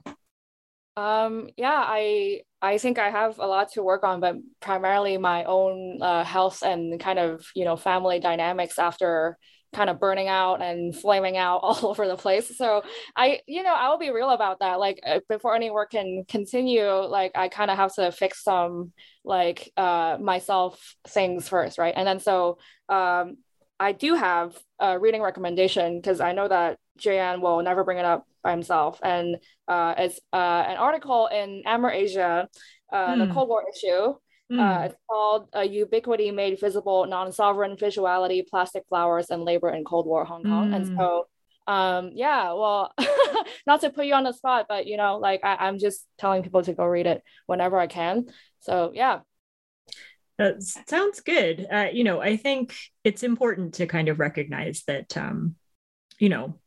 Um, 0.96 1.48
yeah, 1.56 1.82
I 1.86 2.42
I 2.60 2.78
think 2.78 2.98
I 2.98 3.10
have 3.10 3.38
a 3.38 3.46
lot 3.46 3.72
to 3.72 3.82
work 3.82 4.04
on, 4.04 4.20
but 4.20 4.36
primarily 4.60 5.16
my 5.16 5.44
own 5.44 6.00
uh, 6.02 6.24
health 6.24 6.62
and 6.62 7.00
kind 7.00 7.18
of 7.18 7.46
you 7.54 7.64
know 7.64 7.76
family 7.76 8.20
dynamics 8.20 8.78
after 8.78 9.38
kind 9.72 9.90
of 9.90 9.98
burning 9.98 10.28
out 10.28 10.62
and 10.62 10.94
flaming 10.94 11.36
out 11.36 11.58
all 11.62 11.86
over 11.86 12.06
the 12.06 12.16
place. 12.16 12.56
So 12.56 12.82
I, 13.16 13.40
you 13.46 13.62
know, 13.62 13.74
I 13.74 13.88
will 13.88 13.98
be 13.98 14.10
real 14.10 14.30
about 14.30 14.60
that. 14.60 14.78
Like 14.78 15.00
uh, 15.06 15.20
before 15.28 15.54
any 15.54 15.70
work 15.70 15.92
can 15.92 16.24
continue, 16.28 16.88
like 16.88 17.32
I 17.34 17.48
kind 17.48 17.70
of 17.70 17.76
have 17.76 17.94
to 17.94 18.12
fix 18.12 18.42
some 18.42 18.92
like 19.24 19.72
uh, 19.76 20.18
myself 20.20 20.96
things 21.08 21.48
first, 21.48 21.78
right? 21.78 21.94
And 21.96 22.06
then 22.06 22.20
so 22.20 22.58
um, 22.88 23.36
I 23.78 23.92
do 23.92 24.14
have 24.14 24.56
a 24.78 24.98
reading 24.98 25.22
recommendation 25.22 25.96
because 25.96 26.20
I 26.20 26.32
know 26.32 26.46
that 26.46 26.78
Jan 26.98 27.40
will 27.40 27.62
never 27.62 27.84
bring 27.84 27.98
it 27.98 28.04
up 28.04 28.26
by 28.42 28.50
himself, 28.50 29.00
and 29.02 29.36
uh, 29.66 29.94
it's 29.98 30.20
uh, 30.32 30.64
an 30.68 30.76
article 30.76 31.28
in 31.28 31.62
AmerAsia, 31.66 32.46
uh, 32.92 33.08
mm. 33.08 33.18
the 33.18 33.26
hmm. 33.26 33.32
Cold 33.32 33.48
War 33.48 33.64
issue. 33.74 34.14
Mm. 34.52 34.60
Uh, 34.60 34.84
it's 34.84 34.96
called 35.08 35.48
uh, 35.56 35.60
Ubiquity 35.60 36.30
Made 36.30 36.60
Visible 36.60 37.06
Non-Sovereign 37.06 37.76
Visuality, 37.76 38.46
Plastic 38.46 38.84
Flowers, 38.88 39.30
and 39.30 39.44
Labor 39.44 39.70
in 39.70 39.84
Cold 39.84 40.06
War 40.06 40.24
Hong 40.24 40.42
Kong. 40.42 40.70
Mm. 40.70 40.76
And 40.76 40.98
so, 40.98 41.26
um, 41.66 42.10
yeah, 42.12 42.52
well, 42.52 42.92
not 43.66 43.80
to 43.80 43.90
put 43.90 44.04
you 44.04 44.14
on 44.14 44.24
the 44.24 44.32
spot, 44.32 44.66
but, 44.68 44.86
you 44.86 44.96
know, 44.98 45.16
like 45.16 45.40
I, 45.42 45.56
I'm 45.56 45.78
just 45.78 46.06
telling 46.18 46.42
people 46.42 46.62
to 46.62 46.74
go 46.74 46.84
read 46.84 47.06
it 47.06 47.22
whenever 47.46 47.78
I 47.78 47.86
can. 47.86 48.26
So, 48.60 48.92
yeah. 48.94 49.20
That 50.38 50.62
sounds 50.62 51.20
good. 51.20 51.66
Uh, 51.70 51.88
you 51.92 52.04
know, 52.04 52.20
I 52.20 52.36
think 52.36 52.74
it's 53.04 53.22
important 53.22 53.74
to 53.74 53.86
kind 53.86 54.08
of 54.08 54.18
recognize 54.18 54.82
that, 54.86 55.16
um, 55.16 55.54
you 56.18 56.28
know, 56.28 56.58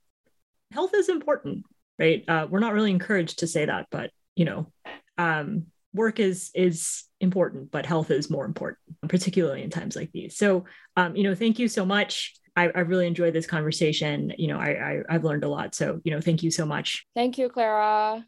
health 0.71 0.93
is 0.95 1.09
important, 1.09 1.65
right? 1.99 2.23
Uh, 2.27 2.47
we're 2.49 2.59
not 2.59 2.73
really 2.73 2.91
encouraged 2.91 3.39
to 3.39 3.47
say 3.47 3.65
that, 3.65 3.87
but, 3.91 4.11
you 4.35 4.45
know, 4.45 4.71
um, 5.17 5.67
work 5.95 6.19
is 6.19 6.51
is 6.53 7.03
important, 7.21 7.71
but 7.71 7.85
health 7.85 8.11
is 8.11 8.29
more 8.29 8.45
important, 8.45 8.79
particularly 9.07 9.63
in 9.63 9.69
times 9.69 9.95
like 9.95 10.11
these. 10.11 10.37
So, 10.37 10.65
um, 10.97 11.15
you 11.15 11.23
know, 11.23 11.35
thank 11.35 11.57
you 11.59 11.67
so 11.67 11.85
much. 11.85 12.33
I, 12.55 12.69
I 12.69 12.79
really 12.81 13.07
enjoyed 13.07 13.33
this 13.33 13.47
conversation. 13.47 14.33
You 14.37 14.47
know, 14.49 14.59
I, 14.59 14.69
I 14.69 15.01
I've 15.09 15.23
learned 15.23 15.43
a 15.43 15.49
lot. 15.49 15.75
So, 15.75 15.99
you 16.03 16.11
know, 16.11 16.21
thank 16.21 16.43
you 16.43 16.51
so 16.51 16.65
much. 16.65 17.05
Thank 17.15 17.37
you, 17.37 17.49
Clara. 17.49 18.25